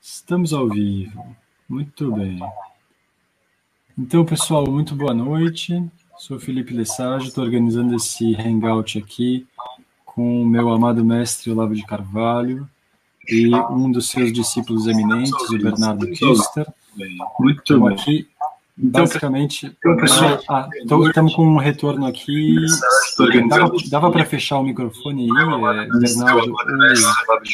Estamos 0.00 0.52
ao 0.52 0.68
vivo. 0.68 1.36
Muito 1.68 2.10
bem. 2.12 2.40
Então, 3.98 4.24
pessoal, 4.24 4.66
muito 4.70 4.94
boa 4.94 5.12
noite. 5.12 5.84
Sou 6.18 6.40
Felipe 6.40 6.72
Lessage, 6.72 7.28
estou 7.28 7.44
organizando 7.44 7.94
esse 7.94 8.34
hangout 8.34 8.98
aqui 8.98 9.46
com 10.04 10.42
o 10.42 10.46
meu 10.46 10.70
amado 10.70 11.04
mestre 11.04 11.50
Olavo 11.50 11.74
de 11.74 11.84
Carvalho 11.84 12.68
e 13.28 13.54
um 13.54 13.90
dos 13.90 14.08
seus 14.08 14.32
discípulos 14.32 14.86
eminentes, 14.86 15.50
o 15.50 15.58
Bernardo 15.58 16.06
Kister. 16.08 16.66
Muito 17.38 17.80
bem. 17.80 17.94
aqui 17.94 18.28
então, 18.78 19.02
basicamente, 19.02 19.66
então, 19.66 19.96
pessoal, 19.98 20.40
ah, 20.48 20.66
estamos 21.06 21.34
com 21.34 21.46
um 21.46 21.58
retorno 21.58 22.06
aqui. 22.06 22.56
Dava, 23.48 23.70
dava 23.90 24.10
para 24.10 24.24
fechar 24.24 24.58
o 24.58 24.62
microfone 24.62 25.24
aí, 25.24 25.28
é, 25.28 25.88
Bernardo? 25.98 26.54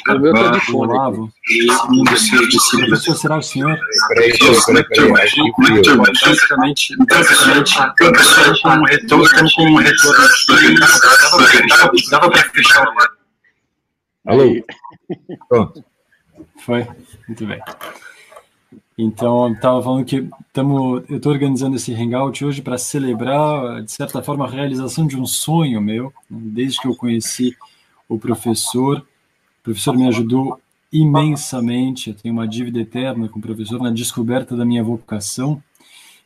O 0.09 0.18
meu 0.21 0.32
está 0.32 0.50
de 0.50 0.61
fone. 0.61 0.93
Olavo. 0.93 1.32
Professor, 2.86 3.17
será 3.17 3.36
o 3.36 3.43
senhor? 3.43 3.76
Basicamente, 7.11 7.82
estamos 8.04 8.61
com 8.62 8.71
um 8.71 8.85
retorno. 8.85 9.25
Estamos 9.25 9.54
com 9.54 9.62
um 9.64 9.76
retorno 9.76 10.25
aqui. 10.25 12.11
Dava 12.11 12.31
para 12.31 12.48
fechar 12.50 12.87
o. 12.87 12.93
Alô? 14.25 14.45
Pronto. 15.48 15.85
Foi? 16.64 16.87
Muito 17.26 17.45
bem. 17.45 17.61
Então, 19.00 19.52
estava 19.52 19.80
falando 19.80 20.04
que 20.04 20.29
tamo, 20.52 21.04
eu 21.08 21.18
estou 21.18 21.30
organizando 21.30 21.76
esse 21.76 21.94
hangout 21.94 22.44
hoje 22.44 22.61
para 22.61 22.76
celebrar, 22.76 23.80
de 23.80 23.93
certa 23.93 24.20
forma, 24.20 24.44
a 24.44 24.50
realização 24.50 25.06
de 25.06 25.16
um 25.16 25.25
sonho 25.25 25.80
meu. 25.80 26.12
Desde 26.29 26.80
que 26.80 26.89
eu 26.89 26.96
conheci 26.96 27.56
o 28.08 28.18
professor, 28.18 28.98
o 29.61 29.62
professor 29.62 29.96
me 29.96 30.08
ajudou 30.08 30.61
imensamente. 30.92 32.11
Eu 32.11 32.16
tenho 32.16 32.34
uma 32.34 32.48
dívida 32.48 32.80
eterna 32.80 33.28
com 33.28 33.39
o 33.39 33.42
professor 33.42 33.80
na 33.80 33.91
descoberta 33.91 34.56
da 34.56 34.64
minha 34.64 34.83
vocação, 34.83 35.62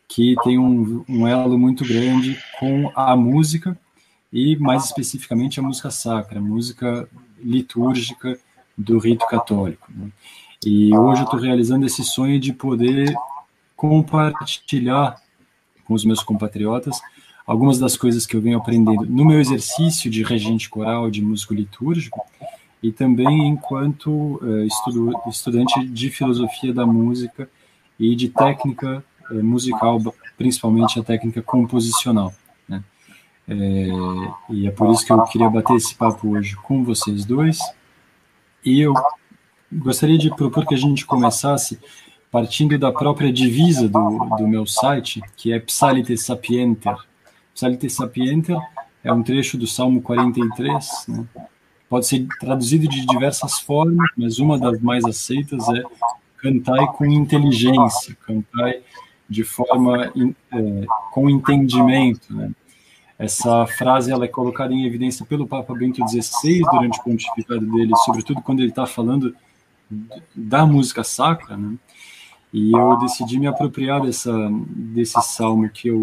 que 0.09 0.35
tem 0.43 0.59
um, 0.59 1.05
um 1.07 1.29
elo 1.29 1.59
muito 1.59 1.87
grande 1.87 2.43
com 2.59 2.91
a 2.97 3.15
música 3.15 3.79
e, 4.33 4.57
mais 4.57 4.87
especificamente, 4.87 5.61
a 5.61 5.63
música 5.63 5.91
sacra, 5.91 6.39
a 6.39 6.43
música 6.43 7.07
litúrgica 7.39 8.39
do 8.79 8.99
rito 8.99 9.27
católico. 9.27 9.93
Né? 9.95 10.11
E 10.65 10.97
hoje 10.97 11.23
eu 11.23 11.25
estou 11.25 11.41
realizando 11.41 11.85
esse 11.85 12.05
sonho 12.05 12.39
de 12.39 12.53
poder 12.53 13.13
compartilhar 13.75 15.17
com 15.85 15.95
os 15.95 16.05
meus 16.05 16.23
compatriotas 16.23 17.01
algumas 17.45 17.79
das 17.79 17.97
coisas 17.97 18.25
que 18.25 18.37
eu 18.37 18.41
venho 18.41 18.59
aprendendo 18.59 19.05
no 19.07 19.25
meu 19.25 19.41
exercício 19.41 20.09
de 20.09 20.23
regente 20.23 20.71
coral, 20.71 21.11
de 21.11 21.21
músico 21.21 21.53
litúrgico, 21.53 22.25
e 22.81 22.93
também 22.93 23.49
enquanto 23.49 24.39
uh, 24.41 24.65
estudo, 24.65 25.13
estudante 25.29 25.85
de 25.85 26.11
filosofia 26.11 26.73
da 26.73 26.87
música 26.87 27.49
e 27.99 28.15
de 28.15 28.29
técnica 28.29 29.05
uh, 29.31 29.43
musical, 29.43 30.01
principalmente 30.39 31.01
a 31.01 31.03
técnica 31.03 31.43
composicional. 31.43 32.33
Né? 32.69 32.83
É, 33.49 33.89
e 34.51 34.67
é 34.69 34.71
por 34.71 34.93
isso 34.93 35.05
que 35.05 35.13
eu 35.13 35.23
queria 35.25 35.51
bater 35.51 35.77
esse 35.77 35.95
papo 35.95 36.29
hoje 36.31 36.57
com 36.57 36.85
vocês 36.85 37.25
dois. 37.25 37.59
E 38.65 38.81
eu 38.81 38.95
gostaria 39.73 40.19
de 40.19 40.35
propor 40.35 40.67
que 40.67 40.75
a 40.75 40.79
gente 40.79 41.07
começasse 41.07 41.79
partindo 42.31 42.79
da 42.79 42.91
própria 42.91 43.33
divisa 43.33 43.89
do, 43.89 44.19
do 44.39 44.49
meu 44.49 44.67
site, 44.67 45.21
que 45.37 45.53
é 45.53 45.61
Psalite 45.61 46.17
Sapienter. 46.17 46.97
Psalite 47.55 47.91
Sapienter 47.91 48.59
é 49.05 49.13
um 49.13 49.23
trecho 49.23 49.59
do 49.59 49.67
Salmo 49.67 50.01
43, 50.01 51.07
né? 51.09 51.27
pode 51.89 52.07
ser 52.07 52.27
traduzido 52.41 52.89
de 52.89 53.05
diversas 53.05 53.61
formas, 53.61 54.09
mas 54.17 54.39
uma 54.39 54.59
das 54.59 54.81
mais 54.81 55.05
aceitas 55.05 55.69
é 55.69 55.83
cantai 56.39 56.87
com 56.95 57.05
inteligência, 57.05 58.17
cantai 58.27 58.81
de 59.29 59.45
forma 59.45 60.07
é, 60.07 60.85
com 61.13 61.29
entendimento. 61.29 62.35
Né? 62.35 62.51
Essa 63.19 63.67
frase 63.67 64.11
ela 64.11 64.25
é 64.25 64.29
colocada 64.29 64.73
em 64.73 64.87
evidência 64.87 65.25
pelo 65.27 65.47
Papa 65.47 65.75
Bento 65.75 66.01
XVI 66.09 66.63
durante 66.63 66.99
o 66.99 67.03
pontificado 67.03 67.61
dele, 67.61 67.93
sobretudo 68.05 68.41
quando 68.41 68.61
ele 68.61 68.71
está 68.71 68.87
falando 68.87 69.35
da 70.35 70.67
música 70.67 71.05
sacra, 71.05 71.57
né? 71.57 71.77
E 72.53 72.73
eu 72.73 72.99
decidi 72.99 73.39
me 73.39 73.47
apropriar 73.47 74.03
dessa, 74.03 74.33
desse 74.51 75.21
salmo 75.23 75.69
que 75.71 75.89
eu 75.89 76.03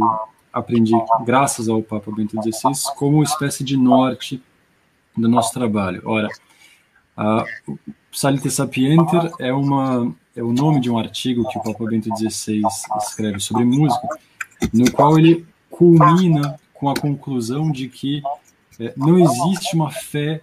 aprendi 0.51 0.93
graças 1.23 1.69
ao 1.69 1.83
Papa 1.83 2.11
Bento 2.11 2.35
XVI 2.41 2.73
como 2.95 3.21
espécie 3.21 3.63
de 3.63 3.77
norte 3.77 4.41
do 5.15 5.29
nosso 5.29 5.53
trabalho. 5.53 6.01
Ora, 6.05 6.27
a 7.15 7.45
Psalite 8.11 8.49
Sapienter 8.49 9.31
é 9.39 9.53
uma 9.53 10.11
é 10.35 10.41
o 10.41 10.53
nome 10.53 10.79
de 10.79 10.89
um 10.89 10.97
artigo 10.97 11.47
que 11.49 11.57
o 11.57 11.61
Papa 11.61 11.85
Bento 11.85 12.09
XVI 12.15 12.61
escreve 12.97 13.39
sobre 13.39 13.65
música, 13.65 14.07
no 14.73 14.89
qual 14.91 15.19
ele 15.19 15.45
culmina 15.69 16.57
com 16.73 16.89
a 16.89 16.95
conclusão 16.95 17.71
de 17.71 17.89
que 17.89 18.23
é, 18.79 18.93
não 18.95 19.19
existe 19.19 19.75
uma 19.75 19.91
fé 19.91 20.41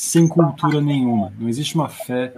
sem 0.00 0.26
cultura 0.26 0.80
nenhuma. 0.80 1.30
Não 1.38 1.46
existe 1.46 1.74
uma 1.74 1.88
fé 1.88 2.32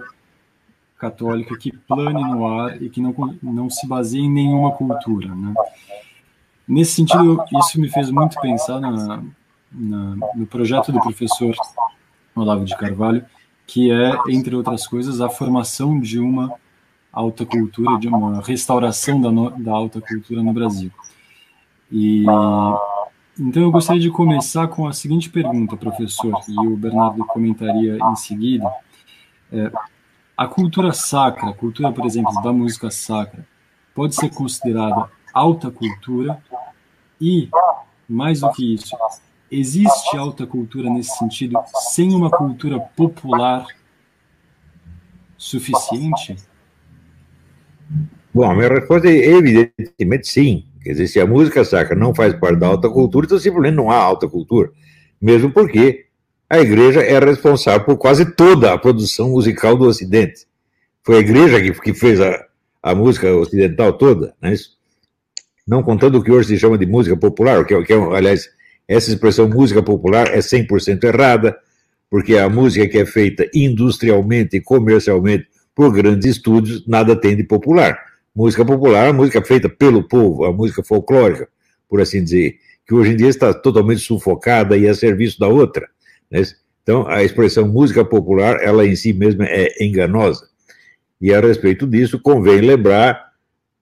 católica 0.97 1.57
que 1.57 1.71
plane 1.71 2.21
no 2.21 2.45
ar 2.45 2.81
e 2.81 2.89
que 2.89 2.99
não, 2.99 3.15
não 3.41 3.69
se 3.69 3.87
baseie 3.87 4.23
em 4.23 4.29
nenhuma 4.29 4.73
cultura. 4.73 5.33
Né? 5.33 5.53
Nesse 6.67 6.91
sentido, 6.91 7.41
isso 7.57 7.79
me 7.79 7.89
fez 7.89 8.11
muito 8.11 8.39
pensar 8.41 8.81
na, 8.81 9.23
na, 9.71 10.17
no 10.35 10.45
projeto 10.45 10.91
do 10.91 10.99
professor 10.99 11.55
Olavo 12.35 12.65
de 12.65 12.75
Carvalho, 12.75 13.25
que 13.65 13.89
é, 13.91 14.13
entre 14.27 14.55
outras 14.57 14.85
coisas, 14.85 15.21
a 15.21 15.29
formação 15.29 15.97
de 15.97 16.19
uma 16.19 16.53
alta 17.13 17.45
cultura, 17.45 17.97
de 17.97 18.09
uma 18.09 18.41
restauração 18.41 19.21
da, 19.21 19.31
no, 19.31 19.49
da 19.51 19.71
alta 19.71 20.01
cultura 20.01 20.43
no 20.43 20.51
Brasil. 20.51 20.91
E 21.89 22.25
então 23.39 23.63
eu 23.63 23.71
gostaria 23.71 24.01
de 24.01 24.09
começar 24.09 24.67
com 24.67 24.87
a 24.87 24.93
seguinte 24.93 25.29
pergunta, 25.29 25.75
professor, 25.75 26.39
e 26.47 26.67
o 26.67 26.77
Bernardo 26.77 27.25
comentaria 27.25 27.97
em 27.97 28.15
seguida. 28.15 28.71
É, 29.51 29.71
a 30.37 30.47
cultura 30.47 30.93
sacra, 30.93 31.49
a 31.49 31.53
cultura, 31.53 31.91
por 31.91 32.05
exemplo, 32.05 32.41
da 32.41 32.51
música 32.51 32.89
sacra, 32.91 33.45
pode 33.93 34.15
ser 34.15 34.29
considerada 34.29 35.09
alta 35.33 35.71
cultura 35.71 36.41
e, 37.19 37.49
mais 38.07 38.41
do 38.41 38.51
que 38.51 38.75
isso, 38.75 38.95
existe 39.49 40.17
alta 40.17 40.45
cultura 40.45 40.89
nesse 40.89 41.17
sentido 41.17 41.59
sem 41.91 42.13
uma 42.13 42.29
cultura 42.29 42.79
popular 42.79 43.65
suficiente? 45.37 46.35
Bom, 48.33 48.49
a 48.49 48.55
minha 48.55 48.69
resposta 48.69 49.07
é 49.07 49.25
evidentemente 49.25 50.27
sim. 50.27 50.65
Quer 50.83 50.91
dizer, 50.91 51.07
se 51.07 51.19
a 51.19 51.25
música 51.25 51.63
sacra 51.63 51.95
não 51.95 52.13
faz 52.13 52.33
parte 52.33 52.59
da 52.59 52.67
alta 52.67 52.89
cultura, 52.89 53.25
então 53.25 53.39
simplesmente 53.39 53.75
não 53.75 53.89
há 53.89 53.95
alta 53.95 54.27
cultura. 54.27 54.69
Mesmo 55.21 55.49
porque 55.49 56.05
a 56.49 56.59
igreja 56.59 57.01
é 57.01 57.17
responsável 57.19 57.85
por 57.85 57.97
quase 57.97 58.25
toda 58.35 58.73
a 58.73 58.77
produção 58.77 59.29
musical 59.29 59.77
do 59.77 59.85
Ocidente. 59.85 60.45
Foi 61.01 61.15
a 61.15 61.19
igreja 61.19 61.61
que, 61.61 61.71
que 61.71 61.93
fez 61.93 62.19
a, 62.19 62.45
a 62.81 62.93
música 62.93 63.33
ocidental 63.33 63.93
toda, 63.93 64.35
não 64.41 64.49
é 64.49 64.53
isso? 64.53 64.77
Não 65.65 65.81
contando 65.81 66.17
o 66.17 66.23
que 66.23 66.31
hoje 66.31 66.49
se 66.49 66.59
chama 66.59 66.77
de 66.77 66.85
música 66.85 67.15
popular, 67.15 67.65
que, 67.65 67.73
é, 67.73 67.81
que 67.81 67.93
é, 67.93 67.95
aliás, 67.95 68.49
essa 68.85 69.09
expressão 69.09 69.47
música 69.47 69.81
popular 69.81 70.27
é 70.27 70.39
100% 70.39 71.01
errada, 71.05 71.57
porque 72.09 72.35
a 72.37 72.49
música 72.49 72.85
que 72.87 72.97
é 72.97 73.05
feita 73.05 73.49
industrialmente 73.53 74.57
e 74.57 74.61
comercialmente 74.61 75.47
por 75.73 75.93
grandes 75.93 76.35
estúdios, 76.35 76.85
nada 76.85 77.15
tem 77.15 77.37
de 77.37 77.43
popular 77.45 78.12
música 78.35 78.65
popular, 78.65 79.07
a 79.07 79.13
música 79.13 79.43
feita 79.43 79.69
pelo 79.69 80.07
povo, 80.07 80.45
a 80.45 80.51
música 80.51 80.83
folclórica, 80.83 81.47
por 81.87 82.01
assim 82.01 82.23
dizer, 82.23 82.57
que 82.85 82.93
hoje 82.93 83.11
em 83.11 83.15
dia 83.15 83.29
está 83.29 83.53
totalmente 83.53 84.01
sufocada 84.01 84.77
e 84.77 84.87
a 84.87 84.93
serviço 84.93 85.39
da 85.39 85.47
outra. 85.47 85.87
Né? 86.29 86.41
Então, 86.81 87.07
a 87.07 87.23
expressão 87.23 87.67
música 87.67 88.03
popular, 88.03 88.61
ela 88.61 88.85
em 88.85 88.95
si 88.95 89.13
mesma 89.13 89.45
é 89.45 89.83
enganosa. 89.83 90.47
E 91.21 91.33
a 91.33 91.39
respeito 91.39 91.87
disso, 91.87 92.19
convém 92.19 92.59
lembrar 92.59 93.31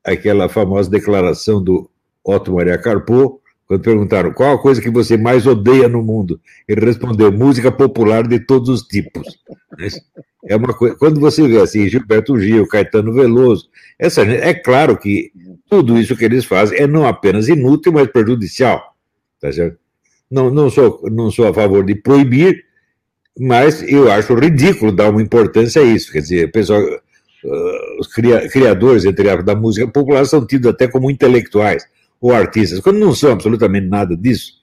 aquela 0.04 0.48
famosa 0.48 0.90
declaração 0.90 1.64
do 1.64 1.90
Otto 2.24 2.54
Maria 2.54 2.78
Carpo, 2.78 3.41
quando 3.72 3.84
perguntaram 3.84 4.34
qual 4.34 4.56
a 4.56 4.62
coisa 4.62 4.82
que 4.82 4.90
você 4.90 5.16
mais 5.16 5.48
odeia 5.48 5.88
no 5.88 6.04
mundo, 6.04 6.42
ele 6.68 6.86
respondeu 6.86 7.32
música 7.32 7.72
popular 7.72 8.28
de 8.28 8.38
todos 8.38 8.68
os 8.68 8.82
tipos. 8.82 9.40
É 10.46 10.58
uma 10.58 10.74
coisa, 10.74 10.94
quando 10.98 11.22
você 11.22 11.48
vê 11.48 11.58
assim 11.58 11.88
Gilberto 11.88 12.38
Gil, 12.38 12.68
Caetano 12.68 13.14
Veloso, 13.14 13.70
essa 13.98 14.24
é 14.24 14.54
claro 14.54 14.98
que 14.98 15.32
tudo 15.70 15.98
isso 15.98 16.18
que 16.18 16.26
eles 16.26 16.44
fazem 16.44 16.80
é 16.80 16.86
não 16.86 17.08
apenas 17.08 17.48
inútil, 17.48 17.94
mas 17.94 18.08
prejudicial, 18.08 18.94
tá 19.40 19.50
certo? 19.54 19.78
Não, 20.30 20.50
não 20.50 20.70
sou 20.70 21.02
não 21.10 21.32
sou 21.32 21.48
a 21.48 21.54
favor 21.54 21.86
de 21.86 21.96
proibir, 21.96 22.66
mas 23.40 23.82
eu 23.84 24.12
acho 24.12 24.34
ridículo 24.36 24.92
dar 24.92 25.12
uma 25.12 25.22
importância 25.22 25.82
a 25.82 25.86
isso. 25.86 26.12
Quer 26.12 26.20
dizer, 26.20 26.52
pessoal, 26.52 26.82
uh, 26.82 28.00
os 28.02 28.08
criadores 28.52 29.06
entre 29.06 29.30
a, 29.30 29.38
da 29.38 29.56
música 29.56 29.88
popular 29.88 30.26
são 30.26 30.46
tidos 30.46 30.70
até 30.70 30.90
como 30.90 31.10
intelectuais 31.10 31.86
ou 32.22 32.32
artistas, 32.32 32.80
quando 32.80 33.00
não 33.00 33.16
são 33.16 33.32
absolutamente 33.32 33.88
nada 33.88 34.16
disso, 34.16 34.54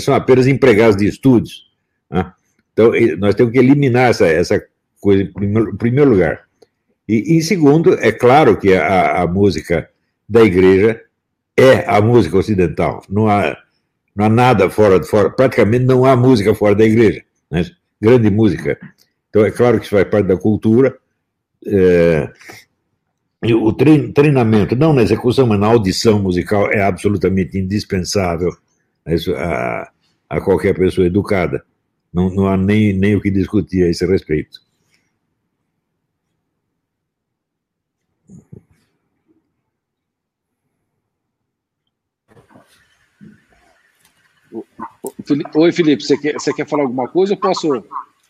são 0.00 0.14
apenas 0.14 0.46
empregados 0.46 0.96
de 0.96 1.06
estúdios. 1.06 1.70
Né? 2.10 2.32
Então, 2.72 2.92
nós 3.18 3.34
temos 3.34 3.52
que 3.52 3.58
eliminar 3.58 4.10
essa, 4.10 4.26
essa 4.26 4.64
coisa 5.00 5.22
em 5.22 5.30
primeiro, 5.30 5.76
primeiro 5.76 6.10
lugar. 6.10 6.44
E, 7.06 7.36
em 7.36 7.40
segundo, 7.42 7.94
é 8.00 8.10
claro 8.10 8.56
que 8.56 8.72
a, 8.74 9.22
a, 9.22 9.26
música 9.26 9.88
da 10.26 10.42
igreja 10.42 11.02
é 11.56 11.84
a 11.86 12.00
música 12.00 12.38
ocidental. 12.38 13.02
Não 13.08 13.28
há, 13.28 13.54
não 14.16 14.24
há 14.24 14.28
nada 14.30 14.70
fora, 14.70 15.02
fora, 15.02 15.28
praticamente 15.30 15.84
não 15.84 16.06
há 16.06 16.16
música 16.16 16.54
fora 16.54 16.74
da 16.74 16.84
igreja. 16.84 17.22
Né? 17.50 17.66
Grande 18.00 18.30
música. 18.30 18.78
Então, 19.28 19.44
é 19.44 19.50
claro 19.50 19.78
que 19.78 19.84
isso 19.84 19.94
faz 19.94 20.08
parte 20.08 20.26
da 20.26 20.38
cultura. 20.38 20.96
É, 21.66 22.30
o 23.52 23.72
treinamento, 23.72 24.74
não 24.76 24.92
na 24.92 25.02
execução, 25.02 25.46
mas 25.46 25.60
na 25.60 25.66
audição 25.66 26.22
musical, 26.22 26.70
é 26.70 26.82
absolutamente 26.82 27.58
indispensável 27.58 28.56
a, 29.36 29.90
a 30.30 30.40
qualquer 30.40 30.74
pessoa 30.74 31.06
educada. 31.06 31.64
Não, 32.12 32.30
não 32.30 32.46
há 32.46 32.56
nem, 32.56 32.92
nem 32.92 33.16
o 33.16 33.20
que 33.20 33.30
discutir 33.30 33.84
a 33.84 33.90
esse 33.90 34.06
respeito. 34.06 34.64
Oi, 45.56 45.72
Felipe, 45.72 46.04
você 46.04 46.16
quer, 46.16 46.34
você 46.34 46.52
quer 46.54 46.68
falar 46.68 46.84
alguma 46.84 47.08
coisa 47.08 47.34
ou 47.34 47.40
posso. 47.40 47.84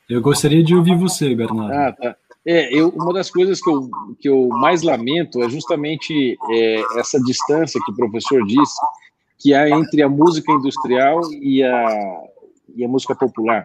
Eu 0.08 0.20
gostaria 0.20 0.62
de 0.62 0.75
ouvir 0.75 0.96
você, 0.96 1.34
Bernardo. 1.34 1.72
Ah, 1.72 1.93
tá. 1.93 2.17
É, 2.46 2.75
eu, 2.75 2.91
uma 2.91 3.12
das 3.12 3.31
coisas 3.31 3.61
que 3.61 3.70
eu, 3.70 3.91
que 4.20 4.29
eu 4.29 4.49
mais 4.49 4.82
lamento 4.82 5.43
é 5.43 5.49
justamente 5.49 6.37
é, 6.50 7.00
essa 7.00 7.19
distância 7.20 7.81
que 7.85 7.91
o 7.91 7.96
professor 7.96 8.44
disse 8.44 8.79
que 9.38 9.55
há 9.55 9.69
entre 9.69 10.02
a 10.02 10.08
música 10.08 10.52
industrial 10.52 11.20
e 11.32 11.62
a, 11.62 12.23
e 12.76 12.85
a 12.85 12.88
música 12.88 13.14
popular. 13.14 13.62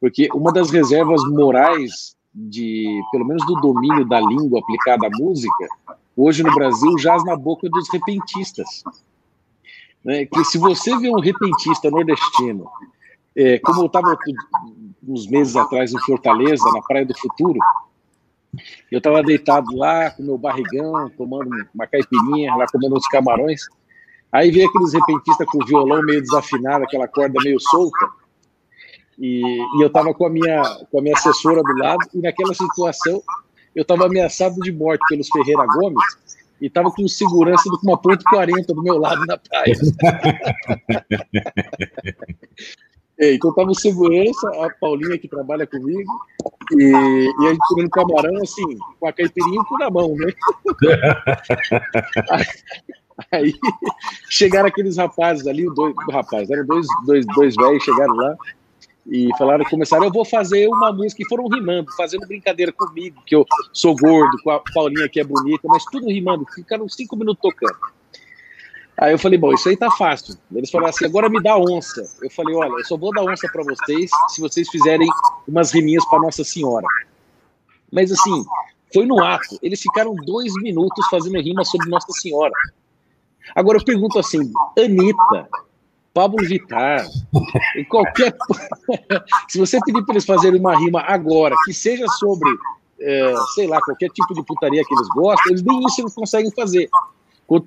Porque 0.00 0.28
uma 0.34 0.52
das 0.52 0.70
reservas 0.70 1.22
morais 1.30 2.16
de, 2.34 3.00
pelo 3.10 3.26
menos 3.26 3.44
do 3.46 3.54
domínio 3.54 4.06
da 4.06 4.20
língua 4.20 4.60
aplicada 4.60 5.06
à 5.06 5.10
música, 5.10 5.68
hoje 6.16 6.42
no 6.42 6.54
Brasil 6.54 6.96
jaz 6.98 7.24
na 7.24 7.36
boca 7.36 7.68
dos 7.68 7.90
repentistas. 7.90 8.82
Né? 10.04 10.26
Que 10.26 10.44
se 10.44 10.58
você 10.58 10.96
vê 10.98 11.10
um 11.10 11.20
repentista 11.20 11.90
nordestino, 11.90 12.66
é, 13.36 13.58
como 13.58 13.82
eu 13.82 13.86
estava 13.86 14.16
uns 15.06 15.26
meses 15.26 15.56
atrás 15.56 15.92
em 15.92 16.00
Fortaleza, 16.00 16.70
na 16.72 16.82
Praia 16.82 17.06
do 17.06 17.18
Futuro, 17.18 17.58
eu 18.90 18.98
estava 18.98 19.22
deitado 19.22 19.74
lá 19.76 20.10
com 20.10 20.22
meu 20.22 20.36
barrigão, 20.36 21.08
tomando 21.16 21.50
uma 21.74 21.86
caipirinha, 21.86 22.54
lá 22.56 22.66
comendo 22.66 22.96
uns 22.96 23.06
camarões. 23.08 23.62
Aí 24.32 24.50
veio 24.50 24.68
aqueles 24.68 24.92
repentistas 24.92 25.46
com 25.46 25.62
o 25.62 25.66
violão 25.66 26.02
meio 26.02 26.20
desafinado, 26.20 26.84
aquela 26.84 27.08
corda 27.08 27.40
meio 27.42 27.58
solta. 27.60 28.06
E, 29.18 29.42
e 29.42 29.82
eu 29.82 29.88
estava 29.88 30.14
com, 30.14 30.26
a 30.26 30.30
minha, 30.30 30.62
com 30.90 30.98
a 30.98 31.02
minha 31.02 31.14
assessora 31.14 31.62
do 31.62 31.76
lado, 31.76 32.00
e 32.14 32.20
naquela 32.20 32.54
situação 32.54 33.22
eu 33.74 33.82
estava 33.82 34.06
ameaçado 34.06 34.56
de 34.60 34.72
morte 34.72 35.04
pelos 35.08 35.28
Ferreira 35.28 35.66
Gomes, 35.66 36.18
e 36.60 36.66
estava 36.66 36.90
com 36.90 37.06
segurança 37.08 37.70
com 37.70 37.88
uma 37.88 37.96
ponto 37.96 38.22
40 38.24 38.74
do 38.74 38.82
meu 38.82 38.98
lado 38.98 39.24
na 39.26 39.38
praia. 39.38 39.74
É, 43.20 43.34
então 43.34 43.54
tava 43.54 43.70
o 43.70 43.74
segurança, 43.74 44.48
a 44.64 44.70
Paulinha 44.80 45.18
que 45.18 45.28
trabalha 45.28 45.66
comigo, 45.66 46.10
e, 46.72 46.84
e 46.84 47.46
a 47.46 47.50
gente 47.50 47.68
comendo 47.68 47.90
camarão, 47.90 48.34
assim, 48.42 48.78
com 48.98 49.06
a 49.06 49.12
caipirinha 49.12 49.62
com 49.64 49.76
na 49.76 49.90
mão, 49.90 50.16
né? 50.16 50.32
Aí 53.30 53.52
chegaram 54.30 54.68
aqueles 54.68 54.96
rapazes 54.96 55.46
ali, 55.46 55.66
dois 55.74 55.94
rapazes, 56.10 56.50
eram 56.50 56.64
dois, 56.64 56.86
dois, 57.04 57.26
dois 57.26 57.54
velhos, 57.54 57.84
chegaram 57.84 58.14
lá 58.14 58.34
e 59.06 59.28
falaram, 59.36 59.66
começaram, 59.66 60.04
eu 60.04 60.12
vou 60.12 60.24
fazer 60.24 60.66
uma 60.68 60.90
música, 60.90 61.22
e 61.22 61.28
foram 61.28 61.46
rimando, 61.46 61.92
fazendo 61.96 62.26
brincadeira 62.26 62.72
comigo, 62.72 63.20
que 63.26 63.36
eu 63.36 63.44
sou 63.70 63.94
gordo, 63.94 64.38
com 64.42 64.50
a 64.50 64.62
Paulinha 64.72 65.10
que 65.10 65.20
é 65.20 65.24
bonita, 65.24 65.60
mas 65.64 65.84
tudo 65.84 66.06
rimando, 66.06 66.46
ficaram 66.54 66.88
cinco 66.88 67.16
minutos 67.16 67.42
tocando. 67.42 67.99
Aí 69.00 69.12
eu 69.12 69.18
falei, 69.18 69.38
bom, 69.38 69.50
isso 69.54 69.66
aí 69.66 69.76
tá 69.78 69.90
fácil. 69.90 70.36
Eles 70.54 70.70
falaram 70.70 70.90
assim, 70.90 71.06
agora 71.06 71.30
me 71.30 71.42
dá 71.42 71.56
onça. 71.56 72.06
Eu 72.20 72.28
falei, 72.30 72.54
olha, 72.54 72.70
eu 72.70 72.84
só 72.84 72.98
vou 72.98 73.10
dar 73.14 73.22
onça 73.22 73.48
para 73.50 73.62
vocês 73.62 74.10
se 74.28 74.42
vocês 74.42 74.68
fizerem 74.68 75.08
umas 75.48 75.72
riminhas 75.72 76.06
para 76.10 76.20
Nossa 76.20 76.44
Senhora. 76.44 76.86
Mas 77.90 78.12
assim, 78.12 78.44
foi 78.92 79.06
no 79.06 79.24
ato. 79.24 79.58
Eles 79.62 79.80
ficaram 79.80 80.14
dois 80.14 80.52
minutos 80.62 81.06
fazendo 81.10 81.40
rima 81.40 81.64
sobre 81.64 81.88
Nossa 81.88 82.12
Senhora. 82.12 82.52
Agora 83.56 83.78
eu 83.78 83.84
pergunto 83.84 84.18
assim, 84.18 84.52
Anitta, 84.78 85.48
Pablo 86.12 86.46
Vittar, 86.46 87.06
qualquer. 87.88 88.36
se 89.48 89.58
você 89.58 89.78
pedir 89.80 90.04
para 90.04 90.12
eles 90.12 90.26
fazerem 90.26 90.60
uma 90.60 90.78
rima 90.78 91.00
agora, 91.06 91.56
que 91.64 91.72
seja 91.72 92.06
sobre, 92.18 92.50
é, 93.00 93.34
sei 93.54 93.66
lá, 93.66 93.80
qualquer 93.80 94.10
tipo 94.10 94.34
de 94.34 94.44
putaria 94.44 94.84
que 94.84 94.94
eles 94.94 95.08
gostam, 95.08 95.52
eles 95.52 95.62
nem 95.62 95.80
isso 95.86 96.02
eles 96.02 96.14
conseguem 96.14 96.50
fazer 96.50 96.86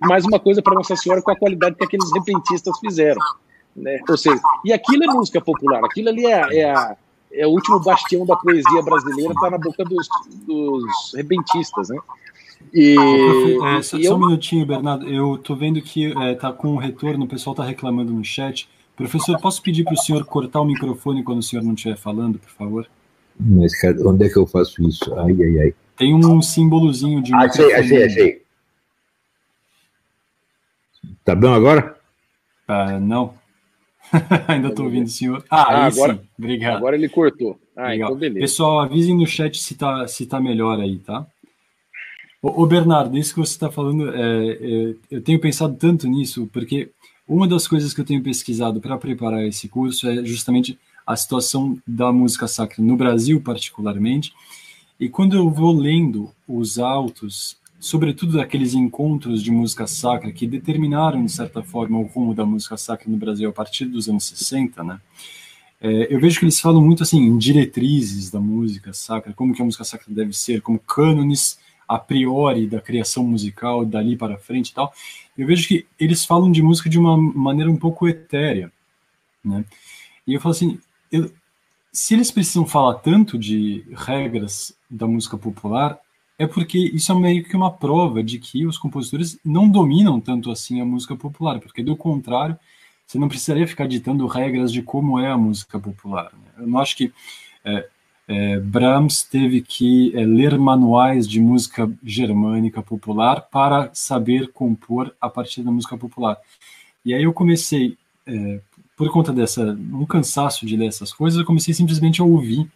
mais 0.02 0.26
uma 0.26 0.40
coisa 0.40 0.62
para 0.62 0.74
Nossa 0.74 0.96
Senhora 0.96 1.22
com 1.22 1.32
a 1.32 1.36
qualidade 1.36 1.76
que 1.76 1.84
aqueles 1.84 2.12
repentistas 2.14 2.78
fizeram. 2.80 3.22
Né? 3.76 4.00
Ou 4.08 4.18
seja, 4.18 4.40
e 4.64 4.72
aquilo 4.72 5.04
é 5.04 5.08
música 5.08 5.42
popular, 5.42 5.84
aquilo 5.84 6.10
ali 6.10 6.26
é, 6.26 6.60
é, 6.60 6.72
a, 6.72 6.96
é 7.32 7.48
o 7.48 7.50
último 7.50 7.80
bastião 7.80 8.26
da 8.26 8.36
poesia 8.36 8.82
brasileira, 8.84 9.34
está 9.34 9.50
na 9.50 9.58
boca 9.58 9.84
dos, 9.84 10.08
dos 10.46 11.14
repentistas, 11.16 11.90
né? 11.90 11.98
E, 12.74 12.96
é, 12.96 13.82
só, 13.82 13.98
e 13.98 14.06
eu... 14.06 14.12
só, 14.12 14.16
um 14.16 14.20
minutinho, 14.20 14.66
Bernardo. 14.66 15.08
Eu 15.08 15.36
estou 15.36 15.56
vendo 15.56 15.82
que 15.82 16.06
está 16.06 16.50
é, 16.50 16.54
com 16.54 16.70
um 16.70 16.78
retorno, 16.78 17.26
o 17.26 17.28
pessoal 17.28 17.54
está 17.54 17.64
reclamando 17.64 18.14
no 18.14 18.24
chat. 18.24 18.70
Professor, 18.96 19.40
posso 19.40 19.62
pedir 19.62 19.84
para 19.84 19.94
o 19.94 19.98
senhor 19.98 20.24
cortar 20.24 20.62
o 20.62 20.66
microfone 20.66 21.24
quando 21.24 21.40
o 21.40 21.44
senhor 21.44 21.64
não 21.64 21.74
estiver 21.74 21.98
falando, 21.98 22.40
por 22.40 22.52
favor? 22.52 22.88
Mas 23.40 23.74
onde 24.06 24.26
é 24.26 24.30
que 24.30 24.38
eu 24.38 24.46
faço 24.46 24.88
isso? 24.88 25.14
Ai, 25.16 25.36
ai, 25.42 25.60
ai. 25.60 25.74
Tem 25.98 26.14
um 26.14 26.42
símbolozinho 26.42 27.22
de. 27.22 27.34
Achei, 27.34 27.74
achei, 27.74 28.04
achei. 28.04 28.43
Tá 31.24 31.36
bom 31.36 31.54
agora? 31.54 31.98
Ah, 32.68 33.00
não. 33.00 33.34
Ainda 34.48 34.70
estou 34.70 34.86
ouvindo 34.86 35.08
o 35.08 35.10
senhor. 35.10 35.44
Ah, 35.50 35.64
ah 35.64 35.86
agora, 35.86 36.16
sim. 36.16 36.22
Obrigado. 36.38 36.78
Agora 36.78 36.96
ele 36.96 37.10
cortou. 37.10 37.60
Ah, 37.76 37.96
então 37.96 38.16
beleza. 38.16 38.40
Pessoal, 38.40 38.82
avisem 38.82 39.18
no 39.18 39.26
chat 39.26 39.58
se 39.60 39.76
tá, 39.76 40.08
se 40.08 40.26
tá 40.26 40.40
melhor 40.40 40.80
aí, 40.80 41.00
tá? 41.00 41.26
Ô, 42.42 42.64
ô 42.64 42.66
Bernardo, 42.66 43.18
isso 43.18 43.34
que 43.34 43.40
você 43.40 43.54
está 43.54 43.72
falando, 43.72 44.14
é, 44.14 44.52
é, 44.52 44.96
eu 45.10 45.22
tenho 45.22 45.40
pensado 45.40 45.76
tanto 45.76 46.08
nisso, 46.08 46.50
porque 46.52 46.92
uma 47.28 47.48
das 47.48 47.68
coisas 47.68 47.94
que 47.94 48.02
eu 48.02 48.06
tenho 48.06 48.22
pesquisado 48.22 48.82
para 48.82 48.98
preparar 48.98 49.44
esse 49.46 49.68
curso 49.70 50.08
é 50.10 50.26
justamente 50.26 50.78
a 51.08 51.16
situação 51.16 51.78
da 51.88 52.12
música 52.12 52.48
sacra 52.48 52.84
no 52.84 52.96
Brasil, 52.96 53.42
particularmente. 53.42 54.34
E 55.00 55.10
quando 55.10 55.36
eu 55.36 55.50
vou 55.50 55.74
lendo 55.74 56.30
os 56.48 56.80
autos 56.80 57.58
sobretudo 57.84 58.38
daqueles 58.38 58.74
encontros 58.74 59.44
de 59.44 59.52
música 59.52 59.86
sacra 59.86 60.32
que 60.32 60.48
determinaram, 60.48 61.26
de 61.26 61.32
certa 61.34 61.62
forma, 61.62 62.00
o 62.00 62.04
rumo 62.04 62.34
da 62.34 62.46
música 62.46 62.78
sacra 62.78 63.12
no 63.12 63.18
Brasil 63.18 63.50
a 63.50 63.52
partir 63.52 63.84
dos 63.84 64.08
anos 64.08 64.24
60, 64.24 64.82
né? 64.86 65.02
É, 65.82 66.08
eu 66.10 66.18
vejo 66.18 66.40
que 66.40 66.46
eles 66.46 66.62
falam 66.62 66.82
muito 66.82 67.04
assim 67.04 67.18
em 67.18 67.38
diretrizes 67.38 68.32
da 68.32 68.40
música 68.40 68.94
sacra, 68.94 69.34
como 69.34 69.54
que 69.54 69.62
a 69.62 69.66
música 69.66 69.84
sacra 69.84 70.06
deve 70.08 70.32
ser, 70.32 70.62
como 70.62 70.80
cânones 70.80 71.60
a 71.86 72.00
priori 72.00 72.68
da 72.68 72.80
criação 72.80 73.26
musical 73.26 73.86
dali 73.86 74.16
para 74.16 74.38
frente 74.38 74.70
e 74.70 74.74
tal. 74.74 74.94
Eu 75.38 75.46
vejo 75.46 75.68
que 75.68 75.86
eles 76.00 76.24
falam 76.24 76.54
de 76.54 76.64
música 76.64 76.90
de 76.90 76.98
uma 76.98 77.18
maneira 77.18 77.70
um 77.70 77.76
pouco 77.76 78.08
etérea, 78.08 78.72
né? 79.44 79.66
E 80.26 80.34
eu 80.34 80.40
falo 80.40 80.56
assim, 80.56 80.80
eu, 81.12 81.30
se 81.92 82.14
eles 82.14 82.32
precisam 82.32 82.66
falar 82.66 82.94
tanto 83.00 83.38
de 83.38 83.84
regras 83.94 84.74
da 84.90 85.06
música 85.06 85.38
popular, 85.38 86.00
é 86.38 86.48
porque 86.48 86.78
isso 86.78 87.12
é 87.12 87.16
meio 87.16 87.44
que 87.44 87.56
uma 87.56 87.72
prova 87.72 88.24
de 88.24 88.40
que 88.40 88.66
os 88.66 88.78
compositores 88.78 89.40
não 89.46 89.70
dominam 89.70 90.20
tanto 90.20 90.52
assim 90.52 90.82
a 90.82 90.86
música 90.86 91.16
popular, 91.16 91.60
porque 91.60 91.84
do 91.84 91.96
contrário, 91.96 92.58
você 93.06 93.20
não 93.20 93.28
precisaria 93.28 93.68
ficar 93.68 93.88
ditando 93.88 94.26
regras 94.26 94.72
de 94.72 94.82
como 94.82 95.20
é 95.20 95.30
a 95.30 95.38
música 95.38 95.80
popular. 95.80 96.32
Né? 96.34 96.52
Eu 96.60 96.68
não 96.68 96.80
acho 96.80 96.96
que 96.98 97.14
é, 97.64 97.88
é, 98.28 98.60
Brahms 98.60 99.24
teve 99.24 99.62
que 99.62 100.12
é, 100.16 100.26
ler 100.26 100.58
manuais 100.58 101.28
de 101.28 101.40
música 101.40 101.92
germânica 102.04 102.82
popular 102.82 103.42
para 103.42 103.92
saber 103.94 104.52
compor 104.52 105.14
a 105.22 105.30
partir 105.30 105.62
da 105.62 105.72
música 105.72 105.98
popular. 105.98 106.38
E 107.06 107.14
aí 107.14 107.24
eu 107.24 107.34
comecei, 107.34 107.98
é, 108.26 108.60
por 108.98 109.12
conta 109.12 109.32
dessa, 109.32 109.78
um 109.92 110.06
cansaço 110.06 110.66
de 110.66 110.76
ler 110.76 110.88
essas 110.88 111.14
coisas, 111.14 111.40
eu 111.40 111.46
comecei 111.46 111.74
simplesmente 111.74 112.22
a 112.22 112.26
ouvir 112.26 112.68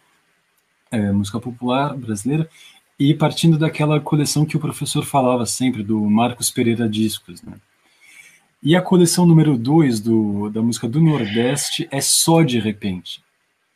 é, 0.90 1.10
música 1.12 1.40
popular 1.40 1.96
brasileira 1.96 2.48
e 2.98 3.14
partindo 3.14 3.58
daquela 3.58 4.00
coleção 4.00 4.44
que 4.44 4.56
o 4.56 4.60
professor 4.60 5.04
falava 5.04 5.46
sempre, 5.46 5.82
do 5.82 6.00
Marcos 6.00 6.50
Pereira 6.50 6.88
Discos. 6.88 7.40
Né? 7.42 7.52
E 8.62 8.74
a 8.74 8.82
coleção 8.82 9.24
número 9.24 9.56
2 9.56 10.00
da 10.52 10.60
música 10.60 10.88
do 10.88 11.00
Nordeste 11.00 11.86
é 11.92 12.00
só 12.00 12.42
de 12.42 12.58
repente. 12.58 13.22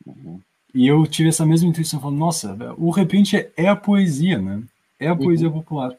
Uhum. 0.05 0.39
E 0.75 0.87
eu 0.87 1.05
tive 1.05 1.29
essa 1.29 1.45
mesma 1.45 1.69
intuição, 1.69 2.01
falando, 2.01 2.17
nossa, 2.17 2.57
o 2.77 2.89
repente 2.89 3.47
é, 3.55 3.67
a 3.67 3.75
poesia, 3.75 4.39
né? 4.39 4.61
É 4.99 5.07
a 5.07 5.15
poesia 5.15 5.47
uhum. 5.47 5.53
popular. 5.53 5.91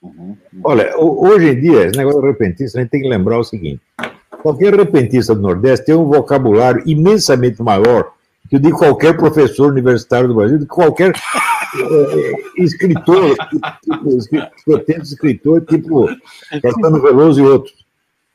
Uhum. 0.00 0.36
Olha, 0.62 0.96
hoje 0.96 1.48
em 1.48 1.60
dia, 1.60 1.86
esse 1.86 1.96
negócio 1.96 2.20
de 2.20 2.26
repentista, 2.28 2.78
a 2.78 2.82
gente 2.82 2.90
tem 2.90 3.02
que 3.02 3.08
lembrar 3.08 3.38
o 3.38 3.44
seguinte: 3.44 3.80
qualquer 4.42 4.74
repentista 4.74 5.34
do 5.34 5.42
Nordeste 5.42 5.86
tem 5.86 5.94
um 5.94 6.04
vocabulário 6.04 6.82
imensamente 6.86 7.62
maior 7.62 8.12
que 8.48 8.56
o 8.56 8.60
de 8.60 8.70
qualquer 8.70 9.16
professor 9.16 9.70
universitário 9.70 10.28
do 10.28 10.34
Brasil, 10.34 10.58
de 10.58 10.66
qualquer 10.66 11.12
é, 11.76 12.62
escritor, 12.62 13.36
tipo, 13.82 14.18
tipo, 14.18 15.02
escritor 15.02 15.60
tipo 15.62 16.08
Caetano 16.50 17.00
Veloso 17.00 17.40
e 17.40 17.46
outros. 17.46 17.84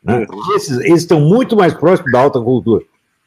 Né? 0.03 0.25
Esses 0.55 0.79
estão 0.86 1.19
muito 1.19 1.55
mais 1.55 1.74
próximos 1.74 2.12
da 2.12 2.19
alta 2.19 2.39
cultura. 2.39 2.84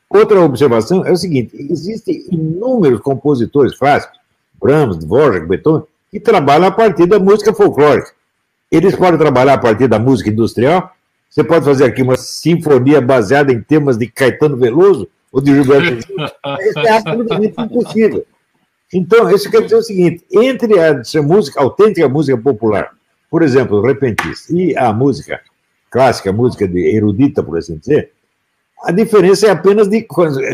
Outra 0.08 0.40
observação 0.40 1.04
é 1.06 1.12
o 1.12 1.16
seguinte: 1.16 1.56
existem 1.70 2.24
inúmeros 2.30 3.00
compositores 3.00 3.76
clássicos, 3.76 4.18
Brahms, 4.60 4.98
Dvorak, 4.98 5.46
Beethoven, 5.46 5.84
que 6.10 6.20
trabalham 6.20 6.66
a 6.66 6.70
partir 6.70 7.06
da 7.06 7.18
música 7.18 7.54
folclórica. 7.54 8.12
Eles 8.70 8.94
podem 8.94 9.18
trabalhar 9.18 9.54
a 9.54 9.58
partir 9.58 9.88
da 9.88 9.98
música 9.98 10.30
industrial. 10.30 10.92
Você 11.28 11.42
pode 11.42 11.64
fazer 11.64 11.84
aqui 11.84 12.02
uma 12.02 12.16
sinfonia 12.16 13.00
baseada 13.00 13.52
em 13.52 13.60
temas 13.60 13.96
de 13.96 14.06
Caetano 14.06 14.56
Veloso 14.56 15.08
ou 15.32 15.40
de 15.40 15.54
Gilberto 15.54 15.98
Isso 15.98 16.78
é 16.78 16.90
absolutamente 16.90 17.54
impossível. 17.58 18.26
Então, 18.92 19.30
isso 19.30 19.50
quer 19.50 19.62
dizer 19.62 19.76
o 19.76 19.82
seguinte: 19.82 20.24
entre 20.30 20.78
a 20.80 21.22
música, 21.22 21.60
a 21.60 21.62
autêntica 21.62 22.08
música 22.08 22.36
popular, 22.36 22.90
por 23.30 23.42
exemplo, 23.42 23.78
o 23.78 23.82
repentista, 23.82 24.52
e 24.52 24.76
a 24.76 24.92
música 24.92 25.40
clássica, 25.90 26.30
a 26.30 26.32
música 26.32 26.66
de 26.66 26.94
erudita, 26.94 27.42
por 27.42 27.58
assim 27.58 27.76
dizer, 27.76 28.12
a 28.82 28.90
diferença 28.90 29.46
é 29.46 29.50
apenas 29.50 29.88
de 29.88 30.06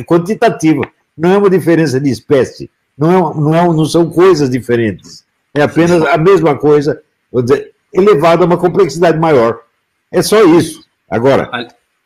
quantitativa, 0.06 0.82
não 1.16 1.32
é 1.32 1.38
uma 1.38 1.50
diferença 1.50 2.00
de 2.00 2.10
espécie, 2.10 2.70
não, 2.96 3.10
é, 3.10 3.34
não, 3.34 3.54
é, 3.54 3.64
não 3.64 3.84
são 3.84 4.10
coisas 4.10 4.50
diferentes, 4.50 5.24
é 5.54 5.62
apenas 5.62 6.02
a 6.02 6.18
mesma 6.18 6.56
coisa, 6.56 7.00
vou 7.32 7.42
dizer, 7.42 7.72
elevada 7.92 8.42
a 8.42 8.46
uma 8.46 8.58
complexidade 8.58 9.18
maior. 9.18 9.60
É 10.10 10.22
só 10.22 10.42
isso. 10.44 10.84
Agora, 11.10 11.50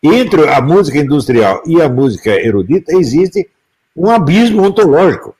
entre 0.02 0.48
a 0.48 0.60
música 0.60 0.98
industrial 0.98 1.62
e 1.66 1.80
a 1.80 1.88
música 1.88 2.30
erudita 2.30 2.94
existe 2.94 3.48
um 3.96 4.10
abismo 4.10 4.62
ontológico. 4.62 5.34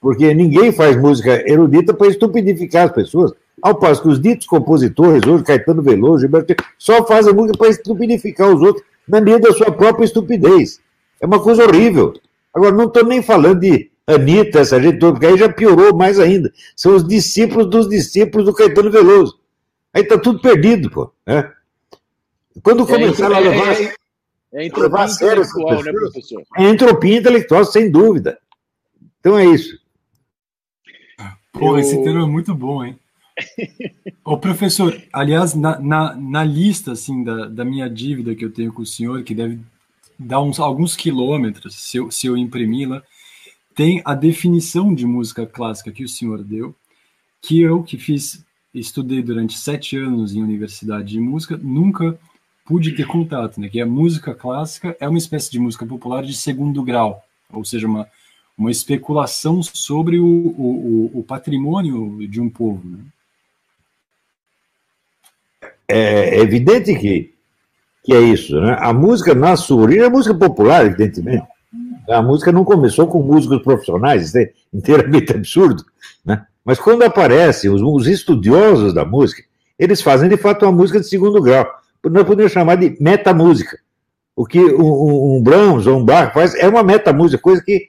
Porque 0.00 0.34
ninguém 0.34 0.70
faz 0.70 0.96
música 0.96 1.42
erudita 1.50 1.94
para 1.94 2.08
estupidificar 2.08 2.86
as 2.86 2.92
pessoas. 2.92 3.32
Ao 3.62 3.74
passo 3.74 4.02
que 4.02 4.08
os 4.08 4.20
ditos 4.20 4.46
compositores, 4.46 5.26
hoje, 5.26 5.44
Caetano 5.44 5.80
Veloso, 5.80 6.20
Gilberto, 6.20 6.54
só 6.76 7.06
fazem 7.06 7.32
música 7.32 7.56
para 7.56 7.68
estupidificar 7.68 8.52
os 8.54 8.60
outros 8.60 8.84
na 9.08 9.20
medida 9.20 9.48
da 9.48 9.54
sua 9.54 9.72
própria 9.72 10.04
estupidez. 10.04 10.80
É 11.20 11.26
uma 11.26 11.40
coisa 11.40 11.64
horrível. 11.64 12.12
Agora, 12.52 12.72
não 12.72 12.84
estou 12.84 13.04
nem 13.04 13.22
falando 13.22 13.60
de 13.60 13.90
Anitta, 14.06 14.60
essa 14.60 14.80
gente 14.80 14.98
toda, 14.98 15.14
porque 15.14 15.26
aí 15.26 15.38
já 15.38 15.48
piorou 15.48 15.96
mais 15.96 16.18
ainda. 16.18 16.52
São 16.76 16.94
os 16.94 17.06
discípulos 17.06 17.70
dos 17.70 17.88
discípulos 17.88 18.44
do 18.44 18.52
Caetano 18.52 18.90
Veloso. 18.90 19.38
Aí 19.92 20.02
está 20.02 20.18
tudo 20.18 20.40
perdido, 20.40 20.90
pô. 20.90 21.10
Né? 21.26 21.50
Quando 22.62 22.86
começaram 22.86 23.36
é, 23.36 23.38
a 23.38 23.40
levar. 23.40 23.72
É, 23.72 23.84
é, 23.84 23.94
é 24.52 24.66
entropia 24.66 25.04
intelectual, 25.04 25.82
né, 25.82 25.92
professor? 25.92 26.42
É 26.56 26.62
entropia 26.68 27.18
intelectual, 27.18 27.64
sem 27.64 27.90
dúvida. 27.90 28.38
Então 29.24 29.38
é 29.38 29.46
isso. 29.46 29.78
Pô, 31.50 31.70
Eu... 31.70 31.78
esse 31.78 31.96
termo 32.02 32.24
é 32.24 32.26
muito 32.26 32.54
bom, 32.54 32.84
hein? 32.84 32.98
Ô, 34.22 34.36
professor, 34.36 35.02
aliás, 35.10 35.54
na, 35.54 35.80
na, 35.80 36.14
na, 36.14 36.44
lista 36.44 36.92
assim, 36.92 37.24
da, 37.24 37.46
da 37.46 37.64
minha 37.64 37.88
dívida 37.88 38.34
que 38.34 38.44
eu 38.44 38.52
tenho 38.52 38.70
com 38.70 38.82
o 38.82 38.86
senhor, 38.86 39.22
que 39.22 39.34
deve 39.34 39.58
dar 40.18 40.42
uns, 40.42 40.60
alguns 40.60 40.94
quilômetros, 40.94 41.74
se 41.74 41.96
eu, 41.96 42.10
se 42.10 42.26
eu 42.26 42.36
imprimi-la, 42.36 43.02
tem 43.74 44.02
a 44.04 44.14
definição 44.14 44.94
de 44.94 45.06
música 45.06 45.46
clássica 45.46 45.90
que 45.90 46.04
o 46.04 46.08
senhor 46.08 46.44
deu, 46.44 46.74
que 47.40 47.60
eu, 47.60 47.82
que 47.82 47.96
fiz, 47.96 48.44
estudei 48.74 49.22
durante 49.22 49.58
sete 49.58 49.96
anos 49.96 50.34
em 50.34 50.42
universidade 50.42 51.12
de 51.12 51.20
música, 51.20 51.56
nunca 51.56 52.18
pude 52.66 52.92
ter 52.92 53.06
contato, 53.06 53.58
né? 53.58 53.70
Que 53.70 53.80
a 53.80 53.86
música 53.86 54.34
clássica 54.34 54.94
é 55.00 55.08
uma 55.08 55.18
espécie 55.18 55.50
de 55.50 55.58
música 55.58 55.86
popular 55.86 56.22
de 56.22 56.34
segundo 56.34 56.82
grau, 56.82 57.24
ou 57.50 57.64
seja, 57.64 57.86
uma, 57.86 58.06
uma 58.56 58.70
especulação 58.70 59.62
sobre 59.62 60.18
o, 60.18 60.26
o, 60.26 61.10
o 61.14 61.22
patrimônio 61.22 62.26
de 62.28 62.40
um 62.40 62.48
povo, 62.48 62.82
né? 62.84 62.98
É 65.86 66.40
evidente 66.40 66.94
que, 66.94 67.34
que 68.02 68.14
é 68.14 68.20
isso, 68.20 68.58
né? 68.60 68.76
A 68.80 68.92
música, 68.92 69.34
na 69.34 69.56
sua 69.56 69.82
origem, 69.82 70.04
é 70.04 70.08
música 70.08 70.34
popular, 70.34 70.86
evidentemente. 70.86 71.46
A 72.08 72.22
música 72.22 72.50
não 72.52 72.64
começou 72.64 73.06
com 73.06 73.22
músicos 73.22 73.62
profissionais, 73.62 74.28
isso 74.28 74.38
é 74.38 74.50
inteiramente 74.72 75.32
absurdo, 75.32 75.84
né? 76.24 76.46
Mas 76.64 76.78
quando 76.78 77.02
aparecem 77.02 77.70
os, 77.70 77.82
os 77.82 78.06
estudiosos 78.06 78.94
da 78.94 79.04
música, 79.04 79.42
eles 79.78 80.00
fazem 80.00 80.28
de 80.28 80.36
fato 80.36 80.64
uma 80.64 80.72
música 80.72 81.00
de 81.00 81.08
segundo 81.08 81.42
grau 81.42 81.66
nós 82.10 82.26
podemos 82.26 82.52
chamar 82.52 82.76
de 82.76 82.96
metamúsica. 83.00 83.78
O 84.36 84.44
que 84.44 84.58
um, 84.60 85.36
um 85.36 85.42
Brahms 85.42 85.86
ou 85.86 85.98
um 85.98 86.04
Bach 86.04 86.32
faz 86.32 86.54
é 86.54 86.68
uma 86.68 86.82
metamúsica, 86.82 87.40
coisa 87.40 87.62
que 87.62 87.88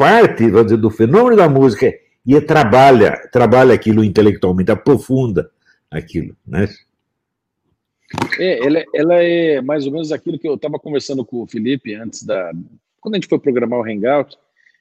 parte 0.00 0.50
dizer, 0.50 0.78
do 0.78 0.88
fenômeno 0.88 1.36
da 1.36 1.46
música 1.46 1.92
e 2.24 2.40
trabalha, 2.40 3.20
trabalha 3.30 3.74
aquilo 3.74 4.02
intelectualmente, 4.02 4.70
aprofunda 4.70 5.50
aquilo. 5.90 6.34
Né? 6.46 6.66
É, 8.38 8.66
ela, 8.66 8.82
ela 8.94 9.14
é 9.22 9.60
mais 9.60 9.84
ou 9.84 9.92
menos 9.92 10.10
aquilo 10.10 10.38
que 10.38 10.48
eu 10.48 10.54
estava 10.54 10.78
conversando 10.78 11.22
com 11.22 11.42
o 11.42 11.46
Felipe 11.46 11.94
antes 11.94 12.22
da. 12.22 12.50
Quando 12.98 13.14
a 13.14 13.18
gente 13.18 13.28
foi 13.28 13.38
programar 13.38 13.78
o 13.78 13.84
Hangout, 13.84 14.38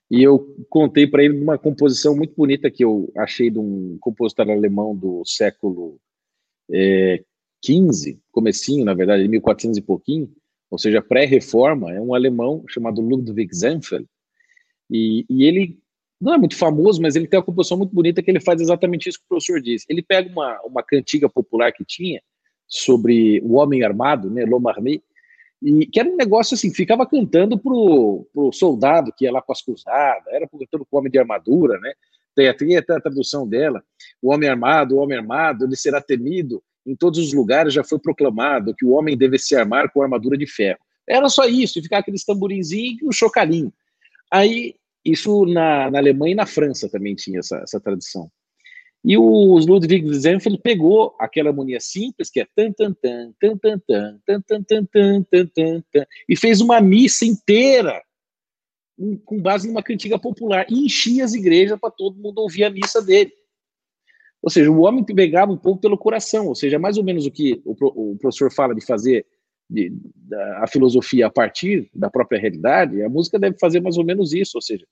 e 0.09 0.23
eu 0.23 0.55
contei 0.69 1.05
para 1.05 1.21
ele 1.21 1.37
uma 1.37 1.57
composição 1.57 2.15
muito 2.15 2.33
bonita 2.33 2.71
que 2.71 2.85
eu 2.85 3.11
achei 3.17 3.49
de 3.49 3.59
um 3.59 3.97
compositor 3.99 4.49
alemão 4.49 4.95
do 4.95 5.21
século 5.25 5.99
é, 6.71 7.21
15, 7.61 8.17
comecinho, 8.31 8.85
na 8.85 8.93
verdade, 8.93 9.23
de 9.23 9.29
1400 9.29 9.79
e 9.79 9.81
pouquinho, 9.81 10.31
ou 10.71 10.77
seja, 10.77 11.01
pré-reforma, 11.01 11.93
é 11.93 11.99
um 11.99 12.13
alemão 12.13 12.63
chamado 12.69 13.01
Ludwig 13.01 13.53
Zenfel, 13.53 14.05
e, 14.89 15.25
e, 15.29 15.45
ele 15.45 15.77
não 16.19 16.33
é 16.33 16.37
muito 16.37 16.57
famoso, 16.57 17.01
mas 17.01 17.15
ele 17.15 17.27
tem 17.27 17.37
uma 17.37 17.45
composição 17.45 17.77
muito 17.77 17.93
bonita 17.93 18.21
que 18.21 18.29
ele 18.29 18.41
faz 18.41 18.59
exatamente 18.59 19.07
isso 19.07 19.19
que 19.19 19.25
o 19.25 19.29
professor 19.29 19.61
disse. 19.61 19.85
Ele 19.87 20.01
pega 20.01 20.29
uma, 20.29 20.59
uma 20.63 20.83
cantiga 20.83 21.29
popular 21.29 21.71
que 21.71 21.85
tinha 21.85 22.21
sobre 22.67 23.41
o 23.41 23.55
homem 23.55 23.83
armado, 23.83 24.29
né, 24.29 24.45
l'homme 24.45 25.01
e 25.61 25.85
que 25.87 25.99
era 25.99 26.09
um 26.09 26.15
negócio 26.15 26.55
assim, 26.55 26.73
ficava 26.73 27.05
cantando 27.05 27.57
pro, 27.57 28.27
pro 28.33 28.51
soldado 28.53 29.11
que 29.15 29.25
ia 29.25 29.31
lá 29.31 29.41
com 29.41 29.51
as 29.51 29.61
cruzadas, 29.61 30.27
era 30.27 30.47
cantando 30.47 30.87
o 30.89 30.97
homem 30.97 31.11
de 31.11 31.19
armadura, 31.19 31.79
né, 31.79 31.93
tem 32.53 32.77
até 32.77 32.95
a 32.95 33.01
tradução 33.01 33.47
dela, 33.47 33.83
o 34.21 34.31
homem 34.31 34.47
armado, 34.47 34.95
o 34.95 34.99
homem 34.99 35.17
armado, 35.17 35.65
ele 35.65 35.75
será 35.75 36.01
temido, 36.01 36.63
em 36.85 36.95
todos 36.95 37.19
os 37.19 37.33
lugares 37.33 37.73
já 37.73 37.83
foi 37.83 37.99
proclamado 37.99 38.73
que 38.73 38.85
o 38.85 38.91
homem 38.91 39.17
deve 39.17 39.37
se 39.37 39.55
armar 39.55 39.91
com 39.91 40.01
armadura 40.01 40.37
de 40.37 40.47
ferro. 40.47 40.79
Era 41.07 41.27
só 41.27 41.45
isso, 41.45 41.77
e 41.77 41.81
ficar 41.81 41.97
aqueles 41.97 42.23
tamborinzinhos 42.23 43.01
e 43.01 43.05
um 43.05 43.11
chocalinho. 43.11 43.73
Aí, 44.31 44.75
isso 45.03 45.45
na, 45.45 45.89
na 45.89 45.99
Alemanha 45.99 46.33
e 46.33 46.35
na 46.35 46.45
França 46.45 46.89
também 46.89 47.15
tinha 47.15 47.39
essa, 47.39 47.57
essa 47.57 47.79
tradição. 47.79 48.29
E 49.03 49.17
o 49.17 49.57
Ludwig 49.57 50.13
Zenfeld 50.13 50.59
pegou 50.61 51.15
aquela 51.19 51.49
harmonia 51.49 51.79
simples, 51.79 52.29
que 52.29 52.41
é 52.41 52.47
tan 52.53 52.73
tan 52.73 52.93
tan 52.93 53.33
tan 53.39 53.57
tan 53.57 53.79
tan 53.79 54.19
tan 54.25 54.41
tan 54.41 54.63
tan 54.63 54.85
tan 54.85 55.23
tan 55.23 55.47
tan 55.47 55.83
tan 55.93 56.05
e 56.27 56.35
fez 56.35 56.59
uma 56.59 56.81
missa 56.81 57.25
inteira 57.25 58.03
com 59.23 59.41
base 59.41 59.67
numa 59.67 59.81
cantiga 59.81 60.19
popular 60.19 60.65
e 60.69 60.85
enchia 60.85 61.23
as 61.23 61.33
igrejas 61.33 61.79
para 61.79 61.89
todo 61.89 62.19
mundo 62.19 62.39
ouvir 62.39 62.65
a 62.65 62.69
missa 62.69 63.01
dele. 63.01 63.31
Ou 64.41 64.49
seja, 64.49 64.69
o 64.69 64.81
homem 64.81 65.03
pegava 65.03 65.51
um 65.51 65.57
pouco 65.57 65.81
pelo 65.81 65.97
coração, 65.97 66.47
ou 66.47 66.55
seja, 66.55 66.77
mais 66.77 66.97
ou 66.97 67.03
menos 67.03 67.25
o 67.25 67.31
que 67.31 67.61
o, 67.65 68.11
o 68.13 68.17
professor 68.17 68.51
fala 68.51 68.75
de 68.75 68.85
fazer 68.85 69.25
de, 69.69 69.93
da, 70.15 70.63
a 70.63 70.67
filosofia 70.67 71.27
a 71.27 71.29
partir 71.29 71.89
da 71.93 72.09
própria 72.09 72.39
realidade, 72.39 73.01
a 73.03 73.09
música 73.09 73.37
deve 73.37 73.57
fazer 73.59 73.81
mais 73.81 73.97
ou 73.97 74.05
menos 74.05 74.33
isso, 74.33 74.57
ou 74.57 74.61
seja, 74.61 74.85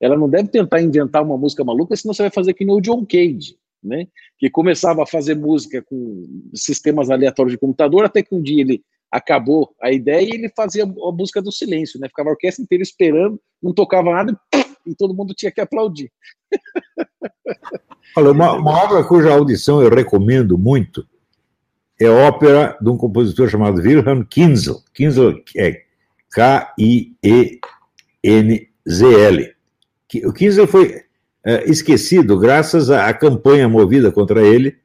ela 0.00 0.16
não 0.16 0.28
deve 0.28 0.48
tentar 0.48 0.80
inventar 0.80 1.22
uma 1.22 1.36
música 1.36 1.64
maluca, 1.64 1.96
senão 1.96 2.14
você 2.14 2.22
vai 2.22 2.30
fazer 2.30 2.54
que 2.54 2.64
nem 2.64 2.74
o 2.74 2.80
John 2.80 3.04
Cage, 3.04 3.56
né? 3.82 4.06
que 4.38 4.48
começava 4.48 5.02
a 5.02 5.06
fazer 5.06 5.34
música 5.34 5.82
com 5.82 6.42
sistemas 6.54 7.10
aleatórios 7.10 7.52
de 7.52 7.58
computador, 7.58 8.04
até 8.04 8.22
que 8.22 8.34
um 8.34 8.42
dia 8.42 8.60
ele 8.60 8.82
acabou 9.10 9.74
a 9.82 9.90
ideia 9.90 10.22
e 10.22 10.30
ele 10.30 10.48
fazia 10.56 10.84
a 10.84 11.12
música 11.12 11.42
do 11.42 11.50
silêncio, 11.50 11.98
né? 12.00 12.08
ficava 12.08 12.30
a 12.30 12.32
orquestra 12.32 12.62
inteira 12.62 12.82
esperando, 12.82 13.40
não 13.62 13.74
tocava 13.74 14.12
nada 14.12 14.38
e, 14.54 14.56
e 14.92 14.94
todo 14.94 15.14
mundo 15.14 15.34
tinha 15.34 15.50
que 15.50 15.60
aplaudir. 15.60 16.10
Olha, 18.16 18.32
uma, 18.32 18.52
uma, 18.54 18.84
obra 18.84 19.04
cuja 19.04 19.32
audição 19.32 19.80
eu 19.80 19.90
recomendo 19.90 20.58
muito 20.58 21.06
é 22.00 22.08
ópera 22.08 22.76
de 22.80 22.88
um 22.88 22.96
compositor 22.96 23.48
chamado 23.48 23.76
Wilhelm 23.76 24.22
Kinzel. 24.22 24.80
Kinzel 24.94 25.42
é 25.54 25.82
K-I-E-N-Z-L. 26.30 27.60
O 30.24 30.32
Kinzel 30.32 30.66
foi 30.66 31.02
é, 31.44 31.70
esquecido 31.70 32.38
graças 32.38 32.90
à, 32.90 33.12
campanha 33.12 33.68
movida 33.68 34.10
contra 34.10 34.40
ele 34.40 34.78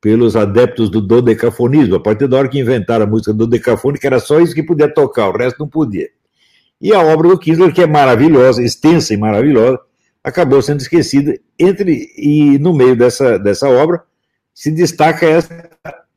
pelos 0.00 0.34
adeptos 0.34 0.90
do 0.90 1.00
dodecafonismo. 1.00 1.94
A 1.94 2.00
partir 2.00 2.26
da 2.26 2.38
hora 2.38 2.48
que 2.48 2.58
inventaram 2.58 3.04
a 3.04 3.08
música 3.08 3.32
dodecafônica, 3.32 4.04
era 4.04 4.18
só 4.18 4.40
isso 4.40 4.54
que 4.54 4.62
podia 4.62 4.92
tocar, 4.92 5.28
o 5.28 5.36
resto 5.36 5.60
não 5.60 5.68
podia. 5.68 6.08
E 6.80 6.92
a 6.92 7.00
obra 7.00 7.28
do 7.28 7.38
Kinsler, 7.38 7.72
que 7.72 7.82
é 7.82 7.86
maravilhosa, 7.86 8.62
extensa 8.62 9.14
e 9.14 9.16
maravilhosa, 9.16 9.78
acabou 10.24 10.60
sendo 10.60 10.80
esquecida. 10.80 11.38
Entre 11.58 12.12
e 12.16 12.58
no 12.58 12.72
meio 12.74 12.96
dessa, 12.96 13.38
dessa 13.38 13.68
obra 13.68 14.02
se 14.52 14.72
destaca 14.72 15.24
essa 15.24 15.68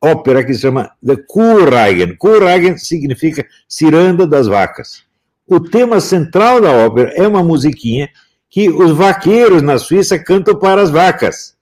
ópera 0.02 0.44
que 0.44 0.54
se 0.54 0.62
chama 0.62 0.92
The 1.06 1.18
Kurreigen. 1.28 2.16
Kurreigen 2.18 2.78
significa 2.78 3.46
ciranda 3.68 4.26
das 4.26 4.48
vacas. 4.48 5.04
O 5.48 5.60
tema 5.60 6.00
central 6.00 6.62
da 6.62 6.72
ópera 6.72 7.12
é 7.16 7.28
uma 7.28 7.44
musiquinha 7.44 8.10
que 8.50 8.70
os 8.70 8.92
vaqueiros 8.92 9.62
na 9.62 9.78
Suíça 9.78 10.18
cantam 10.18 10.58
para 10.58 10.82
as 10.82 10.90
vacas. 10.90 11.56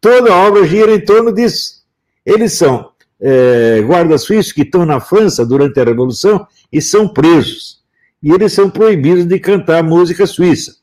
Toda 0.00 0.32
a 0.32 0.46
obra 0.46 0.66
gira 0.66 0.94
em 0.94 1.00
torno 1.00 1.32
disso. 1.32 1.82
Eles 2.24 2.52
são 2.52 2.90
é, 3.20 3.80
guardas 3.82 4.22
suíços 4.22 4.52
que 4.52 4.62
estão 4.62 4.84
na 4.84 4.98
França 4.98 5.44
durante 5.44 5.78
a 5.78 5.84
Revolução 5.84 6.46
e 6.72 6.80
são 6.80 7.08
presos. 7.08 7.82
E 8.22 8.30
eles 8.30 8.52
são 8.52 8.70
proibidos 8.70 9.26
de 9.26 9.38
cantar 9.38 9.82
música 9.82 10.26
suíça. 10.26 10.76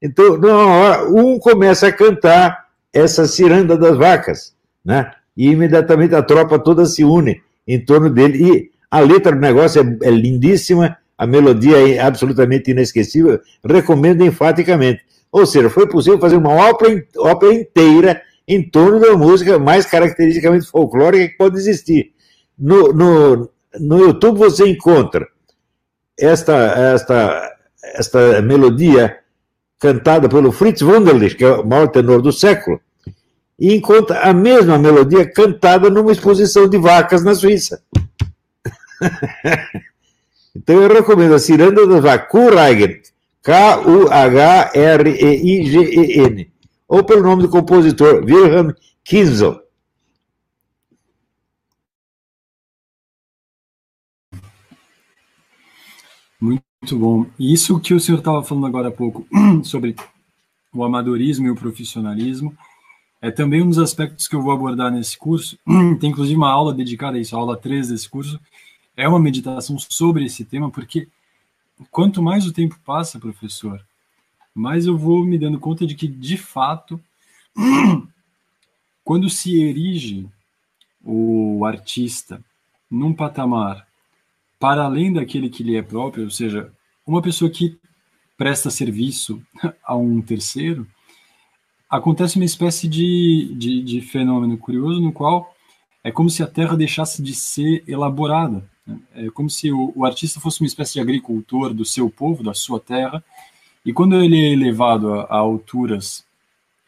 Então, 0.00 0.36
numa 0.36 0.66
hora, 0.66 1.08
um 1.08 1.38
começa 1.38 1.88
a 1.88 1.92
cantar 1.92 2.68
essa 2.92 3.26
ciranda 3.26 3.76
das 3.76 3.96
vacas, 3.96 4.54
né? 4.84 5.12
E 5.38 5.50
imediatamente 5.50 6.16
a 6.16 6.22
tropa 6.22 6.58
toda 6.58 6.84
se 6.84 7.04
une 7.04 7.40
em 7.64 7.84
torno 7.84 8.10
dele. 8.10 8.44
E 8.44 8.70
a 8.90 8.98
letra 8.98 9.30
do 9.30 9.40
negócio 9.40 9.80
é, 9.80 10.08
é 10.08 10.10
lindíssima, 10.10 10.98
a 11.16 11.26
melodia 11.28 11.76
é 11.94 12.00
absolutamente 12.00 12.72
inesquecível, 12.72 13.40
recomendo 13.64 14.24
enfaticamente. 14.24 15.00
Ou 15.30 15.46
seja, 15.46 15.70
foi 15.70 15.86
possível 15.86 16.18
fazer 16.18 16.36
uma 16.36 16.50
ópera, 16.50 17.04
ópera 17.18 17.54
inteira 17.54 18.20
em 18.48 18.68
torno 18.68 18.98
da 18.98 19.16
música 19.16 19.60
mais 19.60 19.86
caracteristicamente 19.86 20.66
folclórica 20.66 21.28
que 21.28 21.36
pode 21.36 21.56
existir. 21.56 22.12
No, 22.58 22.92
no, 22.92 23.50
no 23.78 23.98
YouTube 23.98 24.38
você 24.38 24.66
encontra 24.66 25.28
esta, 26.18 26.56
esta, 26.94 27.56
esta 27.94 28.42
melodia 28.42 29.18
cantada 29.78 30.28
pelo 30.28 30.50
Fritz 30.50 30.82
Wunderlich, 30.82 31.36
que 31.36 31.44
é 31.44 31.52
o 31.52 31.64
maior 31.64 31.88
tenor 31.88 32.20
do 32.20 32.32
século, 32.32 32.80
e 33.58 33.74
encontra 33.74 34.20
a 34.20 34.32
mesma 34.32 34.78
melodia 34.78 35.28
cantada 35.30 35.90
numa 35.90 36.12
exposição 36.12 36.68
de 36.68 36.78
vacas 36.78 37.24
na 37.24 37.34
Suíça. 37.34 37.82
então 40.54 40.80
eu 40.80 40.88
recomendo 40.88 41.34
a 41.34 41.38
Ciranda 41.38 41.86
das 41.86 42.02
Vacas, 42.02 42.30
Kuhreigen, 42.30 43.00
K-U-H-R-E-I-G-E-N 43.42 44.08
ou 46.88 47.04
pelo 47.04 47.22
nome 47.22 47.42
do 47.42 47.48
compositor 47.48 48.24
Wilhelm 48.24 48.72
Kinsel. 49.04 49.60
Muito 56.40 56.96
bom. 56.96 57.26
Isso 57.38 57.78
que 57.80 57.92
o 57.92 58.00
senhor 58.00 58.18
estava 58.18 58.42
falando 58.42 58.66
agora 58.66 58.88
há 58.88 58.92
pouco 58.92 59.26
sobre 59.64 59.96
o 60.72 60.84
amadorismo 60.84 61.46
e 61.46 61.50
o 61.50 61.56
profissionalismo 61.56 62.56
é 63.20 63.30
também 63.30 63.62
um 63.62 63.68
dos 63.68 63.78
aspectos 63.78 64.28
que 64.28 64.36
eu 64.36 64.42
vou 64.42 64.52
abordar 64.52 64.92
nesse 64.92 65.16
curso. 65.16 65.58
Tem 66.00 66.10
inclusive 66.10 66.36
uma 66.36 66.50
aula 66.50 66.72
dedicada 66.72 67.16
a 67.16 67.20
isso, 67.20 67.34
a 67.34 67.38
aula 67.38 67.56
3 67.56 67.88
desse 67.88 68.08
curso. 68.08 68.38
É 68.96 69.08
uma 69.08 69.18
meditação 69.18 69.78
sobre 69.78 70.24
esse 70.24 70.44
tema, 70.44 70.70
porque 70.70 71.08
quanto 71.90 72.22
mais 72.22 72.46
o 72.46 72.52
tempo 72.52 72.78
passa, 72.84 73.18
professor, 73.18 73.84
mas 74.54 74.86
eu 74.86 74.96
vou 74.96 75.24
me 75.24 75.38
dando 75.38 75.58
conta 75.58 75.86
de 75.86 75.94
que, 75.94 76.08
de 76.08 76.36
fato, 76.36 77.00
quando 79.04 79.30
se 79.30 79.60
erige 79.60 80.28
o 81.04 81.64
artista 81.64 82.42
num 82.90 83.12
patamar 83.12 83.86
para 84.58 84.84
além 84.84 85.12
daquele 85.12 85.48
que 85.48 85.62
lhe 85.62 85.76
é 85.76 85.82
próprio, 85.82 86.24
ou 86.24 86.30
seja, 86.30 86.72
uma 87.06 87.22
pessoa 87.22 87.50
que 87.50 87.78
presta 88.36 88.70
serviço 88.70 89.42
a 89.84 89.96
um 89.96 90.20
terceiro, 90.20 90.86
acontece 91.88 92.36
uma 92.36 92.44
espécie 92.44 92.86
de, 92.88 93.54
de, 93.54 93.82
de 93.82 94.00
fenômeno 94.00 94.58
curioso 94.58 95.00
no 95.00 95.12
qual 95.12 95.54
é 96.04 96.10
como 96.12 96.30
se 96.30 96.42
a 96.42 96.46
terra 96.46 96.76
deixasse 96.76 97.22
de 97.22 97.34
ser 97.34 97.82
elaborada. 97.86 98.64
Né? 98.86 98.98
É 99.14 99.30
como 99.30 99.48
se 99.48 99.70
o, 99.72 99.92
o, 99.94 100.04
artista 100.04 100.40
fosse 100.40 100.60
uma 100.60 100.66
espécie 100.66 100.94
de 100.94 101.00
agricultor 101.00 101.72
do 101.72 101.84
seu 101.84 102.08
povo, 102.10 102.42
da 102.42 102.54
sua 102.54 102.78
terra, 102.78 103.22
e 103.84 103.92
quando 103.92 104.16
ele 104.16 104.38
é 104.38 104.52
elevado 104.52 105.12
a, 105.14 105.22
a 105.24 105.36
alturas 105.36 106.24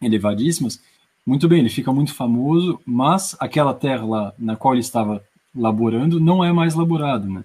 elevadíssimas, 0.00 0.80
muito 1.26 1.48
bem, 1.48 1.60
ele 1.60 1.68
fica 1.68 1.92
muito 1.92 2.14
famoso, 2.14 2.80
mas 2.84 3.36
aquela 3.38 3.74
terra 3.74 4.04
lá 4.04 4.34
na 4.38 4.56
qual 4.56 4.74
ele 4.74 4.80
estava 4.80 5.22
laborando 5.54 6.18
não 6.18 6.42
é 6.42 6.52
mais 6.52 6.74
laborado, 6.74 7.28
né? 7.28 7.44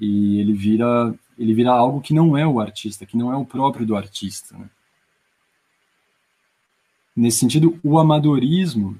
E 0.00 0.40
ele 0.40 0.52
vira 0.52 1.14
ele 1.38 1.54
vira 1.54 1.70
algo 1.70 2.02
que 2.02 2.12
não 2.12 2.36
é 2.36 2.46
o 2.46 2.60
artista, 2.60 3.06
que 3.06 3.16
não 3.16 3.32
é 3.32 3.36
o 3.36 3.46
próprio 3.46 3.86
do 3.86 3.96
artista, 3.96 4.56
né? 4.58 4.68
Nesse 7.16 7.38
sentido, 7.38 7.78
o 7.82 7.98
amadorismo, 7.98 8.96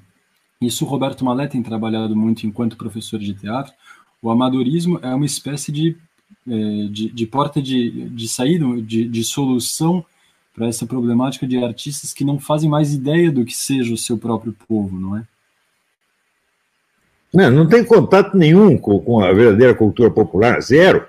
isso 0.59 0.85
o 0.85 0.87
Roberto 0.87 1.25
Malé 1.25 1.47
tem 1.47 1.63
trabalhado 1.63 2.15
muito 2.15 2.45
enquanto 2.45 2.77
professor 2.77 3.19
de 3.19 3.33
teatro, 3.33 3.73
o 4.21 4.29
amadorismo 4.29 4.99
é 5.01 5.13
uma 5.13 5.25
espécie 5.25 5.71
de 5.71 5.97
é, 6.47 6.87
de, 6.89 7.09
de, 7.09 7.25
porta 7.27 7.61
de, 7.61 8.09
de 8.09 8.27
saída, 8.27 8.65
de, 8.81 9.07
de 9.07 9.23
solução 9.23 10.03
para 10.55 10.67
essa 10.67 10.85
problemática 10.85 11.45
de 11.45 11.63
artistas 11.63 12.13
que 12.13 12.25
não 12.25 12.39
fazem 12.39 12.69
mais 12.69 12.93
ideia 12.93 13.31
do 13.31 13.45
que 13.45 13.55
seja 13.55 13.93
o 13.93 13.97
seu 13.97 14.17
próprio 14.17 14.55
povo, 14.67 14.99
não 14.99 15.17
é? 15.17 15.23
Não, 17.33 17.49
não 17.51 17.67
tem 17.67 17.85
contato 17.85 18.35
nenhum 18.35 18.77
com, 18.77 18.99
com 18.99 19.23
a 19.23 19.31
verdadeira 19.31 19.73
cultura 19.73 20.11
popular, 20.11 20.59
zero. 20.61 21.05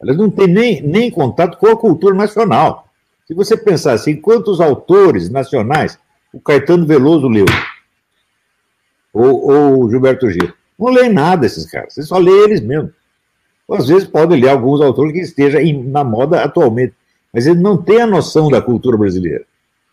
Elas 0.00 0.16
não 0.16 0.30
têm 0.30 0.46
nem, 0.46 0.82
nem 0.82 1.10
contato 1.10 1.58
com 1.58 1.68
a 1.68 1.76
cultura 1.76 2.14
nacional. 2.14 2.88
Se 3.26 3.34
você 3.34 3.56
pensar 3.56 3.94
assim, 3.94 4.16
quantos 4.16 4.60
autores 4.60 5.30
nacionais 5.30 5.98
o 6.32 6.40
Caetano 6.40 6.86
Veloso 6.86 7.28
leu? 7.28 7.46
Ou, 9.12 9.50
ou 9.50 9.84
o 9.84 9.90
Gilberto 9.90 10.30
Gil? 10.30 10.52
Não 10.78 10.90
lê 10.90 11.08
nada 11.08 11.46
esses 11.46 11.66
caras, 11.70 11.94
você 11.94 12.02
só 12.02 12.18
lê 12.18 12.32
eles 12.44 12.60
mesmos 12.60 12.92
às 13.74 13.88
vezes 13.88 14.06
pode 14.06 14.36
ler 14.36 14.48
alguns 14.48 14.80
autores 14.80 15.12
que 15.12 15.20
estejam 15.20 15.60
na 15.84 16.04
moda 16.04 16.42
atualmente, 16.42 16.94
mas 17.32 17.46
ele 17.46 17.60
não 17.60 17.76
tem 17.76 18.00
a 18.00 18.06
noção 18.06 18.50
da 18.50 18.60
cultura 18.60 18.96
brasileira. 18.96 19.44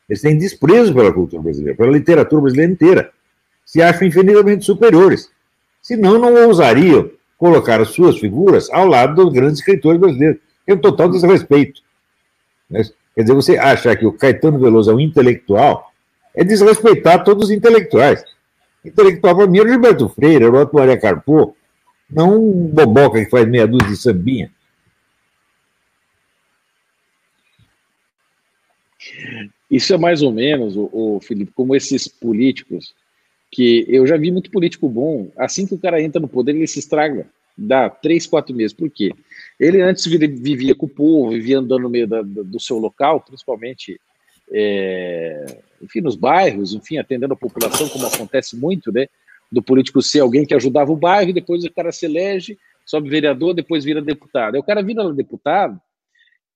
Eles 0.07 0.21
têm 0.21 0.37
desprezo 0.37 0.93
pela 0.93 1.13
cultura 1.13 1.41
brasileira, 1.41 1.77
pela 1.77 1.91
literatura 1.91 2.41
brasileira 2.41 2.71
inteira. 2.71 3.11
Se 3.65 3.81
acham 3.81 4.07
infinitamente 4.07 4.65
superiores. 4.65 5.29
Senão, 5.81 6.17
não 6.17 6.47
ousariam 6.47 7.09
colocar 7.37 7.79
as 7.79 7.89
suas 7.89 8.17
figuras 8.17 8.69
ao 8.71 8.87
lado 8.87 9.23
dos 9.23 9.31
grandes 9.31 9.59
escritores 9.59 9.99
brasileiros. 9.99 10.41
É 10.65 10.73
um 10.73 10.77
total 10.77 11.09
desrespeito. 11.09 11.81
Né? 12.69 12.83
Quer 13.15 13.21
dizer, 13.21 13.33
você 13.33 13.57
achar 13.57 13.95
que 13.95 14.05
o 14.05 14.11
Caetano 14.11 14.59
Veloso 14.59 14.91
é 14.91 14.95
um 14.95 14.99
intelectual 14.99 15.88
é 16.35 16.43
desrespeitar 16.43 17.23
todos 17.23 17.45
os 17.45 17.51
intelectuais. 17.51 18.23
Intelectual, 18.83 19.35
para 19.35 19.47
mim, 19.47 19.59
é 19.59 19.61
o 19.63 19.67
Gilberto 19.67 20.09
Freire, 20.09 20.45
era 20.45 20.51
o 20.51 20.61
Otto 20.61 20.75
Maria 20.75 20.97
Carpo, 20.97 21.55
não 22.09 22.37
um 22.37 22.67
boboca 22.67 23.23
que 23.23 23.29
faz 23.29 23.47
meia 23.47 23.67
dúzia 23.67 23.89
de 23.89 23.97
sambinha. 23.97 24.51
Isso 29.69 29.93
é 29.93 29.97
mais 29.97 30.21
ou 30.21 30.31
menos, 30.31 30.75
o, 30.75 30.89
o, 30.91 31.19
Felipe, 31.21 31.51
como 31.53 31.75
esses 31.75 32.07
políticos, 32.07 32.95
que 33.51 33.85
eu 33.87 34.05
já 34.07 34.17
vi 34.17 34.31
muito 34.31 34.49
político 34.49 34.89
bom, 34.89 35.31
assim 35.37 35.67
que 35.67 35.75
o 35.75 35.79
cara 35.79 36.01
entra 36.01 36.19
no 36.19 36.27
poder, 36.27 36.55
ele 36.55 36.67
se 36.67 36.79
estraga. 36.79 37.27
Dá 37.55 37.89
três, 37.89 38.25
quatro 38.25 38.55
meses. 38.55 38.73
Por 38.73 38.89
quê? 38.89 39.13
Ele 39.59 39.81
antes 39.81 40.05
vivia 40.05 40.73
com 40.73 40.85
o 40.85 40.89
povo, 40.89 41.31
vivia 41.31 41.59
andando 41.59 41.81
no 41.81 41.89
meio 41.89 42.07
da, 42.07 42.21
do 42.21 42.59
seu 42.59 42.77
local, 42.77 43.19
principalmente, 43.19 43.99
é, 44.51 45.57
enfim, 45.81 46.01
nos 46.01 46.15
bairros, 46.15 46.73
enfim, 46.73 46.97
atendendo 46.97 47.33
a 47.33 47.37
população, 47.37 47.87
como 47.89 48.05
acontece 48.05 48.55
muito, 48.55 48.91
né? 48.91 49.07
do 49.51 49.61
político 49.61 50.01
ser 50.01 50.19
alguém 50.19 50.45
que 50.45 50.53
ajudava 50.53 50.91
o 50.91 50.95
bairro, 50.95 51.31
e 51.31 51.33
depois 51.33 51.63
o 51.63 51.73
cara 51.73 51.91
se 51.91 52.05
elege, 52.05 52.57
sobe 52.85 53.09
vereador, 53.09 53.53
depois 53.53 53.83
vira 53.83 54.01
deputado. 54.01 54.55
Aí 54.55 54.59
o 54.59 54.63
cara 54.63 54.83
vira 54.83 55.11
deputado 55.11 55.79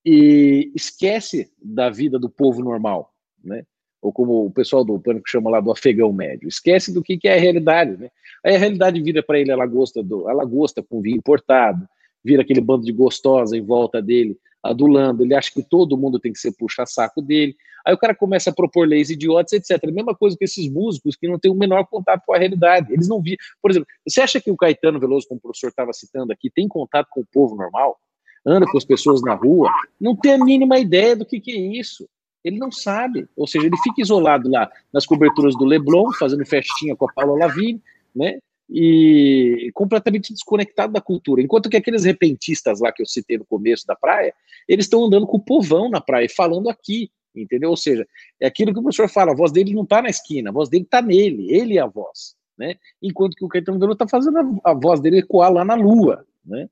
e 0.06 0.72
esquece 0.76 1.52
da 1.62 1.90
vida 1.90 2.20
do 2.20 2.30
povo 2.30 2.62
normal, 2.62 3.12
né? 3.44 3.66
Ou 4.02 4.12
como 4.12 4.46
o 4.46 4.52
pessoal 4.52 4.84
do 4.84 5.00
Pânico 5.00 5.30
chama 5.30 5.50
lá 5.50 5.62
do 5.62 5.72
afegão 5.72 6.12
médio, 6.12 6.48
esquece 6.48 6.94
do 6.94 7.02
que, 7.02 7.18
que 7.18 7.28
é 7.28 7.38
a 7.38 7.40
realidade, 7.40 7.98
né? 7.98 8.10
Aí 8.46 8.56
a 8.56 8.60
realidade 8.60 9.02
vira 9.02 9.24
para 9.24 9.40
ele 9.40 9.52
a 9.52 9.56
lagosta, 9.56 10.04
do, 10.04 10.28
a 10.28 10.34
lagosta 10.34 10.84
com 10.84 11.02
vinho 11.02 11.18
importado, 11.18 11.88
vira 12.24 12.42
aquele 12.42 12.62
bando 12.62 12.86
de 12.86 12.92
gostosa 12.92 13.58
em 13.58 13.62
volta 13.62 14.02
dele, 14.02 14.38
adulando, 14.64 15.24
ele 15.24 15.36
acha 15.36 15.52
que 15.52 15.62
todo 15.62 15.98
mundo 15.98 16.20
tem 16.20 16.32
que 16.32 16.40
ser 16.40 16.54
puxa-saco 16.54 17.22
dele. 17.22 17.56
Aí 17.86 17.94
o 17.94 17.98
cara 17.98 18.16
começa 18.16 18.50
a 18.50 18.54
propor 18.54 18.88
leis 18.88 19.10
idiotas, 19.10 19.52
etc. 19.52 19.92
Mesma 19.92 20.16
coisa 20.16 20.38
que 20.38 20.46
esses 20.46 20.72
músicos 20.72 21.18
que 21.18 21.28
não 21.28 21.38
têm 21.38 21.52
o 21.52 21.56
menor 21.56 21.86
contato 21.86 22.24
com 22.26 22.34
a 22.34 22.38
realidade. 22.38 22.94
Eles 22.94 23.10
não 23.10 23.22
viram. 23.22 23.38
Por 23.62 23.72
exemplo, 23.72 23.88
você 24.08 24.22
acha 24.22 24.40
que 24.40 24.50
o 24.50 24.56
Caetano 24.56 25.00
Veloso, 25.00 25.28
como 25.28 25.38
o 25.38 25.42
professor 25.42 25.68
estava 25.68 25.92
citando 25.92 26.32
aqui, 26.32 26.50
tem 26.50 26.68
contato 26.68 27.08
com 27.12 27.22
o 27.22 27.26
povo 27.26 27.56
normal? 27.56 28.00
Anda 28.46 28.66
com 28.66 28.78
as 28.78 28.86
pessoas 28.86 29.22
na 29.22 29.34
rua? 29.34 29.70
Não 30.00 30.16
tem 30.16 30.34
a 30.34 30.38
mínima 30.38 30.80
ideia 30.80 31.16
do 31.16 31.26
que, 31.26 31.42
que 31.42 31.52
é 31.52 31.80
isso. 31.80 32.08
Ele 32.44 32.58
não 32.58 32.72
sabe. 32.72 33.28
Ou 33.36 33.48
seja, 33.48 33.68
ele 33.68 33.78
fica 33.84 34.02
isolado 34.02 34.50
lá 34.50 34.70
nas 34.94 35.06
coberturas 35.06 35.56
do 35.58 35.66
Leblon, 35.66 36.12
fazendo 36.14 36.46
festinha 36.46 36.96
com 36.96 37.06
a 37.06 37.14
Paula 37.14 37.38
Lavigne, 37.38 37.82
né? 38.16 38.40
E 38.76 39.70
completamente 39.76 40.34
desconectado 40.34 40.92
da 40.92 41.00
cultura. 41.00 41.44
Enquanto 41.44 41.70
que 41.70 41.78
aqueles 41.78 42.04
repentistas 42.04 42.80
lá 42.80 42.92
que 42.92 43.04
eu 43.04 43.06
citei 43.06 43.38
no 43.38 43.46
começo 43.46 43.86
da 43.86 43.96
praia, 43.96 44.34
eles 44.68 44.86
estão 44.86 45.06
andando 45.06 45.28
com 45.28 45.38
o 45.38 45.40
povão 45.40 45.92
na 45.92 46.02
praia, 46.02 46.28
falando 46.36 46.72
aqui, 46.72 47.12
entendeu? 47.36 47.70
Ou 47.70 47.78
seja, 47.78 48.08
é 48.42 48.48
aquilo 48.48 48.74
que 48.74 48.80
o 48.80 48.82
professor 48.82 49.08
fala, 49.08 49.32
a 49.32 49.36
voz 49.36 49.52
dele 49.52 49.76
não 49.76 49.84
está 49.84 50.02
na 50.02 50.10
esquina, 50.10 50.50
a 50.50 50.54
voz 50.54 50.70
dele 50.70 50.86
está 50.86 51.04
nele, 51.04 51.54
ele 51.54 51.78
é 51.78 51.82
a 51.82 51.86
voz, 51.86 52.36
né? 52.58 52.76
Enquanto 53.00 53.36
que 53.36 53.46
o 53.46 53.48
Caetano 53.48 53.78
Veloso 53.78 53.94
está 53.94 54.08
fazendo 54.08 54.60
a, 54.64 54.74
voz 54.74 55.00
dele 55.00 55.20
ecoar 55.20 55.54
lá 55.54 55.64
na 55.64 55.76
lua, 55.76 56.26
né? 56.44 56.68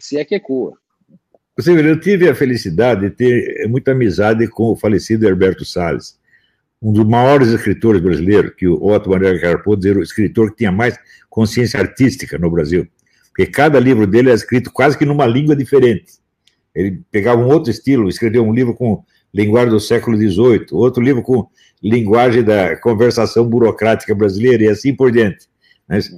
Se 0.00 0.18
é 0.18 0.24
que 0.24 0.34
ecoa. 0.34 0.76
Você 1.56 1.72
vê, 1.74 1.88
eu 1.88 2.00
tive 2.00 2.28
a 2.28 2.34
felicidade 2.34 3.02
de 3.02 3.10
ter 3.10 3.68
muita 3.68 3.92
amizade 3.92 4.48
com 4.48 4.72
o 4.72 4.76
falecido 4.76 5.28
Herberto 5.28 5.64
Salles, 5.64 6.18
um 6.82 6.92
dos 6.92 7.04
maiores 7.04 7.48
escritores 7.48 8.00
brasileiros, 8.00 8.52
que 8.56 8.66
o 8.66 8.82
Otto 8.86 9.10
Maria 9.10 9.38
Carpo 9.38 9.76
dizer 9.76 9.96
o 9.96 10.02
escritor 10.02 10.50
que 10.50 10.58
tinha 10.58 10.72
mais 10.72 10.98
consciência 11.28 11.78
artística 11.78 12.38
no 12.38 12.50
Brasil. 12.50 12.86
Porque 13.28 13.46
cada 13.46 13.78
livro 13.78 14.06
dele 14.06 14.30
é 14.30 14.34
escrito 14.34 14.72
quase 14.72 14.96
que 14.96 15.04
numa 15.04 15.26
língua 15.26 15.54
diferente. 15.54 16.20
Ele 16.74 17.02
pegava 17.10 17.40
um 17.40 17.48
outro 17.48 17.70
estilo, 17.70 18.08
escreveu 18.08 18.44
um 18.44 18.52
livro 18.52 18.74
com 18.74 19.04
linguagem 19.32 19.70
do 19.70 19.80
século 19.80 20.16
XVIII, 20.16 20.66
outro 20.72 21.02
livro 21.02 21.22
com 21.22 21.46
linguagem 21.82 22.42
da 22.42 22.76
conversação 22.76 23.46
burocrática 23.46 24.14
brasileira 24.14 24.64
e 24.64 24.68
assim 24.68 24.94
por 24.94 25.12
diante. 25.12 25.46
Mas, 25.88 26.10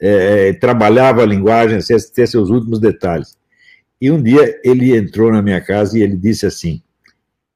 é, 0.00 0.48
é 0.48 0.52
trabalhava 0.52 1.22
a 1.22 1.26
linguagem 1.26 1.78
até 1.78 2.26
seus 2.26 2.50
últimos 2.50 2.78
detalhes. 2.78 3.38
E 4.00 4.10
um 4.10 4.22
dia 4.22 4.58
ele 4.64 4.96
entrou 4.96 5.30
na 5.30 5.42
minha 5.42 5.60
casa 5.60 5.98
e 5.98 6.02
ele 6.02 6.16
disse 6.16 6.46
assim: 6.46 6.82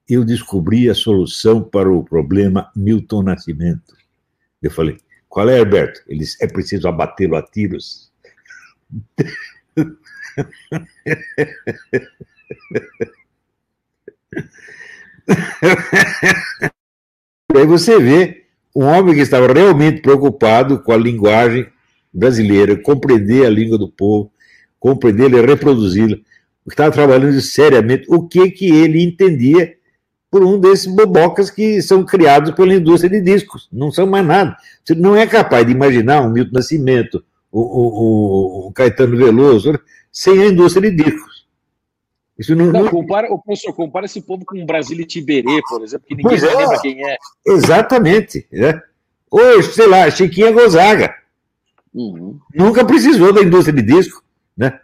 Eu 0.08 0.24
descobri 0.24 0.88
a 0.90 0.94
solução 0.94 1.62
para 1.62 1.90
o 1.90 2.04
problema 2.04 2.70
Milton 2.76 3.22
Nascimento. 3.22 3.96
Eu 4.62 4.70
falei: 4.70 4.98
Qual 5.28 5.48
é, 5.48 5.58
Alberto? 5.58 6.02
Ele 6.06 6.20
disse: 6.20 6.42
É 6.44 6.46
preciso 6.46 6.86
abatê-lo 6.88 7.36
a 7.36 7.42
tiros. 7.42 8.12
Aí 17.54 17.66
você 17.66 17.98
vê 17.98 18.44
um 18.74 18.84
homem 18.84 19.14
que 19.14 19.20
estava 19.20 19.50
realmente 19.52 20.02
preocupado 20.02 20.82
com 20.82 20.92
a 20.92 20.96
linguagem 20.96 21.66
brasileira, 22.12 22.76
compreender 22.76 23.46
a 23.46 23.50
língua 23.50 23.78
do 23.78 23.88
povo, 23.88 24.30
compreendê-la 24.78 25.38
e 25.38 25.46
reproduzi-la, 25.46 26.18
estava 26.68 26.90
trabalhando 26.90 27.40
seriamente 27.40 28.04
o 28.08 28.26
que, 28.26 28.50
que 28.50 28.66
ele 28.66 29.02
entendia 29.02 29.76
por 30.34 30.42
um 30.42 30.58
desses 30.58 30.86
bobocas 30.86 31.48
que 31.48 31.80
são 31.80 32.04
criados 32.04 32.52
pela 32.56 32.74
indústria 32.74 33.08
de 33.08 33.20
discos. 33.20 33.68
Não 33.72 33.92
são 33.92 34.04
mais 34.04 34.26
nada. 34.26 34.56
Você 34.82 34.92
não 34.92 35.14
é 35.14 35.28
capaz 35.28 35.64
de 35.64 35.70
imaginar 35.70 36.22
um 36.22 36.30
Milton 36.32 36.50
Nascimento, 36.54 37.24
o, 37.52 37.60
o, 37.60 38.66
o 38.66 38.72
Caetano 38.72 39.16
Veloso, 39.16 39.78
sem 40.10 40.42
a 40.42 40.46
indústria 40.46 40.90
de 40.90 41.04
discos. 41.04 41.46
Isso 42.36 42.56
não, 42.56 42.66
não, 42.66 42.88
compara, 42.88 43.32
o 43.32 43.40
professor, 43.40 43.72
compara 43.74 44.06
esse 44.06 44.20
povo 44.20 44.44
com 44.44 44.60
o 44.60 44.66
Brasília 44.66 45.06
Tiberê, 45.06 45.60
por 45.68 45.80
exemplo, 45.84 46.04
que 46.08 46.16
ninguém 46.16 46.36
é, 46.36 46.56
lembra 46.56 46.80
quem 46.80 47.08
é. 47.08 47.16
Exatamente. 47.46 48.44
Né? 48.50 48.82
Ou, 49.30 49.62
sei 49.62 49.86
lá, 49.86 50.10
Chiquinha 50.10 50.50
Gonzaga. 50.50 51.14
Uhum. 51.94 52.40
Nunca 52.52 52.84
precisou 52.84 53.32
da 53.32 53.40
indústria 53.40 53.80
de 53.80 53.82
disco. 53.82 54.20
Né? 54.56 54.80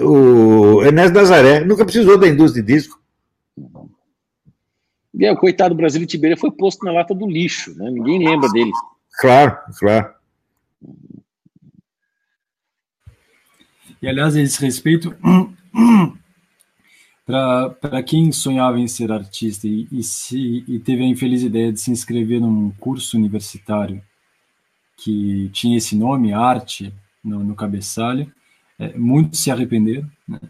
O 0.00 0.80
Ernesto 0.84 1.12
Nazaré 1.12 1.64
nunca 1.64 1.84
precisou 1.84 2.16
da 2.16 2.28
indústria 2.28 2.62
de 2.62 2.72
disco. 2.72 3.04
E 5.18 5.24
é, 5.24 5.32
o 5.32 5.36
coitado 5.36 5.74
do 5.74 5.78
Brasília 5.78 6.06
Tiberê 6.06 6.36
foi 6.36 6.50
posto 6.50 6.84
na 6.84 6.92
lata 6.92 7.14
do 7.14 7.26
lixo, 7.26 7.74
né? 7.76 7.90
ninguém 7.90 8.18
lembra 8.18 8.48
dele. 8.50 8.70
Claro, 9.18 9.58
claro. 9.78 10.14
E, 14.00 14.06
aliás, 14.06 14.36
a 14.36 14.42
esse 14.42 14.60
respeito, 14.60 15.16
para 17.24 18.02
quem 18.02 18.30
sonhava 18.30 18.78
em 18.78 18.86
ser 18.86 19.10
artista 19.10 19.66
e, 19.66 19.88
e, 19.90 20.02
se, 20.02 20.64
e 20.68 20.78
teve 20.78 21.02
a 21.02 21.06
infeliz 21.06 21.42
ideia 21.42 21.72
de 21.72 21.80
se 21.80 21.90
inscrever 21.90 22.40
num 22.40 22.70
curso 22.78 23.16
universitário 23.16 24.02
que 24.98 25.48
tinha 25.52 25.78
esse 25.78 25.96
nome, 25.96 26.32
arte, 26.32 26.92
no, 27.24 27.42
no 27.42 27.54
cabeçalho, 27.54 28.30
é, 28.78 28.96
muitos 28.96 29.40
se 29.40 29.50
arrependeram, 29.50 30.10
né? 30.28 30.40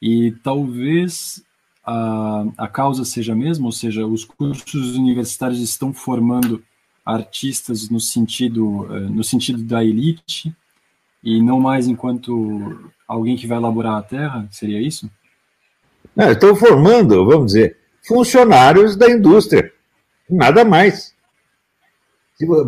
e 0.00 0.32
talvez 0.42 1.42
a, 1.84 2.44
a 2.58 2.68
causa 2.68 3.04
seja 3.04 3.32
a 3.32 3.36
mesma, 3.36 3.66
ou 3.66 3.72
seja, 3.72 4.06
os 4.06 4.24
cursos 4.24 4.96
universitários 4.96 5.60
estão 5.60 5.92
formando 5.92 6.62
artistas 7.04 7.88
no 7.88 7.98
sentido, 7.98 8.86
é, 8.94 9.00
no 9.00 9.24
sentido 9.24 9.62
da 9.62 9.84
elite, 9.84 10.54
e 11.22 11.42
não 11.42 11.60
mais 11.60 11.86
enquanto 11.86 12.90
alguém 13.06 13.36
que 13.36 13.46
vai 13.46 13.58
elaborar 13.58 13.96
a 13.96 14.02
terra, 14.02 14.48
seria 14.50 14.80
isso? 14.80 15.10
Não, 16.14 16.30
estão 16.30 16.54
formando, 16.54 17.24
vamos 17.26 17.52
dizer, 17.52 17.76
funcionários 18.06 18.96
da 18.96 19.10
indústria, 19.10 19.72
nada 20.28 20.64
mais. 20.64 21.14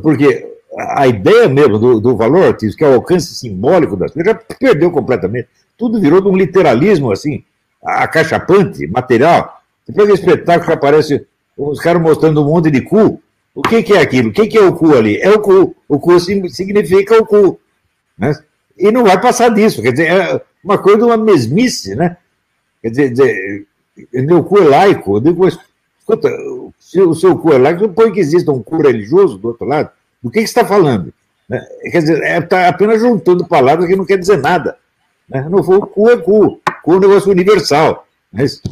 Porque 0.03 0.53
a 0.97 1.07
ideia 1.07 1.49
mesmo 1.49 1.79
do, 1.79 2.01
do 2.01 2.17
valor 2.17 2.45
artístico, 2.45 2.79
que 2.79 2.85
é 2.85 2.89
o 2.89 2.95
alcance 2.95 3.35
simbólico 3.35 3.97
das 3.97 4.13
coisas, 4.13 4.33
já 4.33 4.57
perdeu 4.59 4.91
completamente. 4.91 5.49
Tudo 5.77 6.01
virou 6.01 6.21
de 6.21 6.29
um 6.29 6.37
literalismo, 6.37 7.11
assim, 7.11 7.45
acachapante, 7.83 8.87
material. 8.87 9.61
Você 9.85 9.93
pega 9.93 10.13
espetáculo 10.13 10.67
que 10.67 10.73
aparece 10.73 11.27
os 11.57 11.81
caras 11.81 12.01
mostrando 12.01 12.43
um 12.43 12.47
monte 12.47 12.71
de 12.71 12.81
cu. 12.83 13.21
O 13.55 13.63
que, 13.63 13.83
que 13.83 13.93
é 13.93 14.01
aquilo? 14.01 14.31
O 14.31 14.33
que, 14.33 14.47
que 14.47 14.57
é 14.57 14.63
o 14.63 14.75
cu 14.75 14.95
ali? 14.95 15.19
É 15.19 15.31
o 15.31 15.41
cu. 15.41 15.75
O 15.89 15.99
cu 15.99 16.19
significa 16.21 17.19
o 17.19 17.27
cu. 17.27 17.61
Né? 18.17 18.33
E 18.79 18.91
não 18.91 19.05
vai 19.05 19.21
passar 19.21 19.51
disso. 19.51 19.83
Quer 19.83 19.93
dizer, 19.93 20.11
é 20.11 20.41
uma 20.65 20.79
coisa 20.79 21.05
uma 21.05 21.17
mesmice, 21.17 21.95
né? 21.95 22.17
Quer 22.81 22.91
dizer, 22.91 23.67
meu 24.13 24.43
cu 24.45 24.59
é 24.59 24.65
laico. 24.65 25.17
Eu 25.17 25.21
digo, 25.21 25.47
escuta, 25.47 26.31
se 26.79 27.01
o 27.01 27.15
seu 27.15 27.37
cu 27.37 27.53
é 27.53 27.59
laico, 27.59 27.93
não 27.95 28.13
que 28.13 28.21
exista 28.21 28.51
um 28.51 28.63
cu 28.63 28.81
religioso 28.81 29.37
do 29.37 29.49
outro 29.49 29.67
lado. 29.67 29.91
Do 30.23 30.31
que, 30.31 30.41
que 30.41 30.47
você 30.47 30.61
está 30.61 30.65
falando? 30.65 31.13
Né? 31.49 31.61
Quer 31.91 31.99
dizer, 31.99 32.23
está 32.23 32.61
é, 32.61 32.69
apenas 32.69 33.01
juntando 33.01 33.47
palavras 33.47 33.87
que 33.87 33.97
não 33.97 34.07
quer 34.07 34.17
dizer 34.17 34.39
nada. 34.39 34.77
Né? 35.29 35.47
Não 35.51 35.63
for 35.63 35.87
cu 35.89 36.09
é 36.09 36.17
cu. 36.17 36.62
É 36.87 36.91
um 36.91 37.01
negócio 37.01 37.31
universal. 37.31 38.07
Mas... 38.33 38.63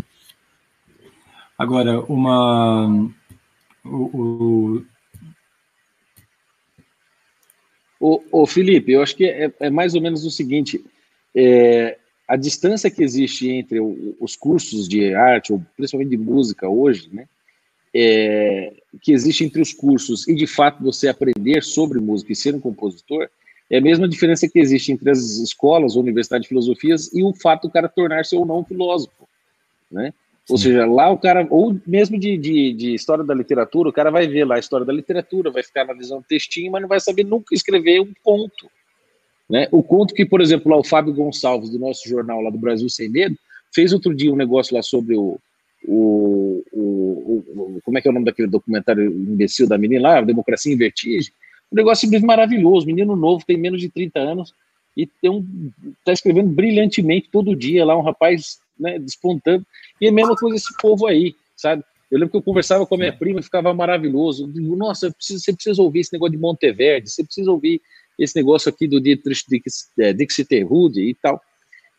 Agora, 1.59 2.01
uma. 2.01 3.11
O, 3.85 4.83
o... 7.99 8.21
O, 8.33 8.47
Felipe, 8.47 8.93
eu 8.93 9.03
acho 9.03 9.15
que 9.15 9.27
é, 9.27 9.53
é 9.61 9.69
mais 9.69 9.95
ou 9.95 10.01
menos 10.01 10.25
o 10.25 10.31
seguinte: 10.31 10.83
é, 11.35 11.99
a 12.27 12.37
distância 12.37 12.91
que 12.91 13.03
existe 13.03 13.51
entre 13.51 13.79
o, 13.79 14.17
os 14.19 14.37
cursos 14.37 14.89
de 14.89 15.15
arte, 15.15 15.53
ou 15.53 15.63
principalmente 15.77 16.11
de 16.11 16.17
música 16.17 16.69
hoje, 16.69 17.11
né, 17.13 17.29
é, 17.95 18.73
que 19.03 19.13
existe 19.13 19.45
entre 19.45 19.61
os 19.61 19.73
cursos 19.73 20.27
e 20.29 20.35
de 20.35 20.47
fato 20.47 20.83
você 20.83 21.09
aprender 21.09 21.63
sobre 21.63 22.01
música 22.01 22.33
e 22.33 22.37
ser 22.37 22.55
um 22.55 22.61
compositor, 22.61 23.29
é 23.71 23.79
a 23.79 23.81
mesma 23.81 24.09
diferença 24.09 24.49
que 24.49 24.59
existe 24.59 24.91
entre 24.93 25.11
as 25.11 25.39
escolas, 25.39 25.97
a 25.97 26.01
universidade 26.01 26.43
de 26.43 26.49
filosofias 26.49 27.13
e 27.15 27.23
o 27.23 27.33
fato 27.33 27.69
do 27.69 27.73
cara 27.73 27.89
tornar-se 27.89 28.35
ou 28.35 28.45
não 28.45 28.65
filósofo, 28.65 29.29
né? 29.91 30.13
Ou 30.49 30.59
seja, 30.59 30.85
lá 30.85 31.09
o 31.11 31.17
cara, 31.17 31.47
ou 31.49 31.79
mesmo 31.87 32.19
de, 32.19 32.37
de, 32.37 32.73
de, 32.73 32.95
história 32.95 33.23
da 33.23 33.33
literatura, 33.33 33.89
o 33.89 33.93
cara 33.93 34.11
vai 34.11 34.27
ver 34.27 34.45
lá 34.45 34.57
a 34.57 34.59
história 34.59 34.85
da 34.85 34.93
literatura, 34.93 35.51
vai 35.51 35.63
ficar 35.63 35.83
analisando 35.83 36.25
textinho, 36.29 36.73
mas 36.73 36.83
não 36.83 36.89
vai 36.89 36.99
saber 36.99 37.25
nunca 37.25 37.55
escrever 37.55 38.01
um 38.01 38.13
conto. 38.21 38.69
Né? 39.49 39.69
O 39.71 39.81
conto 39.81 40.13
que, 40.13 40.27
por 40.27 40.41
exemplo, 40.41 40.73
lá 40.73 40.77
o 40.77 40.85
Fábio 40.85 41.15
Gonçalves, 41.15 41.71
do 41.71 41.79
nosso 41.79 42.09
jornal 42.09 42.41
lá 42.41 42.51
do 42.51 42.59
Brasil 42.59 42.89
Sem 42.89 43.09
Medo, 43.09 43.37
fez 43.73 43.93
outro 43.93 44.13
dia 44.13 44.33
um 44.33 44.37
negócio 44.37 44.75
lá 44.75 44.83
sobre 44.83 45.17
o, 45.17 45.39
o, 45.87 46.65
o, 46.73 47.45
o 47.47 47.81
como 47.85 47.99
é 47.99 48.01
que 48.01 48.09
é 48.09 48.11
o 48.11 48.15
nome 48.15 48.27
daquele 48.27 48.49
documentário 48.49 49.09
imbecil 49.09 49.69
da 49.69 49.79
menina 49.79 50.09
lá, 50.09 50.21
Democracia 50.21 50.73
em 50.73 50.77
Vertigem. 50.77 51.33
Um 51.73 51.77
negócio 51.77 52.03
simplesmente 52.03 52.27
maravilhoso, 52.27 52.87
menino 52.87 53.15
novo, 53.15 53.45
tem 53.47 53.57
menos 53.57 53.81
de 53.81 53.89
30 53.89 54.19
anos, 54.19 54.55
e 54.97 55.07
tem 55.07 55.31
um, 55.31 55.71
tá 56.05 56.13
escrevendo 56.13 56.51
brilhantemente 56.51 57.29
todo 57.31 57.55
dia 57.55 57.85
lá, 57.85 57.97
um 57.97 58.03
rapaz 58.03 58.59
né, 58.79 58.99
despontando, 58.99 59.65
e 60.01 60.07
é 60.07 60.09
a 60.09 60.13
mesma 60.13 60.35
coisa 60.35 60.57
esse 60.57 60.77
povo 60.79 61.07
aí, 61.07 61.35
sabe? 61.57 61.85
Eu 62.11 62.19
lembro 62.19 62.33
que 62.33 62.37
eu 62.39 62.43
conversava 62.43 62.85
com 62.85 62.95
a 62.97 62.99
minha 62.99 63.13
prima 63.13 63.39
e 63.39 63.43
ficava 63.43 63.73
maravilhoso. 63.73 64.49
Digo, 64.49 64.75
nossa, 64.75 65.13
preciso, 65.13 65.39
você 65.39 65.53
precisa 65.53 65.81
ouvir 65.81 66.01
esse 66.01 66.13
negócio 66.13 66.33
de 66.33 66.39
Monteverde, 66.39 67.09
você 67.09 67.23
precisa 67.23 67.51
ouvir 67.53 67.81
esse 68.19 68.35
negócio 68.35 68.69
aqui 68.69 68.89
do 68.89 69.01
Dietrich 69.01 69.45
Dixiterrude 70.17 71.01
e 71.03 71.15
tal. 71.15 71.41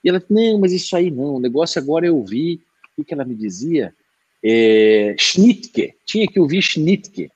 E 0.04 0.10
ela, 0.10 0.22
não, 0.30 0.60
mas 0.60 0.74
isso 0.74 0.96
aí 0.96 1.10
não, 1.10 1.36
o 1.36 1.40
negócio 1.40 1.82
agora 1.82 2.06
eu 2.06 2.22
vi, 2.26 2.60
o 2.98 3.06
que 3.06 3.14
ela 3.14 3.24
me 3.24 3.36
dizia? 3.36 3.94
É, 4.44 5.16
Schnittke, 5.18 5.94
tinha 6.06 6.28
que 6.28 6.40
ouvir 6.40 6.62
Schnittke. 6.62 7.32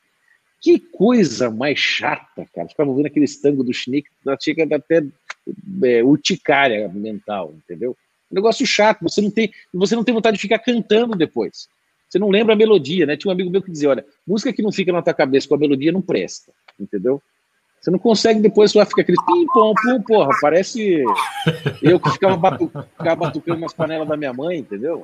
Que 0.66 0.80
coisa 0.80 1.52
mais 1.52 1.78
chata, 1.78 2.44
cara. 2.52 2.68
Ficava 2.68 2.90
ouvindo 2.90 3.06
aquele 3.06 3.28
tango 3.40 3.64
do 3.64 3.72
Schnittke, 3.72 4.10
chega 4.42 4.76
até 4.76 5.06
é, 5.84 6.04
urticária 6.04 6.90
mental, 6.90 7.54
entendeu? 7.56 7.96
Um 8.32 8.34
negócio 8.34 8.66
chato, 8.66 9.04
você 9.04 9.22
não 9.22 9.30
tem, 9.30 9.54
você 9.72 9.96
não 9.96 10.04
tem 10.04 10.16
vontade 10.16 10.38
de 10.38 10.42
ficar 10.42 10.58
cantando 10.58 11.16
depois. 11.16 11.68
Você 12.10 12.18
não 12.18 12.32
lembra 12.32 12.56
a 12.56 12.58
melodia, 12.58 13.06
né? 13.06 13.16
Tinha 13.16 13.30
um 13.30 13.34
amigo 13.34 13.52
meu 13.52 13.62
que 13.62 13.70
dizia, 13.70 13.92
olha, 13.92 14.04
música 14.26 14.52
que 14.52 14.64
não 14.64 14.72
fica 14.72 14.92
na 14.92 15.04
tua 15.04 15.14
cabeça 15.14 15.48
com 15.48 15.54
a 15.54 15.60
melodia 15.60 15.92
não 15.92 16.02
presta, 16.02 16.52
entendeu? 16.80 17.22
Você 17.86 17.92
não 17.92 18.00
consegue 18.00 18.40
depois 18.40 18.74
lá 18.74 18.84
fica 18.84 19.02
aquele 19.02 19.18
pim, 19.28 19.46
pom, 19.54 19.72
pum, 19.76 20.02
porra. 20.02 20.32
Parece 20.42 21.04
eu 21.84 22.00
que 22.00 22.10
ficava, 22.10 22.36
batu, 22.36 22.72
ficava 22.98 23.16
batucando 23.16 23.60
nas 23.60 23.74
panelas 23.74 24.08
da 24.08 24.18
minha 24.18 24.34
mãe, 24.34 24.58
entendeu? 24.58 25.04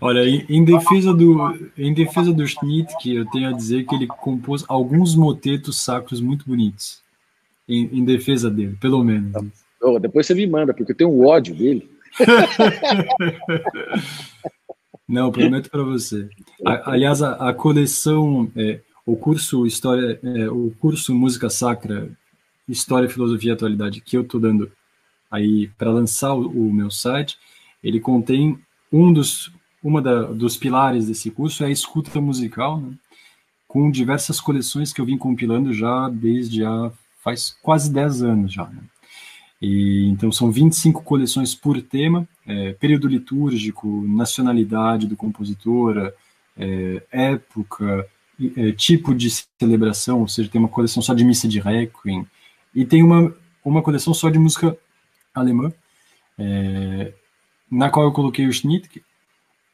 Olha, 0.00 0.20
em, 0.48 0.64
defesa 0.64 1.12
do 1.12 1.58
em 1.76 1.92
defesa 1.92 2.32
do 2.32 2.46
Schmidt, 2.46 2.96
que 3.00 3.16
eu 3.16 3.28
tenho 3.30 3.48
a 3.48 3.52
dizer 3.52 3.84
que 3.84 3.96
ele 3.96 4.06
compôs 4.06 4.64
alguns 4.68 5.16
motetos 5.16 5.82
sacros 5.82 6.20
muito 6.20 6.46
bonitos. 6.46 7.00
Em, 7.68 7.98
em 7.98 8.04
defesa 8.04 8.48
dele, 8.48 8.78
pelo 8.80 9.02
menos. 9.02 9.32
Oh, 9.82 9.98
depois 9.98 10.24
você 10.24 10.34
me 10.34 10.46
manda, 10.46 10.72
porque 10.72 10.92
eu 10.92 10.96
tenho 10.96 11.10
um 11.10 11.26
ódio 11.26 11.52
dele. 11.52 11.90
Não, 15.08 15.32
prometo 15.32 15.68
para 15.68 15.82
você. 15.82 16.28
aliás, 16.64 17.20
a, 17.22 17.48
a 17.48 17.52
coleção, 17.52 18.48
é, 18.54 18.78
o 19.06 19.16
curso 19.16 19.64
História, 19.64 20.18
é, 20.22 20.50
o 20.50 20.72
curso 20.80 21.14
Música 21.14 21.48
Sacra, 21.48 22.10
História, 22.68 23.08
Filosofia 23.08 23.52
e 23.52 23.54
Atualidade, 23.54 24.00
que 24.00 24.16
eu 24.16 24.22
estou 24.22 24.40
dando 24.40 24.70
aí 25.30 25.68
para 25.78 25.92
lançar 25.92 26.34
o, 26.34 26.48
o, 26.48 26.72
meu 26.72 26.90
site, 26.90 27.38
ele 27.82 28.00
contém 28.00 28.58
um 28.92 29.12
dos, 29.12 29.52
uma 29.82 30.02
da, 30.02 30.22
dos 30.24 30.56
pilares 30.56 31.06
desse 31.06 31.30
curso 31.30 31.62
é 31.62 31.68
a 31.68 31.70
escuta 31.70 32.20
musical, 32.20 32.80
né, 32.80 32.94
com 33.68 33.90
diversas 33.90 34.40
coleções 34.40 34.92
que 34.92 35.00
eu 35.00 35.04
vim 35.04 35.16
compilando 35.16 35.72
já 35.72 36.08
desde 36.08 36.64
a, 36.64 36.90
faz 37.22 37.56
quase 37.62 37.92
10 37.92 38.22
anos 38.22 38.52
já. 38.52 38.66
Né. 38.66 38.82
E, 39.62 40.08
então 40.08 40.32
são 40.32 40.50
25 40.50 41.04
coleções 41.04 41.54
por 41.54 41.80
tema, 41.80 42.28
é, 42.44 42.72
período 42.72 43.06
litúrgico, 43.06 43.86
nacionalidade 44.08 45.06
do 45.06 45.16
compositor, 45.16 46.12
é, 46.56 47.02
época, 47.10 48.08
é, 48.56 48.72
tipo 48.72 49.14
de 49.14 49.28
celebração, 49.30 50.20
ou 50.20 50.28
seja, 50.28 50.48
tem 50.48 50.60
uma 50.60 50.68
coleção 50.68 51.02
só 51.02 51.14
de 51.14 51.24
missa 51.24 51.48
de 51.48 51.60
requiem, 51.60 52.26
e 52.74 52.84
tem 52.84 53.02
uma, 53.02 53.34
uma 53.64 53.82
coleção 53.82 54.12
só 54.12 54.28
de 54.28 54.38
música 54.38 54.76
alemã, 55.34 55.72
é, 56.38 57.12
na 57.70 57.90
qual 57.90 58.06
eu 58.06 58.12
coloquei 58.12 58.46
o 58.46 58.52
Schnittke, 58.52 59.02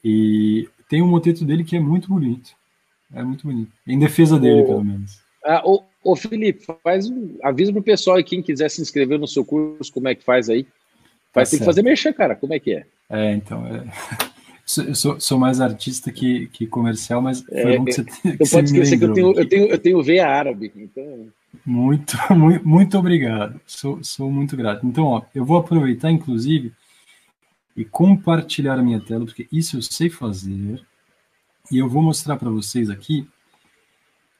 e 0.04 0.68
tem 0.88 1.02
um 1.02 1.08
moteto 1.08 1.44
dele 1.44 1.64
que 1.64 1.76
é 1.76 1.80
muito 1.80 2.08
bonito, 2.08 2.52
é 3.12 3.22
muito 3.22 3.46
bonito, 3.46 3.72
em 3.86 3.98
defesa 3.98 4.38
dele, 4.38 4.62
pelo 4.64 4.84
menos. 4.84 5.20
Ah, 5.44 5.62
o, 5.64 5.82
Ô, 6.04 6.16
Felipe, 6.16 6.66
faz 6.82 7.08
um 7.08 7.36
aviso 7.42 7.72
pro 7.72 7.82
pessoal 7.82 8.18
e 8.18 8.24
quem 8.24 8.42
quiser 8.42 8.68
se 8.68 8.82
inscrever 8.82 9.18
no 9.18 9.28
seu 9.28 9.44
curso, 9.44 9.92
como 9.92 10.08
é 10.08 10.14
que 10.14 10.24
faz 10.24 10.48
aí? 10.48 10.66
Vai 11.32 11.44
tá 11.44 11.50
ter 11.50 11.58
que 11.58 11.64
fazer 11.64 11.82
mexer, 11.82 12.12
cara. 12.12 12.34
Como 12.34 12.52
é 12.52 12.58
que 12.58 12.74
é? 12.74 12.86
É, 13.08 13.32
então. 13.32 13.64
É... 13.66 13.84
Eu 14.76 14.94
sou, 14.94 15.20
sou, 15.20 15.38
mais 15.38 15.60
artista 15.60 16.12
que, 16.12 16.46
que 16.46 16.66
comercial, 16.66 17.20
mas 17.20 17.42
foi 17.42 17.74
é, 17.74 17.78
bom 17.78 17.84
que 17.84 17.92
você, 17.92 18.04
que 18.04 18.36
você 18.38 18.56
pode 18.56 18.66
esquecer 18.66 18.98
que 18.98 19.04
eu 19.04 19.12
tenho, 19.12 19.32
eu, 19.32 19.48
tenho, 19.48 19.66
eu 19.66 19.78
tenho 19.78 20.02
veia 20.02 20.28
árabe. 20.28 20.72
Então... 20.74 21.28
Muito, 21.66 22.16
muito, 22.34 22.68
muito 22.68 22.98
obrigado. 22.98 23.60
Sou, 23.66 24.02
sou 24.02 24.30
muito 24.30 24.56
grato. 24.56 24.86
Então, 24.86 25.04
ó, 25.04 25.22
eu 25.34 25.44
vou 25.44 25.58
aproveitar, 25.58 26.10
inclusive, 26.10 26.72
e 27.76 27.84
compartilhar 27.84 28.78
a 28.78 28.82
minha 28.82 29.00
tela, 29.00 29.24
porque 29.24 29.48
isso 29.52 29.76
eu 29.76 29.82
sei 29.82 30.08
fazer. 30.08 30.84
E 31.70 31.78
eu 31.78 31.88
vou 31.88 32.02
mostrar 32.02 32.36
para 32.36 32.50
vocês 32.50 32.88
aqui 32.88 33.26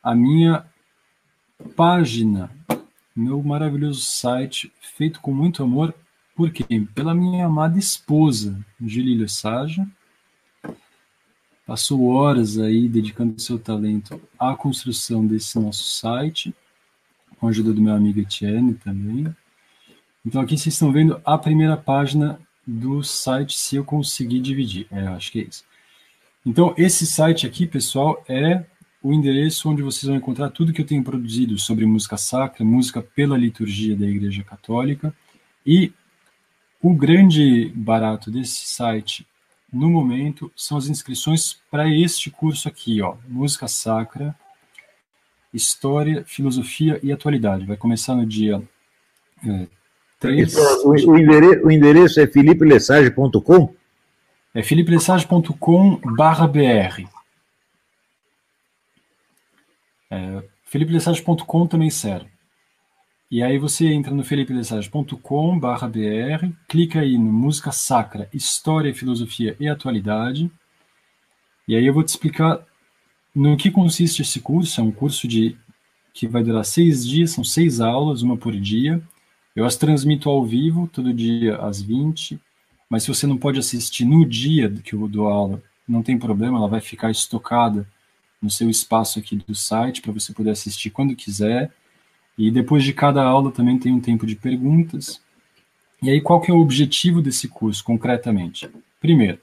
a 0.02 0.14
minha 0.14 0.64
página, 1.76 2.50
meu 3.14 3.42
maravilhoso 3.42 4.00
site, 4.00 4.72
feito 4.80 5.20
com 5.20 5.32
muito 5.32 5.62
amor, 5.62 5.94
por 6.34 6.50
quê? 6.50 6.64
Pela 6.94 7.14
minha 7.14 7.46
amada 7.46 7.78
esposa, 7.78 8.58
Julie 8.80 9.16
Lesage. 9.16 9.86
Passou 11.72 12.06
horas 12.08 12.58
aí 12.58 12.86
dedicando 12.86 13.40
seu 13.40 13.58
talento 13.58 14.20
à 14.38 14.54
construção 14.54 15.26
desse 15.26 15.58
nosso 15.58 15.84
site, 15.84 16.54
com 17.38 17.46
a 17.46 17.48
ajuda 17.48 17.72
do 17.72 17.80
meu 17.80 17.94
amigo 17.94 18.20
Etienne 18.20 18.74
também. 18.74 19.34
Então 20.22 20.42
aqui 20.42 20.58
vocês 20.58 20.74
estão 20.74 20.92
vendo 20.92 21.18
a 21.24 21.38
primeira 21.38 21.74
página 21.74 22.38
do 22.66 23.02
site, 23.02 23.58
se 23.58 23.76
eu 23.76 23.86
conseguir 23.86 24.40
dividir. 24.40 24.86
É, 24.90 25.06
acho 25.06 25.32
que 25.32 25.40
é 25.40 25.44
isso. 25.44 25.64
Então, 26.44 26.74
esse 26.76 27.06
site 27.06 27.46
aqui, 27.46 27.66
pessoal, 27.66 28.22
é 28.28 28.66
o 29.02 29.10
endereço 29.10 29.70
onde 29.70 29.80
vocês 29.80 30.06
vão 30.06 30.16
encontrar 30.18 30.50
tudo 30.50 30.74
que 30.74 30.82
eu 30.82 30.86
tenho 30.86 31.02
produzido 31.02 31.58
sobre 31.58 31.86
música 31.86 32.18
sacra, 32.18 32.62
música 32.62 33.00
pela 33.00 33.38
liturgia 33.38 33.96
da 33.96 34.06
Igreja 34.06 34.44
Católica. 34.44 35.14
E 35.64 35.90
o 36.82 36.92
grande 36.92 37.72
barato 37.74 38.30
desse 38.30 38.68
site, 38.68 39.26
no 39.72 39.88
momento, 39.88 40.52
são 40.54 40.76
as 40.76 40.86
inscrições 40.86 41.58
para 41.70 41.88
este 41.88 42.30
curso 42.30 42.68
aqui, 42.68 43.00
ó, 43.00 43.16
Música 43.26 43.66
Sacra, 43.66 44.36
História, 45.52 46.24
Filosofia 46.26 47.00
e 47.02 47.10
Atualidade. 47.10 47.64
Vai 47.64 47.76
começar 47.76 48.14
no 48.14 48.26
dia 48.26 48.62
é, 49.46 49.66
3... 50.20 50.54
o, 50.84 50.90
o, 50.90 51.18
endereço, 51.18 51.66
o 51.66 51.70
endereço 51.70 52.20
é 52.20 52.26
filipelessage.com? 52.26 53.74
É 54.54 54.62
filipelessage.com 54.62 56.00
barra 56.16 56.46
BR. 56.46 57.06
É, 60.10 60.42
felipelessage.com 60.64 61.66
também 61.66 61.88
serve. 61.88 62.31
E 63.32 63.42
aí 63.42 63.56
você 63.56 63.90
entra 63.90 64.14
no 64.14 64.22
felipelessage.com 64.22 65.58
barra 65.58 65.88
br, 65.88 66.52
clica 66.68 67.00
aí 67.00 67.16
no 67.16 67.32
Música 67.32 67.72
Sacra, 67.72 68.28
História, 68.30 68.94
Filosofia 68.94 69.56
e 69.58 69.66
Atualidade. 69.66 70.52
E 71.66 71.74
aí 71.74 71.86
eu 71.86 71.94
vou 71.94 72.02
te 72.02 72.08
explicar 72.08 72.62
no 73.34 73.56
que 73.56 73.70
consiste 73.70 74.20
esse 74.20 74.38
curso. 74.38 74.78
É 74.78 74.84
um 74.84 74.92
curso 74.92 75.26
de 75.26 75.56
que 76.12 76.28
vai 76.28 76.42
durar 76.42 76.62
seis 76.62 77.08
dias, 77.08 77.30
são 77.30 77.42
seis 77.42 77.80
aulas, 77.80 78.20
uma 78.20 78.36
por 78.36 78.54
dia. 78.54 79.02
Eu 79.56 79.64
as 79.64 79.76
transmito 79.76 80.28
ao 80.28 80.44
vivo, 80.44 80.86
todo 80.86 81.10
dia 81.10 81.56
às 81.56 81.80
20. 81.80 82.38
Mas 82.86 83.04
se 83.04 83.08
você 83.08 83.26
não 83.26 83.38
pode 83.38 83.58
assistir 83.58 84.04
no 84.04 84.26
dia 84.26 84.68
que 84.84 84.92
eu 84.92 85.08
dou 85.08 85.26
aula, 85.26 85.62
não 85.88 86.02
tem 86.02 86.18
problema, 86.18 86.58
ela 86.58 86.68
vai 86.68 86.82
ficar 86.82 87.10
estocada 87.10 87.88
no 88.42 88.50
seu 88.50 88.68
espaço 88.68 89.18
aqui 89.18 89.36
do 89.36 89.54
site 89.54 90.02
para 90.02 90.12
você 90.12 90.34
poder 90.34 90.50
assistir 90.50 90.90
quando 90.90 91.16
quiser. 91.16 91.72
E 92.36 92.50
depois 92.50 92.82
de 92.84 92.92
cada 92.92 93.22
aula 93.22 93.50
também 93.52 93.78
tem 93.78 93.92
um 93.92 94.00
tempo 94.00 94.26
de 94.26 94.36
perguntas. 94.36 95.20
E 96.02 96.10
aí 96.10 96.20
qual 96.20 96.40
que 96.40 96.50
é 96.50 96.54
o 96.54 96.60
objetivo 96.60 97.22
desse 97.22 97.48
curso 97.48 97.84
concretamente? 97.84 98.68
Primeiro, 99.00 99.38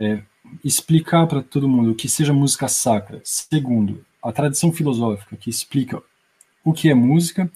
é 0.00 0.22
explicar 0.64 1.26
para 1.26 1.42
todo 1.42 1.68
mundo 1.68 1.90
o 1.90 1.94
que 1.94 2.08
seja 2.08 2.32
música 2.32 2.68
sacra. 2.68 3.20
Segundo, 3.24 4.04
a 4.22 4.32
tradição 4.32 4.72
filosófica 4.72 5.36
que 5.36 5.50
explica 5.50 6.02
o 6.64 6.72
que 6.72 6.88
é 6.88 6.94
música, 6.94 7.50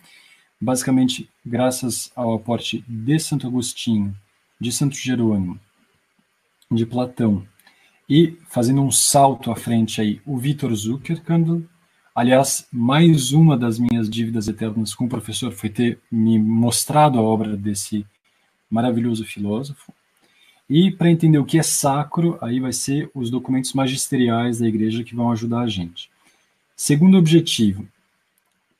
basicamente 0.60 1.28
graças 1.44 2.12
ao 2.14 2.34
aporte 2.34 2.84
de 2.86 3.18
Santo 3.18 3.46
Agostinho, 3.46 4.14
de 4.60 4.70
Santo 4.72 4.96
Jerônimo, 4.96 5.58
de 6.70 6.84
Platão 6.84 7.46
e 8.08 8.36
fazendo 8.48 8.82
um 8.82 8.90
salto 8.90 9.50
à 9.50 9.56
frente 9.56 10.00
aí, 10.00 10.20
o 10.26 10.36
Vitor 10.36 10.74
Zuckerkandl. 10.74 11.62
Aliás, 12.18 12.66
mais 12.72 13.30
uma 13.30 13.56
das 13.56 13.78
minhas 13.78 14.10
dívidas 14.10 14.48
eternas 14.48 14.92
com 14.92 15.04
o 15.04 15.08
professor 15.08 15.52
foi 15.52 15.70
ter 15.70 16.00
me 16.10 16.36
mostrado 16.36 17.16
a 17.16 17.22
obra 17.22 17.56
desse 17.56 18.04
maravilhoso 18.68 19.24
filósofo. 19.24 19.92
E 20.68 20.90
para 20.90 21.12
entender 21.12 21.38
o 21.38 21.44
que 21.44 21.60
é 21.60 21.62
sacro, 21.62 22.36
aí 22.40 22.58
vai 22.58 22.72
ser 22.72 23.08
os 23.14 23.30
documentos 23.30 23.72
magisteriais 23.72 24.58
da 24.58 24.66
igreja 24.66 25.04
que 25.04 25.14
vão 25.14 25.30
ajudar 25.30 25.60
a 25.60 25.68
gente. 25.68 26.10
Segundo 26.76 27.16
objetivo, 27.16 27.86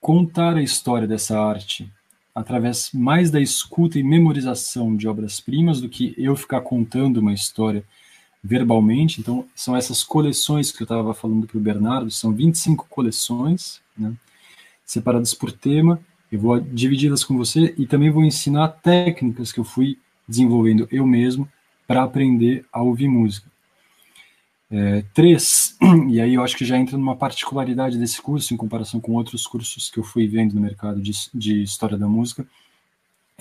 contar 0.00 0.56
a 0.56 0.62
história 0.62 1.06
dessa 1.06 1.40
arte 1.40 1.88
através 2.34 2.90
mais 2.92 3.30
da 3.30 3.40
escuta 3.40 4.00
e 4.00 4.02
memorização 4.02 4.96
de 4.96 5.06
obras-primas 5.06 5.80
do 5.80 5.88
que 5.88 6.12
eu 6.18 6.34
ficar 6.34 6.62
contando 6.62 7.18
uma 7.18 7.32
história 7.32 7.84
verbalmente. 8.42 9.20
Então, 9.20 9.46
são 9.54 9.76
essas 9.76 10.02
coleções 10.02 10.70
que 10.70 10.82
eu 10.82 10.84
estava 10.84 11.12
falando 11.14 11.46
para 11.46 11.58
o 11.58 11.60
Bernardo, 11.60 12.10
são 12.10 12.32
25 12.32 12.86
coleções, 12.88 13.80
né, 13.96 14.12
separadas 14.84 15.34
por 15.34 15.52
tema. 15.52 16.00
Eu 16.30 16.40
vou 16.40 16.60
dividi-las 16.60 17.24
com 17.24 17.36
você 17.36 17.74
e 17.78 17.86
também 17.86 18.10
vou 18.10 18.24
ensinar 18.24 18.68
técnicas 18.68 19.50
que 19.50 19.60
eu 19.60 19.64
fui 19.64 19.98
desenvolvendo 20.26 20.86
eu 20.90 21.06
mesmo 21.06 21.48
para 21.86 22.02
aprender 22.02 22.66
a 22.70 22.82
ouvir 22.82 23.08
música. 23.08 23.48
É, 24.70 25.02
três, 25.14 25.78
e 26.10 26.20
aí 26.20 26.34
eu 26.34 26.42
acho 26.42 26.56
que 26.56 26.64
já 26.64 26.76
entra 26.76 26.98
numa 26.98 27.16
particularidade 27.16 27.98
desse 27.98 28.20
curso 28.20 28.52
em 28.52 28.56
comparação 28.56 29.00
com 29.00 29.12
outros 29.12 29.46
cursos 29.46 29.90
que 29.90 29.98
eu 29.98 30.04
fui 30.04 30.28
vendo 30.28 30.54
no 30.54 30.60
mercado 30.60 31.00
de, 31.00 31.12
de 31.32 31.62
história 31.62 31.96
da 31.96 32.06
música, 32.06 32.46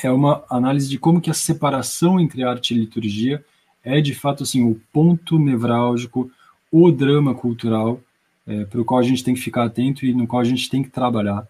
é 0.02 0.10
uma 0.10 0.46
análise 0.50 0.88
de 0.88 0.98
como 0.98 1.20
que 1.20 1.30
a 1.30 1.34
separação 1.34 2.20
entre 2.20 2.44
arte 2.44 2.74
e 2.74 2.78
liturgia 2.78 3.44
é 3.88 4.02
de 4.02 4.14
fato 4.14 4.44
assim 4.44 4.64
o 4.64 4.80
ponto 4.92 5.40
nevrálgico, 5.40 6.30
o 6.70 6.92
drama 6.92 7.34
cultural 7.34 8.02
é, 8.46 8.66
para 8.66 8.82
o 8.82 8.86
qual 8.86 9.00
a 9.00 9.04
gente 9.04 9.24
tem 9.24 9.34
que 9.34 9.40
ficar 9.40 9.64
atento 9.64 10.06
e 10.06 10.14
no 10.14 10.28
qual 10.28 10.42
a 10.42 10.46
gente 10.46 10.70
tem 10.70 10.84
que 10.84 10.90
trabalhar. 10.90 11.48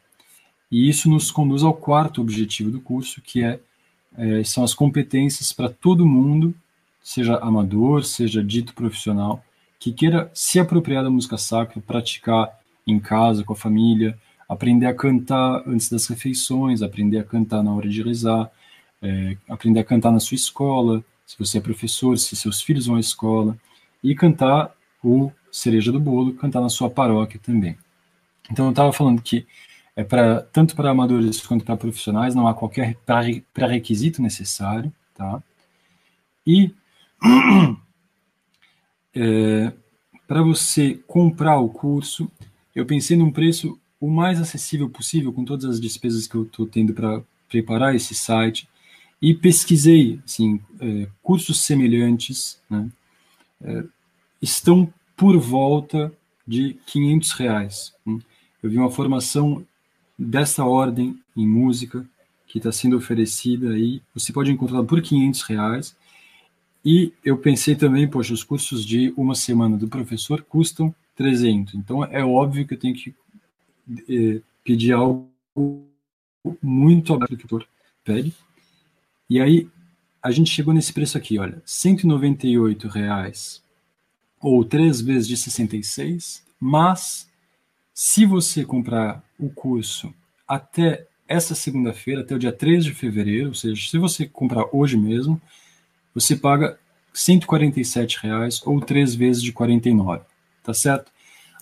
E 0.71 0.87
isso 0.87 1.09
nos 1.09 1.31
conduz 1.31 1.63
ao 1.63 1.73
quarto 1.73 2.21
objetivo 2.21 2.69
do 2.69 2.79
curso, 2.79 3.21
que 3.21 3.43
é, 3.43 3.59
é 4.15 4.43
são 4.43 4.63
as 4.63 4.73
competências 4.73 5.51
para 5.51 5.69
todo 5.69 6.05
mundo, 6.05 6.53
seja 7.01 7.37
amador, 7.37 8.03
seja 8.03 8.43
dito 8.43 8.73
profissional, 8.73 9.43
que 9.79 9.91
queira 9.91 10.29
se 10.33 10.59
apropriar 10.59 11.03
da 11.03 11.09
música 11.09 11.37
sacra, 11.37 11.81
praticar 11.81 12.49
em 12.85 12.99
casa, 12.99 13.43
com 13.43 13.53
a 13.53 13.55
família, 13.55 14.17
aprender 14.47 14.85
a 14.85 14.93
cantar 14.93 15.63
antes 15.67 15.89
das 15.89 16.05
refeições, 16.07 16.81
aprender 16.81 17.19
a 17.19 17.23
cantar 17.23 17.63
na 17.63 17.73
hora 17.73 17.89
de 17.89 18.01
rezar, 18.03 18.51
é, 19.01 19.37
aprender 19.49 19.79
a 19.79 19.83
cantar 19.83 20.11
na 20.11 20.19
sua 20.19 20.35
escola, 20.35 21.03
se 21.27 21.37
você 21.37 21.57
é 21.57 21.61
professor, 21.61 22.17
se 22.17 22.35
seus 22.37 22.61
filhos 22.61 22.87
vão 22.87 22.95
à 22.95 22.99
escola, 23.01 23.57
e 24.01 24.15
cantar 24.15 24.73
o 25.03 25.29
cereja 25.51 25.91
do 25.91 25.99
bolo, 25.99 26.33
cantar 26.33 26.61
na 26.61 26.69
sua 26.69 26.89
paróquia 26.89 27.39
também. 27.43 27.77
Então 28.49 28.65
eu 28.65 28.71
estava 28.71 28.93
falando 28.93 29.21
que 29.21 29.45
é 29.93 30.03
para 30.03 30.41
tanto 30.41 30.75
para 30.75 30.89
amadores 30.89 31.45
quanto 31.45 31.65
para 31.65 31.75
profissionais 31.75 32.33
não 32.33 32.47
há 32.47 32.53
qualquer 32.53 32.95
pré-requisito 33.53 34.21
necessário, 34.21 34.93
tá? 35.13 35.43
E 36.45 36.73
é, 39.13 39.73
para 40.25 40.41
você 40.41 40.99
comprar 41.07 41.59
o 41.59 41.67
curso, 41.67 42.31
eu 42.73 42.85
pensei 42.85 43.17
num 43.17 43.31
preço 43.31 43.77
o 43.99 44.09
mais 44.09 44.39
acessível 44.39 44.89
possível, 44.89 45.33
com 45.33 45.43
todas 45.43 45.65
as 45.65 45.81
despesas 45.81 46.27
que 46.27 46.35
eu 46.35 46.43
estou 46.43 46.67
tendo 46.67 46.93
para 46.93 47.21
preparar 47.49 47.95
esse 47.95 48.13
site, 48.15 48.69
e 49.21 49.33
pesquisei, 49.33 50.19
assim, 50.25 50.59
é, 50.79 51.07
cursos 51.21 51.61
semelhantes, 51.61 52.59
né, 52.69 52.89
é, 53.61 53.83
estão 54.41 54.91
por 55.15 55.37
volta 55.37 56.11
de 56.47 56.75
500 56.85 57.31
reais. 57.31 57.93
Né? 58.05 58.19
Eu 58.61 58.69
vi 58.69 58.77
uma 58.77 58.91
formação 58.91 59.65
dessa 60.17 60.63
ordem 60.63 61.19
em 61.35 61.47
música 61.47 62.07
que 62.47 62.59
está 62.59 62.71
sendo 62.71 62.95
oferecida 62.95 63.71
aí, 63.71 64.01
você 64.13 64.31
pode 64.31 64.51
encontrar 64.51 64.83
por 64.83 65.01
500 65.01 65.41
reais, 65.43 65.95
e 66.85 67.11
eu 67.25 67.37
pensei 67.37 67.75
também, 67.75 68.07
poxa, 68.07 68.33
os 68.33 68.43
cursos 68.43 68.85
de 68.85 69.13
uma 69.17 69.35
semana 69.35 69.75
do 69.75 69.87
professor 69.87 70.41
custam 70.43 70.95
300, 71.15 71.75
então 71.75 72.05
é 72.05 72.23
óbvio 72.23 72.65
que 72.65 72.75
eu 72.75 72.79
tenho 72.79 72.95
que 72.95 73.13
é, 74.07 74.41
pedir 74.63 74.93
algo 74.93 75.29
muito 76.61 77.13
abaixo 77.13 77.33
do 77.33 77.37
que 77.37 77.45
o 77.45 77.47
tutor 77.47 77.67
pede. 78.03 78.33
E 79.29 79.41
aí 79.41 79.69
a 80.21 80.31
gente 80.31 80.49
chegou 80.49 80.73
nesse 80.73 80.91
preço 80.91 81.17
aqui, 81.17 81.39
olha, 81.39 81.61
198 81.65 82.87
reais 82.87 83.61
ou 84.41 84.63
três 84.63 85.01
vezes 85.01 85.27
de 85.27 85.37
66, 85.37 86.43
mas 86.59 87.29
se 87.93 88.25
você 88.25 88.63
comprar 88.63 89.23
o 89.39 89.49
curso 89.49 90.13
até 90.47 91.05
essa 91.27 91.55
segunda-feira, 91.55 92.21
até 92.21 92.35
o 92.35 92.39
dia 92.39 92.51
3 92.51 92.85
de 92.85 92.93
fevereiro, 92.93 93.49
ou 93.49 93.53
seja, 93.53 93.89
se 93.89 93.97
você 93.97 94.25
comprar 94.25 94.65
hoje 94.71 94.95
mesmo, 94.95 95.41
você 96.13 96.35
paga 96.35 96.79
147 97.13 98.19
reais 98.21 98.61
ou 98.65 98.79
três 98.79 99.13
vezes 99.13 99.41
de 99.41 99.51
49, 99.51 100.23
tá 100.63 100.73
certo? 100.73 101.11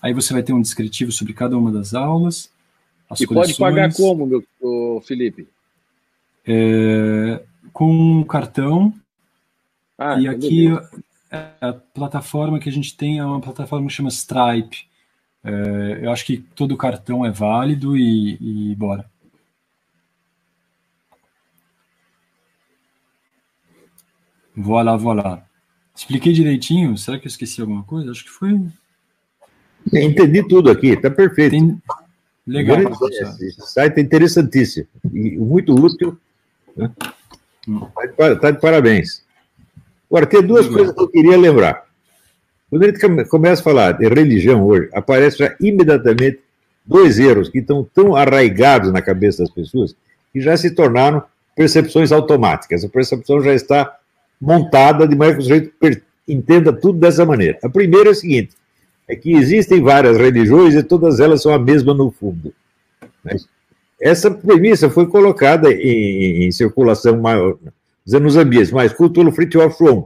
Aí 0.02 0.14
você 0.14 0.34
vai 0.34 0.44
ter 0.44 0.54
um 0.54 0.62
descritivo 0.62 1.12
sobre 1.12 1.34
cada 1.34 1.58
uma 1.58 1.72
das 1.72 1.94
aulas. 1.94 2.52
e 3.20 3.26
pode 3.26 3.56
pagar 3.56 3.94
como, 3.94 4.26
meu, 4.28 4.44
Felipe? 5.06 5.48
É, 6.46 7.42
com 7.72 8.24
cartão. 8.26 8.94
Ah, 9.98 10.20
e 10.20 10.28
aqui 10.28 10.68
a, 11.32 11.70
a, 11.70 11.74
plataforma 11.74 12.60
que 12.60 12.70
a 12.70 12.72
gente 12.72 12.96
tem 12.96 13.20
é 13.20 13.26
uma 13.26 13.42
plataforma 13.42 13.88
que 13.88 13.94
chama 13.94 14.10
Stripe. 14.10 14.88
É, 15.44 16.00
eu 16.04 16.12
acho 16.12 16.26
que 16.26 16.38
todo 16.38 16.76
cartão 16.78 17.26
é 17.26 17.32
válido 17.32 17.96
e, 17.96 18.72
e 18.72 18.76
bora. 18.76 19.10
Voilà, 24.56 24.96
voilà. 24.96 25.46
Expliquei 25.96 26.34
direitinho? 26.34 26.98
Será 26.98 27.20
que 27.20 27.26
eu 27.26 27.30
esqueci 27.30 27.62
alguma 27.62 27.84
coisa? 27.84 28.12
Acho 28.12 28.24
que 28.24 28.30
foi. 28.30 28.60
Entendi 29.94 30.48
tudo 30.48 30.72
aqui, 30.72 30.98
tá 30.98 31.10
perfeito. 31.10 31.52
Tem... 31.52 31.82
Legal. 32.48 32.78
Esse 33.10 33.62
site 33.62 33.98
é 33.98 34.02
interessantíssimo 34.02 34.88
e 35.12 35.38
muito 35.38 35.74
útil. 35.74 36.18
Né? 36.76 36.92
Hum. 37.68 37.82
Tá, 38.42 38.52
de, 38.52 38.60
parabéns. 38.60 39.24
Agora, 40.10 40.26
tem 40.26 40.42
duas 40.42 40.68
coisas 40.68 40.94
que 40.94 41.02
eu 41.02 41.08
queria 41.08 41.38
lembrar. 41.38 41.86
Quando 42.70 42.84
a 42.84 42.88
gente 42.88 43.28
começa 43.28 43.62
a 43.62 43.64
falar 43.64 43.92
de 43.94 44.08
religião 44.08 44.64
hoje, 44.64 44.90
aparece 44.94 45.38
já 45.40 45.56
imediatamente 45.60 46.40
dois 46.86 47.20
erros 47.20 47.50
que 47.50 47.60
estão 47.60 47.88
tão 47.94 48.16
arraigados 48.16 48.92
na 48.92 49.02
cabeça 49.02 49.44
das 49.44 49.52
pessoas 49.52 49.96
que 50.32 50.42
já 50.42 50.56
se 50.58 50.72
tornaram 50.72 51.24
percepções 51.56 52.12
automáticas. 52.12 52.84
A 52.84 52.90
percepção 52.90 53.42
já 53.42 53.54
está 53.54 53.98
montada 54.40 55.08
de 55.08 55.16
maneira 55.16 55.36
que 55.36 55.42
o 55.42 55.44
sujeito 55.44 56.04
entenda 56.28 56.74
tudo 56.74 57.00
dessa 57.00 57.26
maneira. 57.26 57.58
A 57.64 57.70
primeira 57.70 58.10
é 58.10 58.12
o 58.12 58.16
seguinte: 58.16 58.52
é 59.08 59.16
que 59.16 59.32
existem 59.34 59.82
várias 59.82 60.18
religiões 60.18 60.76
e 60.76 60.84
todas 60.84 61.20
elas 61.20 61.42
são 61.42 61.54
a 61.54 61.60
mesma 61.60 61.94
no 61.94 62.12
fundo. 62.12 62.54
Essa 64.00 64.30
premissa 64.30 64.90
foi 64.90 65.08
colocada 65.08 65.72
em, 65.72 66.46
em 66.46 66.52
circulação 66.52 67.22
maior, 67.22 67.58
nos 68.06 68.36
ambientes 68.36 68.72
mais 68.72 68.94
cultos 68.94 69.22
pelo 69.22 69.32
Fritjof 69.32 69.78
Schwann. 69.78 70.06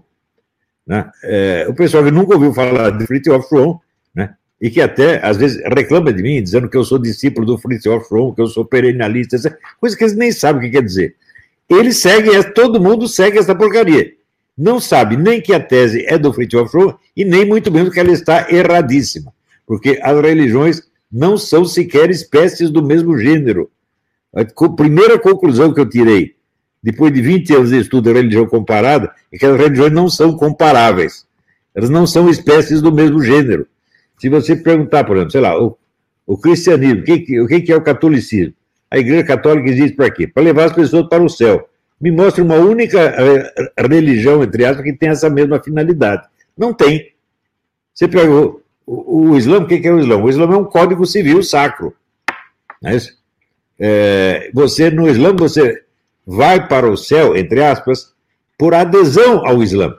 Né? 0.86 1.10
É, 1.24 1.66
o 1.68 1.74
pessoal 1.74 2.04
que 2.04 2.12
nunca 2.12 2.36
ouviu 2.36 2.54
falar 2.54 2.92
de 2.92 3.06
Fritjof 3.06 3.48
Schwann, 3.48 3.80
né? 4.14 4.36
e 4.62 4.70
que 4.70 4.82
até, 4.82 5.26
às 5.26 5.38
vezes, 5.38 5.62
reclama 5.74 6.14
de 6.14 6.22
mim, 6.22 6.42
dizendo 6.42 6.70
que 6.70 6.78
eu 6.78 6.84
sou 6.84 7.00
discípulo 7.00 7.46
do 7.46 7.58
Fritjof 7.58 8.08
Schwann, 8.08 8.34
que 8.34 8.42
eu 8.42 8.48
sou 8.48 8.64
perennialista, 8.66 9.38
coisa 9.80 9.98
que 9.98 10.04
eles 10.04 10.16
nem 10.16 10.32
sabem 10.32 10.62
o 10.62 10.66
que 10.66 10.78
quer 10.78 10.84
dizer. 10.84 11.16
Eles 11.68 11.98
seguem, 11.98 12.42
todo 12.54 12.82
mundo 12.82 13.08
segue 13.08 13.38
essa 13.38 13.54
porcaria 13.56 14.20
não 14.60 14.78
sabe 14.82 15.16
nem 15.16 15.42
que 15.42 15.54
a 15.54 15.60
tese 15.60 16.06
é 16.06 16.18
do 16.18 16.34
Fritjof 16.34 16.70
Schroeder 16.70 16.96
e 17.16 17.24
nem 17.24 17.46
muito 17.46 17.72
menos 17.72 17.94
que 17.94 18.00
ela 18.00 18.12
está 18.12 18.52
erradíssima, 18.52 19.34
porque 19.66 19.98
as 20.04 20.20
religiões 20.22 20.84
não 21.10 21.38
são 21.38 21.64
sequer 21.64 22.10
espécies 22.10 22.70
do 22.70 22.86
mesmo 22.86 23.18
gênero. 23.18 23.72
A 24.36 24.70
primeira 24.70 25.18
conclusão 25.18 25.74
que 25.74 25.80
eu 25.80 25.90
tirei, 25.90 26.36
depois 26.82 27.12
de 27.14 27.22
20 27.22 27.56
anos 27.56 27.70
de 27.70 27.80
estudo 27.80 28.10
de 28.10 28.14
religião 28.14 28.46
comparada, 28.46 29.12
é 29.32 29.38
que 29.38 29.46
as 29.46 29.58
religiões 29.58 29.92
não 29.92 30.10
são 30.10 30.36
comparáveis. 30.36 31.26
Elas 31.74 31.90
não 31.90 32.06
são 32.06 32.30
espécies 32.30 32.82
do 32.82 32.92
mesmo 32.92 33.22
gênero. 33.22 33.68
Se 34.18 34.30
você 34.30 34.56
perguntar, 34.56 35.04
por 35.04 35.16
exemplo, 35.16 35.32
sei 35.32 35.42
lá, 35.42 35.62
o, 35.62 35.78
o 36.26 36.38
cristianismo, 36.38 37.02
o 37.02 37.04
que, 37.04 37.40
o 37.42 37.48
que 37.48 37.72
é 37.72 37.76
o 37.76 37.82
catolicismo? 37.82 38.54
A 38.92 38.98
Igreja 38.98 39.24
Católica 39.24 39.70
existe 39.70 39.96
para 39.96 40.10
quê? 40.10 40.28
Para 40.28 40.44
levar 40.44 40.66
as 40.66 40.74
pessoas 40.74 41.08
para 41.08 41.24
o 41.24 41.30
céu 41.30 41.70
me 42.00 42.12
mostre 42.12 42.42
uma 42.42 42.56
única 42.56 42.98
eh, 42.98 43.72
religião, 43.78 44.42
entre 44.42 44.66
aspas, 44.66 44.84
que 44.84 44.94
tem 44.94 45.10
essa 45.10 45.30
mesma 45.30 45.62
finalidade. 45.62 46.28
Não 46.58 46.74
tem. 46.74 47.14
Você 47.94 48.08
pega 48.08 48.32
o, 48.32 48.62
o, 48.86 49.32
o 49.32 49.38
Islã, 49.38 49.60
o 49.60 49.68
que 49.68 49.86
é 49.86 49.92
o 49.92 50.00
Islã? 50.00 50.16
O 50.16 50.30
Islã 50.30 50.46
é 50.46 50.58
um 50.58 50.66
código 50.66 51.06
civil 51.06 51.44
sacro. 51.44 51.94
Não 52.82 52.92
é 52.92 52.96
isso? 52.96 53.19
É, 53.80 54.52
você, 54.54 54.90
no 54.90 55.08
Islã, 55.08 55.34
você 55.34 55.84
vai 56.26 56.68
para 56.68 56.90
o 56.90 56.98
céu, 56.98 57.36
entre 57.36 57.64
aspas, 57.64 58.14
por 58.58 58.74
adesão 58.74 59.46
ao 59.48 59.64
Islã. 59.64 59.96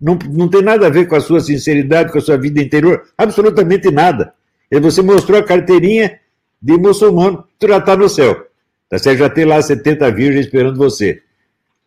Não, 0.00 0.18
não 0.30 0.48
tem 0.48 0.62
nada 0.62 0.86
a 0.86 0.90
ver 0.90 1.06
com 1.06 1.16
a 1.16 1.20
sua 1.20 1.40
sinceridade, 1.40 2.12
com 2.12 2.18
a 2.18 2.20
sua 2.20 2.36
vida 2.36 2.60
interior, 2.60 3.02
absolutamente 3.16 3.90
nada. 3.90 4.34
E 4.70 4.78
você 4.80 5.00
mostrou 5.00 5.38
a 5.38 5.42
carteirinha 5.42 6.18
de 6.60 6.76
muçulmano, 6.76 7.44
tu 7.58 7.68
já 7.68 7.78
está 7.78 7.96
no 7.96 8.08
céu. 8.08 8.46
Tá 8.88 8.98
já 8.98 9.30
tem 9.30 9.44
lá 9.44 9.60
70 9.60 10.10
virgens 10.10 10.46
esperando 10.46 10.76
você. 10.76 11.22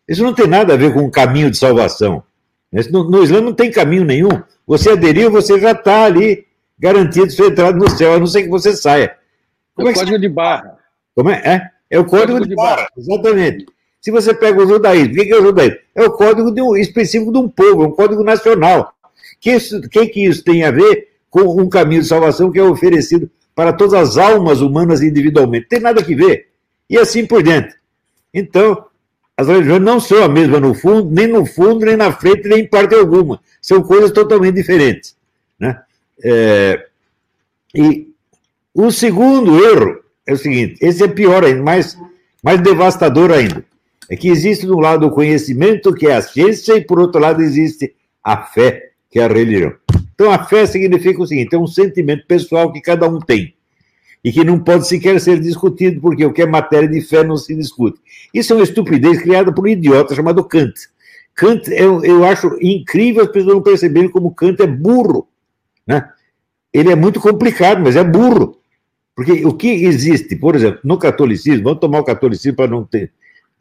Isso 0.08 0.22
não 0.22 0.34
tem 0.34 0.46
nada 0.46 0.74
a 0.74 0.76
ver 0.76 0.92
com 0.92 1.00
um 1.00 1.10
caminho 1.10 1.50
de 1.50 1.56
salvação. 1.56 2.22
No, 2.90 3.08
no 3.08 3.22
Islã 3.22 3.40
não 3.40 3.52
tem 3.52 3.70
caminho 3.70 4.04
nenhum. 4.04 4.42
Você 4.66 4.90
aderiu, 4.90 5.30
você 5.30 5.60
já 5.60 5.70
está 5.70 6.04
ali 6.04 6.44
garantido 6.78 7.30
sua 7.30 7.46
entrada 7.46 7.76
no 7.76 7.88
céu, 7.88 8.14
a 8.14 8.18
não 8.18 8.26
ser 8.26 8.42
que 8.42 8.48
você 8.48 8.76
saia. 8.76 9.16
Como 9.76 9.88
é, 9.88 9.90
o 9.90 9.92
é 9.92 9.94
código 9.94 10.18
de 10.18 10.28
barra. 10.28 10.78
Como 11.14 11.30
é? 11.30 11.42
É, 11.44 11.70
é 11.90 11.98
o 12.00 12.04
código, 12.04 12.32
código 12.32 12.44
de, 12.44 12.48
de 12.48 12.54
barra. 12.56 12.76
barra. 12.76 12.88
Exatamente. 12.96 13.66
Se 14.00 14.10
você 14.10 14.34
pega 14.34 14.60
o 14.60 14.66
judaísmo, 14.66 15.12
o 15.12 15.16
que 15.16 15.32
é 15.32 15.38
o 15.38 15.42
judaísmo? 15.42 15.78
É 15.94 16.02
o 16.04 16.10
código 16.10 16.52
de 16.52 16.62
um, 16.62 16.76
específico 16.76 17.30
de 17.30 17.38
um 17.38 17.48
povo, 17.48 17.84
é 17.84 17.86
um 17.86 17.92
código 17.92 18.24
nacional. 18.24 18.94
O 19.04 19.08
que, 19.40 19.58
que, 19.88 20.06
que 20.06 20.24
isso 20.24 20.42
tem 20.42 20.64
a 20.64 20.70
ver 20.70 21.08
com 21.30 21.60
um 21.60 21.68
caminho 21.68 22.00
de 22.00 22.08
salvação 22.08 22.50
que 22.50 22.58
é 22.58 22.62
oferecido 22.62 23.30
para 23.54 23.72
todas 23.72 23.94
as 23.94 24.16
almas 24.16 24.60
humanas 24.60 25.02
individualmente? 25.02 25.68
Tem 25.68 25.80
nada 25.80 26.00
a 26.00 26.04
ver 26.04 26.48
e 26.88 26.98
assim 26.98 27.26
por 27.26 27.42
diante. 27.42 27.74
Então, 28.32 28.86
as 29.36 29.48
religiões 29.48 29.82
não 29.82 30.00
são 30.00 30.22
a 30.22 30.28
mesma 30.28 30.58
no 30.58 30.72
fundo, 30.72 31.10
nem 31.10 31.26
no 31.26 31.44
fundo, 31.44 31.84
nem 31.84 31.96
na 31.96 32.12
frente, 32.12 32.48
nem 32.48 32.60
em 32.60 32.68
parte 32.68 32.94
alguma. 32.94 33.40
São 33.60 33.82
coisas 33.82 34.10
totalmente 34.10 34.54
diferentes. 34.54 35.16
Né? 35.58 35.78
É, 36.22 36.86
e 37.74 38.08
o 38.76 38.90
segundo 38.90 39.64
erro 39.64 40.00
é 40.26 40.34
o 40.34 40.36
seguinte: 40.36 40.76
esse 40.82 41.02
é 41.02 41.08
pior 41.08 41.42
ainda, 41.42 41.62
mais, 41.62 41.98
mais 42.44 42.60
devastador 42.60 43.30
ainda. 43.30 43.64
É 44.08 44.16
que 44.16 44.28
existe, 44.28 44.66
de 44.66 44.72
um 44.72 44.78
lado, 44.78 45.06
o 45.06 45.10
conhecimento, 45.10 45.94
que 45.94 46.06
é 46.06 46.14
a 46.14 46.22
ciência, 46.22 46.76
e, 46.76 46.84
por 46.84 47.00
outro 47.00 47.20
lado, 47.20 47.42
existe 47.42 47.94
a 48.22 48.36
fé, 48.36 48.90
que 49.10 49.18
é 49.18 49.24
a 49.24 49.28
religião. 49.28 49.72
Então, 50.14 50.30
a 50.30 50.44
fé 50.44 50.66
significa 50.66 51.22
o 51.22 51.26
seguinte: 51.26 51.54
é 51.54 51.58
um 51.58 51.66
sentimento 51.66 52.26
pessoal 52.26 52.70
que 52.70 52.80
cada 52.80 53.08
um 53.08 53.18
tem 53.18 53.54
e 54.22 54.32
que 54.32 54.44
não 54.44 54.58
pode 54.58 54.86
sequer 54.86 55.20
ser 55.20 55.40
discutido, 55.40 56.00
porque 56.00 56.26
o 56.26 56.32
que 56.32 56.42
é 56.42 56.46
matéria 56.46 56.88
de 56.88 57.00
fé 57.00 57.22
não 57.22 57.36
se 57.36 57.54
discute. 57.54 57.98
Isso 58.34 58.52
é 58.52 58.56
uma 58.56 58.64
estupidez 58.64 59.22
criada 59.22 59.52
por 59.52 59.64
um 59.64 59.68
idiota 59.68 60.14
chamado 60.14 60.44
Kant. 60.44 60.74
Kant, 61.34 61.70
eu, 61.70 62.04
eu 62.04 62.24
acho 62.24 62.58
incrível 62.60 63.22
as 63.22 63.30
pessoas 63.30 63.54
não 63.54 63.62
perceberem 63.62 64.10
como 64.10 64.34
Kant 64.34 64.60
é 64.60 64.66
burro. 64.66 65.28
Né? 65.86 66.08
Ele 66.72 66.90
é 66.90 66.96
muito 66.96 67.20
complicado, 67.20 67.80
mas 67.82 67.94
é 67.94 68.02
burro. 68.02 68.55
Porque 69.16 69.46
o 69.46 69.54
que 69.54 69.68
existe, 69.86 70.36
por 70.36 70.54
exemplo, 70.54 70.78
no 70.84 70.98
catolicismo, 70.98 71.64
vamos 71.64 71.80
tomar 71.80 72.00
o 72.00 72.04
catolicismo 72.04 72.54
para 72.54 72.70
não, 72.70 72.84
ter, 72.84 73.10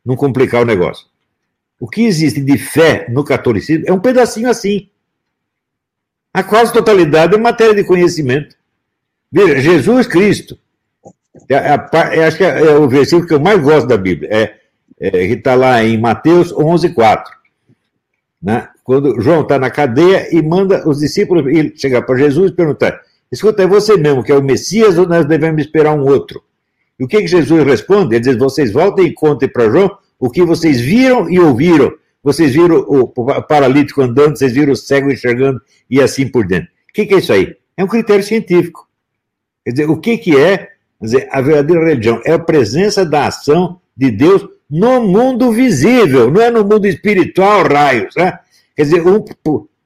não 0.06 0.18
complicar 0.18 0.62
o 0.62 0.66
negócio. 0.66 1.08
O 1.80 1.88
que 1.88 2.03
existe 2.03 2.41
de 2.41 2.58
fé 2.58 3.08
no 3.10 3.24
catolicismo 3.24 3.86
é 3.88 3.93
um 3.93 3.99
pedacinho 3.99 4.49
assim. 4.49 4.89
A 6.34 6.43
quase 6.43 6.74
totalidade 6.74 7.34
é 7.34 7.38
matéria 7.38 7.74
de 7.74 7.86
conhecimento. 7.86 8.58
Veja, 9.32 9.62
Jesus 9.62 10.08
Cristo, 10.08 10.60
é, 11.49 11.56
é, 11.56 12.20
é, 12.20 12.26
acho 12.26 12.38
que 12.38 12.43
é, 12.43 12.62
é, 12.62 12.76
o 12.76 12.88
versículo 12.89 13.26
que 13.26 13.34
eu 13.34 13.39
mais 13.39 13.62
gosto 13.62 13.88
da 13.88 13.97
Bíblia, 13.97 14.30
é, 14.30 14.56
é 14.99 15.10
que 15.10 15.34
está 15.34 15.56
lá 15.56 15.82
em 15.82 15.97
Mateus 15.97 16.51
11, 16.51 16.89
4. 16.89 17.34
né? 18.41 18.68
quando 18.84 19.20
João 19.22 19.41
está 19.41 19.58
na 19.58 19.70
cadeia 19.70 20.36
e 20.36 20.41
manda 20.41 20.88
os 20.88 20.99
discípulos 20.99 21.45
chegar 21.80 22.01
para 22.01 22.18
Jesus 22.18 22.51
e 22.51 22.56
perguntar: 22.56 23.01
Escuta, 23.32 23.63
é 23.63 23.67
você 23.67 23.97
mesmo 23.97 24.23
que 24.23 24.32
é 24.32 24.36
o 24.36 24.43
Messias 24.43 24.97
ou 24.97 25.07
nós 25.07 25.26
devemos 25.26 25.61
esperar 25.61 25.93
um 25.93 26.05
outro? 26.05 26.43
E 26.99 27.03
o 27.03 27.07
que, 27.07 27.21
que 27.21 27.28
Jesus 27.28 27.63
responde? 27.63 28.15
Ele 28.15 28.23
diz: 28.23 28.38
Vocês 28.38 28.71
voltem 28.71 29.07
e 29.07 29.13
contem 29.13 29.49
para 29.49 29.69
João 29.69 29.97
o 30.19 30.30
que 30.30 30.43
vocês 30.43 30.80
viram 30.80 31.30
e 31.30 31.39
ouviram. 31.39 31.93
Vocês 32.23 32.53
viram 32.53 32.78
o 32.88 33.07
paralítico 33.43 34.01
andando, 34.01 34.38
vocês 34.38 34.51
viram 34.51 34.73
o 34.73 34.76
cego 34.76 35.11
enxergando 35.11 35.61
e 35.89 36.01
assim 36.01 36.28
por 36.28 36.47
dentro. 36.47 36.69
O 36.89 36.93
que, 36.93 37.05
que 37.05 37.13
é 37.13 37.17
isso 37.19 37.32
aí? 37.32 37.55
É 37.78 37.84
um 37.84 37.88
critério 37.88 38.23
científico. 38.23 38.88
Quer 39.63 39.71
dizer, 39.71 39.89
o 39.89 39.97
que, 39.97 40.17
que 40.17 40.36
é 40.36 40.69
dizer, 40.99 41.28
a 41.32 41.41
verdadeira 41.41 41.86
religião? 41.86 42.19
É 42.26 42.34
a 42.34 42.39
presença 42.39 43.05
da 43.05 43.28
ação 43.28 43.80
de 43.95 44.09
Deus 44.09 44.47
no 44.69 45.01
mundo 45.01 45.51
visível, 45.51 46.32
não 46.32 46.41
é 46.41 46.49
no 46.49 46.63
mundo 46.63 46.88
espiritual, 46.88 47.63
raios. 47.67 48.15
Né? 48.15 48.39
Quer 48.76 48.84
dizer, 48.84 49.05
um 49.05 49.23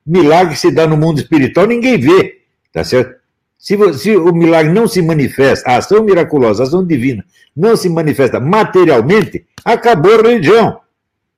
milagre 0.06 0.54
que 0.54 0.60
se 0.60 0.72
dá 0.72 0.88
no 0.88 0.96
mundo 0.96 1.20
espiritual, 1.20 1.68
ninguém 1.68 2.00
vê, 2.00 2.38
tá 2.72 2.84
certo? 2.84 3.19
Se, 3.60 3.78
se, 3.94 4.16
o 4.16 4.34
milagre 4.34 4.72
não 4.72 4.88
se 4.88 5.02
manifesta, 5.02 5.70
a 5.70 5.78
ação 5.78 6.02
miraculosa, 6.02 6.64
a 6.64 6.66
ação 6.66 6.88
divina, 6.88 7.26
não 7.54 7.76
se 7.76 7.90
manifesta 7.90 8.40
materialmente, 8.40 9.46
acabou 9.66 10.14
a 10.14 10.22
religião. 10.22 10.80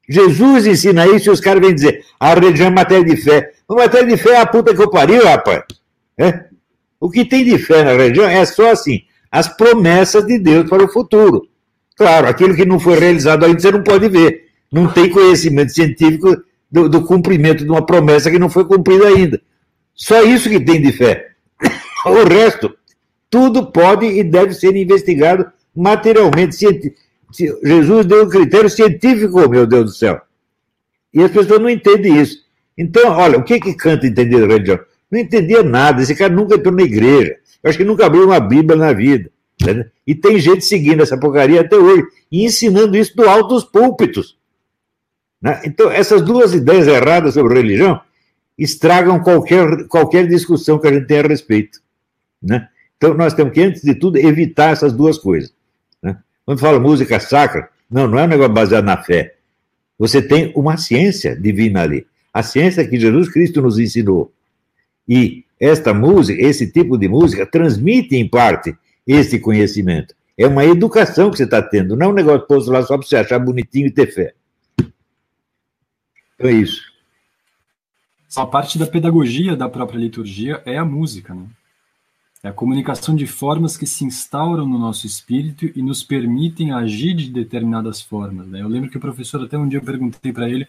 Jesus 0.07 0.67
ensina 0.67 1.07
isso 1.07 1.29
e 1.29 1.31
os 1.31 1.39
caras 1.39 1.61
vêm 1.61 1.73
dizer, 1.73 2.05
a 2.19 2.35
religião 2.35 2.67
é 2.67 2.69
matéria 2.71 3.03
de 3.03 3.17
fé. 3.17 3.51
A 3.67 3.73
matéria 3.73 4.07
de 4.07 4.17
fé 4.17 4.33
é 4.33 4.37
a 4.37 4.45
puta 4.45 4.75
que 4.75 4.81
eu 4.81 4.89
pariu, 4.89 5.25
rapaz. 5.25 5.63
É? 6.15 6.45
O 6.99 7.09
que 7.09 7.25
tem 7.25 7.43
de 7.43 7.57
fé 7.57 7.83
na 7.83 7.93
religião 7.93 8.29
é 8.29 8.45
só 8.45 8.69
assim, 8.69 9.01
as 9.31 9.47
promessas 9.47 10.23
de 10.27 10.37
Deus 10.37 10.69
para 10.69 10.83
o 10.83 10.91
futuro. 10.91 11.47
Claro, 11.97 12.27
aquilo 12.27 12.55
que 12.55 12.65
não 12.65 12.79
foi 12.79 12.99
realizado 12.99 13.45
ainda 13.45 13.59
você 13.59 13.71
não 13.71 13.81
pode 13.81 14.07
ver. 14.09 14.45
Não 14.71 14.87
tem 14.87 15.09
conhecimento 15.09 15.73
científico 15.73 16.37
do, 16.71 16.87
do 16.87 17.01
cumprimento 17.03 17.63
de 17.63 17.69
uma 17.69 17.83
promessa 17.83 18.29
que 18.29 18.37
não 18.37 18.49
foi 18.49 18.65
cumprida 18.65 19.07
ainda. 19.07 19.41
Só 19.95 20.21
isso 20.21 20.49
que 20.49 20.59
tem 20.59 20.79
de 20.81 20.91
fé. 20.91 21.30
O 22.05 22.23
resto, 22.23 22.75
tudo 23.29 23.71
pode 23.71 24.05
e 24.05 24.23
deve 24.23 24.53
ser 24.53 24.75
investigado 24.75 25.51
materialmente. 25.75 26.55
Jesus 27.63 28.05
deu 28.05 28.25
um 28.25 28.29
critério 28.29 28.69
científico, 28.69 29.47
meu 29.49 29.65
Deus 29.65 29.85
do 29.85 29.91
céu. 29.91 30.21
E 31.13 31.21
as 31.21 31.31
pessoas 31.31 31.59
não 31.59 31.69
entendem 31.69 32.21
isso. 32.21 32.39
Então, 32.77 33.11
olha, 33.11 33.37
o 33.37 33.43
que 33.43 33.59
que 33.59 33.73
canta 33.73 34.07
entender 34.07 34.47
religião? 34.47 34.79
Não 35.09 35.19
entendia 35.19 35.61
nada. 35.61 36.01
Esse 36.01 36.15
cara 36.15 36.33
nunca 36.33 36.55
entrou 36.55 36.73
na 36.73 36.83
igreja. 36.83 37.37
Eu 37.61 37.69
acho 37.69 37.77
que 37.77 37.83
nunca 37.83 38.05
abriu 38.05 38.25
uma 38.25 38.39
Bíblia 38.39 38.77
na 38.77 38.93
vida. 38.93 39.29
Né? 39.61 39.85
E 40.07 40.15
tem 40.15 40.39
gente 40.39 40.65
seguindo 40.65 41.03
essa 41.03 41.17
porcaria 41.17 41.61
até 41.61 41.75
hoje 41.75 42.03
e 42.31 42.45
ensinando 42.45 42.97
isso 42.97 43.15
do 43.15 43.29
alto 43.29 43.55
dos 43.55 43.63
púlpitos. 43.63 44.37
Né? 45.41 45.61
Então, 45.65 45.91
essas 45.91 46.21
duas 46.21 46.53
ideias 46.53 46.87
erradas 46.87 47.33
sobre 47.33 47.55
religião 47.55 48.01
estragam 48.57 49.19
qualquer, 49.19 49.87
qualquer 49.87 50.27
discussão 50.27 50.79
que 50.79 50.87
a 50.87 50.93
gente 50.93 51.07
tenha 51.07 51.23
a 51.23 51.27
respeito. 51.27 51.79
Né? 52.41 52.67
Então, 52.97 53.13
nós 53.13 53.33
temos 53.33 53.53
que, 53.53 53.61
antes 53.61 53.81
de 53.81 53.95
tudo, 53.95 54.17
evitar 54.17 54.71
essas 54.71 54.93
duas 54.93 55.17
coisas. 55.17 55.53
Né? 56.01 56.17
Quando 56.45 56.59
fala 56.59 56.79
música 56.79 57.19
sacra, 57.19 57.69
não, 57.89 58.07
não 58.07 58.19
é 58.19 58.23
um 58.23 58.27
negócio 58.27 58.53
baseado 58.53 58.85
na 58.85 58.97
fé. 58.97 59.35
Você 59.97 60.21
tem 60.21 60.51
uma 60.55 60.77
ciência 60.77 61.35
divina 61.35 61.81
ali. 61.81 62.07
A 62.33 62.41
ciência 62.41 62.87
que 62.87 62.99
Jesus 62.99 63.29
Cristo 63.29 63.61
nos 63.61 63.77
ensinou. 63.77 64.31
E 65.07 65.43
esta 65.59 65.93
música, 65.93 66.41
esse 66.41 66.71
tipo 66.71 66.97
de 66.97 67.07
música, 67.07 67.45
transmite 67.45 68.15
em 68.15 68.27
parte 68.27 68.75
esse 69.05 69.39
conhecimento. 69.39 70.15
É 70.37 70.47
uma 70.47 70.65
educação 70.65 71.29
que 71.29 71.37
você 71.37 71.43
está 71.43 71.61
tendo, 71.61 71.95
não 71.95 72.07
é 72.07 72.09
um 72.09 72.13
negócio 72.13 72.47
posto 72.47 72.71
lá 72.71 72.81
só 72.81 72.97
para 72.97 73.05
você 73.05 73.17
achar 73.17 73.37
bonitinho 73.37 73.87
e 73.87 73.91
ter 73.91 74.07
fé. 74.07 74.33
Então 76.35 76.49
é 76.49 76.53
isso. 76.53 76.81
A 78.35 78.45
parte 78.45 78.79
da 78.79 78.87
pedagogia 78.87 79.55
da 79.55 79.67
própria 79.67 79.99
liturgia 79.99 80.61
é 80.65 80.77
a 80.77 80.85
música, 80.85 81.35
né? 81.35 81.45
É 82.43 82.49
a 82.49 82.53
comunicação 82.53 83.15
de 83.15 83.27
formas 83.27 83.77
que 83.77 83.85
se 83.85 84.03
instauram 84.03 84.65
no 84.65 84.79
nosso 84.79 85.05
espírito 85.05 85.71
e 85.75 85.81
nos 85.81 86.03
permitem 86.03 86.71
agir 86.71 87.13
de 87.13 87.29
determinadas 87.29 88.01
formas. 88.01 88.47
Né? 88.47 88.61
Eu 88.61 88.67
lembro 88.67 88.89
que 88.89 88.97
o 88.97 89.01
professor, 89.01 89.43
até 89.43 89.57
um 89.57 89.67
dia 89.67 89.77
eu 89.77 89.83
perguntei 89.83 90.33
para 90.33 90.49
ele 90.49 90.67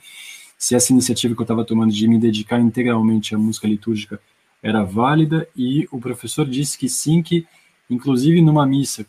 se 0.58 0.74
essa 0.74 0.92
iniciativa 0.92 1.34
que 1.34 1.40
eu 1.40 1.44
estava 1.44 1.64
tomando 1.64 1.92
de 1.92 2.06
me 2.06 2.18
dedicar 2.18 2.60
integralmente 2.60 3.34
à 3.34 3.38
música 3.38 3.66
litúrgica 3.66 4.20
era 4.62 4.84
válida, 4.84 5.48
e 5.56 5.88
o 5.90 5.98
professor 5.98 6.46
disse 6.46 6.78
que 6.78 6.88
sim, 6.88 7.20
que 7.20 7.44
inclusive 7.90 8.40
numa 8.40 8.64
missa 8.64 9.04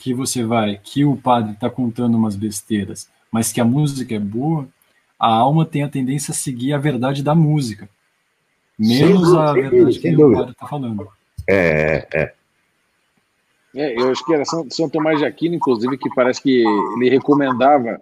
que 0.00 0.14
você 0.14 0.42
vai, 0.42 0.80
que 0.82 1.04
o 1.04 1.14
padre 1.14 1.52
está 1.52 1.68
contando 1.68 2.16
umas 2.16 2.36
besteiras, 2.36 3.08
mas 3.30 3.52
que 3.52 3.60
a 3.60 3.64
música 3.64 4.14
é 4.14 4.18
boa, 4.18 4.66
a 5.18 5.28
alma 5.28 5.66
tem 5.66 5.82
a 5.82 5.90
tendência 5.90 6.32
a 6.32 6.34
seguir 6.34 6.72
a 6.72 6.78
verdade 6.78 7.22
da 7.22 7.34
música, 7.34 7.86
menos 8.78 9.34
a 9.34 9.52
verdade 9.52 9.98
que 9.98 10.16
o 10.16 10.32
padre 10.32 10.52
está 10.52 10.66
falando. 10.66 11.06
É, 11.48 12.06
é. 12.14 12.34
É, 13.76 14.00
eu 14.00 14.10
acho 14.10 14.24
que 14.24 14.32
era 14.32 14.44
São, 14.44 14.88
Tomás 14.88 15.18
de 15.18 15.26
Aquino, 15.26 15.56
inclusive, 15.56 15.98
que 15.98 16.08
parece 16.14 16.40
que 16.40 16.64
ele 16.96 17.10
recomendava 17.10 18.00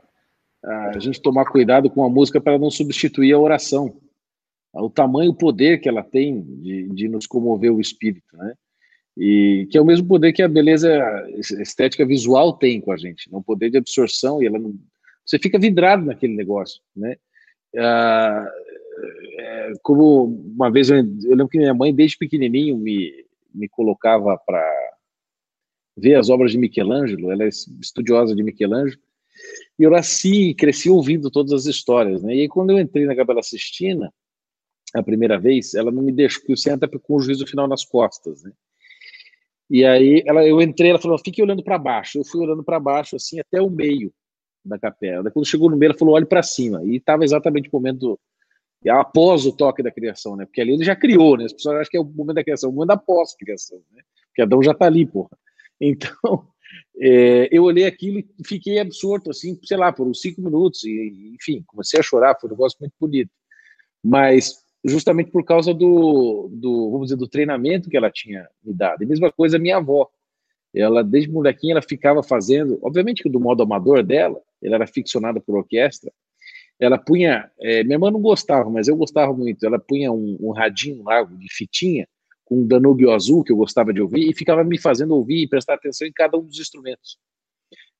a 0.62 0.98
gente 0.98 1.20
tomar 1.20 1.46
cuidado 1.46 1.90
com 1.90 2.04
a 2.04 2.10
música 2.10 2.40
para 2.40 2.58
não 2.58 2.70
substituir 2.70 3.32
a 3.32 3.38
oração. 3.38 3.96
O 4.74 4.88
tamanho, 4.88 5.30
o 5.30 5.36
poder 5.36 5.78
que 5.80 5.88
ela 5.88 6.02
tem 6.02 6.42
de, 6.42 6.88
de 6.90 7.08
nos 7.08 7.26
comover 7.26 7.72
o 7.72 7.80
espírito, 7.80 8.36
né? 8.36 8.54
E 9.16 9.66
que 9.70 9.76
é 9.76 9.80
o 9.80 9.84
mesmo 9.84 10.06
poder 10.06 10.32
que 10.32 10.42
a 10.42 10.48
beleza 10.48 10.90
estética 11.60 12.06
visual 12.06 12.54
tem 12.54 12.80
com 12.80 12.92
a 12.92 12.96
gente, 12.96 13.30
né? 13.30 13.36
um 13.36 13.42
poder 13.42 13.70
de 13.70 13.76
absorção, 13.76 14.42
e 14.42 14.46
ela 14.46 14.58
não, 14.58 14.74
você 15.26 15.38
fica 15.38 15.58
vidrado 15.58 16.06
naquele 16.06 16.34
negócio, 16.34 16.80
né? 16.96 17.16
Ah, 17.76 18.50
é, 19.38 19.72
como 19.82 20.24
uma 20.56 20.70
vez 20.70 20.88
eu, 20.88 20.96
eu, 20.96 21.30
lembro 21.30 21.48
que 21.48 21.58
minha 21.58 21.74
mãe 21.74 21.94
desde 21.94 22.16
pequenininho 22.16 22.76
me, 22.76 23.12
me 23.54 23.68
colocava 23.68 24.36
para 24.46 24.62
ver 25.96 26.14
as 26.14 26.30
obras 26.30 26.52
de 26.52 26.58
Michelangelo, 26.58 27.30
ela 27.30 27.44
é 27.44 27.48
estudiosa 27.48 28.34
de 28.34 28.42
Michelangelo, 28.42 29.00
e 29.78 29.82
eu 29.82 29.90
nasci 29.90 30.54
cresci 30.54 30.90
ouvindo 30.90 31.30
todas 31.30 31.52
as 31.52 31.66
histórias, 31.66 32.22
né? 32.22 32.34
E 32.34 32.40
aí, 32.42 32.48
quando 32.48 32.70
eu 32.70 32.78
entrei 32.78 33.06
na 33.06 33.16
Capela 33.16 33.42
Sistina, 33.42 34.12
a 34.94 35.02
primeira 35.02 35.38
vez, 35.38 35.74
ela 35.74 35.90
não 35.90 36.02
me 36.02 36.12
deixou, 36.12 36.40
porque 36.40 36.56
você 36.56 36.70
entra 36.70 36.88
com 36.88 37.16
o 37.16 37.20
juízo 37.20 37.46
final 37.46 37.66
nas 37.66 37.84
costas, 37.84 38.42
né? 38.42 38.52
E 39.70 39.84
aí, 39.86 40.22
ela, 40.26 40.46
eu 40.46 40.60
entrei, 40.60 40.90
ela 40.90 41.00
falou, 41.00 41.18
fique 41.18 41.42
olhando 41.42 41.64
para 41.64 41.78
baixo. 41.78 42.18
Eu 42.18 42.24
fui 42.24 42.42
olhando 42.42 42.62
para 42.62 42.78
baixo, 42.78 43.16
assim, 43.16 43.40
até 43.40 43.60
o 43.60 43.70
meio 43.70 44.12
da 44.62 44.78
capela. 44.78 45.30
Quando 45.30 45.46
chegou 45.46 45.70
no 45.70 45.78
meio, 45.78 45.90
ela 45.90 45.98
falou, 45.98 46.14
olhe 46.14 46.26
para 46.26 46.42
cima. 46.42 46.84
E 46.84 46.96
estava 46.96 47.24
exatamente 47.24 47.68
o 47.68 47.72
momento 47.72 48.20
após 48.90 49.46
o 49.46 49.52
toque 49.52 49.82
da 49.82 49.90
criação, 49.90 50.36
né? 50.36 50.44
Porque 50.44 50.60
ali 50.60 50.72
ele 50.72 50.84
já 50.84 50.96
criou, 50.96 51.36
né? 51.36 51.44
As 51.44 51.52
pessoas 51.52 51.76
acham 51.76 51.90
que 51.90 51.96
é 51.96 52.00
o 52.00 52.04
momento 52.04 52.36
da 52.36 52.44
criação, 52.44 52.70
o 52.70 52.72
momento 52.72 52.88
da 52.88 52.96
pós-criação, 52.96 53.80
né? 53.92 54.02
Porque 54.26 54.42
Adão 54.42 54.62
já 54.62 54.72
está 54.72 54.86
ali, 54.86 55.06
porra. 55.06 55.36
Então, 55.80 56.46
é, 56.98 57.48
eu 57.52 57.64
olhei 57.64 57.84
aquilo 57.84 58.18
e 58.18 58.26
fiquei 58.44 58.78
absorto, 58.78 59.30
assim, 59.30 59.58
sei 59.62 59.76
lá, 59.76 59.92
por 59.92 60.06
uns 60.06 60.20
cinco 60.20 60.40
minutos, 60.40 60.84
e, 60.84 61.34
enfim, 61.34 61.62
comecei 61.66 62.00
a 62.00 62.02
chorar, 62.02 62.36
foi 62.40 62.48
um 62.48 62.52
negócio 62.52 62.78
muito 62.80 62.94
bonito. 62.98 63.30
Mas, 64.02 64.64
justamente 64.84 65.30
por 65.30 65.44
causa 65.44 65.72
do, 65.72 66.48
do, 66.52 66.90
vamos 66.90 67.06
dizer, 67.06 67.16
do 67.16 67.28
treinamento 67.28 67.88
que 67.88 67.96
ela 67.96 68.10
tinha 68.10 68.48
me 68.64 68.72
dado. 68.72 69.02
E 69.02 69.06
mesma 69.06 69.30
coisa 69.30 69.58
minha 69.58 69.76
avó. 69.76 70.08
Ela, 70.74 71.04
desde 71.04 71.30
molequinha, 71.30 71.74
ela 71.74 71.82
ficava 71.82 72.22
fazendo, 72.22 72.78
obviamente 72.82 73.22
que 73.22 73.28
do 73.28 73.38
modo 73.38 73.62
amador 73.62 74.02
dela, 74.02 74.40
ela 74.62 74.76
era 74.76 74.86
ficcionada 74.86 75.38
por 75.38 75.54
orquestra, 75.54 76.10
ela 76.82 76.98
punha, 76.98 77.48
é, 77.60 77.84
minha 77.84 77.94
irmã 77.94 78.10
não 78.10 78.20
gostava, 78.20 78.68
mas 78.68 78.88
eu 78.88 78.96
gostava 78.96 79.32
muito, 79.32 79.64
ela 79.64 79.78
punha 79.78 80.10
um, 80.10 80.36
um 80.40 80.50
radinho 80.50 81.04
largo 81.04 81.36
de 81.38 81.46
fitinha, 81.48 82.08
com 82.44 82.56
um 82.56 82.66
Danúbio 82.66 83.12
azul, 83.12 83.44
que 83.44 83.52
eu 83.52 83.56
gostava 83.56 83.92
de 83.92 84.02
ouvir, 84.02 84.28
e 84.28 84.34
ficava 84.34 84.64
me 84.64 84.76
fazendo 84.76 85.14
ouvir 85.14 85.42
e 85.42 85.48
prestar 85.48 85.74
atenção 85.74 86.08
em 86.08 86.12
cada 86.12 86.36
um 86.36 86.42
dos 86.42 86.58
instrumentos. 86.58 87.18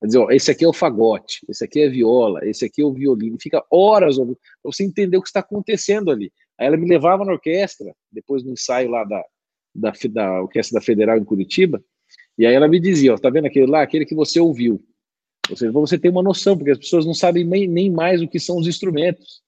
Quer 0.01 0.07
dizer, 0.07 0.19
ó, 0.19 0.31
esse 0.33 0.51
aqui 0.51 0.65
é 0.65 0.69
o 0.69 0.73
fagote, 0.73 1.47
esse 1.49 1.65
aqui 1.65 1.79
é 1.79 1.87
a 1.87 1.91
viola, 1.91 2.45
esse 2.45 2.65
aqui 2.65 2.83
é 2.83 2.85
o 2.85 2.93
violino, 2.93 3.37
fica 3.41 3.65
horas 3.71 4.19
ouvindo, 4.19 4.37
para 4.61 4.73
você 4.73 4.83
entender 4.83 5.17
o 5.17 5.23
que 5.23 5.29
está 5.29 5.39
acontecendo 5.39 6.11
ali. 6.11 6.33
Aí 6.59 6.67
ela 6.67 6.77
me 6.77 6.89
levava 6.89 7.25
na 7.25 7.33
orquestra, 7.33 7.95
depois 8.11 8.43
no 8.43 8.51
ensaio 8.51 8.91
lá 8.91 9.05
da, 9.05 9.23
da, 9.73 9.93
da 10.11 10.43
Orquestra 10.43 10.81
da 10.81 10.85
Federal 10.85 11.17
em 11.17 11.25
Curitiba, 11.25 11.81
e 12.37 12.45
aí 12.45 12.53
ela 12.53 12.67
me 12.67 12.81
dizia, 12.81 13.15
ó, 13.15 13.17
tá 13.17 13.31
vendo 13.31 13.47
aquele 13.47 13.67
lá, 13.67 13.81
aquele 13.81 14.05
que 14.05 14.15
você 14.15 14.41
ouviu. 14.41 14.85
Ou 15.53 15.57
seja, 15.57 15.71
você 15.71 15.99
ter 15.99 16.09
uma 16.09 16.23
noção, 16.23 16.57
porque 16.57 16.71
as 16.71 16.79
pessoas 16.79 17.05
não 17.05 17.13
sabem 17.13 17.45
nem, 17.45 17.91
mais 17.91 18.23
o 18.23 18.29
que 18.29 18.41
são 18.41 18.57
os 18.57 18.67
instrumentos. 18.67 19.43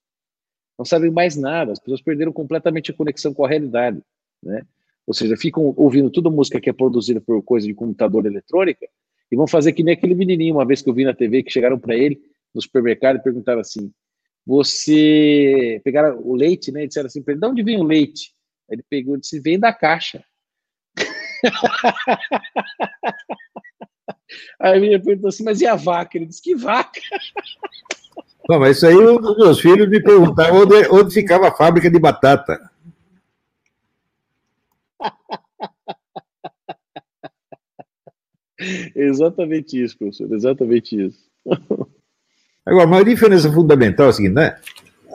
Não 0.78 0.84
sabem 0.84 1.10
mais 1.10 1.34
nada, 1.34 1.72
as 1.72 1.78
pessoas 1.78 2.02
perderam 2.02 2.30
completamente 2.30 2.90
a 2.90 2.94
conexão 2.94 3.32
com 3.32 3.42
a 3.42 3.48
realidade, 3.48 4.02
né? 4.42 4.66
Ou 5.06 5.14
seja, 5.14 5.34
ficam 5.34 5.72
ouvindo 5.76 6.10
toda 6.10 6.28
música 6.28 6.60
que 6.60 6.68
é 6.68 6.74
produzida 6.74 7.22
por 7.22 7.42
coisa 7.42 7.66
de 7.66 7.72
computador 7.72 8.26
eletrônica 8.26 8.86
e 9.32 9.36
vão 9.36 9.46
fazer 9.46 9.72
que 9.72 9.82
nem 9.82 9.94
aquele 9.94 10.14
menininho, 10.14 10.56
uma 10.56 10.66
vez 10.66 10.82
que 10.82 10.90
eu 10.90 10.94
vi 10.94 11.06
na 11.06 11.14
TV, 11.14 11.42
que 11.42 11.50
chegaram 11.50 11.78
para 11.78 11.96
ele 11.96 12.20
no 12.54 12.60
supermercado 12.60 13.16
e 13.16 13.22
perguntaram 13.22 13.60
assim: 13.60 13.90
Você. 14.46 15.80
Pegaram 15.84 16.20
o 16.20 16.34
leite, 16.34 16.70
né? 16.70 16.84
E 16.84 16.88
disseram 16.88 17.06
assim: 17.06 17.22
De 17.22 17.46
onde 17.46 17.62
vem 17.62 17.80
o 17.80 17.84
leite? 17.84 18.34
Ele 18.68 18.84
pegou 18.90 19.16
e 19.16 19.20
disse: 19.20 19.40
Vem 19.40 19.58
da 19.58 19.72
caixa. 19.72 20.22
Aí 24.60 24.78
a 24.78 24.80
menina 24.80 25.02
perguntou 25.02 25.28
assim: 25.28 25.44
Mas 25.44 25.60
e 25.60 25.66
a 25.66 25.76
vaca? 25.76 26.16
Ele 26.16 26.26
disse: 26.26 26.42
Que 26.42 26.54
vaca? 26.54 27.00
Bom, 28.46 28.58
mas 28.58 28.76
isso 28.76 28.86
aí 28.86 28.94
os 28.94 29.36
meus 29.38 29.60
filhos 29.60 29.88
me 29.88 30.02
perguntavam 30.02 30.62
onde, 30.62 30.86
onde 30.90 31.14
ficava 31.14 31.48
a 31.48 31.54
fábrica 31.54 31.90
de 31.90 31.98
batata. 31.98 32.60
exatamente 38.94 39.82
isso, 39.82 39.96
professor, 39.96 40.30
exatamente 40.32 41.06
isso. 41.06 41.18
Agora, 42.66 42.86
uma 42.86 43.04
diferença 43.04 43.52
fundamental 43.52 44.06
é 44.06 44.10
a 44.10 44.12
seguinte, 44.12 44.34
né? 44.34 44.58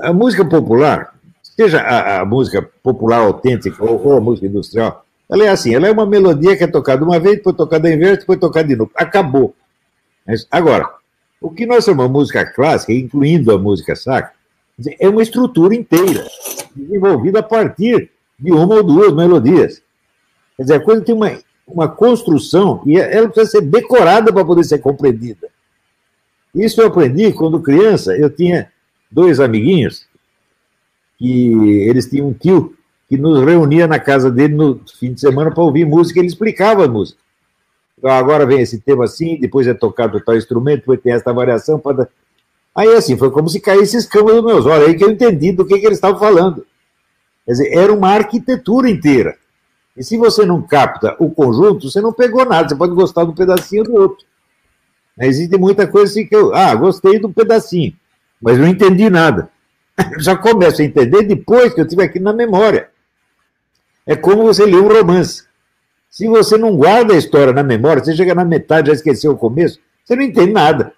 A 0.01 0.13
música 0.13 0.45
popular, 0.45 1.15
seja 1.41 1.81
a, 1.81 2.21
a 2.21 2.25
música 2.25 2.61
popular 2.61 3.19
autêntica 3.19 3.83
ou, 3.83 4.05
ou, 4.05 4.17
a 4.17 4.21
música 4.21 4.47
industrial, 4.47 5.05
ela 5.29 5.45
é 5.45 5.49
assim, 5.49 5.75
ela 5.75 5.87
é 5.87 5.91
uma 5.91 6.05
melodia 6.05 6.57
que 6.57 6.63
é 6.63 6.67
tocada 6.67 7.03
uma 7.05 7.19
vez, 7.19 7.37
depois 7.37 7.55
tocada 7.55 7.91
em 7.91 7.97
vez, 7.97 8.19
depois 8.19 8.39
tocada 8.39 8.67
de 8.67 8.75
novo. 8.75 8.91
Acabou. 8.95 9.55
Agora, 10.49 10.89
o 11.39 11.51
que 11.51 11.65
nós 11.65 11.85
chamamos 11.85 12.11
música 12.11 12.45
clássica, 12.45 12.91
incluindo 12.93 13.51
a 13.51 13.57
música 13.57 13.95
sacra, 13.95 14.33
é 14.99 15.07
uma 15.07 15.21
estrutura 15.21 15.75
inteira, 15.75 16.25
desenvolvida 16.75 17.39
a 17.39 17.43
partir 17.43 18.09
de 18.39 18.51
uma 18.51 18.75
ou 18.75 18.83
duas 18.83 19.13
melodias. 19.13 19.81
Quer 20.57 20.63
dizer, 20.63 20.75
a 20.75 20.79
coisa 20.79 21.01
tem 21.03 21.13
uma, 21.13 21.37
uma 21.67 21.87
construção 21.87 22.81
e 22.85 22.97
ela 22.97 23.29
precisa 23.29 23.59
ser 23.59 23.61
decorada 23.61 24.33
para 24.33 24.45
poder 24.45 24.63
ser 24.63 24.79
compreendida. 24.79 25.49
Isso 26.55 26.81
eu 26.81 26.87
aprendi 26.87 27.31
quando 27.33 27.61
criança. 27.61 28.17
Eu 28.17 28.29
tinha 28.29 28.71
dois 29.11 29.39
amiguinhos 29.39 30.07
que 31.17 31.51
eles 31.87 32.09
tinham 32.09 32.29
um 32.29 32.33
tio 32.33 32.75
que 33.09 33.17
nos 33.17 33.43
reunia 33.43 33.87
na 33.87 33.99
casa 33.99 34.29
dele 34.29 34.53
no 34.53 34.79
fim 34.99 35.11
de 35.11 35.19
semana 35.19 35.49
para 35.49 35.63
ouvir 35.63 35.83
música. 35.83 36.19
Ele 36.19 36.27
explicava 36.27 36.85
a 36.85 36.87
música. 36.87 37.19
Então, 37.97 38.11
agora 38.11 38.45
vem 38.45 38.61
esse 38.61 38.79
tema 38.79 39.05
assim, 39.05 39.37
depois 39.39 39.67
é 39.67 39.73
tocado 39.73 40.21
tal 40.21 40.37
instrumento, 40.37 40.81
depois 40.81 41.01
tem 41.01 41.11
esta 41.11 41.33
variação. 41.33 41.79
Para... 41.79 42.07
Aí, 42.73 42.93
assim, 42.93 43.17
foi 43.17 43.31
como 43.31 43.49
se 43.49 43.59
caísse 43.59 43.97
escama 43.97 44.31
dos 44.31 44.45
meus 44.45 44.65
olhos. 44.67 44.87
Aí 44.87 44.95
que 44.95 45.03
eu 45.03 45.09
entendi 45.09 45.51
do 45.51 45.65
que, 45.65 45.79
que 45.79 45.85
eles 45.87 45.97
estavam 45.97 46.19
falando. 46.19 46.65
Quer 47.45 47.51
dizer, 47.53 47.73
era 47.73 47.91
uma 47.91 48.09
arquitetura 48.09 48.87
inteira. 48.87 49.35
E 49.97 50.03
se 50.03 50.15
você 50.15 50.45
não 50.45 50.61
capta 50.61 51.15
o 51.19 51.31
conjunto, 51.31 51.89
você 51.89 51.99
não 51.99 52.13
pegou 52.13 52.45
nada. 52.45 52.69
Você 52.69 52.75
pode 52.75 52.93
gostar 52.93 53.23
de 53.23 53.31
um 53.31 53.35
pedacinho 53.35 53.83
do 53.85 53.95
outro. 53.95 54.23
Existe 55.19 55.57
muita 55.57 55.87
coisa 55.87 56.11
assim 56.11 56.27
que 56.27 56.35
eu. 56.35 56.53
Ah, 56.53 56.73
gostei 56.75 57.19
do 57.19 57.29
pedacinho, 57.29 57.93
mas 58.41 58.57
não 58.57 58.67
entendi 58.67 59.09
nada. 59.09 59.49
Já 60.19 60.37
começo 60.37 60.81
a 60.81 60.85
entender 60.85 61.23
depois 61.23 61.73
que 61.73 61.81
eu 61.81 61.87
tive 61.87 62.03
aqui 62.03 62.19
na 62.19 62.31
memória. 62.31 62.89
É 64.09 64.15
como 64.15 64.41
você 64.41 64.65
lê 64.65 64.75
um 64.75 64.87
romance. 64.87 65.43
Se 66.09 66.27
você 66.27 66.57
não 66.57 66.75
guarda 66.75 67.13
a 67.13 67.17
história 67.17 67.53
na 67.53 67.61
memória, 67.61 68.03
você 68.03 68.15
chega 68.15 68.33
na 68.33 68.43
metade, 68.43 68.87
já 68.87 68.93
esqueceu 68.95 69.33
o 69.33 69.37
começo, 69.37 69.79
você 70.03 70.15
não 70.15 70.23
entende 70.23 70.51
nada. 70.51 70.93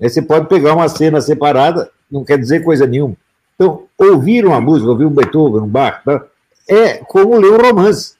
Aí 0.00 0.08
você 0.08 0.22
pode 0.22 0.48
pegar 0.48 0.74
uma 0.74 0.88
cena 0.88 1.20
separada, 1.20 1.90
não 2.10 2.24
quer 2.24 2.38
dizer 2.38 2.64
coisa 2.64 2.86
nenhuma. 2.86 3.14
Então, 3.54 3.86
ouvir 3.98 4.46
uma 4.46 4.62
música, 4.62 4.88
ouvir 4.88 5.04
um 5.04 5.10
Beethoven, 5.10 5.60
um 5.60 5.68
Bach, 5.68 6.02
tá? 6.04 6.24
é 6.66 7.04
como 7.04 7.36
ler 7.36 7.52
um 7.52 7.58
romance. 7.58 8.16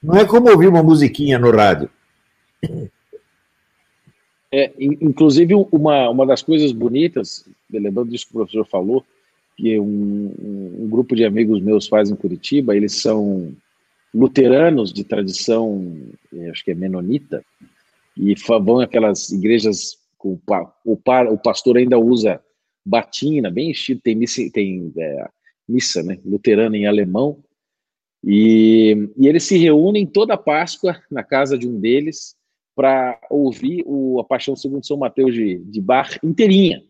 Não 0.00 0.16
é 0.16 0.24
como 0.24 0.48
ouvir 0.48 0.68
uma 0.68 0.84
musiquinha 0.84 1.40
no 1.40 1.50
rádio. 1.50 1.90
É, 4.52 4.72
inclusive, 4.78 5.54
uma, 5.72 6.08
uma 6.08 6.24
das 6.24 6.40
coisas 6.40 6.70
bonitas, 6.70 7.44
lembrando 7.68 8.12
disso 8.12 8.26
que 8.26 8.32
o 8.32 8.38
professor 8.38 8.64
falou, 8.64 9.04
que 9.56 9.78
um, 9.78 10.34
um, 10.82 10.88
grupo 10.88 11.16
de 11.16 11.24
amigos 11.24 11.60
meus 11.60 11.88
faz 11.88 12.10
em 12.10 12.16
Curitiba, 12.16 12.76
eles 12.76 13.00
são 13.00 13.54
luteranos 14.14 14.92
de 14.92 15.04
tradição, 15.04 15.96
é, 16.32 16.50
acho 16.50 16.64
que 16.64 16.70
é 16.70 16.74
menonita, 16.74 17.44
e 18.16 18.34
vão 18.62 18.80
aquelas 18.80 19.30
igrejas 19.30 19.98
com 20.18 20.38
o, 20.84 20.98
o 21.30 21.38
pastor 21.38 21.76
ainda 21.76 21.98
usa 21.98 22.40
batina, 22.84 23.50
bem 23.50 23.70
estilo, 23.70 24.00
tem 24.00 24.14
missa, 24.14 24.42
tem, 24.52 24.92
é, 24.96 25.28
missa 25.68 26.02
né, 26.02 26.18
luterana 26.24 26.76
em 26.76 26.86
alemão, 26.86 27.38
e, 28.22 29.10
e 29.16 29.28
eles 29.28 29.44
se 29.44 29.56
reúnem 29.56 30.06
toda 30.06 30.36
Páscoa 30.36 31.00
na 31.10 31.22
casa 31.22 31.56
de 31.56 31.66
um 31.68 31.78
deles, 31.78 32.36
para 32.76 33.18
ouvir 33.30 33.82
o, 33.86 34.20
a 34.20 34.24
Paixão 34.24 34.54
segundo 34.54 34.86
São 34.86 34.98
Mateus 34.98 35.34
de, 35.34 35.56
de 35.64 35.80
Bach 35.80 36.18
inteirinha. 36.22 36.84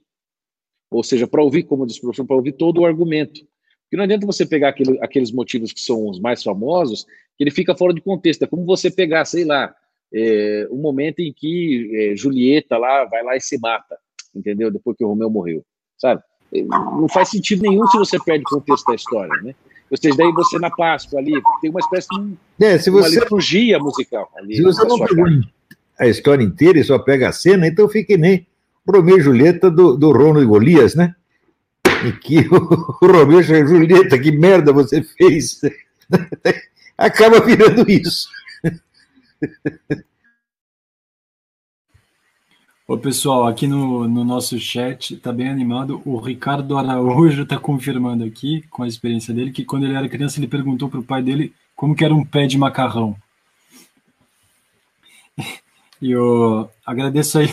Ou 0.90 1.02
seja, 1.02 1.26
para 1.26 1.42
ouvir, 1.42 1.64
como 1.64 1.86
diz 1.86 1.96
o 1.98 2.00
professor, 2.02 2.26
para 2.26 2.36
ouvir 2.36 2.52
todo 2.52 2.80
o 2.80 2.86
argumento. 2.86 3.40
Porque 3.84 3.96
não 3.96 4.04
adianta 4.04 4.26
você 4.26 4.44
pegar 4.44 4.70
aquele, 4.70 4.98
aqueles 5.00 5.30
motivos 5.30 5.72
que 5.72 5.80
são 5.80 6.08
os 6.08 6.20
mais 6.20 6.42
famosos, 6.42 7.04
que 7.36 7.44
ele 7.44 7.50
fica 7.50 7.76
fora 7.76 7.92
de 7.92 8.00
contexto. 8.00 8.42
É 8.42 8.46
como 8.46 8.64
você 8.64 8.90
pegar, 8.90 9.24
sei 9.24 9.44
lá, 9.44 9.74
é, 10.12 10.66
o 10.70 10.76
momento 10.76 11.20
em 11.20 11.32
que 11.32 11.90
é, 11.94 12.16
Julieta 12.16 12.78
lá 12.78 13.04
vai 13.04 13.22
lá 13.22 13.36
e 13.36 13.40
se 13.40 13.58
mata, 13.58 13.96
entendeu? 14.34 14.70
Depois 14.70 14.96
que 14.96 15.04
o 15.04 15.08
Romeu 15.08 15.30
morreu, 15.30 15.64
sabe? 15.96 16.22
É, 16.54 16.62
não 16.62 17.08
faz 17.08 17.30
sentido 17.30 17.62
nenhum 17.62 17.86
se 17.86 17.98
você 17.98 18.18
perde 18.18 18.44
o 18.46 18.56
contexto 18.56 18.86
da 18.86 18.94
história, 18.94 19.42
né? 19.42 19.54
Ou 19.90 19.96
seja, 19.96 20.16
daí 20.16 20.32
você 20.32 20.58
na 20.58 20.70
Páscoa 20.70 21.20
ali 21.20 21.32
tem 21.60 21.70
uma 21.70 21.80
espécie 21.80 22.08
de 22.08 22.64
é, 22.64 22.78
se 22.78 22.90
você, 22.90 23.08
uma 23.08 23.20
liturgia 23.20 23.78
musical. 23.78 24.28
Ali 24.36 24.56
se 24.56 24.62
você 24.62 24.84
não 24.84 24.98
pegou 24.98 25.26
a 25.98 26.06
história 26.08 26.42
inteira 26.42 26.78
e 26.78 26.84
só 26.84 26.98
pega 26.98 27.28
a 27.28 27.32
cena, 27.32 27.66
então 27.66 27.88
fica 27.88 28.16
nem 28.16 28.46
Romeu 28.86 29.18
e 29.18 29.20
Julieta 29.20 29.70
do, 29.70 29.96
do 29.96 30.12
Rono 30.12 30.42
e 30.42 30.46
Golias, 30.46 30.94
né? 30.94 31.14
Em 32.04 32.12
que 32.12 32.40
o, 32.48 32.56
o 33.02 33.06
Romeu 33.06 33.40
e 33.40 33.42
Julieta, 33.42 34.18
que 34.18 34.30
merda 34.32 34.72
você 34.72 35.02
fez? 35.02 35.60
Acaba 36.96 37.40
virando 37.40 37.88
isso. 37.90 38.28
Ô 42.88 42.96
pessoal, 42.96 43.48
aqui 43.48 43.66
no, 43.66 44.06
no 44.06 44.24
nosso 44.24 44.58
chat 44.60 45.14
está 45.14 45.32
bem 45.32 45.48
animado. 45.48 46.00
O 46.04 46.18
Ricardo 46.18 46.78
Araújo 46.78 47.42
está 47.42 47.58
confirmando 47.58 48.22
aqui, 48.22 48.62
com 48.70 48.84
a 48.84 48.88
experiência 48.88 49.34
dele, 49.34 49.50
que 49.50 49.64
quando 49.64 49.84
ele 49.84 49.94
era 49.94 50.08
criança 50.08 50.38
ele 50.38 50.46
perguntou 50.46 50.88
para 50.88 51.00
o 51.00 51.04
pai 51.04 51.20
dele 51.20 51.52
como 51.74 51.96
que 51.96 52.04
era 52.04 52.14
um 52.14 52.24
pé 52.24 52.46
de 52.46 52.56
macarrão. 52.56 53.16
E 55.98 56.10
eu 56.10 56.70
agradeço 56.84 57.38
aí. 57.38 57.48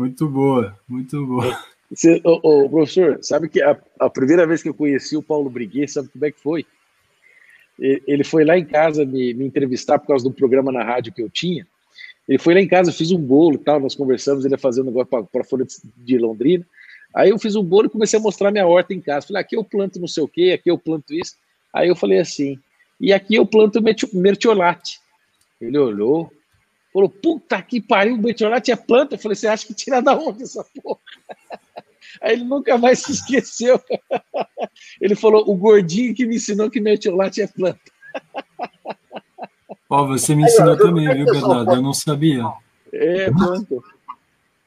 Muito 0.00 0.26
boa, 0.26 0.78
muito 0.88 1.26
boa. 1.26 1.62
Você, 1.92 2.20
professor, 2.70 3.18
sabe 3.20 3.48
que 3.48 3.60
a, 3.60 3.78
a, 3.98 4.08
primeira 4.08 4.46
vez 4.46 4.62
que 4.62 4.68
eu 4.68 4.74
conheci 4.74 5.16
o 5.16 5.22
Paulo 5.22 5.50
Briguet, 5.50 5.92
sabe 5.92 6.08
como 6.08 6.24
é 6.24 6.30
que 6.30 6.40
foi? 6.40 6.64
Ele 7.78 8.24
foi 8.24 8.44
lá 8.44 8.56
em 8.56 8.64
casa 8.64 9.04
me, 9.04 9.34
me 9.34 9.44
entrevistar 9.44 9.98
por 9.98 10.08
causa 10.08 10.24
do 10.24 10.34
programa 10.34 10.72
na 10.72 10.82
rádio 10.82 11.12
que 11.12 11.22
eu 11.22 11.28
tinha. 11.28 11.66
Ele 12.26 12.38
foi 12.38 12.54
lá 12.54 12.60
em 12.60 12.68
casa, 12.68 12.90
eu 12.90 12.94
fiz 12.94 13.10
um 13.10 13.18
bolo 13.18 13.56
e 13.56 13.58
tal, 13.58 13.80
nós 13.80 13.94
conversamos, 13.94 14.44
ele 14.44 14.54
ia 14.54 14.58
fazer 14.58 14.82
um 14.82 14.84
negócio 14.84 15.08
para 15.08 15.40
a 15.40 15.44
Folha 15.44 15.66
de 15.96 16.18
Londrina. 16.18 16.64
Aí 17.14 17.30
eu 17.30 17.38
fiz 17.38 17.56
um 17.56 17.62
bolo 17.62 17.86
e 17.86 17.90
comecei 17.90 18.18
a 18.18 18.22
mostrar 18.22 18.50
minha 18.50 18.66
horta 18.66 18.94
em 18.94 19.00
casa. 19.00 19.26
Falei, 19.26 19.42
aqui 19.42 19.56
eu 19.56 19.64
planto 19.64 20.00
não 20.00 20.06
sei 20.06 20.22
o 20.22 20.28
quê, 20.28 20.52
aqui 20.54 20.70
eu 20.70 20.78
planto 20.78 21.12
isso. 21.12 21.36
Aí 21.74 21.88
eu 21.88 21.96
falei 21.96 22.20
assim, 22.20 22.58
e 23.00 23.12
aqui 23.12 23.34
eu 23.34 23.44
planto 23.44 23.82
mertiolate. 24.14 25.00
Ele 25.60 25.76
olhou, 25.78 26.32
falou: 26.92 27.08
Puta 27.08 27.60
que 27.62 27.80
pariu, 27.80 28.16
mertiolate 28.16 28.70
é 28.70 28.76
planta. 28.76 29.14
Eu 29.14 29.18
falei: 29.18 29.36
Você 29.36 29.46
acha 29.46 29.66
que 29.66 29.74
tira 29.74 30.00
da 30.00 30.16
onde 30.16 30.42
essa 30.42 30.64
porra? 30.82 31.00
Aí 32.20 32.34
ele 32.34 32.44
nunca 32.44 32.76
mais 32.76 33.00
se 33.00 33.12
esqueceu. 33.12 33.80
Ele 35.00 35.14
falou: 35.14 35.48
O 35.48 35.54
gordinho 35.54 36.14
que 36.14 36.26
me 36.26 36.36
ensinou 36.36 36.70
que 36.70 36.80
mertiolate 36.80 37.40
é 37.40 37.46
planta. 37.46 37.80
Ó, 39.88 40.02
oh, 40.02 40.06
você 40.06 40.34
me 40.34 40.44
ensinou 40.44 40.76
também, 40.76 41.08
viu, 41.14 41.24
Bernardo? 41.24 41.72
Eu 41.72 41.82
não 41.82 41.92
sabia. 41.92 42.44
É, 42.92 43.30
planta. 43.30 43.76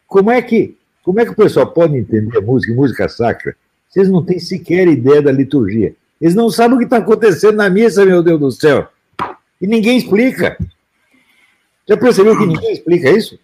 Como 0.08 0.32
é 0.32 0.42
que, 0.42 0.78
como 1.02 1.20
é 1.20 1.26
que 1.26 1.32
o 1.32 1.36
pessoal 1.36 1.68
pode 1.68 1.98
entender 1.98 2.40
música, 2.42 2.74
música 2.74 3.10
sacra? 3.10 3.56
Vocês 3.90 4.10
não 4.10 4.24
têm 4.24 4.40
sequer 4.40 4.88
ideia 4.88 5.22
da 5.22 5.32
liturgia. 5.32 5.96
Eles 6.20 6.36
não 6.36 6.50
sabem 6.50 6.76
o 6.76 6.80
que 6.80 6.86
está 6.86 6.98
acontecendo 6.98 7.58
na 7.58 7.70
missa, 7.70 8.06
meu 8.06 8.24
Deus 8.24 8.40
do 8.40 8.52
céu. 8.52 8.88
E 9.62 9.68
ninguém 9.68 9.98
explica. 9.98 10.58
Já 11.88 11.98
percebeu 11.98 12.38
que 12.38 12.46
ninguém 12.46 12.74
explica 12.74 13.10
isso? 13.10 13.38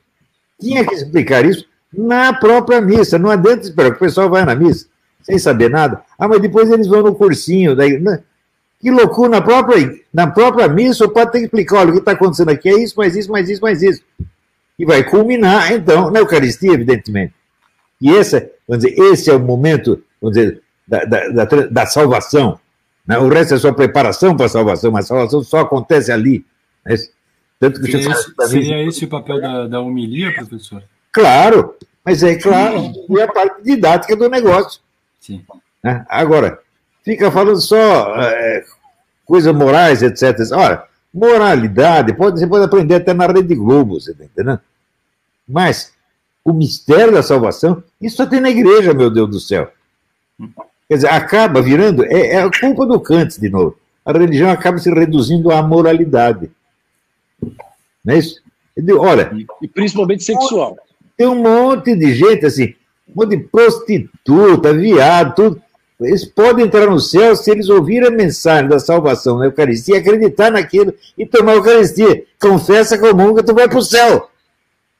Tinha 0.59 0.85
que 0.85 0.93
explicar 0.93 1.45
isso 1.45 1.65
na 1.93 2.33
própria 2.33 2.79
missa. 2.81 3.17
Não 3.17 3.29
adianta 3.29 3.61
esperar 3.61 3.91
que 3.91 3.97
o 3.97 3.99
pessoal 3.99 4.29
vai 4.29 4.45
na 4.45 4.55
missa 4.55 4.87
sem 5.21 5.37
saber 5.37 5.69
nada. 5.69 6.01
Ah, 6.17 6.27
mas 6.27 6.41
depois 6.41 6.71
eles 6.71 6.87
vão 6.87 7.03
no 7.03 7.15
cursinho. 7.15 7.75
Daí, 7.75 7.99
né? 7.99 8.21
Que 8.79 8.89
loucura, 8.89 9.29
na 9.29 9.41
própria, 9.41 9.99
na 10.13 10.27
própria 10.27 10.67
missa 10.67 11.05
o 11.05 11.09
padre 11.09 11.33
tem 11.33 11.41
que 11.41 11.47
explicar, 11.47 11.79
olha, 11.79 11.89
o 11.89 11.93
que 11.93 11.99
está 11.99 12.13
acontecendo 12.13 12.49
aqui 12.49 12.69
é 12.69 12.81
isso, 12.81 12.95
mais 12.97 13.15
isso, 13.15 13.29
mais 13.29 13.49
isso, 13.49 13.61
mais 13.61 13.83
isso. 13.83 14.01
E 14.77 14.85
vai 14.85 15.03
culminar, 15.03 15.73
então, 15.73 16.09
na 16.09 16.19
Eucaristia, 16.19 16.71
evidentemente. 16.71 17.33
E 18.01 18.09
esse, 18.09 18.49
vamos 18.65 18.85
dizer, 18.85 18.97
esse 18.97 19.29
é 19.29 19.33
o 19.33 19.39
momento, 19.39 20.01
vamos 20.21 20.37
dizer, 20.37 20.61
da, 20.87 21.03
da, 21.03 21.27
da, 21.27 21.45
da 21.69 21.85
salvação. 21.85 22.57
Né? 23.05 23.17
O 23.17 23.27
resto 23.27 23.55
é 23.55 23.57
só 23.57 23.73
preparação 23.73 24.37
para 24.37 24.45
a 24.45 24.49
salvação, 24.49 24.91
mas 24.91 25.05
a 25.05 25.07
salvação 25.09 25.43
só 25.43 25.59
acontece 25.59 26.09
ali. 26.09 26.45
Né? 26.85 26.95
Tanto 27.59 27.81
que 27.81 27.91
seria, 27.91 28.11
esse, 28.11 28.33
seria 28.47 28.83
esse 28.87 29.05
o 29.05 29.09
papel 29.09 29.41
da, 29.41 29.67
da 29.67 29.81
homilia, 29.81 30.33
professor? 30.33 30.81
Claro, 31.11 31.75
mas 32.05 32.23
é 32.23 32.35
claro, 32.35 32.91
é 33.17 33.23
a 33.23 33.27
parte 33.27 33.61
didática 33.63 34.15
do 34.15 34.29
negócio. 34.29 34.79
Sim. 35.19 35.43
Né? 35.83 36.05
Agora, 36.07 36.59
fica 37.03 37.29
falando 37.29 37.59
só 37.59 38.15
é, 38.15 38.63
coisas 39.25 39.53
morais, 39.53 40.01
etc. 40.01 40.37
Olha, 40.53 40.83
moralidade, 41.13 42.13
pode, 42.13 42.39
você 42.39 42.47
pode 42.47 42.63
aprender 42.63 42.95
até 42.95 43.13
na 43.13 43.27
Rede 43.27 43.55
Globo, 43.55 43.99
você 43.99 44.11
está 44.11 44.23
entendendo? 44.23 44.61
Mas 45.47 45.91
o 46.45 46.53
mistério 46.53 47.13
da 47.13 47.23
salvação, 47.23 47.83
isso 48.01 48.17
só 48.17 48.25
tem 48.25 48.39
na 48.39 48.49
igreja, 48.49 48.93
meu 48.93 49.09
Deus 49.09 49.29
do 49.29 49.39
céu. 49.39 49.69
Quer 50.87 50.95
dizer, 50.95 51.09
acaba 51.09 51.61
virando, 51.61 52.05
é, 52.05 52.35
é 52.35 52.41
a 52.41 52.49
culpa 52.49 52.85
do 52.85 52.99
Kant, 52.99 53.39
de 53.39 53.49
novo. 53.49 53.77
A 54.05 54.11
religião 54.11 54.49
acaba 54.49 54.77
se 54.77 54.89
reduzindo 54.89 55.51
à 55.51 55.61
moralidade. 55.61 56.49
Não 58.09 58.15
é 58.15 58.17
isso? 58.17 58.41
Olha. 58.97 59.31
E 59.61 59.67
principalmente 59.67 60.23
sexual. 60.23 60.75
Tem 61.15 61.27
um 61.27 61.35
monte 61.35 61.95
de 61.95 62.15
gente 62.15 62.43
assim, 62.43 62.73
um 63.07 63.21
monte 63.21 63.37
de 63.37 63.43
prostituta, 63.43 64.73
viado, 64.73 65.35
tudo. 65.35 65.61
Eles 66.01 66.23
podem 66.23 66.65
entrar 66.65 66.89
no 66.89 66.99
céu 66.99 67.35
se 67.35 67.51
eles 67.51 67.67
ouvirem 67.69 68.07
a 68.07 68.11
mensagem 68.11 68.69
da 68.69 68.79
salvação 68.79 69.37
na 69.37 69.45
Eucaristia, 69.45 69.99
acreditar 69.99 70.49
naquilo 70.49 70.93
e 71.17 71.25
tomar 71.25 71.51
a 71.51 71.55
Eucaristia. 71.55 72.23
Confessa, 72.41 72.97
comunga, 72.97 73.43
tu 73.43 73.53
vai 73.53 73.67
para 73.67 73.77
o 73.77 73.81
céu. 73.81 74.29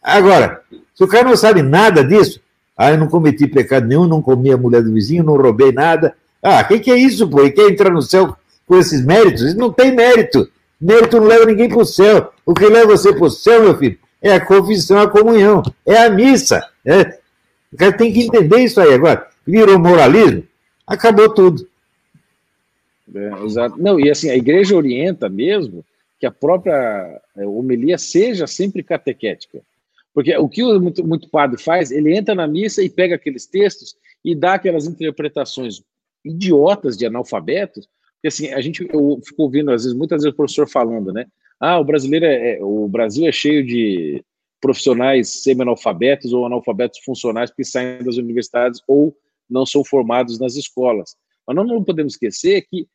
Agora, 0.04 0.62
se 0.94 1.04
o 1.04 1.08
cara 1.08 1.30
não 1.30 1.38
sabe 1.38 1.62
nada 1.62 2.04
disso, 2.04 2.42
ah, 2.78 2.92
eu 2.92 2.98
não 2.98 3.08
cometi 3.08 3.48
pecado 3.48 3.88
nenhum, 3.88 4.06
não 4.06 4.22
comi 4.22 4.52
a 4.52 4.58
mulher 4.58 4.84
do 4.84 4.94
vizinho, 4.94 5.24
não 5.24 5.38
roubei 5.38 5.72
nada. 5.72 6.14
Ah, 6.44 6.62
o 6.62 6.68
que, 6.68 6.80
que 6.80 6.92
é 6.92 6.98
isso, 6.98 7.28
pô? 7.28 7.44
E 7.44 7.52
quer 7.52 7.72
entrar 7.72 7.92
no 7.92 8.02
céu 8.02 8.36
com 8.68 8.78
esses 8.78 9.04
méritos? 9.04 9.42
Isso 9.42 9.58
não 9.58 9.72
tem 9.72 9.96
mérito. 9.96 10.50
Mérito 10.80 11.20
não 11.20 11.28
leva 11.28 11.46
ninguém 11.46 11.68
para 11.68 11.80
o 11.80 11.86
céu. 11.86 12.34
O 12.46 12.54
que 12.54 12.66
leva 12.66 12.88
você 12.88 13.14
para 13.14 13.26
o 13.26 13.30
céu, 13.30 13.64
meu 13.64 13.78
filho, 13.78 14.00
é 14.22 14.34
a 14.34 14.46
confissão, 14.46 15.00
a 15.00 15.10
comunhão, 15.10 15.62
é 15.86 15.98
a 15.98 16.10
missa. 16.10 16.66
É. 16.86 17.20
O 17.72 17.78
cara 17.78 17.96
tem 17.96 18.12
que 18.12 18.24
entender 18.24 18.60
isso 18.60 18.80
aí 18.80 18.94
agora. 18.94 19.28
Virou 19.46 19.78
moralismo, 19.80 20.44
acabou 20.88 21.34
tudo. 21.34 21.68
É, 23.14 23.44
exato. 23.44 23.76
Não, 23.78 24.00
e 24.00 24.10
assim, 24.10 24.30
a 24.30 24.36
igreja 24.36 24.76
orienta 24.76 25.28
mesmo 25.28 25.84
que 26.20 26.26
a 26.26 26.32
própria 26.32 27.22
é, 27.36 27.46
homilia 27.46 27.98
seja 27.98 28.46
sempre 28.46 28.84
catequética. 28.84 29.62
Porque 30.14 30.36
o 30.38 30.50
que 30.50 30.64
muito, 30.80 31.06
muito 31.06 31.30
padre 31.30 31.62
faz, 31.62 31.92
ele 31.92 32.16
entra 32.16 32.36
na 32.36 32.48
missa 32.48 32.82
e 32.84 32.90
pega 32.90 33.16
aqueles 33.16 33.46
textos 33.46 33.96
e 34.24 34.36
dá 34.36 34.56
aquelas 34.56 34.86
interpretações 34.86 35.82
idiotas 36.26 36.98
de 36.98 37.06
analfabetos, 37.06 37.88
porque 38.20 38.28
assim, 38.28 38.50
a 38.50 38.60
gente, 38.60 38.86
eu 38.92 39.20
fico 39.26 39.44
ouvindo, 39.44 39.72
às 39.72 39.84
vezes, 39.84 39.98
muitas 39.98 40.22
vezes 40.22 40.34
o 40.34 40.36
professor 40.36 40.68
falando, 40.68 41.14
né? 41.14 41.26
Ah, 41.60 41.80
o 41.80 41.86
brasileiro 41.86 42.26
é, 42.26 42.58
é 42.58 42.64
o 42.64 42.88
Brasil 42.88 43.28
é 43.28 43.32
cheio 43.32 43.66
de 43.66 44.24
profissionais 44.60 45.42
semi-analfabetos 45.44 46.34
ou 46.34 46.46
analfabetos 46.46 47.00
funcionais 47.00 47.50
que 47.50 47.64
saem 47.64 48.04
das 48.04 48.18
universidades 48.18 48.82
ou 48.88 49.16
não 49.50 49.66
são 49.66 49.86
formados 49.86 50.38
nas 50.38 50.56
escolas. 50.56 51.16
Mas 51.48 51.56
nós 51.56 51.68
não 51.68 51.84
podemos 51.84 52.14
esquecer 52.14 52.62
que 52.70 52.88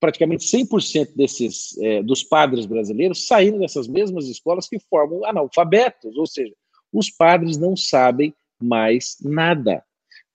praticamente 0.00 0.44
100% 0.46 1.14
desses 1.14 1.76
é, 1.78 2.02
dos 2.02 2.22
padres 2.22 2.64
brasileiros 2.64 3.26
saíram 3.26 3.58
dessas 3.58 3.88
mesmas 3.88 4.28
escolas 4.28 4.68
que 4.68 4.78
formam 4.78 5.24
analfabetos, 5.24 6.16
ou 6.16 6.26
seja, 6.26 6.52
os 6.92 7.10
padres 7.10 7.56
não 7.56 7.76
sabem 7.76 8.32
mais 8.60 9.16
nada. 9.20 9.82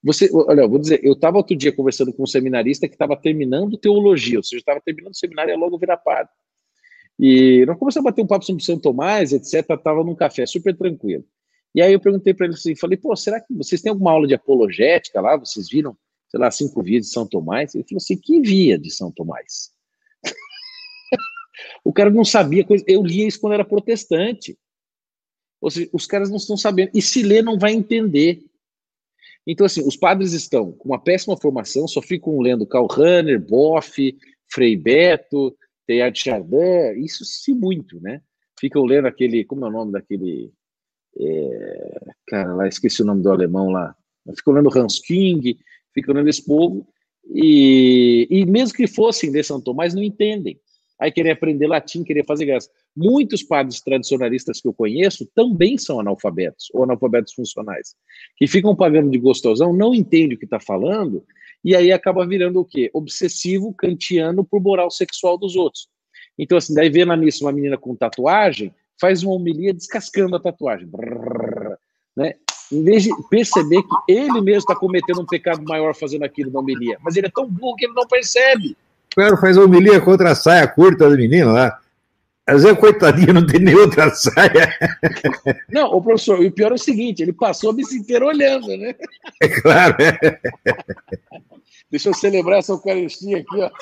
Você, 0.07 0.29
olha, 0.31 0.61
eu 0.61 0.69
vou 0.69 0.79
dizer, 0.79 1.03
eu 1.03 1.11
estava 1.11 1.35
outro 1.35 1.53
dia 1.53 1.69
conversando 1.69 2.13
com 2.13 2.23
um 2.23 2.27
seminarista 2.27 2.87
que 2.87 2.95
estava 2.95 3.17
terminando 3.17 3.77
teologia, 3.77 4.39
ou 4.39 4.43
seja, 4.43 4.61
estava 4.61 4.79
terminando 4.79 5.11
o 5.11 5.17
seminário 5.17 5.53
e 5.53 5.57
logo 5.57 5.77
virar 5.77 5.97
padre. 5.97 6.31
E 7.19 7.65
nós 7.65 7.77
começamos 7.77 8.07
a 8.07 8.09
bater 8.09 8.21
um 8.21 8.27
papo 8.27 8.45
sobre 8.45 8.63
São 8.63 8.79
Tomás, 8.79 9.33
etc. 9.33 9.69
Estava 9.69 10.05
num 10.05 10.15
café 10.15 10.45
super 10.45 10.73
tranquilo. 10.77 11.25
E 11.75 11.81
aí 11.81 11.91
eu 11.91 11.99
perguntei 11.99 12.33
para 12.33 12.45
ele 12.45 12.55
assim, 12.55 12.73
falei, 12.73 12.95
pô, 12.95 13.13
será 13.17 13.41
que 13.41 13.53
vocês 13.53 13.81
têm 13.81 13.89
alguma 13.89 14.11
aula 14.11 14.25
de 14.25 14.33
apologética 14.33 15.19
lá? 15.19 15.35
Vocês 15.35 15.69
viram, 15.69 15.97
sei 16.29 16.39
lá, 16.39 16.49
cinco 16.49 16.81
vídeos 16.81 17.07
de 17.07 17.11
São 17.11 17.27
Tomás? 17.27 17.75
Ele 17.75 17.83
falou 17.83 17.97
assim, 17.97 18.17
que 18.17 18.39
via 18.39 18.79
de 18.79 18.89
São 18.89 19.11
Tomás? 19.11 19.73
o 21.83 21.91
cara 21.91 22.09
não 22.09 22.23
sabia 22.23 22.63
coisa. 22.63 22.85
Eu 22.87 23.03
lia 23.03 23.27
isso 23.27 23.41
quando 23.41 23.53
era 23.53 23.65
protestante. 23.65 24.57
Ou 25.59 25.69
seja, 25.69 25.89
os 25.91 26.05
caras 26.05 26.29
não 26.29 26.37
estão 26.37 26.55
sabendo. 26.55 26.91
E 26.93 27.01
se 27.01 27.21
ler, 27.23 27.43
não 27.43 27.59
vai 27.59 27.73
entender. 27.73 28.41
Então, 29.47 29.65
assim, 29.65 29.81
os 29.87 29.95
padres 29.95 30.33
estão 30.33 30.73
com 30.73 30.89
uma 30.89 31.01
péssima 31.01 31.37
formação, 31.37 31.87
só 31.87 32.01
ficam 32.01 32.37
lendo 32.41 32.67
Karl 32.67 32.85
Rahner, 32.85 33.39
Boff, 33.39 34.13
Frei 34.51 34.75
Beto, 34.75 35.55
Teilhard 35.87 36.19
Chardin, 36.19 36.99
isso 37.01 37.23
se 37.23 37.53
muito, 37.53 37.97
né? 38.01 38.21
Ficam 38.59 38.83
lendo 38.83 39.07
aquele, 39.07 39.45
como 39.45 39.65
é 39.65 39.69
o 39.69 39.71
nome 39.71 39.93
daquele, 39.93 40.51
é, 41.17 41.99
cara, 42.27 42.53
lá 42.55 42.67
esqueci 42.67 43.01
o 43.01 43.05
nome 43.05 43.23
do 43.23 43.31
alemão 43.31 43.69
lá, 43.69 43.95
ficam 44.35 44.53
lendo 44.53 44.77
Hans 44.77 44.99
King, 44.99 45.57
ficam 45.93 46.13
lendo 46.13 46.27
esse 46.27 46.45
povo, 46.45 46.85
e, 47.33 48.27
e 48.29 48.45
mesmo 48.45 48.75
que 48.75 48.85
fossem 48.85 49.31
de 49.31 49.41
São 49.43 49.61
Tomás, 49.61 49.93
não 49.93 50.03
entendem. 50.03 50.59
Aí 50.99 51.11
querer 51.11 51.31
aprender 51.31 51.67
latim, 51.67 52.03
querer 52.03 52.25
fazer 52.25 52.45
graça. 52.45 52.69
Muitos 52.95 53.43
padres 53.43 53.81
tradicionalistas 53.81 54.59
que 54.59 54.67
eu 54.67 54.73
conheço 54.73 55.29
também 55.35 55.77
são 55.77 55.99
analfabetos, 55.99 56.69
ou 56.73 56.83
analfabetos 56.83 57.33
funcionais, 57.33 57.95
que 58.35 58.47
ficam 58.47 58.75
pagando 58.75 59.11
de 59.11 59.17
gostosão, 59.17 59.71
não 59.73 59.93
entendem 59.93 60.35
o 60.35 60.39
que 60.39 60.45
está 60.45 60.59
falando, 60.59 61.23
e 61.63 61.75
aí 61.75 61.91
acaba 61.91 62.25
virando 62.25 62.59
o 62.59 62.65
quê? 62.65 62.89
Obsessivo 62.93 63.73
kantiano 63.73 64.43
por 64.43 64.61
moral 64.61 64.89
sexual 64.89 65.37
dos 65.37 65.55
outros. 65.55 65.87
Então, 66.37 66.57
assim, 66.57 66.73
daí 66.73 66.89
vê 66.89 67.05
na 67.05 67.17
missa 67.17 67.43
uma 67.43 67.51
menina 67.51 67.77
com 67.77 67.95
tatuagem, 67.95 68.73
faz 68.99 69.23
uma 69.23 69.33
homilia 69.33 69.73
descascando 69.73 70.35
a 70.35 70.39
tatuagem. 70.39 70.87
Brrr, 70.87 71.77
né? 72.15 72.35
Em 72.71 72.83
vez 72.83 73.03
de 73.03 73.11
perceber 73.29 73.81
que 73.81 74.11
ele 74.13 74.41
mesmo 74.41 74.59
está 74.59 74.75
cometendo 74.75 75.21
um 75.21 75.25
pecado 75.25 75.63
maior 75.63 75.95
fazendo 75.95 76.23
aquilo 76.23 76.51
na 76.51 76.59
homilia. 76.59 76.97
Mas 77.01 77.15
ele 77.15 77.27
é 77.27 77.31
tão 77.31 77.49
burro 77.49 77.75
que 77.75 77.85
ele 77.85 77.93
não 77.93 78.05
percebe. 78.05 78.75
O 79.17 79.19
cara 79.19 79.35
faz 79.35 79.57
homilia 79.57 79.99
contra 79.99 80.29
a 80.29 80.35
saia 80.35 80.67
curta 80.67 81.09
da 81.09 81.17
menina 81.17 81.51
lá. 81.51 81.79
Às 82.45 82.61
vezes, 82.61 82.77
coitadinha, 82.77 83.33
não 83.33 83.47
tem 83.47 83.59
nem 83.59 83.73
outra 83.73 84.11
saia. 84.11 84.71
Não, 85.67 85.87
o 85.87 85.99
professor, 85.99 86.39
o 86.39 86.51
pior 86.51 86.71
é 86.71 86.75
o 86.75 86.77
seguinte, 86.77 87.23
ele 87.23 87.33
passou 87.33 87.71
a 87.71 87.73
missa 87.73 87.95
inteira 87.95 88.25
olhando, 88.25 88.67
né? 88.77 88.93
É 89.41 89.49
claro. 89.49 89.95
É. 89.99 90.39
Deixa 91.89 92.09
eu 92.09 92.13
celebrar 92.13 92.59
essa 92.59 92.73
Eucaristia 92.73 93.39
aqui, 93.39 93.59
ó. 93.59 93.69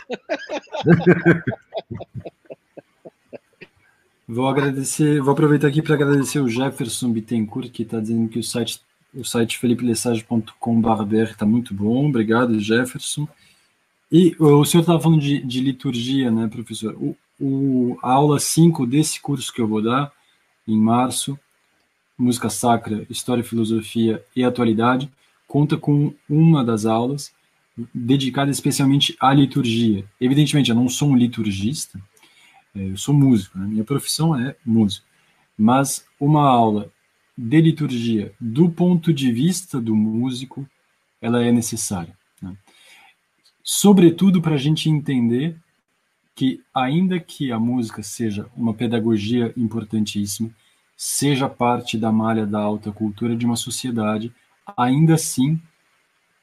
Vou 4.28 4.48
agradecer, 4.48 5.22
vou 5.22 5.34
aproveitar 5.34 5.68
aqui 5.68 5.84
para 5.84 5.94
agradecer 5.94 6.40
o 6.40 6.50
Jefferson 6.50 7.12
Bittencourt, 7.12 7.70
que 7.70 7.84
está 7.84 8.00
dizendo 8.00 8.28
que 8.28 8.40
o 8.40 8.44
site, 8.44 8.82
o 9.14 9.24
site 9.24 9.60
felipelessage.com.br 9.60 11.30
está 11.30 11.46
muito 11.46 11.76
bom. 11.76 12.10
Obrigado, 12.10 12.60
Jefferson. 12.60 13.28
E 14.12 14.36
o 14.40 14.64
senhor 14.64 14.82
estava 14.82 15.00
falando 15.00 15.22
de, 15.22 15.40
de, 15.44 15.60
liturgia, 15.60 16.30
né, 16.32 16.48
professor? 16.48 16.96
O, 16.96 17.18
o, 17.40 17.98
a 18.02 18.12
aula 18.12 18.40
5 18.40 18.86
desse 18.86 19.20
curso 19.20 19.52
que 19.52 19.60
eu 19.60 19.68
vou 19.68 19.82
dar, 19.82 20.12
em 20.68 20.78
março, 20.78 21.38
Música 22.18 22.50
Sacra, 22.50 23.06
História, 23.10 23.44
Filosofia 23.44 24.24
e 24.36 24.44
Atualidade, 24.44 25.12
conta 25.48 25.76
com 25.76 26.14
uma 26.30 26.64
das 26.64 26.86
aulas 26.86 27.34
dedicada 27.94 28.50
especialmente 28.50 29.16
à 29.20 29.34
liturgia. 29.34 30.06
Evidentemente, 30.20 30.70
eu 30.70 30.76
não 30.76 30.88
sou 30.88 31.10
um 31.10 31.18
liturgista, 31.18 32.00
é, 32.74 32.92
eu 32.92 32.98
sou 32.98 33.14
músico, 33.14 33.58
né? 33.58 33.68
minha 33.68 33.84
profissão 33.84 34.36
é 34.36 34.56
músico, 34.66 35.06
mas 35.58 36.06
uma 36.20 36.48
aula 36.48 36.92
de 37.38 37.60
liturgia 37.60 38.34
do 38.40 38.70
ponto 38.70 39.14
de 39.14 39.32
vista 39.32 39.80
do 39.82 39.96
músico, 39.96 40.66
ela 41.22 41.44
é 41.44 41.52
necessária. 41.52 42.18
Né? 43.66 43.72
Sobretudo 43.76 44.42
para 44.42 44.56
a 44.56 44.58
gente 44.58 44.90
entender 44.90 45.56
que, 46.36 46.62
ainda 46.74 47.20
que 47.20 47.52
a 47.52 47.60
música 47.60 48.04
seja 48.04 48.48
uma 48.56 48.74
pedagogia 48.74 49.54
importantíssima, 49.58 50.50
seja 50.96 51.50
parte 51.50 51.98
da 51.98 52.12
malha 52.12 52.46
da 52.46 52.60
alta 52.60 52.92
cultura 52.92 53.36
de 53.36 53.46
uma 53.46 53.56
sociedade, 53.56 54.32
ainda 54.78 55.16
assim, 55.16 55.60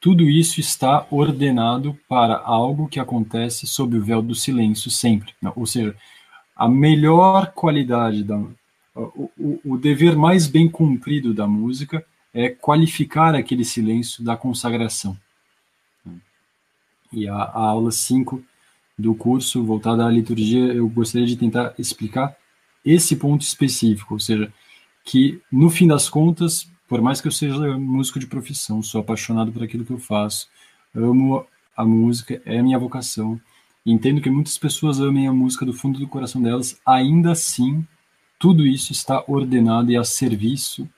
tudo 0.00 0.28
isso 0.28 0.60
está 0.60 1.06
ordenado 1.10 1.98
para 2.08 2.36
algo 2.36 2.88
que 2.88 2.98
acontece 3.00 3.66
sob 3.66 3.96
o 3.96 4.02
véu 4.02 4.20
do 4.20 4.34
silêncio 4.34 4.90
sempre. 4.90 5.32
Ou 5.54 5.66
seja, 5.66 5.94
a 6.56 6.68
melhor 6.68 7.52
qualidade 7.52 8.24
da 8.24 8.36
o, 8.94 9.30
o, 9.38 9.60
o, 9.64 9.78
dever 9.78 10.16
mais 10.16 10.46
bem 10.46 10.68
cumprido 10.68 11.32
da 11.32 11.46
música 11.46 12.04
é 12.34 12.50
qualificar 12.50 13.34
aquele 13.34 13.64
silêncio 13.64 14.22
da 14.22 14.36
consagração. 14.36 15.16
E 17.12 17.28
a, 17.28 17.34
a 17.34 17.60
aula 17.60 17.90
5 17.90 18.42
do 18.98 19.14
curso, 19.14 19.64
voltada 19.64 20.06
à 20.06 20.10
liturgia, 20.10 20.72
eu 20.72 20.88
gostaria 20.88 21.26
de 21.26 21.36
tentar 21.36 21.74
explicar 21.78 22.36
esse 22.84 23.16
ponto 23.16 23.42
específico, 23.42 24.14
ou 24.14 24.20
seja, 24.20 24.52
que 25.04 25.40
no 25.50 25.70
fim 25.70 25.86
das 25.86 26.08
contas, 26.08 26.68
por 26.88 27.00
mais 27.00 27.20
que 27.20 27.28
eu 27.28 27.32
seja 27.32 27.78
músico 27.78 28.18
de 28.18 28.26
profissão, 28.26 28.82
sou 28.82 29.00
apaixonado 29.00 29.52
por 29.52 29.62
aquilo 29.62 29.84
que 29.84 29.92
eu 29.92 29.98
faço, 29.98 30.48
amo 30.94 31.46
a 31.76 31.84
música, 31.84 32.40
é 32.44 32.58
a 32.58 32.62
minha 32.62 32.78
vocação, 32.78 33.40
Entendo 33.84 34.20
que 34.20 34.30
muitas 34.30 34.56
pessoas 34.56 35.00
amem 35.00 35.26
a 35.26 35.32
música 35.32 35.66
do 35.66 35.72
fundo 35.72 35.98
do 35.98 36.06
coração 36.06 36.40
delas, 36.40 36.80
ainda 36.86 37.32
assim, 37.32 37.84
tudo 38.38 38.64
isso 38.64 38.92
está 38.92 39.24
ordenado 39.26 39.90
e 39.90 39.96
a 39.96 40.04
serviço 40.04 40.88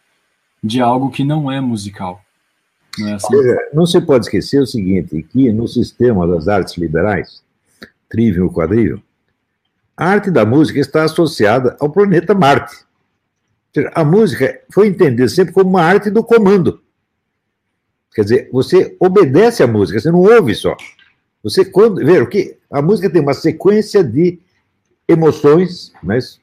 de 0.62 0.82
algo 0.82 1.10
que 1.10 1.24
não 1.24 1.50
é 1.50 1.62
musical. 1.62 2.22
Não, 2.98 3.08
é 3.08 3.14
assim? 3.14 3.36
não 3.72 3.86
se 3.86 4.00
pode 4.00 4.26
esquecer 4.26 4.60
o 4.60 4.66
seguinte, 4.66 5.22
que 5.22 5.52
no 5.52 5.66
sistema 5.66 6.26
das 6.26 6.48
artes 6.48 6.76
liberais, 6.76 7.42
trivium 8.08 8.48
quadrivium, 8.48 9.00
a 9.96 10.06
arte 10.06 10.30
da 10.30 10.44
música 10.44 10.80
está 10.80 11.04
associada 11.04 11.76
ao 11.80 11.90
planeta 11.90 12.34
Marte. 12.34 12.84
A 13.94 14.04
música 14.04 14.60
foi 14.72 14.88
entendida 14.88 15.28
sempre 15.28 15.52
como 15.52 15.70
uma 15.70 15.82
arte 15.82 16.10
do 16.10 16.22
comando. 16.22 16.80
Quer 18.14 18.22
dizer, 18.22 18.48
você 18.52 18.96
obedece 19.00 19.62
à 19.62 19.66
música, 19.66 19.98
você 19.98 20.10
não 20.10 20.20
ouve 20.20 20.54
só. 20.54 20.76
Você 21.42 21.64
quando 21.64 22.04
ver 22.04 22.28
que 22.28 22.56
a 22.70 22.80
música 22.80 23.10
tem 23.10 23.20
uma 23.20 23.34
sequência 23.34 24.02
de 24.02 24.38
emoções, 25.08 25.92
mas 26.02 26.40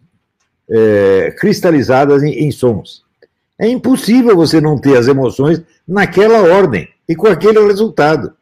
é, 0.69 1.31
cristalizadas 1.37 2.23
em, 2.23 2.31
em 2.31 2.51
sons. 2.51 3.03
É 3.57 3.67
impossível 3.67 4.35
você 4.35 4.59
não 4.59 4.77
ter 4.77 4.97
as 4.97 5.07
emoções 5.07 5.61
naquela 5.87 6.41
ordem 6.41 6.89
e 7.07 7.15
com 7.15 7.27
aquele 7.27 7.59
resultado. 7.65 8.33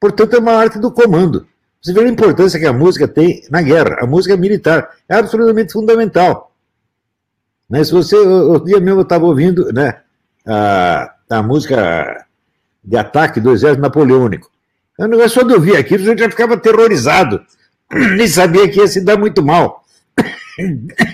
Portanto, 0.00 0.36
é 0.36 0.38
uma 0.38 0.52
arte 0.52 0.78
do 0.78 0.92
comando. 0.92 1.46
Você 1.82 1.92
vê 1.92 2.00
a 2.00 2.08
importância 2.08 2.58
que 2.58 2.66
a 2.66 2.72
música 2.72 3.06
tem 3.06 3.42
na 3.50 3.62
guerra. 3.62 3.98
A 4.00 4.06
música 4.06 4.36
militar 4.36 4.90
é 5.08 5.14
absolutamente 5.14 5.72
fundamental. 5.72 6.52
Né? 7.68 7.84
Se 7.84 7.92
você, 7.92 8.16
outro 8.16 8.66
dia 8.66 8.80
mesmo 8.80 9.00
eu 9.00 9.02
estava 9.02 9.24
ouvindo 9.24 9.72
né, 9.72 10.00
a, 10.46 11.14
a 11.30 11.42
música 11.42 12.26
de 12.82 12.96
ataque 12.96 13.40
do 13.40 13.52
exército 13.52 13.82
napoleônico. 13.82 14.50
É 14.98 15.04
um 15.04 15.08
negócio 15.08 15.40
só 15.40 15.46
de 15.46 15.54
ouvir 15.54 15.76
aquilo, 15.76 16.04
gente 16.04 16.20
já 16.20 16.30
ficava 16.30 16.54
aterrorizado. 16.54 17.40
Nem 18.16 18.26
sabia 18.26 18.68
que 18.68 18.80
ia 18.80 18.88
se 18.88 19.00
dar 19.00 19.18
muito 19.18 19.42
mal. 19.42 19.84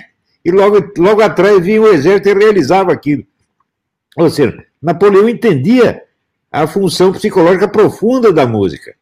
E 0.46 0.50
logo, 0.50 0.92
logo 0.98 1.22
atrás 1.22 1.59
vinha 1.64 1.80
o 1.80 1.88
exército 1.88 2.28
e 2.28 2.34
realizava 2.34 2.92
aquilo. 2.92 3.24
Ou 4.14 4.28
seja, 4.28 4.62
Napoleão 4.85 5.26
entendia 5.26 6.03
a 6.53 6.66
função 6.66 7.11
psicológica 7.11 7.66
profunda 7.66 8.30
da 8.30 8.47
música. 8.47 8.95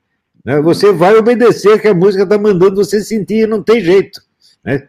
Né? 0.44 0.60
Você 0.60 0.92
vai 0.92 1.16
obedecer 1.16 1.82
que 1.82 1.88
a 1.88 1.94
música 1.94 2.22
está 2.22 2.38
mandando 2.38 2.76
você 2.76 3.02
sentir, 3.02 3.48
não 3.48 3.60
tem 3.60 3.80
jeito. 3.80 4.22
Né? 4.64 4.88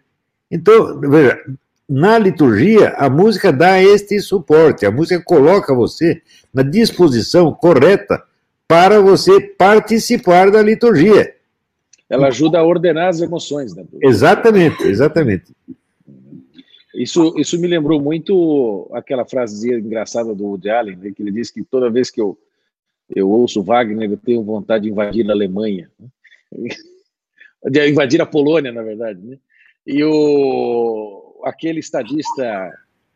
Então, 0.51 0.99
veja, 0.99 1.39
na 1.89 2.19
liturgia, 2.19 2.89
a 2.91 3.09
música 3.09 3.51
dá 3.51 3.81
este 3.81 4.19
suporte, 4.19 4.85
a 4.85 4.91
música 4.91 5.19
coloca 5.23 5.73
você 5.73 6.21
na 6.53 6.61
disposição 6.61 7.51
correta 7.51 8.21
para 8.67 9.01
você 9.01 9.41
participar 9.41 10.51
da 10.51 10.61
liturgia. 10.61 11.33
Ela 12.07 12.27
ajuda 12.27 12.59
a 12.59 12.63
ordenar 12.63 13.09
as 13.09 13.19
emoções. 13.19 13.75
Né? 13.75 13.83
Exatamente, 13.99 14.83
exatamente. 14.83 15.51
Isso, 16.93 17.33
isso 17.39 17.59
me 17.59 17.67
lembrou 17.67 17.99
muito 17.99 18.89
aquela 18.93 19.25
frase 19.25 19.73
engraçada 19.73 20.33
do 20.35 20.45
Woody 20.45 20.69
Allen, 20.69 20.95
né, 20.97 21.11
que 21.11 21.23
ele 21.23 21.31
diz 21.31 21.49
que 21.49 21.63
toda 21.63 21.89
vez 21.89 22.11
que 22.11 22.21
eu, 22.21 22.37
eu 23.15 23.29
ouço 23.29 23.63
Wagner, 23.63 24.11
eu 24.11 24.17
tenho 24.17 24.43
vontade 24.43 24.83
de 24.83 24.91
invadir 24.91 25.27
a 25.29 25.33
Alemanha. 25.33 25.89
Né? 25.99 26.69
De 27.65 27.89
invadir 27.89 28.21
a 28.21 28.25
Polônia, 28.25 28.73
na 28.73 28.83
verdade. 28.83 29.21
Né? 29.21 29.37
E 29.87 30.03
o, 30.03 31.41
aquele 31.45 31.79
estadista, 31.79 32.73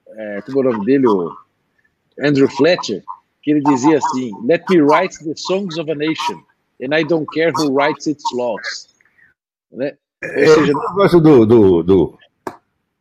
é, 0.08 0.42
como 0.44 0.60
é 0.60 0.70
o 0.70 0.72
nome 0.72 0.86
dele? 0.86 1.06
O 1.06 1.36
Andrew 2.18 2.50
Fletcher, 2.50 3.04
que 3.44 3.52
ele 3.52 3.62
dizia 3.62 3.98
assim: 3.98 4.32
Let 4.46 4.64
me 4.70 4.82
write 4.82 5.22
the 5.22 5.34
songs 5.36 5.78
of 5.78 5.92
a 5.92 5.96
nation, 5.96 6.42
and 6.82 6.98
I 6.98 7.04
don't 7.04 7.28
care 7.34 7.52
who 7.52 7.74
writes 7.74 8.08
its 8.08 8.24
laws. 8.34 8.88
Né? 9.70 9.98
Ou 10.24 10.30
é, 10.30 10.48
seja, 10.48 10.72
eu 10.72 10.94
gosto 10.94 11.20
do, 11.20 11.46
do, 11.46 11.84
do 11.84 12.18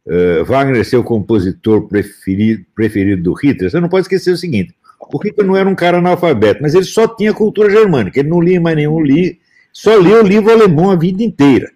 uh, 0.07 0.45
Wagner 0.45 0.85
ser 0.85 0.97
o 0.97 1.05
compositor 1.05 1.89
preferido, 1.89 2.65
preferido 2.75 3.23
do 3.23 3.33
Hitler. 3.33 3.71
Você 3.71 3.81
não 3.81 3.89
pode 3.89 4.03
esquecer 4.03 4.31
o 4.31 4.37
seguinte: 4.37 4.75
o 5.01 5.19
Hitler 5.19 5.47
não 5.47 5.57
era 5.57 5.69
um 5.69 5.75
cara 5.75 5.99
analfabeto, 5.99 6.63
mas 6.63 6.75
ele 6.75 6.85
só 6.85 7.07
tinha 7.09 7.35
cultura 7.35 7.71
germânica, 7.71 8.21
ele 8.21 8.29
não 8.29 8.41
lia 8.41 8.61
mais 8.61 8.77
nenhum 8.77 9.01
livro, 9.01 9.37
só 9.73 9.97
lia 9.97 10.23
o 10.23 10.27
livro 10.27 10.51
alemão 10.51 10.91
a 10.91 10.97
vida 10.97 11.23
inteira. 11.23 11.71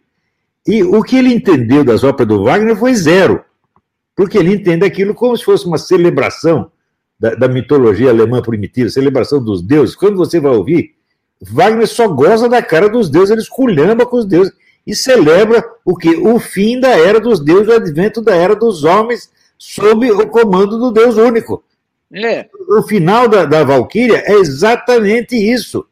E 0.66 0.82
o 0.82 1.02
que 1.02 1.16
ele 1.16 1.32
entendeu 1.32 1.82
das 1.84 2.04
óperas 2.04 2.28
do 2.28 2.44
Wagner 2.44 2.76
foi 2.76 2.94
zero, 2.94 3.42
porque 4.14 4.38
ele 4.38 4.54
entende 4.54 4.84
aquilo 4.84 5.14
como 5.14 5.36
se 5.36 5.44
fosse 5.44 5.66
uma 5.66 5.78
celebração 5.78 6.70
da, 7.18 7.34
da, 7.34 7.48
mitologia 7.48 8.10
alemã 8.10 8.40
primitiva, 8.40 8.88
celebração 8.88 9.42
dos 9.42 9.62
deuses. 9.62 9.94
Quando 9.94 10.16
você 10.16 10.38
vai 10.38 10.52
ouvir, 10.52 10.94
Wagner 11.40 11.86
só 11.86 12.08
goza 12.08 12.48
da 12.48 12.62
cara 12.62 12.88
dos 12.88 13.10
deuses, 13.10 13.30
ele 13.30 13.40
esculhamba 13.40 14.06
com 14.06 14.18
os 14.18 14.26
deuses 14.26 14.52
e 14.86 14.94
celebra 14.94 15.64
o 15.84 15.96
que? 15.96 16.16
O 16.16 16.38
fim 16.38 16.80
da 16.80 16.90
era 16.90 17.20
dos 17.20 17.40
deuses, 17.40 17.68
o 17.68 17.76
advento 17.76 18.22
da 18.22 18.34
era 18.34 18.54
dos 18.54 18.84
homens 18.84 19.30
sob 19.58 20.10
o 20.10 20.26
comando 20.26 20.78
do 20.78 20.90
Deus 20.90 21.16
único. 21.16 21.62
É. 22.12 22.48
O 22.68 22.82
final 22.82 23.28
da, 23.28 23.44
da 23.44 23.62
Valquíria 23.62 24.22
é 24.26 24.34
exatamente 24.34 25.36
isso. 25.36 25.86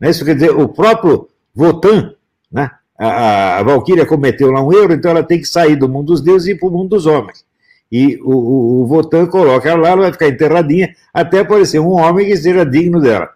Né? 0.00 0.10
Isso 0.10 0.24
quer 0.24 0.34
dizer, 0.34 0.50
o 0.50 0.68
próprio 0.68 1.28
Votan, 1.54 2.14
né? 2.50 2.70
a, 2.98 3.06
a, 3.06 3.58
a 3.58 3.62
Valquíria 3.62 4.06
cometeu 4.06 4.50
lá 4.50 4.64
um 4.64 4.72
erro, 4.72 4.92
então 4.92 5.10
ela 5.10 5.22
tem 5.22 5.38
que 5.40 5.46
sair 5.46 5.76
do 5.76 5.88
mundo 5.88 6.06
dos 6.06 6.20
deuses 6.20 6.48
e 6.48 6.52
ir 6.52 6.58
para 6.58 6.68
o 6.68 6.72
mundo 6.72 6.90
dos 6.90 7.06
homens 7.06 7.44
e 7.90 8.18
o, 8.22 8.32
o, 8.32 8.82
o 8.82 8.86
Votan 8.86 9.26
coloca 9.26 9.70
ela 9.70 9.82
lá, 9.82 9.90
ela 9.90 10.02
vai 10.02 10.12
ficar 10.12 10.26
enterradinha 10.26 10.94
até 11.12 11.38
aparecer 11.38 11.78
um 11.78 11.92
homem 11.92 12.26
que 12.26 12.36
seja 12.36 12.66
digno 12.66 13.00
dela. 13.00 13.30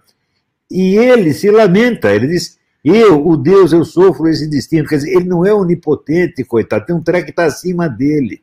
E 0.68 0.96
ele 0.96 1.32
se 1.32 1.48
lamenta, 1.48 2.12
ele 2.12 2.26
diz: 2.26 2.58
Eu, 2.88 3.26
o 3.26 3.36
Deus, 3.36 3.72
eu 3.72 3.84
sofro 3.84 4.28
esse 4.28 4.48
destino. 4.48 4.88
Quer 4.88 4.96
dizer, 4.96 5.14
ele 5.14 5.24
não 5.24 5.44
é 5.44 5.52
onipotente, 5.52 6.44
coitado, 6.44 6.86
tem 6.86 6.96
um 6.96 7.02
treco 7.02 7.26
que 7.26 7.30
está 7.30 7.44
acima 7.44 7.88
dele. 7.88 8.42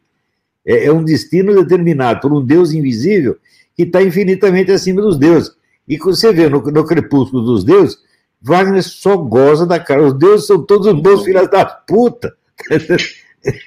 É, 0.66 0.86
é, 0.86 0.92
um 0.92 1.04
destino 1.04 1.54
determinado 1.64 2.22
por 2.22 2.34
um 2.34 2.44
Deus 2.44 2.72
invisível 2.72 3.38
que 3.76 3.84
está 3.84 4.02
infinitamente 4.02 4.72
acima 4.72 5.02
dos 5.02 5.18
deuses. 5.18 5.56
E 5.88 5.98
quando 5.98 6.16
você 6.16 6.32
vê 6.32 6.50
no, 6.50 6.62
no 6.62 6.86
crepúsculo 6.86 7.44
dos 7.44 7.64
deuses, 7.64 7.98
Wagner 8.42 8.84
só 8.84 9.18
goza 9.18 9.66
da 9.66 9.80
cara. 9.80 10.04
Os 10.04 10.14
deuses 10.14 10.48
são 10.48 10.64
todos 10.64 10.92
bons 10.94 11.24
filhos 11.24 11.50
da 11.50 11.66
puta. 11.66 12.36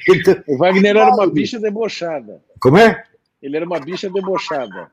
Então, 0.08 0.34
o 0.48 0.58
Wagner 0.58 0.96
era 0.96 1.14
uma 1.14 1.24
bicha 1.28 1.60
debochada. 1.60 2.42
Como 2.58 2.76
é? 2.76 3.04
Ele 3.40 3.56
era 3.56 3.64
uma 3.64 3.78
bicha 3.78 4.10
debochada. 4.10 4.90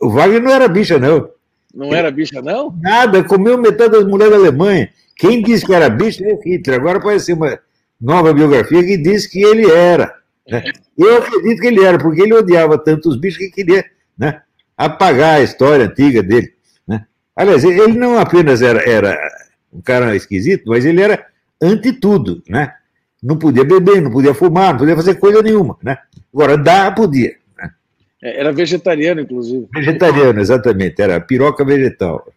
O 0.00 0.08
Wagner 0.08 0.40
não 0.40 0.52
era 0.52 0.68
bicha, 0.68 1.00
não. 1.00 1.30
Não 1.74 1.92
era 1.92 2.12
bicha, 2.12 2.40
não? 2.40 2.72
Nada, 2.80 3.24
comeu 3.24 3.58
metade 3.58 3.90
das 3.90 4.04
mulheres 4.04 4.32
da 4.32 4.38
Alemanha. 4.38 4.88
Quem 5.16 5.42
disse 5.42 5.64
que 5.64 5.74
era 5.74 5.88
bicha 5.88 6.24
é 6.24 6.38
Hitler. 6.44 6.80
Agora 6.80 7.00
parece 7.00 7.32
uma 7.32 7.58
nova 8.00 8.32
biografia 8.32 8.82
que 8.82 8.96
diz 8.96 9.26
que 9.26 9.42
ele 9.42 9.70
era. 9.70 10.14
Né? 10.48 10.64
Eu 10.96 11.18
acredito 11.18 11.60
que 11.60 11.66
ele 11.66 11.84
era, 11.84 11.98
porque 11.98 12.22
ele 12.22 12.34
odiava 12.34 12.78
tanto 12.78 13.08
os 13.08 13.16
bichos 13.16 13.38
que 13.38 13.50
queria 13.50 13.84
né, 14.18 14.42
apagar 14.76 15.36
a 15.36 15.42
história 15.42 15.86
antiga 15.86 16.22
dele. 16.22 16.52
Né? 16.86 17.04
Aliás, 17.34 17.64
ele 17.64 17.98
não 17.98 18.18
apenas 18.18 18.62
era, 18.62 18.80
era 18.88 19.18
um 19.72 19.80
cara 19.80 20.14
esquisito, 20.14 20.64
mas 20.66 20.84
ele 20.84 21.00
era 21.00 21.26
ante 21.60 21.92
tudo, 21.92 22.42
né? 22.48 22.74
não 23.24 23.38
podia 23.38 23.64
beber, 23.64 24.02
não 24.02 24.10
podia 24.10 24.34
fumar, 24.34 24.72
não 24.72 24.80
podia 24.80 24.94
fazer 24.94 25.14
coisa 25.14 25.42
nenhuma, 25.42 25.78
né? 25.82 25.96
Agora, 26.32 26.58
dar, 26.58 26.94
podia. 26.94 27.34
Né? 27.56 27.70
É, 28.22 28.40
era 28.40 28.52
vegetariano, 28.52 29.22
inclusive. 29.22 29.66
Vegetariano, 29.72 30.38
exatamente, 30.38 31.00
era 31.00 31.18
piroca 31.18 31.64
vegetal. 31.64 32.30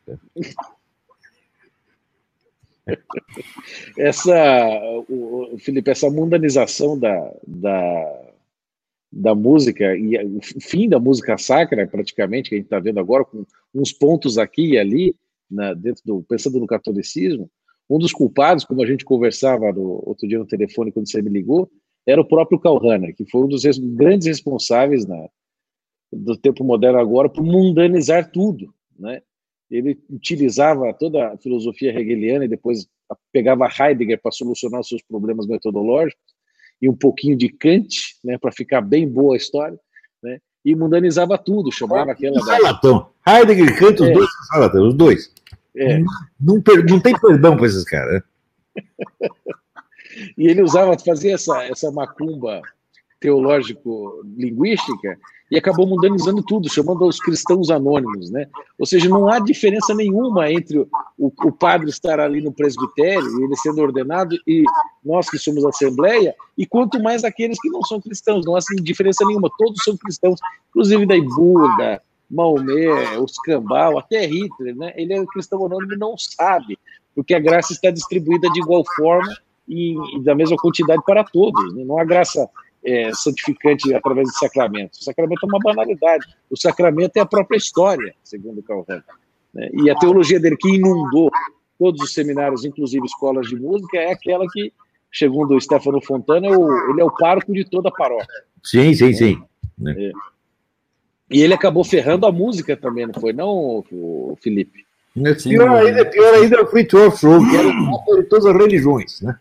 Essa, 3.97 5.03
o, 5.09 5.57
Felipe, 5.59 5.91
essa 5.91 6.09
mundanização 6.09 6.97
da, 6.97 7.33
da, 7.45 8.31
da 9.11 9.35
música 9.35 9.95
e 9.95 10.17
o 10.25 10.39
fim 10.61 10.87
da 10.87 10.99
música 10.99 11.37
sacra, 11.37 11.87
praticamente, 11.87 12.49
que 12.49 12.55
a 12.55 12.57
gente 12.57 12.65
está 12.65 12.79
vendo 12.79 12.99
agora, 12.99 13.25
com 13.25 13.45
uns 13.73 13.91
pontos 13.91 14.37
aqui 14.37 14.71
e 14.71 14.77
ali, 14.77 15.15
na, 15.49 15.73
dentro 15.73 16.03
do, 16.05 16.23
pensando 16.23 16.59
no 16.59 16.67
catolicismo, 16.67 17.49
um 17.89 17.97
dos 17.97 18.11
culpados, 18.11 18.65
como 18.65 18.83
a 18.83 18.85
gente 18.85 19.05
conversava 19.05 19.71
no, 19.71 20.03
outro 20.05 20.27
dia 20.27 20.37
no 20.37 20.45
telefone 20.45 20.91
quando 20.91 21.09
você 21.09 21.21
me 21.21 21.29
ligou, 21.29 21.69
era 22.05 22.21
o 22.21 22.25
próprio 22.25 22.59
Karl 22.59 22.77
Rahner, 22.77 23.15
que 23.15 23.25
foi 23.29 23.43
um 23.43 23.47
dos 23.47 23.63
res, 23.63 23.77
grandes 23.77 24.27
responsáveis 24.27 25.05
na, 25.05 25.27
do 26.11 26.37
tempo 26.37 26.63
moderno 26.63 26.99
agora 26.99 27.29
por 27.29 27.43
mundanizar 27.43 28.31
tudo, 28.31 28.73
né? 28.97 29.21
Ele 29.69 29.99
utilizava 30.09 30.93
toda 30.93 31.33
a 31.33 31.37
filosofia 31.37 31.97
hegeliana 31.97 32.45
e 32.45 32.47
depois 32.47 32.87
pegava 33.31 33.67
Heidegger 33.67 34.21
para 34.21 34.31
solucionar 34.31 34.81
os 34.81 34.87
seus 34.87 35.01
problemas 35.01 35.47
metodológicos 35.47 36.23
e 36.81 36.87
um 36.87 36.95
pouquinho 36.95 37.35
de 37.35 37.49
Kant, 37.49 38.15
né, 38.23 38.37
para 38.37 38.51
ficar 38.51 38.81
bem 38.81 39.07
boa 39.07 39.33
a 39.33 39.37
história, 39.37 39.77
né? 40.21 40.39
E 40.63 40.75
mundanizava 40.75 41.37
tudo, 41.37 41.71
chamava 41.71 42.11
aquela 42.11 42.39
da... 42.39 43.09
Heidegger 43.27 43.67
e 43.67 43.75
Kant, 43.75 44.01
os 44.01 44.09
é. 44.09 44.13
dois 44.13 44.29
são 44.49 44.87
os 44.87 44.93
dois. 44.93 45.33
É. 45.75 45.99
Não, 45.99 46.05
não, 46.39 46.63
não, 46.89 46.99
tem 46.99 47.19
perdão 47.19 47.55
para 47.55 47.67
esses 47.67 47.83
caras. 47.83 48.23
e 50.37 50.47
ele 50.47 50.61
usava, 50.61 50.97
fazia 50.99 51.35
essa, 51.35 51.63
essa 51.63 51.91
macumba 51.91 52.61
teológico-linguística 53.19 55.17
e 55.49 55.57
acabou 55.57 55.87
mundanizando 55.87 56.43
tudo, 56.43 56.69
chamando 56.69 57.05
os 57.05 57.19
cristãos 57.19 57.69
anônimos, 57.69 58.29
né? 58.29 58.47
Ou 58.77 58.85
seja, 58.85 59.07
não 59.07 59.29
há 59.29 59.39
diferença 59.39 59.93
nenhuma 59.95 60.51
entre 60.51 60.77
o, 60.79 60.87
o 61.17 61.51
padre 61.51 61.89
estar 61.89 62.19
ali 62.19 62.41
no 62.41 62.51
presbitério, 62.51 63.43
ele 63.43 63.55
sendo 63.55 63.81
ordenado, 63.81 64.37
e 64.45 64.63
nós 65.03 65.29
que 65.29 65.37
somos 65.37 65.63
assembleia, 65.63 66.35
e 66.57 66.65
quanto 66.65 67.01
mais 67.01 67.23
aqueles 67.23 67.59
que 67.61 67.69
não 67.69 67.81
são 67.83 68.01
cristãos, 68.01 68.45
não 68.45 68.55
há 68.55 68.57
assim, 68.57 68.75
diferença 68.75 69.25
nenhuma, 69.25 69.49
todos 69.57 69.81
são 69.83 69.95
cristãos, 69.95 70.39
inclusive 70.69 71.05
da 71.05 71.15
Buda, 71.17 72.01
Maomé, 72.29 73.17
os 73.17 73.37
Cambal, 73.39 73.97
até 73.97 74.25
Hitler, 74.25 74.75
né? 74.75 74.93
Ele 74.97 75.13
é 75.13 75.25
cristão 75.27 75.65
anônimo 75.65 75.93
e 75.93 75.97
não 75.97 76.17
sabe, 76.17 76.77
porque 77.15 77.33
a 77.33 77.39
graça 77.39 77.71
está 77.71 77.89
distribuída 77.89 78.49
de 78.49 78.59
igual 78.59 78.83
forma 78.97 79.33
e, 79.67 79.95
e 80.17 80.23
da 80.23 80.35
mesma 80.35 80.57
quantidade 80.57 81.01
para 81.05 81.23
todos. 81.23 81.73
Né? 81.73 81.83
Não 81.85 81.97
há 81.97 82.03
graça 82.03 82.49
é, 82.83 83.11
santificante 83.13 83.93
através 83.93 84.27
de 84.27 84.37
sacramentos. 84.37 84.99
O 84.99 85.03
sacramento 85.03 85.39
é 85.43 85.47
uma 85.47 85.59
banalidade. 85.59 86.25
O 86.49 86.57
sacramento 86.57 87.17
é 87.17 87.19
a 87.19 87.25
própria 87.25 87.57
história, 87.57 88.13
segundo 88.23 88.63
Rahner. 88.67 89.03
Né? 89.53 89.69
E 89.73 89.89
a 89.89 89.95
teologia 89.95 90.39
dele, 90.39 90.57
que 90.57 90.75
inundou 90.75 91.29
todos 91.77 92.01
os 92.01 92.13
seminários, 92.13 92.65
inclusive 92.65 93.05
escolas 93.05 93.47
de 93.47 93.55
música, 93.55 93.97
é 93.97 94.11
aquela 94.11 94.45
que, 94.51 94.73
segundo 95.11 95.55
o 95.55 95.61
Stefano 95.61 96.01
Fontana, 96.01 96.47
é 96.47 96.51
o, 96.51 96.91
ele 96.91 97.01
é 97.01 97.03
o 97.03 97.11
parco 97.11 97.53
de 97.53 97.65
toda 97.65 97.89
a 97.89 97.91
paróquia. 97.91 98.27
Sim, 98.63 98.93
sim, 98.93 99.13
sim. 99.13 99.43
Né? 99.77 99.95
É. 99.97 100.11
E 101.29 101.41
ele 101.41 101.53
acabou 101.53 101.83
ferrando 101.83 102.25
a 102.25 102.31
música 102.31 102.77
também, 102.77 103.05
não 103.05 103.13
foi, 103.13 103.33
não, 103.33 103.83
o 103.91 104.37
Felipe? 104.41 104.87
É 105.25 105.33
pior, 105.33 105.69
ainda, 105.69 106.05
pior 106.05 106.33
ainda 106.35 106.57
é 106.57 106.61
o 106.61 106.67
Free 106.67 106.87
Show, 106.89 107.11
que 107.11 107.55
era 107.55 107.67
o 107.67 108.21
de 108.21 108.29
todas 108.29 108.45
as 108.45 108.55
religiões, 108.55 109.19
né? 109.21 109.37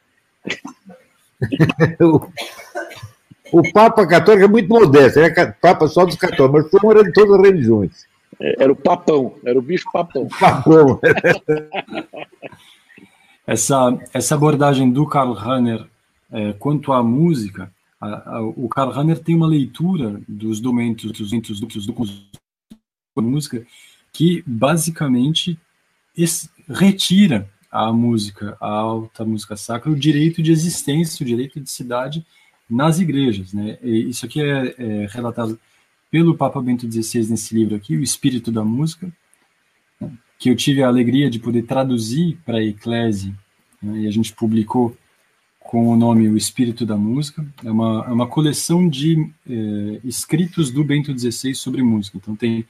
o, 3.52 3.72
Papa 3.72 4.06
Católico 4.06 4.44
é 4.44 4.48
muito 4.48 4.68
modesto, 4.68 5.20
era 5.20 5.52
Papa 5.52 5.88
só 5.88 6.04
dos 6.04 6.16
católicos, 6.16 6.70
mas 6.72 6.82
o 6.82 6.90
era 6.90 7.04
de 7.04 7.12
todas 7.12 7.38
as 7.38 7.46
religiões. 7.46 8.06
É, 8.40 8.64
era 8.64 8.72
o 8.72 8.76
papão, 8.76 9.36
era 9.44 9.58
o 9.58 9.62
bicho 9.62 9.84
papão. 9.92 10.28
Papão. 10.28 11.00
essa, 13.46 13.98
essa 14.12 14.34
abordagem 14.34 14.90
do 14.90 15.06
Karl 15.06 15.32
Rahner 15.32 15.86
é, 16.30 16.52
quanto 16.54 16.92
à 16.92 17.02
música, 17.02 17.72
a, 18.00 18.36
a, 18.36 18.42
o 18.42 18.68
Karl 18.68 18.90
Rahner 18.90 19.18
tem 19.18 19.34
uma 19.34 19.46
leitura 19.46 20.20
dos 20.28 20.60
documentos 20.60 21.12
dos 21.12 21.86
documentos 21.86 22.26
da 23.16 23.22
música 23.22 23.64
que 24.12 24.42
basicamente 24.46 25.58
retira 26.68 27.48
à 27.70 27.92
música, 27.92 28.56
à 28.60 28.68
alta 28.68 29.24
música 29.24 29.56
sacra, 29.56 29.90
o 29.90 29.96
direito 29.96 30.42
de 30.42 30.50
existência, 30.50 31.22
o 31.22 31.26
direito 31.26 31.60
de 31.60 31.70
cidade 31.70 32.26
nas 32.68 32.98
igrejas. 32.98 33.52
Né? 33.52 33.78
Isso 33.82 34.26
aqui 34.26 34.42
é, 34.42 34.74
é, 34.78 35.06
relatado 35.10 35.58
pelo 36.10 36.36
Papa 36.36 36.60
Bento 36.60 36.90
XVI 36.90 37.28
nesse 37.30 37.54
livro 37.54 37.76
aqui, 37.76 37.96
O 37.96 38.02
Espírito 38.02 38.50
da 38.50 38.64
Música, 38.64 39.12
né? 40.00 40.12
que 40.38 40.50
eu 40.50 40.56
tive 40.56 40.82
a 40.82 40.88
alegria 40.88 41.30
de 41.30 41.38
poder 41.38 41.62
traduzir 41.62 42.38
para 42.44 42.58
a 42.58 42.64
Eclese, 42.64 43.34
né? 43.82 44.00
e 44.00 44.06
a 44.06 44.10
gente 44.10 44.32
publicou 44.32 44.96
com 45.58 45.88
o 45.88 45.96
nome 45.96 46.28
O 46.28 46.36
Espírito 46.36 46.86
da 46.86 46.96
Música. 46.96 47.44
É 47.64 47.70
uma, 47.70 48.04
é 48.06 48.12
uma 48.12 48.26
coleção 48.26 48.88
de 48.88 49.30
é, 49.48 50.00
escritos 50.04 50.70
do 50.70 50.84
Bento 50.84 51.16
XVI 51.16 51.54
sobre 51.54 51.82
música. 51.82 52.16
Então 52.16 52.36
tem 52.36 52.64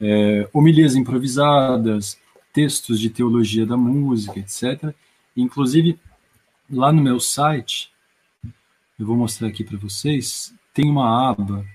é, 0.00 0.48
homilias 0.52 0.96
improvisadas, 0.96 2.18
textos 2.52 3.00
de 3.00 3.08
teologia 3.08 3.64
da 3.64 3.76
música, 3.76 4.40
etc. 4.40 4.92
Inclusive, 5.36 5.98
lá 6.68 6.92
no 6.92 7.00
meu 7.00 7.20
site, 7.20 7.91
eu 9.02 9.06
vou 9.06 9.16
mostrar 9.16 9.48
aqui 9.48 9.64
para 9.64 9.76
vocês, 9.76 10.54
tem 10.72 10.88
uma 10.88 11.28
aba 11.30 11.66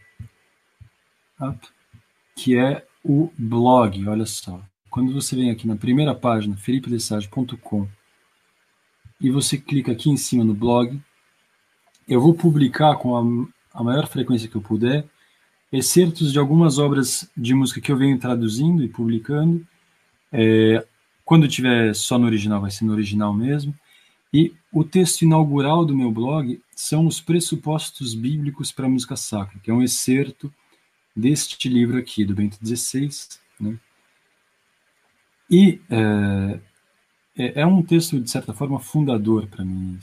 que 2.34 2.58
é 2.58 2.86
o 3.04 3.30
blog, 3.38 4.08
olha 4.08 4.26
só. 4.26 4.62
Quando 4.90 5.14
você 5.14 5.36
vem 5.36 5.52
aqui 5.52 5.68
na 5.68 5.76
primeira 5.76 6.16
página, 6.16 6.56
felipedessage.com, 6.56 7.88
e 9.20 9.30
você 9.30 9.58
clica 9.58 9.92
aqui 9.92 10.10
em 10.10 10.16
cima 10.16 10.46
no 10.46 10.54
blog, 10.54 10.98
eu 12.08 12.22
vou 12.22 12.34
publicar 12.34 12.96
com 12.96 13.18
a, 13.74 13.78
a 13.78 13.84
maior 13.84 14.08
frequência 14.08 14.48
que 14.48 14.56
eu 14.56 14.62
puder 14.62 15.06
excertos 15.70 16.32
de 16.32 16.40
algumas 16.40 16.80
obras 16.80 17.30
de 17.36 17.54
música 17.54 17.82
que 17.82 17.92
eu 17.92 17.98
venho 17.98 18.18
traduzindo 18.18 18.82
e 18.82 18.88
publicando, 18.88 19.68
é, 20.32 20.86
quando 21.26 21.46
tiver 21.46 21.94
só 21.94 22.18
no 22.18 22.26
original, 22.26 22.62
vai 22.62 22.72
ser 22.72 22.86
no 22.86 22.94
original 22.94 23.34
mesmo. 23.34 23.76
E 24.38 24.54
o 24.72 24.84
texto 24.84 25.24
inaugural 25.24 25.84
do 25.84 25.96
meu 25.96 26.12
blog 26.12 26.62
são 26.76 27.08
os 27.08 27.20
pressupostos 27.20 28.14
bíblicos 28.14 28.72
para 28.72 28.86
a 28.86 28.90
música 28.90 29.16
sacra, 29.16 29.60
que 29.60 29.72
é 29.72 29.74
um 29.74 29.82
excerto 29.82 30.54
deste 31.16 31.68
livro 31.68 31.98
aqui, 31.98 32.24
do 32.24 32.36
Bento 32.36 32.56
XVI. 32.64 33.10
Né? 33.60 33.80
E 35.50 35.82
é, 35.90 36.60
é, 37.36 37.62
é, 37.62 37.66
um 37.66 37.82
texto, 37.82 38.20
de 38.20 38.30
certa 38.30 38.54
forma, 38.54 38.80
fundador 38.80 39.48
para 39.48 39.66
mim. 39.66 39.98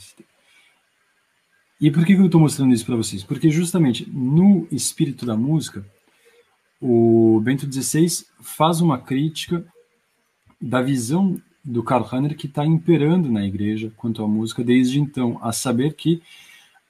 E 1.79 1.89
por 1.89 2.05
que 2.05 2.11
eu 2.11 2.25
estou 2.25 2.41
mostrando 2.41 2.73
isso 2.73 2.85
para 2.85 2.97
vocês? 2.97 3.23
Porque 3.23 3.49
justamente 3.49 4.05
no 4.09 4.67
espírito 4.69 5.25
da 5.25 5.37
música, 5.37 5.89
o 6.81 7.39
Bento 7.39 7.71
XVI 7.71 8.25
faz 8.41 8.81
uma 8.81 8.99
crítica 8.99 9.65
da 10.59 10.81
visão 10.81 11.41
do 11.65 11.81
Karl 11.81 12.03
Rahner 12.03 12.35
que 12.35 12.45
está 12.45 12.63
imperando 12.63 13.29
na 13.29 13.43
igreja 13.43 13.91
quanto 13.97 14.23
à 14.23 14.27
música 14.27 14.63
desde 14.63 14.99
então, 14.99 15.39
a 15.41 15.51
saber 15.51 15.93
que 15.93 16.21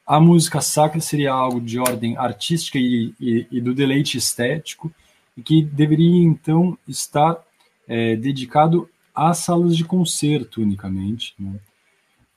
a 0.05 0.19
música 0.19 0.61
sacra 0.61 0.99
seria 0.99 1.32
algo 1.32 1.61
de 1.61 1.80
ordem 1.80 2.17
artística 2.17 2.78
e, 2.78 3.13
e, 3.19 3.47
e 3.49 3.61
do 3.61 3.73
deleite 3.73 4.17
estético 4.17 4.91
e 5.36 5.41
que 5.41 5.63
deveria 5.63 6.23
então 6.23 6.78
estar 6.88 7.38
é, 7.88 8.15
dedicado 8.15 8.89
às 9.13 9.39
salas 9.39 9.76
de 9.76 9.86
concerto 9.86 10.61
unicamente. 10.61 11.34
Né? 11.39 11.55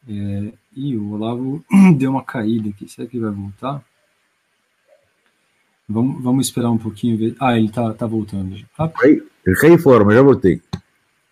É, 0.08 0.52
e 0.74 0.96
o 0.96 1.12
Olavo 1.12 1.62
deu 1.98 2.12
uma 2.12 2.22
caída 2.22 2.70
aqui, 2.70 2.88
será 2.88 3.06
que 3.06 3.16
ele 3.16 3.24
vai 3.24 3.34
voltar? 3.34 3.84
Vamos, 5.88 6.22
vamos 6.22 6.46
esperar 6.46 6.70
um 6.70 6.78
pouquinho. 6.78 7.34
Ah, 7.40 7.56
ele 7.56 7.66
está 7.66 7.92
tá 7.94 8.06
voltando. 8.06 8.56
Ah, 8.78 8.88
fora, 9.78 10.04
mas 10.04 10.14
já 10.14 10.22
voltei. 10.22 10.62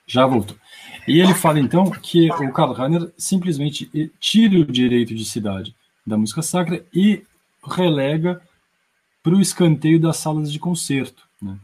Já 0.07 0.27
voltou. 0.27 0.57
E 1.07 1.21
ele 1.21 1.35
fala 1.35 1.61
então 1.61 1.91
que 1.91 2.31
o 2.31 2.53
Karl 2.53 2.73
Rahner 2.73 3.13
simplesmente 3.17 4.11
tira 4.19 4.59
o 4.59 4.65
direito 4.65 5.15
de 5.15 5.25
cidade 5.25 5.75
da 6.07 6.17
música 6.17 6.43
sacra 6.43 6.85
e 6.93 7.23
relega 7.65 8.41
para 9.23 9.35
o 9.35 9.41
escanteio 9.41 10.01
das 10.01 10.17
salas 10.17 10.53
de 10.53 10.59
concerto. 10.59 11.27
Né? 11.41 11.57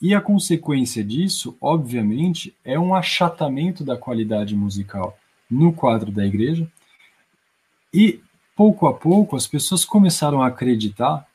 E 0.00 0.14
a 0.14 0.20
consequência 0.20 1.04
disso, 1.04 1.56
obviamente, 1.60 2.54
é 2.64 2.78
um 2.78 2.94
achatamento 2.94 3.84
da 3.84 3.96
qualidade 3.96 4.56
musical 4.56 5.18
no 5.50 5.72
quadro 5.72 6.10
da 6.10 6.26
igreja. 6.26 6.70
E 7.92 8.20
pouco 8.56 8.86
a 8.86 8.94
pouco 8.94 9.36
as 9.36 9.46
pessoas 9.46 9.84
começaram 9.84 10.42
a 10.42 10.46
acreditar 10.46 11.26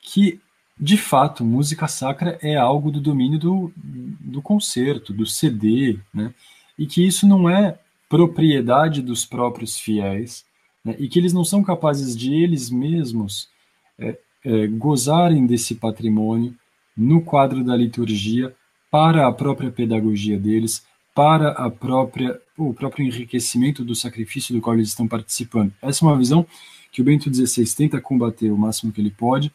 que 0.00 0.40
de 0.80 0.96
fato, 0.96 1.44
música 1.44 1.86
sacra 1.86 2.38
é 2.40 2.56
algo 2.56 2.90
do 2.90 3.02
domínio 3.02 3.38
do, 3.38 3.72
do 3.76 4.40
concerto, 4.40 5.12
do 5.12 5.26
CD, 5.26 5.98
né? 6.12 6.32
E 6.80 6.86
que 6.86 7.06
isso 7.06 7.26
não 7.26 7.46
é 7.46 7.78
propriedade 8.08 9.02
dos 9.02 9.26
próprios 9.26 9.78
fiéis, 9.78 10.46
né? 10.82 10.96
e 10.98 11.08
que 11.08 11.18
eles 11.18 11.34
não 11.34 11.44
são 11.44 11.62
capazes 11.62 12.16
de 12.16 12.32
eles 12.32 12.70
mesmos 12.70 13.50
é, 13.98 14.18
é, 14.42 14.66
gozarem 14.66 15.46
desse 15.46 15.74
patrimônio 15.74 16.56
no 16.96 17.20
quadro 17.20 17.62
da 17.62 17.76
liturgia 17.76 18.56
para 18.90 19.28
a 19.28 19.32
própria 19.32 19.70
pedagogia 19.70 20.38
deles, 20.38 20.82
para 21.14 21.50
a 21.50 21.70
própria, 21.70 22.40
o 22.56 22.72
próprio 22.72 23.06
enriquecimento 23.06 23.84
do 23.84 23.94
sacrifício 23.94 24.54
do 24.54 24.60
qual 24.62 24.74
eles 24.74 24.88
estão 24.88 25.06
participando. 25.06 25.74
Essa 25.82 26.02
é 26.02 26.08
uma 26.08 26.16
visão 26.16 26.46
que 26.90 27.02
o 27.02 27.04
Bento 27.04 27.32
XVI 27.32 27.76
tenta 27.76 28.00
combater 28.00 28.50
o 28.50 28.56
máximo 28.56 28.90
que 28.90 29.02
ele 29.02 29.10
pode, 29.10 29.52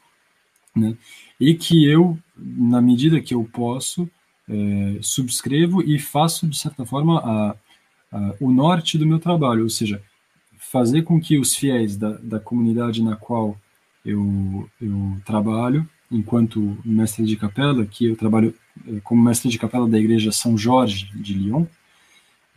né? 0.75 0.95
E 1.39 1.55
que 1.55 1.85
eu, 1.85 2.17
na 2.37 2.81
medida 2.81 3.19
que 3.19 3.33
eu 3.33 3.43
posso, 3.51 4.07
é, 4.49 4.99
subscrevo 5.01 5.81
e 5.81 5.99
faço, 5.99 6.47
de 6.47 6.57
certa 6.57 6.85
forma, 6.85 7.19
a, 7.19 7.55
a, 8.11 8.35
o 8.39 8.51
norte 8.51 8.97
do 8.97 9.05
meu 9.05 9.19
trabalho, 9.19 9.63
ou 9.63 9.69
seja, 9.69 10.01
fazer 10.57 11.03
com 11.03 11.19
que 11.19 11.37
os 11.37 11.55
fiéis 11.55 11.95
da, 11.95 12.11
da 12.17 12.39
comunidade 12.39 13.03
na 13.03 13.15
qual 13.15 13.57
eu, 14.05 14.69
eu 14.81 15.17
trabalho, 15.25 15.87
enquanto 16.11 16.77
mestre 16.85 17.25
de 17.25 17.35
capela, 17.35 17.85
que 17.85 18.05
eu 18.05 18.15
trabalho 18.15 18.53
é, 18.87 18.99
como 19.01 19.23
mestre 19.23 19.49
de 19.49 19.57
capela 19.57 19.87
da 19.87 19.97
igreja 19.97 20.31
São 20.31 20.57
Jorge 20.57 21.09
de 21.15 21.33
Lyon, 21.33 21.65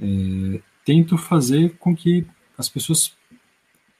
é, 0.00 0.60
tento 0.84 1.16
fazer 1.16 1.76
com 1.78 1.94
que 1.94 2.26
as 2.56 2.68
pessoas 2.68 3.12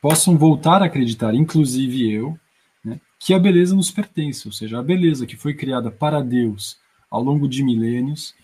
possam 0.00 0.36
voltar 0.36 0.82
a 0.82 0.86
acreditar, 0.86 1.34
inclusive 1.34 2.10
eu, 2.10 2.38
que 3.18 3.34
a 3.34 3.38
beleza 3.38 3.74
nos 3.74 3.90
pertence, 3.90 4.46
ou 4.46 4.52
seja, 4.52 4.78
a 4.78 4.82
beleza 4.82 5.26
que 5.26 5.36
foi 5.36 5.52
criada 5.52 5.90
para 5.90 6.22
Deus 6.22 6.78
ao 7.10 7.22
longo 7.22 7.48
de 7.48 7.62
milênios 7.62 8.34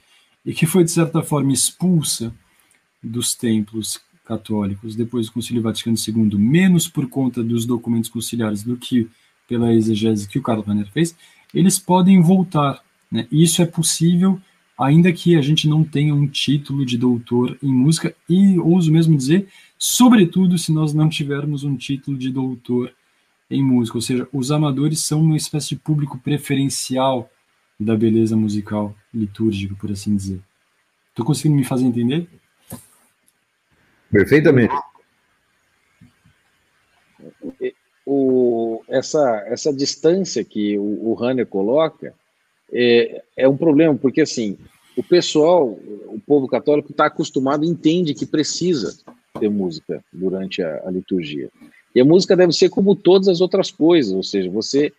e 0.45 0.53
que 0.53 0.67
foi, 0.67 0.85
de 0.85 0.91
certa 0.91 1.23
forma, 1.23 1.53
expulsa 1.53 2.35
dos 3.03 3.35
templos 3.35 4.01
católicos 4.25 4.97
depois 4.97 5.27
do 5.27 5.33
Concílio 5.33 5.62
Vaticano 5.62 5.97
II, 5.97 6.39
menos 6.39 6.89
por 6.89 7.09
conta 7.09 7.43
dos 7.43 7.67
documentos 7.67 8.11
conciliares 8.11 8.62
do 8.62 8.77
que 8.77 9.09
pela 9.47 9.73
exegese 9.73 10.29
que 10.29 10.39
o 10.39 10.43
Karl 10.43 10.62
Rahner 10.62 10.91
fez, 10.91 11.15
eles 11.53 11.79
podem 11.79 12.21
voltar. 12.23 12.83
Né? 13.11 13.27
Isso 13.31 13.61
é 13.61 13.67
possível 13.67 14.41
ainda 14.79 15.12
que 15.12 15.37
a 15.37 15.43
gente 15.43 15.69
não 15.69 15.85
tenha 15.85 16.15
um 16.15 16.27
título 16.27 16.85
de 16.85 16.99
doutor 16.99 17.57
em 17.62 17.73
música 17.73 18.15
e, 18.29 18.59
ouso 18.59 18.91
mesmo 18.91 19.17
dizer, 19.17 19.49
sobretudo 19.79 20.59
se 20.59 20.73
nós 20.73 20.93
não 20.93 21.09
tivermos 21.09 21.62
um 21.62 21.77
título 21.77 22.19
de 22.19 22.31
doutor 22.31 22.93
em 23.51 23.62
música, 23.62 23.99
ou 23.99 24.03
seja, 24.03 24.27
os 24.33 24.51
amadores 24.51 25.01
são 25.01 25.21
uma 25.21 25.37
espécie 25.37 25.71
de 25.71 25.77
público 25.77 26.19
preferencial 26.19 27.31
da 27.79 27.97
beleza 27.97 28.37
musical 28.37 28.95
litúrgica, 29.12 29.75
por 29.75 29.91
assim 29.91 30.16
dizer. 30.16 30.41
Estou 31.11 31.25
conseguindo 31.25 31.57
me 31.57 31.64
fazer 31.64 31.85
entender? 31.85 32.29
Perfeitamente. 34.11 34.75
O, 38.07 38.83
essa, 38.89 39.45
essa 39.47 39.72
distância 39.72 40.45
que 40.45 40.79
o, 40.79 41.11
o 41.11 41.25
Hanner 41.25 41.47
coloca 41.47 42.14
é, 42.72 43.22
é 43.37 43.49
um 43.49 43.57
problema, 43.57 43.97
porque 43.97 44.20
assim, 44.20 44.59
o 44.97 45.03
pessoal, 45.03 45.66
o 45.68 46.20
povo 46.27 46.47
católico 46.47 46.91
está 46.91 47.07
acostumado, 47.07 47.64
entende 47.64 48.14
que 48.14 48.27
precisa 48.27 48.97
ter 49.39 49.49
música 49.49 50.05
durante 50.12 50.62
a, 50.62 50.83
a, 50.87 50.91
liturgia. 50.91 51.51
E 51.95 52.01
a 52.01 52.05
música 52.05 52.37
deve 52.37 52.53
ser 52.53 52.68
como 52.68 52.95
todas 52.95 53.29
as 53.29 53.41
outras 53.41 53.70
coisas, 53.70 54.12
ou 54.12 54.22
seja, 54.22 54.51
você 54.51 54.93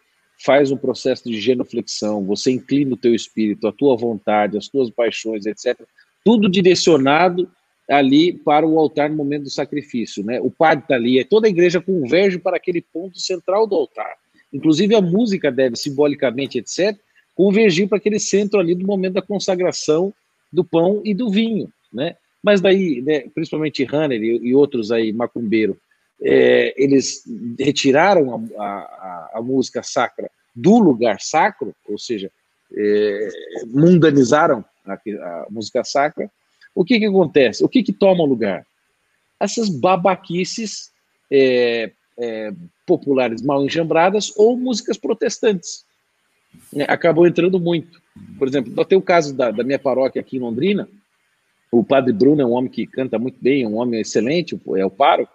faz 0.45 0.71
um 0.71 0.77
processo 0.77 1.27
de 1.27 1.41
genuflexão, 1.41 2.23
você 2.23 2.51
inclina 2.51 2.93
o 2.93 2.97
teu 2.97 3.15
espírito, 3.15 3.67
a 3.67 3.71
tua 3.71 3.97
vontade, 3.97 4.57
as 4.57 4.67
tuas 4.67 4.91
paixões, 4.91 5.47
etc. 5.47 5.81
Tudo 6.23 6.47
direcionado 6.47 7.49
ali 7.89 8.31
para 8.31 8.65
o 8.65 8.77
altar 8.77 9.09
no 9.09 9.15
momento 9.15 9.43
do 9.43 9.49
sacrifício, 9.49 10.23
né? 10.23 10.39
O 10.39 10.51
padre 10.51 10.83
está 10.83 10.95
ali, 10.95 11.23
toda 11.23 11.47
a 11.47 11.49
igreja 11.49 11.81
converge 11.81 12.37
para 12.37 12.57
aquele 12.57 12.81
ponto 12.81 13.19
central 13.19 13.65
do 13.65 13.75
altar. 13.75 14.13
Inclusive 14.53 14.93
a 14.95 15.01
música 15.01 15.51
deve 15.51 15.75
simbolicamente, 15.75 16.59
etc, 16.59 16.95
convergir 17.33 17.87
para 17.87 17.97
aquele 17.97 18.19
centro 18.19 18.59
ali 18.59 18.75
do 18.75 18.85
momento 18.85 19.13
da 19.13 19.21
consagração 19.21 20.13
do 20.53 20.63
pão 20.63 21.01
e 21.03 21.13
do 21.13 21.29
vinho, 21.29 21.69
né? 21.91 22.15
Mas 22.41 22.61
daí, 22.61 23.01
né, 23.01 23.21
principalmente 23.33 23.87
Hanner 23.91 24.21
e, 24.21 24.49
e, 24.49 24.53
outros 24.53 24.91
aí, 24.91 25.11
macumbeiro, 25.11 25.75
é, 26.21 26.73
eles 26.81 27.23
retiraram 27.59 28.49
a, 28.57 28.63
a, 28.63 29.31
a, 29.35 29.41
música 29.41 29.83
sacra 29.83 30.29
do 30.55 30.79
lugar 30.79 31.19
sacro, 31.19 31.75
ou 31.87 31.97
seja, 31.97 32.31
é, 32.75 33.29
mundanizaram 33.67 34.63
a, 34.85 34.93
a, 34.93 35.47
música 35.49 35.83
sacra. 35.83 36.31
O 36.73 36.83
que 36.83 36.99
que 36.99 37.05
acontece? 37.05 37.63
O 37.63 37.69
que 37.69 37.83
que 37.83 37.93
toma 37.93 38.23
lugar? 38.23 38.65
Essas 39.39 39.69
babaquices 39.69 40.91
é, 41.31 41.91
é 42.17 42.53
populares 42.85 43.41
mal 43.41 43.63
enjambradas 43.63 44.31
ou 44.37 44.57
músicas 44.57 44.97
protestantes 44.97 45.85
né, 46.71 46.85
acabou 46.87 47.27
entrando 47.27 47.59
muito. 47.59 48.01
Por 48.37 48.47
exemplo, 48.47 48.85
tem 48.85 48.97
o 48.97 49.01
caso 49.01 49.35
da, 49.35 49.51
da, 49.51 49.63
minha 49.63 49.79
paróquia 49.79 50.21
aqui 50.21 50.37
em 50.37 50.41
Londrina, 50.41 50.87
o 51.71 51.83
padre 51.83 52.13
Bruno 52.13 52.41
é 52.41 52.45
um 52.45 52.53
homem 52.53 52.71
que 52.71 52.87
canta 52.87 53.19
muito 53.19 53.37
bem, 53.41 53.63
é 53.63 53.67
um 53.67 53.75
homem 53.75 53.99
excelente, 53.99 54.59
é 54.77 54.85
o 54.85 54.89
pároco, 54.89 55.33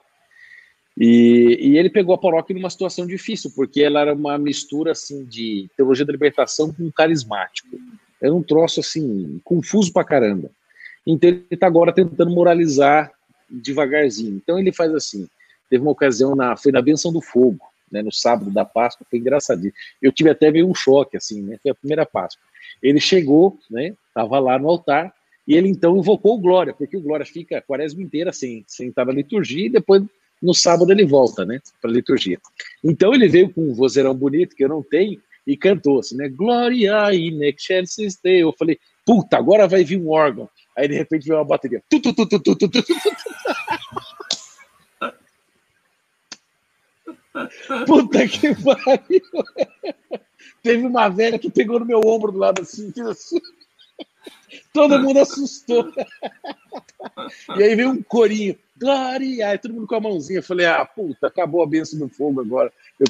e, 0.98 1.58
e, 1.60 1.78
ele 1.78 1.88
pegou 1.88 2.14
a 2.14 2.18
paróquia 2.18 2.54
numa 2.54 2.68
situação 2.68 3.06
difícil, 3.06 3.50
porque 3.54 3.82
ela 3.82 4.00
era 4.00 4.14
uma 4.14 4.36
mistura 4.36 4.92
assim 4.92 5.24
de 5.24 5.68
teologia 5.76 6.04
da 6.04 6.12
libertação 6.12 6.72
com 6.72 6.90
carismático. 6.90 7.78
Era 8.20 8.34
um 8.34 8.42
troço 8.42 8.80
assim, 8.80 9.40
confuso 9.44 9.92
pra 9.92 10.04
caramba. 10.04 10.50
Então 11.06 11.30
ele 11.30 11.46
está 11.50 11.66
agora 11.66 11.92
tentando 11.92 12.30
moralizar 12.30 13.10
devagarzinho. 13.48 14.36
Então 14.36 14.58
ele 14.58 14.72
faz 14.72 14.94
assim, 14.94 15.26
teve 15.68 15.82
uma 15.82 15.92
ocasião, 15.92 16.34
na, 16.34 16.56
foi 16.56 16.70
na 16.70 16.82
benção 16.82 17.12
do 17.12 17.20
fogo, 17.20 17.60
né, 17.90 18.02
no 18.02 18.12
sábado 18.12 18.50
da 18.50 18.64
Páscoa, 18.64 19.06
foi 19.08 19.18
engraçadinho. 19.18 19.72
Eu 20.02 20.12
tive 20.12 20.30
até 20.30 20.50
meio 20.50 20.68
um 20.68 20.74
choque, 20.74 21.16
assim, 21.16 21.42
né, 21.42 21.58
foi 21.62 21.70
a 21.70 21.74
primeira 21.74 22.04
Páscoa. 22.04 22.42
Ele 22.82 23.00
chegou, 23.00 23.58
né, 23.70 23.94
estava 24.08 24.38
lá 24.38 24.58
no 24.58 24.68
altar, 24.68 25.14
e 25.48 25.54
ele 25.54 25.68
então 25.68 25.96
invocou 25.96 26.36
o 26.36 26.40
Glória, 26.40 26.74
porque 26.74 26.96
o 26.96 27.00
Glória 27.00 27.26
fica 27.26 27.58
a 27.58 27.62
quaresma 27.62 28.02
inteira 28.02 28.32
sem, 28.32 28.64
sem 28.66 28.88
estar 28.88 29.04
na 29.04 29.12
liturgia, 29.12 29.66
e 29.66 29.70
depois 29.70 30.02
no 30.42 30.54
sábado 30.54 30.90
ele 30.90 31.04
volta, 31.04 31.44
né, 31.44 31.60
para 31.80 31.90
a 31.90 31.94
liturgia. 31.94 32.38
Então 32.82 33.14
ele 33.14 33.28
veio 33.28 33.52
com 33.52 33.62
um 33.62 33.74
vozeirão 33.74 34.14
bonito, 34.14 34.56
que 34.56 34.64
eu 34.64 34.68
não 34.68 34.82
tenho, 34.82 35.20
e 35.46 35.56
cantou 35.56 35.98
assim, 35.98 36.16
né, 36.16 36.28
Glória 36.28 37.14
in 37.14 37.42
excelsis 37.44 38.18
Deo. 38.22 38.48
Eu 38.48 38.54
falei, 38.58 38.78
puta, 39.04 39.36
agora 39.36 39.68
vai 39.68 39.84
vir 39.84 40.00
um 40.00 40.10
órgão. 40.10 40.48
Aí 40.76 40.88
de 40.88 40.94
repente 40.94 41.26
veio 41.26 41.38
uma 41.38 41.44
bateria. 41.44 41.82
Tu, 41.88 42.00
tu, 42.00 42.14
tu, 42.14 42.26
tu, 42.26 42.40
tu, 42.40 42.56
tu, 42.56 42.68
tu. 42.68 42.84
Puta 47.86 48.26
que 48.26 48.54
pariu! 48.56 49.22
Teve 50.62 50.86
uma 50.86 51.08
velha 51.08 51.38
que 51.38 51.50
pegou 51.50 51.80
no 51.80 51.86
meu 51.86 52.00
ombro 52.00 52.32
do 52.32 52.38
lado 52.38 52.62
assim, 52.62 52.92
assim. 53.08 53.40
Todo 54.72 54.98
mundo 55.00 55.20
assustou. 55.20 55.92
E 57.56 57.62
aí 57.62 57.74
veio 57.74 57.90
um 57.90 58.02
corinho. 58.02 58.56
Glória! 58.78 59.48
Aí 59.48 59.58
todo 59.58 59.74
mundo 59.74 59.86
com 59.86 59.94
a 59.94 60.00
mãozinha. 60.00 60.38
Eu 60.38 60.42
falei, 60.42 60.66
ah, 60.66 60.84
puta, 60.84 61.26
acabou 61.26 61.62
a 61.62 61.66
benção 61.66 61.98
do 61.98 62.08
fogo 62.08 62.40
agora. 62.40 62.72
Eu... 62.98 63.06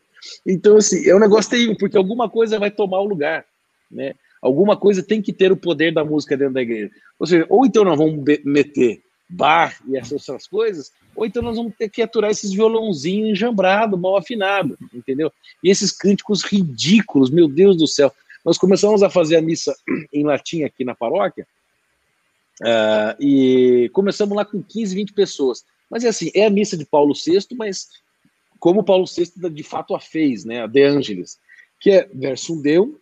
Então, 0.46 0.78
assim, 0.78 1.06
é 1.06 1.14
um 1.14 1.20
negócio 1.20 1.50
terrível, 1.50 1.76
porque 1.78 1.96
alguma 1.96 2.30
coisa 2.30 2.58
vai 2.58 2.70
tomar 2.70 3.00
o 3.00 3.06
lugar, 3.06 3.44
né? 3.90 4.14
Alguma 4.40 4.76
coisa 4.76 5.02
tem 5.02 5.22
que 5.22 5.32
ter 5.32 5.52
o 5.52 5.56
poder 5.56 5.92
da 5.92 6.04
música 6.04 6.36
dentro 6.36 6.54
da 6.54 6.62
igreja. 6.62 6.90
Ou 7.18 7.26
seja, 7.26 7.46
ou 7.48 7.64
então 7.64 7.84
nós 7.84 7.96
vamos 7.96 8.24
meter 8.44 9.02
bar 9.28 9.78
e 9.88 9.96
essas 9.96 10.28
outras 10.28 10.46
coisas, 10.46 10.92
ou 11.16 11.24
então 11.24 11.42
nós 11.42 11.56
vamos 11.56 11.74
ter 11.76 11.88
que 11.88 12.02
aturar 12.02 12.30
esses 12.30 12.52
violãozinhos 12.52 13.30
enjambrados, 13.30 13.98
mal 13.98 14.16
afinados, 14.16 14.76
entendeu? 14.92 15.32
E 15.62 15.70
esses 15.70 15.92
cânticos 15.92 16.42
ridículos, 16.42 17.30
meu 17.30 17.48
Deus 17.48 17.76
do 17.76 17.86
céu. 17.86 18.12
Nós 18.44 18.58
começamos 18.58 19.02
a 19.02 19.10
fazer 19.10 19.36
a 19.36 19.42
missa 19.42 19.74
em 20.12 20.24
latim 20.24 20.62
aqui 20.62 20.84
na 20.84 20.94
paróquia, 20.94 21.46
uh, 22.60 23.22
e 23.22 23.88
começamos 23.92 24.36
lá 24.36 24.44
com 24.44 24.62
15, 24.62 24.94
20 24.94 25.12
pessoas. 25.12 25.64
Mas 25.90 26.04
é 26.04 26.08
assim, 26.08 26.30
é 26.34 26.46
a 26.46 26.50
missa 26.50 26.76
de 26.76 26.84
Paulo 26.84 27.14
VI, 27.14 27.46
mas 27.56 27.88
como 28.58 28.84
Paulo 28.84 29.04
VI 29.06 29.50
de 29.50 29.62
fato 29.62 29.94
a 29.94 30.00
fez, 30.00 30.44
né, 30.44 30.62
a 30.62 30.66
De 30.66 30.82
Angelis, 30.82 31.38
que 31.80 31.90
é 31.90 32.08
versum 32.12 32.60
Deu, 32.60 32.98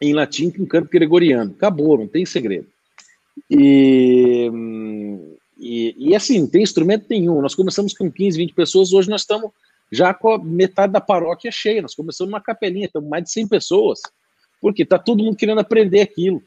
em 0.00 0.14
latim 0.14 0.50
com 0.50 0.66
canto 0.66 0.88
gregoriano. 0.90 1.52
Acabou, 1.52 1.98
não 1.98 2.06
tem 2.06 2.24
segredo. 2.24 2.66
E, 3.50 4.50
e, 5.58 5.94
e, 5.98 6.14
assim, 6.14 6.40
não 6.40 6.46
tem 6.46 6.62
instrumento 6.62 7.06
nenhum. 7.08 7.40
Nós 7.40 7.54
começamos 7.54 7.94
com 7.94 8.10
15, 8.10 8.38
20 8.38 8.54
pessoas, 8.54 8.92
hoje 8.92 9.08
nós 9.08 9.22
estamos 9.22 9.50
já 9.90 10.12
com 10.12 10.30
a 10.32 10.38
metade 10.38 10.92
da 10.92 11.00
paróquia 11.00 11.50
cheia. 11.50 11.82
Nós 11.82 11.94
começamos 11.94 12.32
uma 12.32 12.40
capelinha, 12.40 12.86
estamos 12.86 13.08
mais 13.08 13.24
de 13.24 13.32
100 13.32 13.48
pessoas. 13.48 14.00
Porque 14.60 14.82
está 14.82 14.98
todo 14.98 15.22
mundo 15.22 15.36
querendo 15.36 15.60
aprender 15.60 16.00
aquilo. 16.00 16.42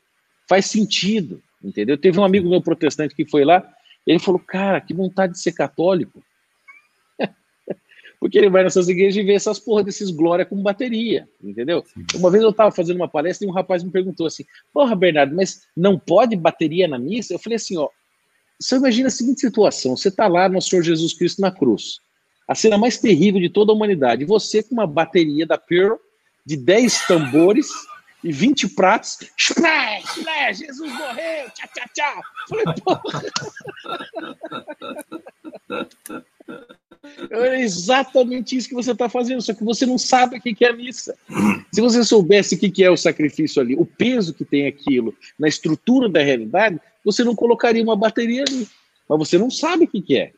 Faz 0.48 0.66
sentido, 0.66 1.42
entendeu? 1.64 1.98
Teve 1.98 2.20
um 2.20 2.24
amigo 2.24 2.50
meu 2.50 2.62
protestante 2.62 3.16
que 3.16 3.26
foi 3.26 3.46
lá, 3.46 3.68
ele 4.06 4.20
falou: 4.20 4.40
Cara, 4.40 4.82
que 4.82 4.94
vontade 4.94 5.34
de 5.34 5.40
ser 5.40 5.52
católico. 5.52 6.24
Porque 8.20 8.38
ele 8.38 8.50
vai 8.50 8.64
nessas 8.64 8.90
igrejas 8.90 9.18
e 9.18 9.26
vê 9.26 9.34
essas 9.34 9.60
porra 9.60 9.84
desses 9.84 10.10
glória 10.10 10.46
com 10.46 10.62
bateria, 10.62 11.28
entendeu? 11.42 11.84
Uma 12.16 12.32
vez 12.32 12.44
eu 12.44 12.50
estava 12.50 12.72
fazendo 12.72 12.98
uma 12.98 13.08
palestra 13.08 13.46
e 13.46 13.50
um 13.50 13.54
rapaz 13.54 13.84
me 13.84 13.92
perguntou 13.92 14.26
assim: 14.26 14.44
Porra, 14.74 14.96
Bernardo, 14.96 15.36
mas 15.36 15.62
não 15.76 16.00
pode 16.00 16.36
bateria 16.36 16.88
na 16.88 16.98
missa? 16.98 17.34
Eu 17.34 17.40
falei 17.40 17.58
assim: 17.58 17.78
Ó, 17.78 17.90
você 18.60 18.76
imagina 18.76 19.08
a 19.08 19.12
seguinte 19.12 19.42
situação: 19.42 19.96
você 19.96 20.10
está 20.10 20.28
lá 20.28 20.50
no 20.50 20.62
Senhor 20.62 20.82
Jesus 20.82 21.14
Cristo 21.14 21.42
na 21.42 21.52
cruz, 21.52 22.00
a 22.48 22.56
cena 22.56 22.78
mais 22.78 22.98
terrível 22.98 23.40
de 23.40 23.50
toda 23.50 23.72
a 23.72 23.76
humanidade, 23.76 24.26
você 24.26 24.64
com 24.64 24.74
uma 24.74 24.88
bateria 24.88 25.46
da 25.46 25.58
Pearl 25.58 25.96
de 26.46 26.58
10 26.58 27.06
tambores 27.08 27.68
e 28.24 28.32
20 28.32 28.70
pratos, 28.70 29.20
splash, 29.38 30.18
splash, 30.18 30.60
Jesus 30.60 30.92
morreu, 30.92 31.50
tchau, 31.52 31.70
tchau, 31.74 31.86
tchau. 31.94 32.22
Falei, 32.50 32.66
porra. 32.84 33.24
É 37.32 37.62
exatamente 37.62 38.58
isso 38.58 38.68
que 38.68 38.76
você 38.76 38.92
está 38.92 39.08
fazendo, 39.08 39.42
só 39.42 39.54
que 39.54 39.64
você 39.64 39.86
não 39.86 39.98
sabe 39.98 40.38
o 40.38 40.42
que 40.42 40.66
é 40.66 40.70
a 40.70 40.74
missa. 40.74 41.18
Se 41.72 41.82
você 41.82 42.04
soubesse 42.04 42.56
o 42.56 42.60
que 42.60 42.84
é 42.84 42.90
o 42.90 42.98
sacrifício 42.98 43.62
ali, 43.62 43.76
o 43.76 43.86
peso 43.86 44.34
que 44.34 44.44
tem 44.44 44.68
aquilo 44.68 45.16
na 45.38 45.48
estrutura 45.48 46.10
da 46.10 46.22
realidade, 46.22 46.80
você 47.04 47.24
não 47.24 47.36
colocaria 47.36 47.84
uma 47.84 47.96
bateria 47.96 48.44
ali. 48.44 48.68
Mas 49.08 49.20
você 49.20 49.38
não 49.38 49.50
sabe 49.50 49.86
o 49.86 49.88
que 49.88 50.18
é. 50.18 50.34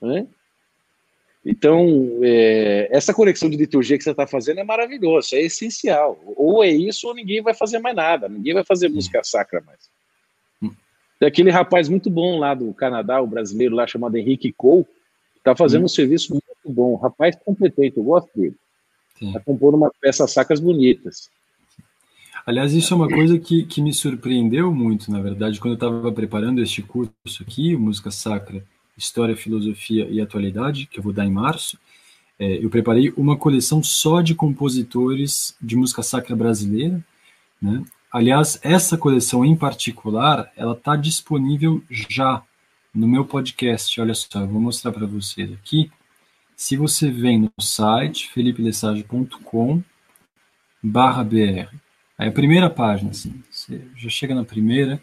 Né? 0.00 0.26
Então, 1.44 2.20
é, 2.22 2.88
essa 2.90 3.12
conexão 3.12 3.50
de 3.50 3.56
liturgia 3.56 3.98
que 3.98 4.04
você 4.04 4.12
está 4.12 4.26
fazendo 4.26 4.60
é 4.60 4.64
maravilhosa, 4.64 5.36
é 5.36 5.42
essencial. 5.42 6.18
Ou 6.36 6.64
é 6.64 6.70
isso, 6.70 7.06
ou 7.06 7.14
ninguém 7.14 7.42
vai 7.42 7.52
fazer 7.52 7.78
mais 7.80 7.94
nada, 7.94 8.28
ninguém 8.28 8.54
vai 8.54 8.64
fazer 8.64 8.88
música 8.88 9.22
sacra 9.22 9.62
mais. 9.66 9.92
Tem 11.18 11.28
aquele 11.28 11.50
rapaz 11.50 11.88
muito 11.88 12.10
bom 12.10 12.38
lá 12.38 12.54
do 12.54 12.72
Canadá, 12.72 13.20
o 13.20 13.26
brasileiro 13.26 13.74
lá 13.74 13.86
chamado 13.86 14.16
Henrique 14.16 14.52
Cole, 14.52 14.86
Está 15.44 15.54
fazendo 15.54 15.82
hum. 15.82 15.84
um 15.84 15.88
serviço 15.88 16.32
muito 16.32 16.74
bom. 16.74 16.96
Rapaz 16.96 17.36
competente, 17.44 17.98
eu 17.98 18.04
gosto 18.04 18.30
dele. 18.34 18.56
Está 19.20 19.38
compondo 19.40 19.76
uma 19.76 19.92
peça 20.00 20.26
sacas 20.26 20.58
bonitas. 20.58 21.28
Aliás, 22.46 22.72
isso 22.72 22.94
é 22.94 22.96
uma 22.96 23.08
coisa 23.08 23.38
que, 23.38 23.64
que 23.64 23.82
me 23.82 23.92
surpreendeu 23.92 24.74
muito, 24.74 25.10
na 25.10 25.20
verdade, 25.20 25.60
quando 25.60 25.72
eu 25.72 25.74
estava 25.74 26.12
preparando 26.12 26.62
este 26.62 26.82
curso 26.82 27.12
aqui, 27.40 27.76
Música 27.76 28.10
Sacra, 28.10 28.62
História, 28.96 29.36
Filosofia 29.36 30.06
e 30.10 30.20
Atualidade, 30.20 30.86
que 30.86 30.98
eu 30.98 31.02
vou 31.02 31.12
dar 31.12 31.24
em 31.24 31.30
março. 31.30 31.78
É, 32.38 32.64
eu 32.64 32.70
preparei 32.70 33.12
uma 33.16 33.36
coleção 33.36 33.82
só 33.82 34.20
de 34.20 34.34
compositores 34.34 35.56
de 35.60 35.76
música 35.76 36.02
sacra 36.02 36.34
brasileira. 36.34 37.04
Né? 37.60 37.84
Aliás, 38.12 38.58
essa 38.62 38.96
coleção 38.96 39.44
em 39.44 39.56
particular, 39.56 40.52
ela 40.56 40.72
está 40.72 40.96
disponível 40.96 41.82
já 41.90 42.42
no 42.94 43.08
meu 43.08 43.24
podcast, 43.24 44.00
olha 44.00 44.14
só, 44.14 44.40
eu 44.40 44.46
vou 44.46 44.60
mostrar 44.60 44.92
para 44.92 45.06
vocês 45.06 45.52
aqui. 45.52 45.90
Se 46.54 46.76
você 46.76 47.10
vem 47.10 47.40
no 47.40 47.50
site 47.60 48.30
felipelessage.com 48.30 49.82
barra 50.80 51.24
br, 51.24 51.66
aí 52.16 52.28
a 52.28 52.32
primeira 52.32 52.70
página, 52.70 53.10
assim, 53.10 53.42
você 53.50 53.82
já 53.96 54.08
chega 54.08 54.34
na 54.34 54.44
primeira, 54.44 55.02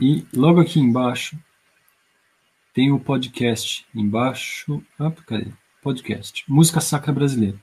e 0.00 0.24
logo 0.34 0.60
aqui 0.60 0.80
embaixo 0.80 1.38
tem 2.72 2.90
o 2.90 2.98
podcast 2.98 3.86
embaixo. 3.94 4.82
Ah, 4.98 5.10
cadê? 5.10 5.46
Podcast. 5.82 6.44
Música 6.48 6.80
Sacra 6.80 7.12
Brasileira. 7.12 7.56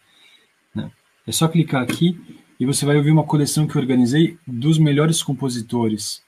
Né? 0.74 0.90
É 1.28 1.32
só 1.32 1.48
clicar 1.48 1.84
aqui 1.84 2.20
e 2.60 2.66
você 2.66 2.86
vai 2.86 2.96
ouvir 2.96 3.12
uma 3.12 3.24
coleção 3.24 3.68
que 3.68 3.78
organizei 3.78 4.38
dos 4.48 4.78
melhores 4.78 5.22
compositores 5.22 6.22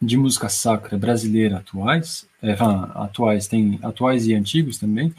de 0.00 0.16
música 0.16 0.48
sacra 0.48 0.96
brasileira 0.96 1.58
atuais. 1.58 2.26
É, 2.42 2.56
atuais, 2.94 3.46
tem 3.46 3.78
atuais 3.82 4.26
e 4.26 4.34
antigos 4.34 4.78
também. 4.78 5.14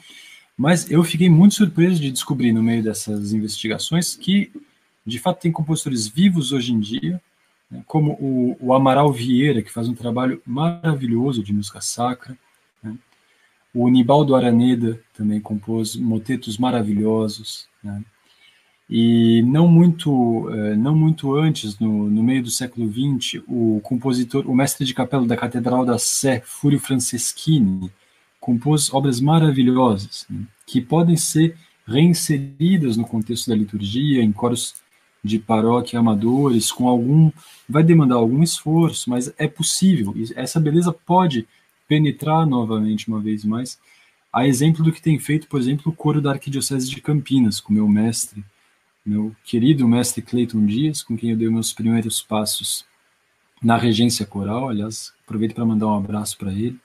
Mas 0.58 0.90
eu 0.92 1.04
fiquei 1.04 1.30
muito 1.30 1.56
surpreso 1.56 2.02
de 2.02 2.12
descobrir 2.12 2.52
no 2.52 2.64
meio 2.64 2.84
dessas 2.84 3.32
investigações 3.32 4.16
que, 4.16 4.52
de 5.06 5.20
fato, 5.20 5.42
tem 5.42 5.52
compositores 5.52 6.08
vivos 6.08 6.52
hoje 6.52 6.74
em 6.74 6.80
dia, 6.80 7.22
né, 7.70 7.84
como 7.86 8.14
o, 8.14 8.58
o, 8.60 8.74
Amaral 8.74 9.12
Vieira, 9.12 9.62
que 9.62 9.72
faz 9.72 9.88
um 9.88 9.94
trabalho 9.94 10.42
maravilhoso 10.46 11.44
de 11.44 11.54
música 11.54 11.82
sacra. 11.82 12.38
Né, 12.82 12.96
o 13.74 13.88
Nibaldo 13.90 14.36
Araneda 14.36 15.00
também 15.14 15.40
compôs 15.40 15.96
motetos 15.96 16.58
maravilhosos. 16.58 17.68
Né, 17.84 18.04
e 18.90 19.44
não 19.44 19.68
muito, 19.68 20.50
eh, 20.50 20.76
não 20.76 20.96
muito 20.96 21.36
antes, 21.36 21.78
no, 21.78 22.10
no 22.10 22.24
meio 22.24 22.42
do 22.42 22.50
século 22.50 22.92
XX, 22.92 23.44
o 23.48 23.80
compositor, 23.84 24.50
o 24.50 24.56
mestre 24.56 24.84
de 24.84 24.96
capela 24.96 25.28
da 25.28 25.38
Catedral 25.38 25.86
da 25.86 26.00
Sé, 26.00 26.42
Fúrio 26.44 26.80
Franceschini, 26.80 27.92
compôs 28.40 28.92
obras 28.92 29.20
maravilhosas, 29.22 30.26
né, 30.28 30.42
que 30.66 30.82
podem 30.82 31.16
ser 31.16 31.56
reinseridas 31.86 32.98
no 32.98 33.06
contexto 33.06 33.50
da 33.50 33.56
liturgia, 33.56 34.24
em 34.24 34.32
coros 34.32 34.76
de 35.24 35.40
paróquia 35.40 36.00
amadores, 36.00 36.72
com 36.72 36.88
algum. 36.88 37.32
vai 37.68 37.84
demandar 37.84 38.16
algum 38.16 38.42
esforço, 38.42 39.10
mas 39.10 39.34
é 39.38 39.48
possível. 39.48 40.14
Essa 40.36 40.60
beleza 40.60 40.94
pode 40.94 41.48
penetrar 41.88 42.46
novamente, 42.46 43.08
uma 43.08 43.20
vez 43.20 43.44
mais. 43.44 43.80
A 44.32 44.48
exemplo 44.48 44.84
do 44.84 44.92
que 44.92 45.02
tem 45.02 45.18
feito, 45.20 45.48
por 45.48 45.60
exemplo, 45.60 45.92
o 45.92 45.96
coro 45.96 46.22
da 46.22 46.32
Arquidiocese 46.32 46.90
de 46.90 47.02
Campinas, 47.02 47.60
com 47.60 47.74
meu 47.74 47.88
mestre 47.88 48.44
meu 49.10 49.36
querido 49.44 49.88
mestre 49.88 50.22
Cleiton 50.22 50.66
Dias, 50.66 51.02
com 51.02 51.18
quem 51.18 51.32
eu 51.32 51.38
dei 51.38 51.50
meus 51.50 51.74
primeiros 51.74 52.22
passos 52.22 52.86
na 53.62 53.76
regência 53.78 54.26
coral. 54.26 54.70
Aliás, 54.70 55.14
aproveito 55.24 55.56
para 55.56 55.66
mandar 55.66 55.88
um 55.88 55.98
abraço 55.98 56.38
para 56.38 56.52
ele. 56.52 56.80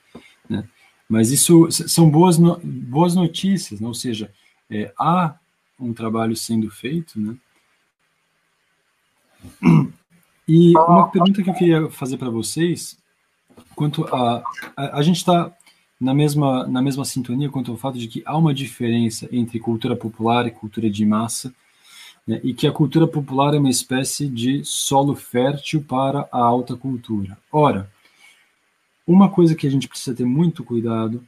Né? 0.48 0.66
Mas 1.08 1.30
isso 1.30 1.70
são 1.70 2.08
boas, 2.08 2.38
no, 2.38 2.58
boas 2.64 3.14
notícias, 3.14 3.80
né? 3.80 3.86
ou 3.86 3.94
seja, 3.94 4.32
é, 4.70 4.92
há 4.98 5.36
um 5.78 5.92
trabalho 5.92 6.34
sendo 6.34 6.70
feito. 6.70 7.20
Né? 7.20 7.36
E 10.46 10.76
uma 10.76 11.08
pergunta 11.08 11.42
que 11.42 11.48
eu 11.48 11.54
queria 11.54 11.90
fazer 11.90 12.18
para 12.18 12.28
vocês, 12.28 12.98
quanto 13.74 14.04
a, 14.14 14.42
a, 14.76 14.98
a 14.98 15.02
gente 15.02 15.16
está 15.16 15.50
na 15.98 16.12
mesma, 16.12 16.66
na 16.66 16.82
mesma 16.82 17.04
sintonia 17.04 17.48
quanto 17.48 17.70
ao 17.70 17.78
fato 17.78 17.98
de 17.98 18.08
que 18.08 18.22
há 18.26 18.36
uma 18.36 18.52
diferença 18.52 19.26
entre 19.32 19.58
cultura 19.58 19.96
popular 19.96 20.46
e 20.46 20.50
cultura 20.50 20.90
de 20.90 21.06
massa, 21.06 21.54
né, 22.26 22.40
e 22.44 22.52
que 22.52 22.66
a 22.66 22.72
cultura 22.72 23.06
popular 23.06 23.54
é 23.54 23.58
uma 23.58 23.70
espécie 23.70 24.28
de 24.28 24.62
solo 24.64 25.14
fértil 25.14 25.82
para 25.82 26.28
a 26.30 26.38
alta 26.38 26.76
cultura. 26.76 27.38
Ora, 27.50 27.90
uma 29.06 29.30
coisa 29.30 29.54
que 29.54 29.66
a 29.66 29.70
gente 29.70 29.88
precisa 29.88 30.16
ter 30.16 30.24
muito 30.24 30.62
cuidado 30.62 31.26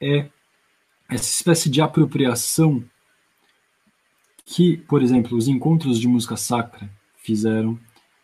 é 0.00 0.28
essa 1.08 1.30
espécie 1.30 1.70
de 1.70 1.80
apropriação 1.80 2.82
que, 4.44 4.78
por 4.78 5.02
exemplo, 5.02 5.36
os 5.36 5.46
encontros 5.46 6.00
de 6.00 6.08
música 6.08 6.36
sacra 6.36 6.90
fizeram 7.22 7.78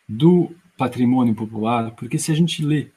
do 0.09 0.51
patrimônio 0.77 1.35
popular, 1.35 1.91
porque 1.93 2.19
se 2.19 2.31
a 2.31 2.35
gente 2.35 2.65
lê 2.65 2.89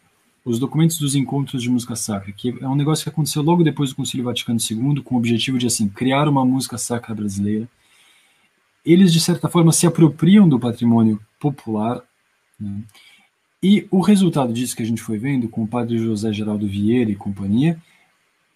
os 0.43 0.57
documentos 0.57 0.97
dos 0.97 1.15
encontros 1.15 1.61
de 1.61 1.69
música 1.69 1.95
sacra, 1.95 2.31
que 2.31 2.49
é 2.61 2.67
um 2.67 2.75
negócio 2.75 3.03
que 3.03 3.09
aconteceu 3.09 3.43
logo 3.43 3.63
depois 3.63 3.91
do 3.91 3.95
Concílio 3.95 4.25
Vaticano 4.25 4.59
II, 4.59 5.01
com 5.03 5.15
o 5.15 5.17
objetivo 5.17 5.57
de 5.57 5.67
assim 5.67 5.87
criar 5.87 6.27
uma 6.27 6.45
música 6.45 6.77
sacra 6.77 7.13
brasileira, 7.13 7.69
eles, 8.83 9.13
de 9.13 9.19
certa 9.19 9.47
forma, 9.47 9.71
se 9.71 9.85
apropriam 9.85 10.49
do 10.49 10.59
patrimônio 10.59 11.21
popular. 11.39 12.01
Né? 12.59 12.83
E 13.61 13.87
o 13.91 14.01
resultado 14.01 14.51
disso 14.51 14.75
que 14.75 14.81
a 14.81 14.85
gente 14.85 15.01
foi 15.01 15.19
vendo 15.19 15.47
com 15.47 15.61
o 15.63 15.67
padre 15.67 15.99
José 15.99 16.33
Geraldo 16.33 16.67
Vieira 16.67 17.11
e 17.11 17.15
companhia, 17.15 17.79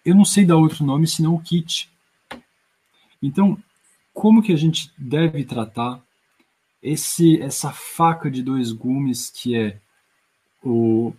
eu 0.04 0.14
não 0.14 0.24
sei 0.24 0.44
dar 0.44 0.56
outro 0.56 0.84
nome 0.84 1.06
senão 1.06 1.34
o 1.34 1.40
kit. 1.40 1.88
Então, 3.22 3.56
como 4.12 4.42
que 4.42 4.52
a 4.52 4.56
gente 4.56 4.90
deve 4.98 5.44
tratar 5.44 6.02
esse 6.86 7.40
essa 7.42 7.70
faca 7.70 8.30
de 8.30 8.42
dois 8.42 8.72
gumes 8.72 9.30
que 9.30 9.56
é 9.56 9.76
o, 10.62 11.12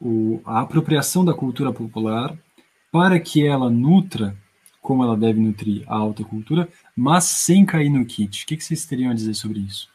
o, 0.00 0.40
a 0.44 0.60
apropriação 0.60 1.24
da 1.24 1.34
cultura 1.34 1.72
popular 1.72 2.36
para 2.90 3.18
que 3.20 3.46
ela 3.46 3.70
nutra 3.70 4.36
como 4.82 5.04
ela 5.04 5.16
deve 5.16 5.40
nutrir 5.40 5.84
a 5.86 5.94
alta 5.94 6.24
cultura, 6.24 6.68
mas 6.96 7.22
sem 7.24 7.64
cair 7.64 7.88
no 7.88 8.04
kit. 8.04 8.42
O 8.42 8.46
que 8.48 8.60
vocês 8.60 8.84
teriam 8.84 9.12
a 9.12 9.14
dizer 9.14 9.32
sobre 9.34 9.60
isso? 9.60 9.88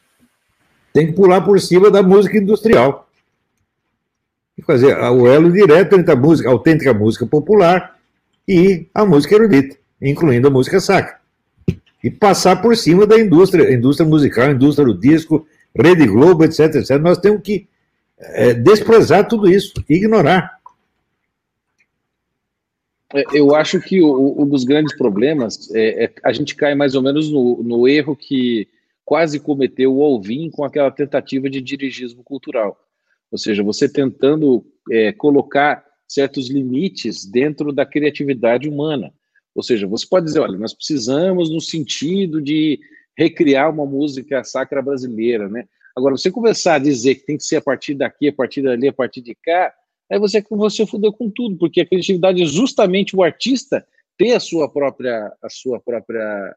Tem 0.94 1.08
que 1.08 1.12
pular 1.12 1.42
por 1.42 1.60
cima 1.60 1.90
da 1.90 2.02
música 2.02 2.38
industrial. 2.38 3.06
E 4.56 4.62
fazer 4.62 4.96
o 4.96 5.28
elo 5.28 5.52
direto 5.52 5.94
entre 5.94 6.10
a 6.10 6.16
música, 6.16 6.48
a 6.48 6.52
autêntica 6.52 6.94
música 6.94 7.26
popular 7.26 7.98
e 8.48 8.86
a 8.94 9.04
música 9.04 9.34
erudita, 9.34 9.76
incluindo 10.00 10.48
a 10.48 10.50
música 10.50 10.80
sacra. 10.80 11.20
E 12.02 12.10
passar 12.10 12.62
por 12.62 12.76
cima 12.76 13.06
da 13.06 13.18
indústria, 13.18 13.72
indústria 13.72 14.08
musical, 14.08 14.50
indústria 14.50 14.86
do 14.86 14.98
disco, 14.98 15.46
Rede 15.74 16.06
Globo, 16.06 16.44
etc, 16.44 16.76
etc. 16.76 16.98
Nós 16.98 17.18
temos 17.18 17.42
que 17.42 17.66
é, 18.18 18.54
desprezar 18.54 19.26
tudo 19.26 19.50
isso, 19.50 19.72
ignorar. 19.88 20.58
É, 23.14 23.24
eu 23.32 23.54
acho 23.54 23.80
que 23.80 24.02
o, 24.02 24.42
um 24.42 24.46
dos 24.46 24.64
grandes 24.64 24.96
problemas 24.96 25.74
é, 25.74 26.04
é, 26.04 26.12
a 26.22 26.32
gente 26.32 26.54
cai 26.54 26.74
mais 26.74 26.94
ou 26.94 27.02
menos 27.02 27.30
no, 27.30 27.62
no 27.62 27.88
erro 27.88 28.14
que 28.14 28.68
quase 29.04 29.40
cometeu 29.40 29.96
o 29.96 30.02
Alvin 30.02 30.50
com 30.50 30.64
aquela 30.64 30.90
tentativa 30.90 31.48
de 31.48 31.62
dirigismo 31.62 32.22
cultural. 32.22 32.78
Ou 33.30 33.38
seja, 33.38 33.62
você 33.62 33.88
tentando 33.88 34.64
é, 34.90 35.12
colocar 35.12 35.84
certos 36.06 36.50
limites 36.50 37.24
dentro 37.24 37.72
da 37.72 37.84
criatividade 37.84 38.68
humana. 38.68 39.12
Ou 39.58 39.62
seja, 39.64 39.88
você 39.88 40.06
pode 40.08 40.26
dizer, 40.26 40.38
olha, 40.38 40.56
nós 40.56 40.72
precisamos 40.72 41.50
no 41.50 41.60
sentido 41.60 42.40
de 42.40 42.78
recriar 43.16 43.68
uma 43.68 43.84
música 43.84 44.44
sacra 44.44 44.80
brasileira, 44.80 45.48
né? 45.48 45.66
Agora, 45.96 46.16
você 46.16 46.30
começar 46.30 46.76
a 46.76 46.78
dizer 46.78 47.16
que 47.16 47.26
tem 47.26 47.36
que 47.36 47.42
ser 47.42 47.56
a 47.56 47.60
partir 47.60 47.94
daqui, 47.94 48.28
a 48.28 48.32
partir 48.32 48.62
dali, 48.62 48.86
a 48.86 48.92
partir 48.92 49.20
de 49.20 49.34
cá, 49.34 49.74
aí 50.08 50.16
você, 50.16 50.40
você 50.48 50.86
fudeu 50.86 51.12
com 51.12 51.28
tudo, 51.28 51.56
porque 51.58 51.80
a 51.80 51.86
criatividade 51.86 52.40
é 52.40 52.46
justamente 52.46 53.16
o 53.16 53.22
artista 53.24 53.84
ter 54.16 54.30
a 54.30 54.38
sua 54.38 54.70
própria, 54.70 55.32
a 55.42 55.50
sua 55.50 55.80
própria, 55.80 56.54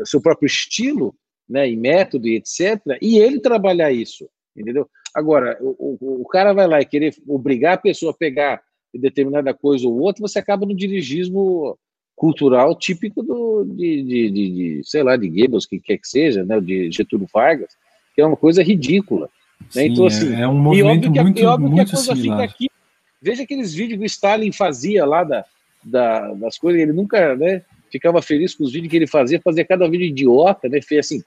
o 0.00 0.06
seu 0.06 0.20
próprio 0.20 0.46
estilo, 0.46 1.16
né, 1.48 1.68
e 1.68 1.76
método 1.76 2.28
e 2.28 2.36
etc, 2.36 2.80
e 3.02 3.18
ele 3.18 3.40
trabalhar 3.40 3.90
isso, 3.90 4.30
entendeu? 4.56 4.88
Agora, 5.12 5.58
o, 5.60 5.98
o, 6.00 6.22
o 6.22 6.24
cara 6.28 6.52
vai 6.52 6.68
lá 6.68 6.80
e 6.80 6.86
querer 6.86 7.16
obrigar 7.26 7.74
a 7.74 7.78
pessoa 7.78 8.12
a 8.12 8.16
pegar 8.16 8.62
determinada 8.94 9.52
coisa 9.52 9.88
ou 9.88 9.98
outra, 9.98 10.22
você 10.22 10.38
acaba 10.38 10.64
no 10.64 10.76
dirigismo 10.76 11.76
cultural 12.18 12.74
típico 12.74 13.22
do, 13.22 13.64
de, 13.64 14.02
de, 14.02 14.30
de, 14.30 14.50
de 14.50 14.80
sei 14.84 15.02
lá, 15.02 15.16
de 15.16 15.28
Goebbels, 15.28 15.66
que 15.66 15.78
quer 15.78 15.98
que 15.98 16.08
seja, 16.08 16.44
né, 16.44 16.60
de 16.60 16.90
Getúlio 16.90 17.28
Vargas, 17.32 17.70
que 18.14 18.20
é 18.20 18.26
uma 18.26 18.36
coisa 18.36 18.62
ridícula. 18.62 19.30
Né? 19.74 19.82
Sim, 19.82 19.84
então, 19.86 20.06
assim, 20.06 20.34
é, 20.34 20.42
é 20.42 20.48
um 20.48 20.58
movimento 20.58 21.04
e 21.04 21.08
óbvio 21.08 21.12
que, 21.12 21.22
muito, 21.22 21.60
muito 21.60 21.74
que 21.74 21.80
a 21.80 21.84
coisa 21.86 22.14
similar. 22.14 22.40
fica 22.42 22.54
aqui 22.54 22.68
Veja 23.20 23.42
aqueles 23.42 23.74
vídeos 23.74 23.98
que 23.98 24.04
o 24.04 24.06
Stalin 24.06 24.52
fazia 24.52 25.04
lá 25.04 25.24
da, 25.24 25.44
da, 25.82 26.32
das 26.34 26.56
coisas, 26.56 26.80
ele 26.80 26.92
nunca 26.92 27.34
né, 27.34 27.62
ficava 27.90 28.22
feliz 28.22 28.54
com 28.54 28.64
os 28.64 28.72
vídeos 28.72 28.90
que 28.90 28.96
ele 28.96 29.06
fazia, 29.06 29.40
fazia 29.40 29.64
cada 29.64 29.88
vídeo 29.88 30.06
idiota, 30.06 30.68
né? 30.68 30.80
Fez 30.80 31.06
assim, 31.06 31.20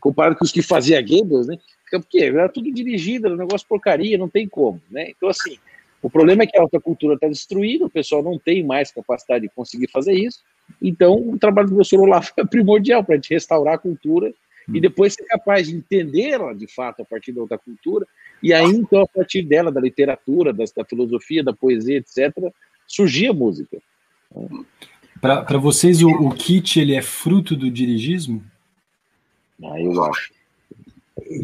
comparado 0.00 0.36
com 0.36 0.44
os 0.44 0.52
que 0.52 0.62
fazia 0.62 1.02
Goebbels, 1.02 1.48
né? 1.48 1.58
Porque 1.90 2.18
era 2.18 2.48
tudo 2.48 2.72
dirigido, 2.72 3.26
era 3.26 3.34
um 3.34 3.38
negócio 3.38 3.66
porcaria, 3.66 4.16
não 4.16 4.28
tem 4.28 4.48
como, 4.48 4.80
né? 4.90 5.10
Então, 5.10 5.28
assim, 5.28 5.58
o 6.02 6.08
problema 6.08 6.44
é 6.44 6.46
que 6.46 6.56
a 6.56 6.62
alta 6.62 6.80
cultura 6.80 7.14
está 7.14 7.28
destruída, 7.28 7.86
o 7.86 7.90
pessoal 7.90 8.22
não 8.22 8.38
tem 8.38 8.64
mais 8.64 8.90
capacidade 8.90 9.42
de 9.42 9.54
conseguir 9.54 9.88
fazer 9.90 10.12
isso, 10.12 10.40
então 10.80 11.14
o 11.30 11.38
trabalho 11.38 11.68
do 11.68 11.74
professor 11.74 12.00
Olaf 12.00 12.30
é 12.38 12.44
primordial 12.44 13.02
para 13.02 13.14
a 13.14 13.16
gente 13.16 13.34
restaurar 13.34 13.74
a 13.74 13.78
cultura 13.78 14.32
e 14.72 14.80
depois 14.80 15.14
ser 15.14 15.24
capaz 15.24 15.66
de 15.66 15.74
entendê-la 15.74 16.52
de 16.52 16.66
fato 16.66 17.00
a 17.00 17.04
partir 17.04 17.32
da 17.32 17.40
outra 17.40 17.56
cultura, 17.56 18.06
e 18.42 18.52
aí 18.52 18.66
então 18.66 19.00
a 19.00 19.06
partir 19.06 19.42
dela, 19.42 19.72
da 19.72 19.80
literatura, 19.80 20.52
da, 20.52 20.64
da 20.76 20.84
filosofia, 20.84 21.42
da 21.42 21.54
poesia, 21.54 21.96
etc., 21.96 22.52
surgia 22.86 23.30
a 23.30 23.34
música. 23.34 23.78
Para 25.20 25.58
vocês, 25.58 26.02
o, 26.02 26.08
o, 26.08 26.30
kit 26.30 26.78
ele 26.78 26.94
é 26.94 27.02
fruto 27.02 27.56
do 27.56 27.70
dirigismo? 27.70 28.44
Ah, 29.64 29.80
eu 29.80 30.04
acho. 30.04 30.32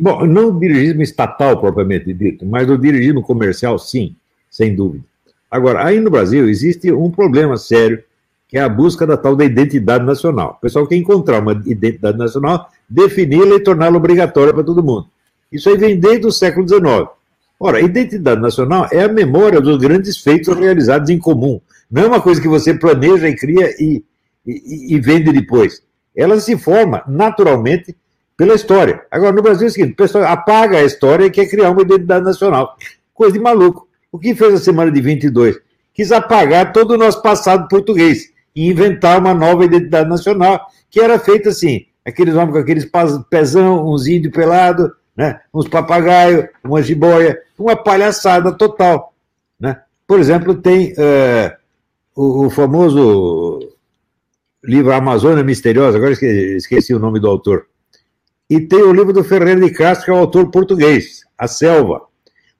Bom, 0.00 0.24
não 0.26 0.50
o 0.50 0.60
dirigismo 0.60 1.02
estatal 1.02 1.58
propriamente 1.60 2.12
dito, 2.12 2.46
mas 2.46 2.68
o 2.68 2.78
dirigismo 2.78 3.22
comercial, 3.22 3.78
sim, 3.78 4.14
sem 4.54 4.72
dúvida. 4.72 5.04
Agora, 5.50 5.84
aí 5.84 5.98
no 5.98 6.10
Brasil 6.10 6.48
existe 6.48 6.92
um 6.92 7.10
problema 7.10 7.56
sério, 7.56 8.04
que 8.46 8.56
é 8.56 8.60
a 8.60 8.68
busca 8.68 9.04
da 9.04 9.16
tal 9.16 9.34
da 9.34 9.44
identidade 9.44 10.04
nacional. 10.04 10.54
O 10.58 10.60
pessoal 10.60 10.86
quer 10.86 10.94
encontrar 10.94 11.40
uma 11.40 11.60
identidade 11.66 12.16
nacional 12.16 12.70
defini-la 12.88 13.56
e 13.56 13.60
torná-la 13.60 13.96
obrigatória 13.96 14.54
para 14.54 14.62
todo 14.62 14.82
mundo. 14.82 15.08
Isso 15.50 15.68
aí 15.68 15.76
vem 15.76 15.98
desde 15.98 16.26
o 16.28 16.30
século 16.30 16.68
XIX. 16.68 17.08
Ora, 17.58 17.80
identidade 17.80 18.40
nacional 18.40 18.86
é 18.92 19.02
a 19.02 19.08
memória 19.08 19.60
dos 19.60 19.76
grandes 19.78 20.18
feitos 20.18 20.56
realizados 20.56 21.10
em 21.10 21.18
comum. 21.18 21.60
Não 21.90 22.02
é 22.02 22.06
uma 22.06 22.20
coisa 22.20 22.40
que 22.40 22.48
você 22.48 22.74
planeja 22.74 23.28
e 23.28 23.34
cria 23.34 23.74
e, 23.80 24.04
e, 24.46 24.94
e 24.94 25.00
vende 25.00 25.32
depois. 25.32 25.82
Ela 26.16 26.38
se 26.38 26.56
forma 26.56 27.02
naturalmente 27.08 27.96
pela 28.36 28.54
história. 28.54 29.04
Agora, 29.10 29.32
no 29.32 29.42
Brasil 29.42 29.66
é 29.66 29.70
o 29.70 29.72
seguinte: 29.72 29.94
o 29.94 29.96
pessoal 29.96 30.24
apaga 30.24 30.78
a 30.78 30.84
história 30.84 31.24
e 31.24 31.30
quer 31.30 31.46
criar 31.46 31.70
uma 31.70 31.82
identidade 31.82 32.24
nacional. 32.24 32.76
Coisa 33.12 33.32
de 33.32 33.40
maluco. 33.40 33.83
O 34.14 34.18
que 34.20 34.32
fez 34.32 34.54
a 34.54 34.58
semana 34.58 34.92
de 34.92 35.00
22? 35.00 35.58
Quis 35.92 36.12
apagar 36.12 36.72
todo 36.72 36.92
o 36.92 36.96
nosso 36.96 37.20
passado 37.20 37.66
português 37.66 38.32
e 38.54 38.70
inventar 38.70 39.18
uma 39.18 39.34
nova 39.34 39.64
identidade 39.64 40.08
nacional, 40.08 40.68
que 40.88 41.00
era 41.00 41.18
feita 41.18 41.48
assim: 41.48 41.86
aqueles 42.06 42.32
homens 42.36 42.52
com 42.52 42.58
aqueles 42.58 42.88
pezão, 43.28 43.88
uns 43.88 44.06
índios 44.06 44.32
pelados, 44.32 44.88
né? 45.16 45.40
uns 45.52 45.66
papagaios, 45.66 46.46
uma 46.62 46.80
jiboia, 46.80 47.36
uma 47.58 47.74
palhaçada 47.74 48.52
total. 48.52 49.12
Né? 49.58 49.80
Por 50.06 50.20
exemplo, 50.20 50.54
tem 50.54 50.94
é, 50.96 51.56
o, 52.14 52.46
o, 52.46 52.50
famoso 52.50 53.68
livro 54.62 54.92
Amazônia 54.92 55.42
Misteriosa, 55.42 55.98
agora 55.98 56.12
esqueci, 56.12 56.56
esqueci 56.56 56.94
o 56.94 57.00
nome 57.00 57.18
do 57.18 57.26
autor. 57.26 57.66
E 58.48 58.60
tem 58.60 58.80
o 58.80 58.92
livro 58.92 59.12
do 59.12 59.24
Ferreira 59.24 59.60
de 59.60 59.72
Castro, 59.72 60.04
que 60.04 60.10
é 60.12 60.14
o 60.14 60.18
autor 60.18 60.52
português, 60.52 61.24
A 61.36 61.48
Selva. 61.48 62.13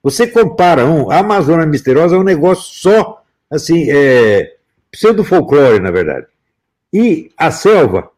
Você 0.05 0.27
compara 0.27 0.85
um, 0.85 1.09
a 1.09 1.17
Amazônia 1.17 1.65
Misteriosa 1.65 2.15
é 2.15 2.19
um 2.19 2.23
negócio 2.23 2.75
só, 2.75 3.23
assim, 3.49 3.89
é, 3.89 4.55
pseudo-folclore, 4.91 5.79
na 5.79 5.89
verdade. 5.89 6.27
E 6.93 7.31
a 7.35 7.49
selva 7.49 8.11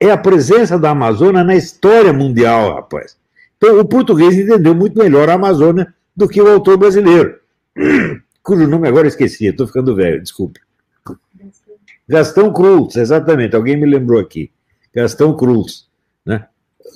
é 0.00 0.10
a 0.10 0.16
presença 0.16 0.78
da 0.78 0.88
Amazônia 0.88 1.44
na 1.44 1.54
história 1.54 2.14
mundial, 2.14 2.76
rapaz. 2.76 3.14
Então, 3.58 3.78
o 3.78 3.84
português 3.84 4.38
entendeu 4.38 4.74
muito 4.74 4.98
melhor 4.98 5.28
a 5.28 5.34
Amazônia 5.34 5.92
do 6.16 6.26
que 6.26 6.40
o 6.40 6.48
autor 6.48 6.78
brasileiro, 6.78 7.38
cujo 8.42 8.66
nome 8.66 8.88
agora 8.88 9.06
esqueci, 9.06 9.48
estou 9.48 9.66
ficando 9.66 9.94
velho, 9.94 10.22
desculpe. 10.22 10.60
Gastão 12.08 12.50
Cruz, 12.50 12.96
exatamente, 12.96 13.54
alguém 13.54 13.76
me 13.76 13.84
lembrou 13.84 14.18
aqui. 14.18 14.50
Gastão 14.94 15.36
Cruz. 15.36 15.86
Né? 16.24 16.46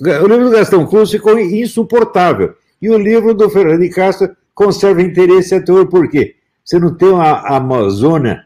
O 0.01 0.27
livro 0.27 0.45
do 0.45 0.49
Gastão 0.49 0.87
Cruz 0.87 1.11
ficou 1.11 1.37
insuportável. 1.37 2.55
E 2.81 2.89
o 2.89 2.97
livro 2.97 3.33
do 3.33 3.49
Fernando 3.49 3.81
de 3.81 3.89
Castro 3.89 4.35
conserva 4.53 5.01
interesse 5.01 5.55
até 5.55 5.71
hoje, 5.71 5.89
por 5.89 6.09
quê? 6.09 6.35
Você 6.63 6.79
não 6.79 6.93
tem 6.95 7.09
uma 7.09 7.47
Amazônia 7.55 8.45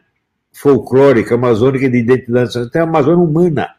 folclórica, 0.52 1.34
amazônica 1.34 1.88
de 1.88 1.98
identidade, 1.98 2.52
você 2.52 2.70
tem 2.70 2.82
a 2.82 2.84
Amazônia 2.84 3.24
humana. 3.24 3.70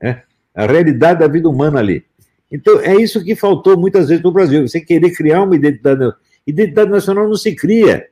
É? 0.00 0.22
A 0.54 0.66
realidade 0.66 1.20
da 1.20 1.28
vida 1.28 1.48
humana 1.48 1.78
ali. 1.78 2.04
Então, 2.50 2.80
é 2.80 2.96
isso 2.96 3.22
que 3.24 3.36
faltou 3.36 3.78
muitas 3.78 4.08
vezes 4.08 4.22
no 4.22 4.32
Brasil. 4.32 4.66
Você 4.66 4.80
querer 4.80 5.10
criar 5.12 5.42
uma 5.42 5.54
identidade. 5.54 6.12
Identidade 6.46 6.90
nacional 6.90 7.28
não 7.28 7.36
se 7.36 7.54
cria. 7.54 8.08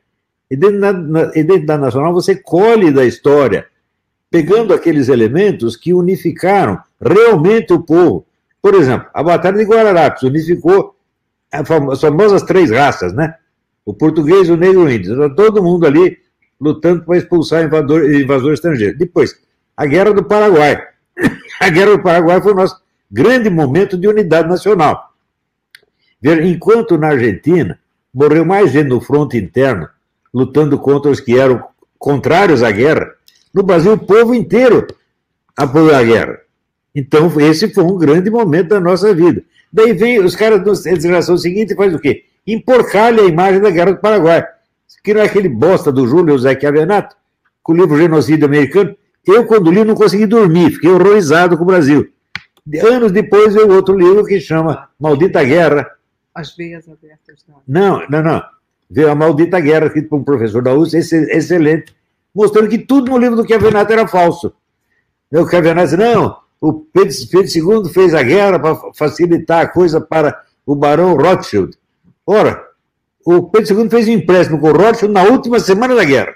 Identidade, 0.51 1.39
identidade 1.39 1.83
nacional 1.83 2.15
você 2.15 2.37
colhe 2.37 2.93
da 2.93 3.05
história, 3.05 3.67
pegando 4.31 4.73
aqueles 4.73 5.09
elementos 5.09 5.77
que 5.77 5.93
unificaram 5.93 6.79
realmente 7.01 7.73
o 7.73 7.83
povo. 7.83 8.25
Por 8.63 8.75
exemplo, 8.75 9.09
a 9.13 9.23
Batalha 9.23 9.59
de 9.59 9.65
Guararapes 9.65 10.23
unificou 10.23 10.95
as 11.51 12.01
famosas 12.01 12.43
três 12.43 12.71
raças, 12.71 13.13
né? 13.13 13.35
O 13.85 13.95
português, 13.95 14.51
o 14.51 14.57
negro 14.57 14.83
e 14.83 14.85
o 14.85 14.91
índio. 14.91 15.35
Todo 15.35 15.63
mundo 15.63 15.87
ali 15.87 16.19
lutando 16.61 17.05
para 17.05 17.17
expulsar 17.17 17.65
invasor, 17.65 18.11
invasor 18.11 18.53
estrangeiro. 18.53 18.99
Depois, 18.99 19.35
a 19.77 19.87
Guerra 19.87 20.13
do 20.13 20.25
Paraguai. 20.25 20.83
A 21.61 21.71
Guerra 21.71 21.97
do 21.97 22.03
Paraguai 22.03 22.41
foi 22.41 22.53
o 22.53 22.57
nosso 22.57 22.81
grande 23.11 23.51
momento 23.51 23.97
de 23.99 24.07
unidade 24.07 24.49
nacional. 24.49 25.13
Enquanto 26.23 26.97
na 26.97 27.09
Argentina 27.09 27.79
morreu 28.15 28.45
mais 28.45 28.71
gente 28.71 28.89
no 28.89 29.01
fronte 29.01 29.37
interno, 29.37 29.89
lutando 30.33 30.79
contra 30.79 31.11
os 31.11 31.21
que 31.21 31.37
eram 31.37 31.65
contrários 31.99 32.63
à 32.63 32.71
guerra, 32.71 33.13
no 33.53 33.63
Brasil 33.65 33.93
o 33.93 33.99
povo 33.99 34.35
inteiro 34.35 34.87
apoiou 35.57 35.95
a 35.95 36.03
guerra. 36.05 36.39
Então, 36.95 37.29
esse 37.41 37.73
foi 37.73 37.85
um 37.85 37.99
grande 37.99 38.31
momento 38.31 38.69
da 38.69 38.81
nossa 38.81 39.15
vida. 39.15 39.43
Daí 39.73 39.93
vem 39.93 40.21
os 40.21 40.35
caras 40.35 40.65
da 40.65 40.95
geração 40.97 41.37
seguinte 41.37 41.73
e 41.73 41.77
faz 41.77 41.95
o 41.95 41.99
quê? 41.99 42.25
Emporcar-lhe 42.47 43.21
a 43.21 43.25
imagem 43.25 43.61
da 43.61 43.71
Guerra 43.71 43.93
do 43.93 44.01
Paraguai 44.01 44.45
que 45.03 45.15
não 45.15 45.23
é 45.23 45.25
aquele 45.25 45.49
bosta 45.49 45.93
do 45.93 46.07
Júlio 46.07 46.39
Zé 46.39 46.59
Chiavenato, 46.59 47.17
com 47.63 47.73
o 47.73 47.77
livro 47.77 47.97
Genocídio 47.97 48.47
Americano. 48.47 48.97
Eu, 49.27 49.47
quando 49.47 49.71
li, 49.71 49.85
não 49.85 49.95
consegui 49.95 50.27
dormir, 50.27 50.73
fiquei 50.73 50.91
horrorizado 50.91 51.57
com 51.57 51.63
o 51.63 51.67
Brasil. 51.67 52.11
Anos 52.85 53.13
depois 53.13 53.55
veio 53.55 53.73
outro 53.73 53.99
livro 53.99 54.25
que 54.25 54.41
chama 54.41 54.89
Maldita 54.99 55.43
Guerra. 55.43 55.91
As 56.35 56.55
veias 56.55 56.87
abertas. 56.89 57.45
Não, 57.67 58.07
não, 58.09 58.23
não. 58.23 58.43
Veio 58.91 59.11
a 59.11 59.15
Maldita 59.15 59.61
Guerra, 59.61 59.87
escrito 59.87 60.09
por 60.09 60.19
um 60.19 60.25
professor 60.25 60.63
da 60.63 60.75
USP, 60.75 60.97
excelente, 60.97 61.95
mostrando 62.35 62.69
que 62.69 62.79
tudo 62.79 63.11
no 63.11 63.19
livro 63.19 63.37
do 63.37 63.47
Chiavenato 63.47 63.93
era 63.93 64.07
falso. 64.07 64.53
O 65.33 65.49
Chiavenato 65.49 65.89
disse, 65.89 65.97
não, 65.97 66.37
o 66.61 66.73
Pedro, 66.73 67.15
Pedro 67.31 67.83
II 67.85 67.93
fez 67.93 68.15
a 68.15 68.23
guerra 68.23 68.59
para 68.59 68.93
facilitar 68.95 69.63
a 69.63 69.69
coisa 69.69 70.01
para 70.01 70.43
o 70.67 70.75
barão 70.75 71.17
Rothschild. 71.17 71.77
Ora, 72.27 72.63
o 73.25 73.45
Pedro 73.45 73.83
II 73.83 73.91
fez 73.91 74.09
um 74.09 74.13
empréstimo 74.13 74.59
com 74.59 74.69
o 74.69 74.77
Rothschild 74.77 75.13
na 75.13 75.23
última 75.25 75.61
semana 75.61 75.95
da 75.95 76.05
guerra. 76.05 76.35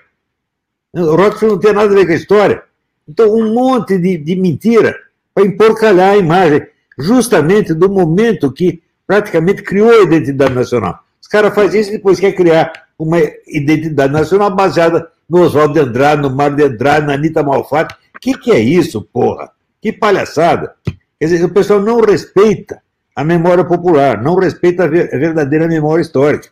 O 0.94 1.16
Rothschild 1.16 1.54
não 1.54 1.58
tem 1.58 1.72
nada 1.72 1.92
a 1.92 1.94
ver 1.94 2.06
com 2.06 2.12
a 2.12 2.16
história. 2.16 2.62
Então, 3.08 3.34
um 3.34 3.52
monte 3.52 3.98
de, 3.98 4.16
de 4.16 4.36
mentira 4.36 4.94
para 5.34 5.44
emporcalhar 5.44 6.12
a 6.12 6.16
imagem, 6.16 6.66
justamente 6.98 7.74
do 7.74 7.88
momento 7.88 8.52
que 8.52 8.82
praticamente 9.06 9.62
criou 9.62 9.90
a 9.90 10.02
identidade 10.02 10.54
nacional. 10.54 11.00
Os 11.20 11.26
caras 11.26 11.54
fazem 11.54 11.80
isso 11.80 11.90
e 11.90 11.94
depois 11.94 12.20
quer 12.20 12.32
criar 12.32 12.72
uma 12.98 13.18
identidade 13.46 14.12
nacional 14.12 14.54
baseada 14.54 15.10
no 15.28 15.42
Oswaldo 15.42 15.74
de 15.74 15.80
Andrade, 15.80 16.22
no 16.22 16.30
Mário 16.30 16.56
de 16.56 16.62
Andrade, 16.64 17.06
na 17.06 17.14
Anitta 17.14 17.42
Malfatti. 17.42 17.94
O 18.14 18.20
que, 18.20 18.36
que 18.38 18.52
é 18.52 18.58
isso, 18.58 19.02
porra? 19.12 19.50
Que 19.82 19.92
palhaçada. 19.92 20.74
Quer 21.20 21.26
dizer, 21.26 21.44
o 21.44 21.52
pessoal 21.52 21.80
não 21.80 22.00
respeita 22.00 22.80
a 23.14 23.22
memória 23.22 23.64
popular, 23.64 24.22
não 24.22 24.36
respeita 24.36 24.84
a 24.84 24.88
verdadeira 24.88 25.68
memória 25.68 26.00
histórica 26.00 26.48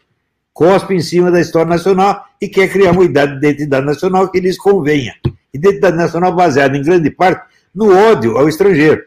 cospe 0.52 0.94
em 0.94 1.01
cima 1.01 1.31
da 1.31 1.40
história 1.40 1.69
nacional 1.69 2.27
e 2.39 2.47
quer 2.47 2.70
criar 2.70 2.93
uma 2.93 3.05
identidade 3.05 3.86
nacional 3.86 4.28
que 4.28 4.40
lhes 4.40 4.59
convenha. 4.59 5.15
Identidade 5.55 5.97
nacional 5.97 6.35
baseada, 6.35 6.77
em 6.77 6.82
grande 6.82 7.11
parte, 7.11 7.43
no 7.74 7.94
ódio 7.94 8.36
ao 8.36 8.48
estrangeiro. 8.48 9.02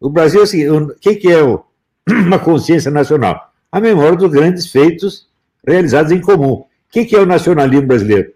O 0.00 0.08
Brasil, 0.08 0.42
assim, 0.42 0.66
o 0.68 0.94
que, 0.94 1.16
que 1.16 1.30
é 1.30 1.42
uma 2.08 2.38
consciência 2.38 2.90
nacional? 2.90 3.52
A 3.70 3.78
memória 3.78 4.16
dos 4.16 4.30
grandes 4.30 4.70
feitos 4.70 5.28
realizados 5.66 6.12
em 6.12 6.20
comum. 6.20 6.52
O 6.52 6.66
que, 6.90 7.04
que 7.04 7.14
é 7.14 7.20
o 7.20 7.26
nacionalismo 7.26 7.86
brasileiro? 7.86 8.32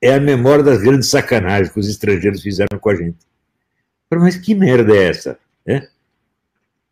É 0.00 0.14
a 0.14 0.20
memória 0.20 0.62
das 0.62 0.82
grandes 0.82 1.08
sacanagens 1.08 1.70
que 1.70 1.80
os 1.80 1.88
estrangeiros 1.88 2.42
fizeram 2.42 2.78
com 2.78 2.90
a 2.90 2.94
gente. 2.94 3.16
Mas 4.10 4.36
que 4.36 4.54
merda 4.54 4.94
é 4.96 5.08
essa? 5.08 5.38
É? 5.66 5.86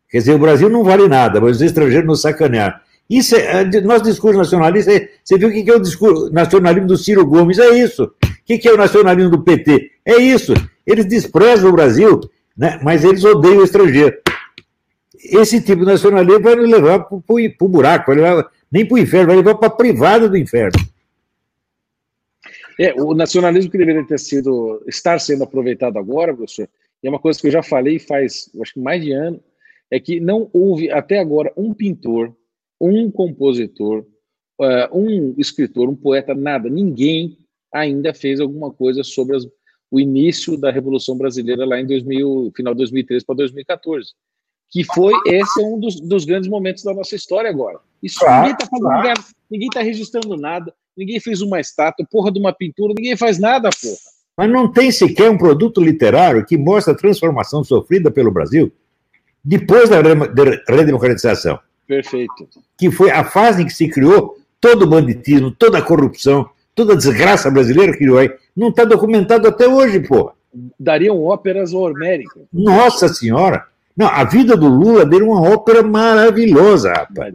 Quer 0.09 0.19
dizer, 0.19 0.33
o 0.33 0.39
Brasil 0.39 0.69
não 0.69 0.83
vale 0.83 1.07
nada, 1.07 1.41
mas 1.41 1.57
os 1.57 1.61
estrangeiros 1.61 2.07
nos 2.07 2.21
sacanearam. 2.21 2.79
Isso 3.09 3.35
é, 3.35 3.61
é 3.61 3.81
nosso 3.81 4.03
discurso 4.03 4.37
nacionalista. 4.37 4.93
É, 4.93 5.09
você 5.23 5.37
viu 5.37 5.49
o 5.49 5.51
que 5.51 5.69
é 5.69 5.75
o 5.75 5.79
discurso 5.79 6.31
nacionalismo 6.31 6.87
do 6.87 6.97
Ciro 6.97 7.25
Gomes? 7.25 7.57
É 7.57 7.69
isso. 7.69 8.03
O 8.03 8.43
que 8.43 8.67
é 8.67 8.73
o 8.73 8.77
nacionalismo 8.77 9.31
do 9.31 9.43
PT? 9.43 9.91
É 10.05 10.17
isso. 10.17 10.53
Eles 10.85 11.05
desprezam 11.05 11.69
o 11.69 11.73
Brasil, 11.73 12.19
né, 12.55 12.79
mas 12.83 13.03
eles 13.03 13.23
odeiam 13.23 13.59
o 13.59 13.63
estrangeiro. 13.63 14.15
Esse 15.31 15.61
tipo 15.61 15.81
de 15.81 15.91
nacionalismo 15.91 16.41
vai 16.41 16.55
nos 16.55 16.69
levar 16.69 16.99
para 16.99 17.17
o 17.17 17.67
buraco, 17.67 18.13
vai 18.13 18.15
levar, 18.15 18.49
nem 18.71 18.85
para 18.85 18.95
o 18.95 18.99
inferno, 18.99 19.27
vai 19.27 19.35
levar 19.37 19.55
para 19.55 19.67
a 19.67 19.71
privada 19.71 20.29
do 20.29 20.37
inferno. 20.37 20.79
É, 22.79 22.93
o 22.93 23.13
nacionalismo 23.15 23.71
que 23.71 23.77
deveria 23.77 24.05
ter 24.05 24.19
sido, 24.19 24.83
estar 24.87 25.19
sendo 25.19 25.43
aproveitado 25.43 25.97
agora, 25.97 26.33
professor, 26.33 26.69
e 27.03 27.07
é 27.07 27.09
uma 27.09 27.19
coisa 27.19 27.39
que 27.39 27.47
eu 27.47 27.51
já 27.51 27.63
falei 27.63 27.99
faz, 27.99 28.49
acho 28.61 28.73
que 28.73 28.79
mais 28.79 29.03
de 29.03 29.11
ano, 29.11 29.43
é 29.89 29.99
que 29.99 30.19
não 30.19 30.49
houve 30.53 30.91
até 30.91 31.19
agora 31.19 31.51
um 31.55 31.73
pintor 31.73 32.35
um 32.79 33.09
compositor, 33.09 34.05
uh, 34.59 34.97
um 34.97 35.35
escritor, 35.37 35.89
um 35.89 35.95
poeta, 35.95 36.33
nada, 36.33 36.69
ninguém 36.69 37.37
ainda 37.73 38.13
fez 38.13 38.39
alguma 38.39 38.71
coisa 38.71 39.03
sobre 39.03 39.35
as, 39.35 39.45
o 39.91 39.99
início 39.99 40.57
da 40.57 40.71
Revolução 40.71 41.17
Brasileira 41.17 41.65
lá 41.65 41.79
em 41.79 41.87
2000, 41.87 42.51
final 42.55 42.73
de 42.73 42.79
2013 42.79 43.25
para 43.25 43.35
2014. 43.35 44.11
Que 44.69 44.83
foi, 44.83 45.13
esse 45.27 45.61
é 45.61 45.65
um 45.65 45.79
dos, 45.79 45.99
dos, 46.01 46.25
grandes 46.25 46.49
momentos 46.49 46.83
da 46.83 46.93
nossa 46.93 47.15
história 47.15 47.49
agora. 47.49 47.79
Isso 48.03 48.19
claro, 48.19 48.41
ninguém 48.41 48.53
está 48.53 48.67
claro. 48.67 49.23
ninguém 49.49 49.67
está 49.67 49.81
registrando 49.81 50.35
nada, 50.35 50.73
ninguém 50.95 51.19
fez 51.19 51.41
uma 51.41 51.59
estátua, 51.59 52.05
porra 52.11 52.31
de 52.31 52.39
uma 52.39 52.53
pintura, 52.53 52.93
ninguém 52.95 53.15
faz 53.15 53.39
nada, 53.39 53.69
porra. 53.69 54.16
Mas 54.37 54.51
não 54.51 54.71
tem 54.71 54.91
sequer 54.91 55.31
um 55.31 55.37
produto 55.37 55.81
literário 55.81 56.45
que 56.45 56.55
mostre 56.55 56.93
a 56.93 56.97
transformação 56.97 57.63
sofrida 57.63 58.11
pelo 58.11 58.29
Brasil 58.29 58.71
depois 59.43 59.89
da 59.89 59.97
redemocratização. 60.69 61.57
Perfeito. 61.87 62.47
Que 62.77 62.91
foi 62.91 63.09
a 63.09 63.23
fase 63.23 63.63
em 63.63 63.65
que 63.65 63.73
se 63.73 63.87
criou 63.87 64.37
todo 64.61 64.83
o 64.83 64.87
banditismo, 64.87 65.49
toda 65.51 65.79
a 65.79 65.81
corrupção, 65.81 66.47
toda 66.75 66.93
a 66.93 66.95
desgraça 66.95 67.49
brasileira 67.49 67.93
que 67.93 67.99
criou 67.99 68.19
aí. 68.19 68.31
Não 68.55 68.67
está 68.69 68.83
documentado 68.83 69.47
até 69.47 69.67
hoje, 69.67 69.99
pô. 70.01 70.31
Dariam 70.79 71.23
óperas 71.23 71.73
homéricas. 71.73 72.43
Nossa 72.53 73.07
Senhora! 73.07 73.65
Não, 73.95 74.07
a 74.07 74.23
vida 74.23 74.55
do 74.55 74.67
Lula 74.67 75.03
deu 75.03 75.27
uma 75.27 75.41
ópera 75.41 75.81
maravilhosa, 75.81 76.93
rapaz. 76.93 77.33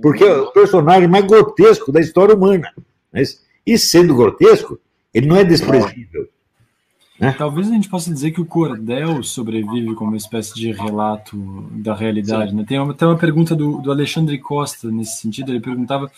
Porque 0.00 0.22
é 0.22 0.36
o 0.36 0.52
personagem 0.52 1.08
mais 1.08 1.24
grotesco 1.24 1.90
da 1.90 1.98
história 1.98 2.34
humana. 2.36 2.72
Mas, 3.12 3.42
e 3.66 3.76
sendo 3.76 4.14
grotesco, 4.14 4.78
ele 5.12 5.26
não 5.26 5.36
é 5.36 5.44
desprezível. 5.44 6.28
Né? 7.18 7.34
Talvez 7.36 7.68
a 7.68 7.72
gente 7.72 7.88
possa 7.88 8.12
dizer 8.12 8.30
que 8.30 8.40
o 8.40 8.46
cordel 8.46 9.22
sobrevive 9.22 9.94
como 9.94 10.12
uma 10.12 10.16
espécie 10.16 10.54
de 10.54 10.70
relato 10.70 11.36
da 11.72 11.94
realidade. 11.94 12.54
Né? 12.54 12.64
Tem, 12.66 12.78
uma, 12.78 12.94
tem 12.94 13.08
uma 13.08 13.18
pergunta 13.18 13.56
do, 13.56 13.78
do 13.78 13.90
Alexandre 13.90 14.38
Costa 14.38 14.90
nesse 14.90 15.20
sentido. 15.20 15.50
Ele 15.50 15.60
perguntava 15.60 16.10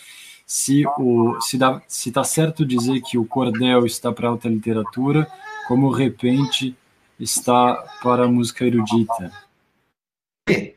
se 0.45 0.83
o 0.99 1.39
se 1.41 1.57
dá 1.57 1.81
se 1.87 2.09
está 2.09 2.23
certo 2.23 2.65
dizer 2.65 3.01
que 3.01 3.17
o 3.17 3.25
cordel 3.25 3.85
está 3.85 4.11
para 4.11 4.27
alta 4.27 4.49
literatura, 4.49 5.27
como 5.67 5.87
o 5.87 5.91
repente 5.91 6.75
está 7.19 7.75
para 8.03 8.25
a 8.25 8.27
música 8.27 8.65
erudita. 8.65 9.31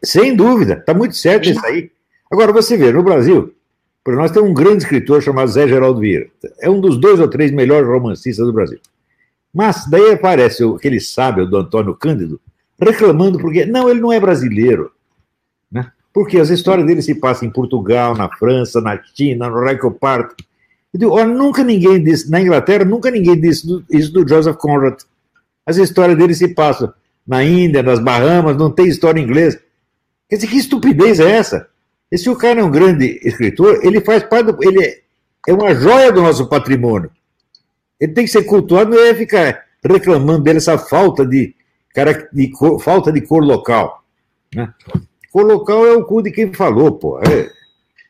Sem 0.03 0.36
dúvida, 0.36 0.74
está 0.74 0.95
muito 0.95 1.16
certo 1.16 1.49
isso 1.49 1.65
aí. 1.66 1.91
Agora 2.31 2.53
você 2.53 2.77
vê, 2.77 2.93
no 2.93 3.03
Brasil, 3.03 3.55
por 4.05 4.14
nós 4.14 4.31
temos 4.31 4.51
um 4.51 4.55
grande 4.55 4.82
escritor 4.82 5.22
chamado 5.22 5.51
Zé 5.51 5.66
Geraldo 5.66 6.01
Vieira. 6.01 6.28
É 6.60 6.68
um 6.68 6.78
dos 6.78 6.98
dois 6.98 7.18
ou 7.18 7.26
três 7.26 7.51
melhores 7.51 7.89
romancistas 7.89 8.47
do 8.47 8.52
Brasil. 8.52 8.78
Mas 9.52 9.86
daí 9.89 10.12
aparece 10.12 10.62
aquele 10.62 11.01
sábio 11.01 11.47
do 11.47 11.56
Antônio 11.56 11.94
Cândido 11.94 12.39
reclamando 12.78 13.39
porque 13.39 13.64
não, 13.64 13.89
ele 13.89 14.01
não 14.01 14.12
é 14.12 14.20
brasileiro. 14.20 14.93
Né? 15.72 15.90
Porque 16.12 16.39
as 16.39 16.51
histórias 16.51 16.86
dele 16.86 17.01
se 17.01 17.14
passam 17.14 17.48
em 17.48 17.51
Portugal, 17.51 18.14
na 18.14 18.28
França, 18.28 18.81
na 18.81 19.01
China, 19.14 19.48
no 19.48 19.60
Reich 19.60 19.81
Parto. 19.98 20.35
Eu 20.93 21.01
digo, 21.01 21.12
olha, 21.12 21.26
nunca 21.26 21.64
ninguém 21.64 22.02
disse, 22.02 22.31
na 22.31 22.40
Inglaterra, 22.40 22.85
nunca 22.85 23.10
ninguém 23.10 23.40
disse 23.40 23.66
isso 23.90 24.12
do 24.12 24.28
Joseph 24.28 24.56
Conrad. 24.56 25.01
As 25.66 25.76
histórias 25.76 26.18
dele 26.18 26.35
se 26.35 26.48
passam 26.48 26.93
na 27.26 27.43
Índia, 27.43 27.82
nas 27.82 27.98
Bahamas, 27.98 28.56
não 28.56 28.70
tem 28.70 28.86
história 28.86 29.18
em 29.18 29.24
inglês. 29.24 29.59
Quer 30.28 30.36
dizer, 30.36 30.48
que 30.48 30.59
estupidez 30.59 31.20
é 31.20 31.31
essa? 31.31 31.68
E 32.15 32.19
se 32.19 32.31
o 32.31 32.36
cara 32.36 32.61
é 32.61 32.62
um 32.62 32.70
grande 32.70 33.19
escritor, 33.24 33.85
ele 33.85 34.01
faz 34.01 34.23
parte 34.23 34.53
do. 34.53 34.62
Ele 34.62 34.85
é, 34.85 35.03
é 35.49 35.53
uma 35.53 35.74
joia 35.74 36.12
do 36.12 36.23
nosso 36.23 36.49
patrimônio. 36.49 37.11
Ele 37.99 38.12
tem 38.12 38.24
que 38.24 38.31
ser 38.31 38.45
cultuado, 38.45 38.93
não 38.93 39.03
é 39.03 39.12
ficar 39.16 39.65
reclamando 39.85 40.45
dele 40.45 40.59
essa 40.59 40.78
falta 40.78 41.27
de, 41.27 41.57
cara, 41.93 42.28
de 42.32 42.53
cor, 42.53 42.78
falta 42.81 43.11
de 43.11 43.20
cor 43.20 43.43
local. 43.43 44.05
Né? 44.55 44.73
Cor 45.32 45.45
local 45.45 45.85
é 45.86 45.93
o 45.95 46.05
cu 46.05 46.23
de 46.23 46.31
quem 46.31 46.53
falou, 46.53 46.93
pô. 46.93 47.19
É, 47.19 47.51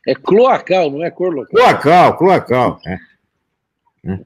é 0.06 0.14
cloacal, 0.14 0.90
não 0.90 1.02
é 1.02 1.10
cor 1.10 1.32
local. 1.32 1.51
Cloacal, 1.51 2.18
cloacal. 2.18 2.81
É. 2.86 2.98
É. 4.05 4.20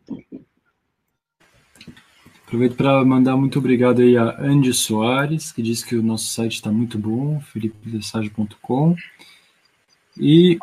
Aproveito 2.45 2.75
para 2.75 3.05
mandar 3.05 3.37
muito 3.37 3.61
obrigado 3.61 4.03
aí 4.03 4.17
a 4.17 4.41
Andy 4.41 4.75
Soares, 4.75 5.53
que 5.53 5.63
disse 5.63 5.87
que 5.87 5.95
o 5.95 6.03
nosso 6.03 6.27
site 6.27 6.55
está 6.55 6.73
muito 6.73 6.99
bom, 6.99 7.39
felipedessage.com. 7.53 8.97
E. 10.21 10.59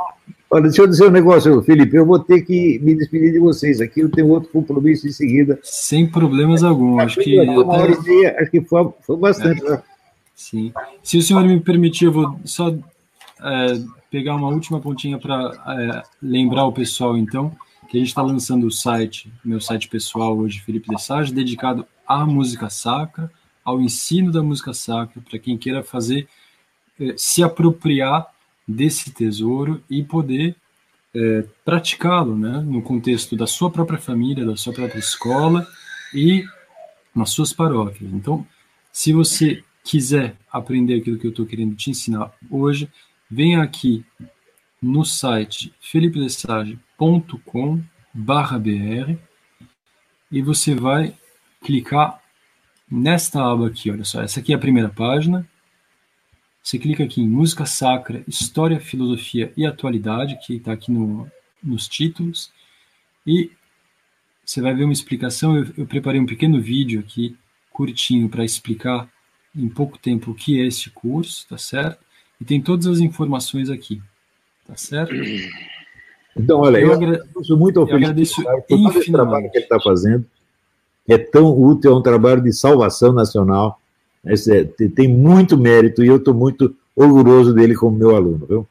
Olha, 0.49 0.64
deixa 0.64 0.84
eu 0.84 0.88
dizer 0.88 1.07
um 1.07 1.11
negócio, 1.11 1.61
Felipe, 1.64 1.98
eu 1.98 2.06
vou 2.06 2.19
ter 2.19 2.41
que 2.44 2.80
me 2.80 2.95
despedir 2.95 3.34
de 3.34 3.40
vocês 3.40 3.82
aqui, 3.82 4.02
eu 4.02 4.10
tenho 4.10 4.30
outro 4.30 4.49
compromisso 4.49 5.07
em 5.07 5.11
seguida. 5.11 5.60
Sem 5.64 6.07
problemas 6.07 6.64
algum, 6.64 6.99
acho 6.99 7.19
que. 7.19 7.40
Uma 7.40 7.73
hora 7.73 7.91
e 7.91 8.02
meia, 8.03 8.36
acho 8.40 8.52
que 8.52 8.61
foi, 8.61 8.90
foi 9.02 9.18
bastante. 9.18 9.65
É. 9.65 9.69
Né? 9.72 9.84
Sim. 10.36 10.73
Se 11.02 11.18
o 11.18 11.22
senhor 11.22 11.44
me 11.44 11.60
permitir, 11.60 12.06
eu 12.06 12.11
vou 12.11 12.40
só 12.45 12.69
é, 12.69 13.82
pegar 14.11 14.36
uma 14.36 14.49
última 14.49 14.80
pontinha 14.80 15.18
para 15.18 15.52
é, 15.68 16.03
lembrar 16.22 16.65
o 16.65 16.72
pessoal, 16.72 17.18
então 17.18 17.52
que 17.88 17.98
a 17.98 17.99
gente 17.99 18.10
está 18.10 18.22
lançando 18.22 18.65
o 18.65 18.72
site, 18.72 19.32
meu 19.44 19.61
site 19.61 19.88
pessoal 19.88 20.38
hoje, 20.38 20.61
Felipe 20.61 20.90
Dessage, 20.90 21.34
dedicado 21.34 21.86
à 22.07 22.26
música 22.26 22.69
sacra, 22.69 23.32
ao 23.64 23.82
ensino 23.82 24.32
da 24.32 24.44
música 24.44 24.73
sacra, 24.73 25.22
para 25.27 25.40
quem 25.40 25.57
queira 25.57 25.84
fazer, 25.84 26.27
eh, 26.99 27.14
se 27.18 27.44
apropriar 27.44 28.27
desse 28.68 29.12
tesouro 29.12 29.82
e 29.90 30.04
poder 30.04 30.56
eh, 31.14 31.46
praticá-lo, 31.64 32.38
né, 32.38 32.62
no 32.62 32.82
contexto 32.82 33.36
da 33.36 33.48
sua 33.48 33.72
própria 33.72 34.00
família, 34.00 34.46
da 34.46 34.58
sua 34.58 34.74
própria 34.74 35.00
escola 35.00 35.66
e 36.14 36.44
nas 37.16 37.30
suas 37.30 37.54
paróquias. 37.54 38.12
Então, 38.12 38.46
se 38.92 39.14
você 39.14 39.64
quiser 39.84 40.36
aprender 40.52 40.96
aquilo 40.96 41.18
que 41.18 41.28
eu 41.28 41.32
estou 41.32 41.46
querendo 41.46 41.76
te 41.76 41.90
ensinar 41.90 42.34
hoje, 42.50 42.90
venha 43.30 43.62
aqui 43.62 44.04
no 44.82 45.06
site 45.06 45.74
felipedessage.com 45.80 47.82
br 48.14 49.16
e 50.32 50.42
você 50.42 50.74
vai 50.74 51.16
clicar 51.62 52.22
nesta 52.90 53.44
aba 53.44 53.68
aqui, 53.68 53.92
olha 53.92 54.04
só, 54.04 54.22
essa 54.22 54.40
aqui 54.40 54.54
é 54.54 54.56
a 54.56 54.60
primeira 54.60 54.90
página. 54.90 55.48
Você 56.66 56.80
clica 56.80 57.04
aqui 57.04 57.22
em 57.22 57.28
Música 57.30 57.64
Sacra, 57.64 58.24
História, 58.28 58.80
Filosofia 58.80 59.54
e 59.56 59.68
Atualidade, 59.68 60.40
que 60.44 60.56
está 60.56 60.72
aqui 60.72 60.92
no, 60.92 61.30
nos 61.64 61.88
títulos, 61.88 62.52
e 63.26 63.52
você 64.44 64.62
vai 64.62 64.74
ver 64.74 64.84
uma 64.84 64.92
explicação. 64.92 65.56
Eu, 65.56 65.68
eu 65.78 65.86
preparei 65.86 66.20
um 66.20 66.26
pequeno 66.26 66.60
vídeo 66.60 67.00
aqui, 67.00 67.38
curtinho, 67.72 68.28
para 68.30 68.44
explicar 68.44 69.08
em 69.56 69.70
pouco 69.70 70.00
tempo 70.00 70.32
o 70.32 70.34
que 70.34 70.60
é 70.60 70.66
esse 70.66 70.90
curso, 70.90 71.46
tá 71.48 71.56
certo? 71.56 72.04
E 72.42 72.44
tem 72.44 72.60
todas 72.60 72.88
as 72.88 72.98
informações 72.98 73.70
aqui, 73.70 74.02
tá 74.66 74.76
certo? 74.76 75.14
Então, 76.36 76.62
olha, 76.62 76.80
eu, 76.80 76.88
eu 76.88 76.94
agradeço 76.94 77.56
muito 77.56 77.80
ao 77.80 77.86
Felipe 77.86 78.26
por 78.44 78.62
todo 78.68 78.98
esse 78.98 79.12
trabalho 79.12 79.52
que 79.52 79.58
ele 79.60 79.66
está 79.66 79.80
fazendo. 79.80 80.26
É 81.08 81.16
tão 81.20 81.56
útil, 81.56 81.92
é 81.92 81.96
um 81.96 82.02
trabalho 82.02 82.42
de 82.42 82.52
salvação 82.52 83.14
nacional. 83.14 83.80
É, 84.26 84.64
tem 84.90 85.08
muito 85.08 85.58
mérito 85.58 86.04
e 86.04 86.08
eu 86.08 86.18
estou 86.18 86.34
muito 86.34 86.76
orgulhoso 86.96 87.54
dele 87.54 87.76
como 87.76 87.98
meu 87.98 88.16
aluno, 88.16 88.46
viu? 88.46 88.68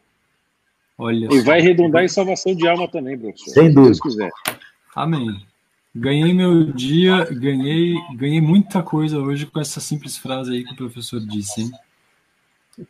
Olha 0.96 1.28
e 1.32 1.40
vai 1.40 1.60
redundar 1.60 2.04
em 2.04 2.08
salvação 2.08 2.54
de 2.54 2.66
alma 2.68 2.88
também, 2.88 3.18
professor. 3.18 3.50
Sem 3.50 3.72
dúvida. 3.72 3.94
Se 3.94 4.00
Deus 4.00 4.14
quiser. 4.14 4.30
Amém. 4.94 5.44
Ganhei 5.94 6.34
meu 6.34 6.72
dia, 6.72 7.24
ganhei, 7.30 7.94
ganhei 8.16 8.40
muita 8.40 8.82
coisa 8.82 9.18
hoje 9.18 9.46
com 9.46 9.60
essa 9.60 9.80
simples 9.80 10.16
frase 10.16 10.52
aí 10.52 10.64
que 10.64 10.72
o 10.72 10.76
professor 10.76 11.20
disse, 11.20 11.62
hein? 11.62 11.70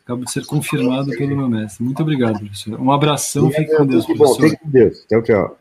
Acabo 0.03 0.25
de 0.25 0.31
ser 0.31 0.43
confirmado 0.47 1.11
pelo 1.11 1.35
meu 1.35 1.47
mestre. 1.47 1.83
Muito 1.83 2.01
obrigado, 2.01 2.39
professor. 2.39 2.79
Um 2.81 2.91
abração, 2.91 3.51
fique 3.51 3.75
com 3.75 3.85
Deus, 3.85 4.05
professor. 4.05 4.41
Bom, 4.41 4.49
fique 4.49 4.57
com 4.57 4.69
Deus. 4.69 5.05
Tchau, 5.07 5.21
tchau. 5.21 5.59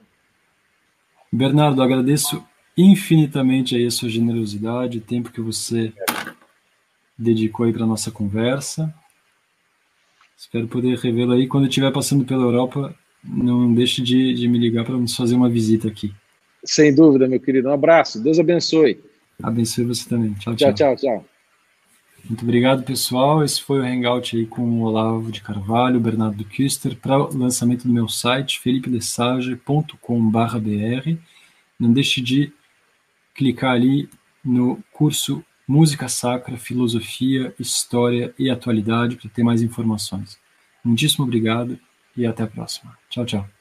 Bernardo, 1.31 1.83
agradeço 1.83 2.43
infinitamente 2.77 3.77
aí 3.77 3.87
a 3.87 3.91
sua 3.91 4.09
generosidade, 4.09 4.99
o 4.99 5.03
tempo 5.03 5.31
que 5.31 5.41
você 5.41 5.93
dedicou 7.19 7.66
aí 7.66 7.73
para 7.73 7.86
nossa 7.86 8.11
conversa. 8.11 8.93
Espero 10.36 10.69
poder 10.69 10.99
revê-lo 10.99 11.32
aí. 11.32 11.47
Quando 11.47 11.65
eu 11.65 11.69
estiver 11.69 11.93
passando 11.93 12.24
pela 12.24 12.43
Europa, 12.43 12.95
não 13.23 13.73
deixe 13.73 14.03
de, 14.03 14.35
de 14.35 14.49
me 14.49 14.59
ligar 14.59 14.85
para 14.85 14.97
nos 14.97 15.16
fazer 15.16 15.35
uma 15.35 15.49
visita 15.49 15.89
aqui. 15.89 16.12
Sem 16.65 16.95
dúvida, 16.95 17.28
meu 17.28 17.41
querido. 17.41 17.69
Um 17.69 17.73
abraço. 17.73 18.23
Deus 18.23 18.39
abençoe. 18.39 19.01
Abençoe 19.43 19.85
você 19.85 20.09
também. 20.09 20.32
Tchau, 20.35 20.55
tchau. 20.55 20.74
Tchau, 20.74 20.74
tchau, 20.74 20.97
tchau. 20.97 21.27
Muito 22.28 22.43
obrigado, 22.43 22.85
pessoal. 22.85 23.45
Esse 23.45 23.61
foi 23.61 23.81
o 23.81 23.85
Hangout 23.85 24.35
aí 24.35 24.47
com 24.47 24.62
o 24.62 24.82
Olavo 24.82 25.31
de 25.31 25.43
Carvalho, 25.43 26.01
Bernardo 26.01 26.43
Kister, 26.45 26.97
para 26.97 27.19
o 27.19 27.36
lançamento 27.36 27.86
do 27.86 27.93
meu 27.93 28.09
site, 28.09 28.61
felipedesage.com.br. 28.61 31.19
Não 31.78 31.93
deixe 31.93 32.23
de 32.23 32.51
clicar 33.35 33.73
ali 33.73 34.09
no 34.43 34.82
curso 34.91 35.45
Música 35.66 36.09
Sacra, 36.09 36.59
Filosofia, 36.59 37.55
História 37.59 38.35
e 38.39 38.51
Atualidade 38.51 39.16
para 39.16 39.31
ter 39.31 39.43
mais 39.43 39.62
informações. 39.62 40.39
Muitíssimo 40.85 41.24
obrigado 41.24 41.78
e 42.16 42.27
até 42.27 42.43
a 42.43 42.47
próxima. 42.47 42.97
Tchau, 43.09 43.24
tchau. 43.24 43.54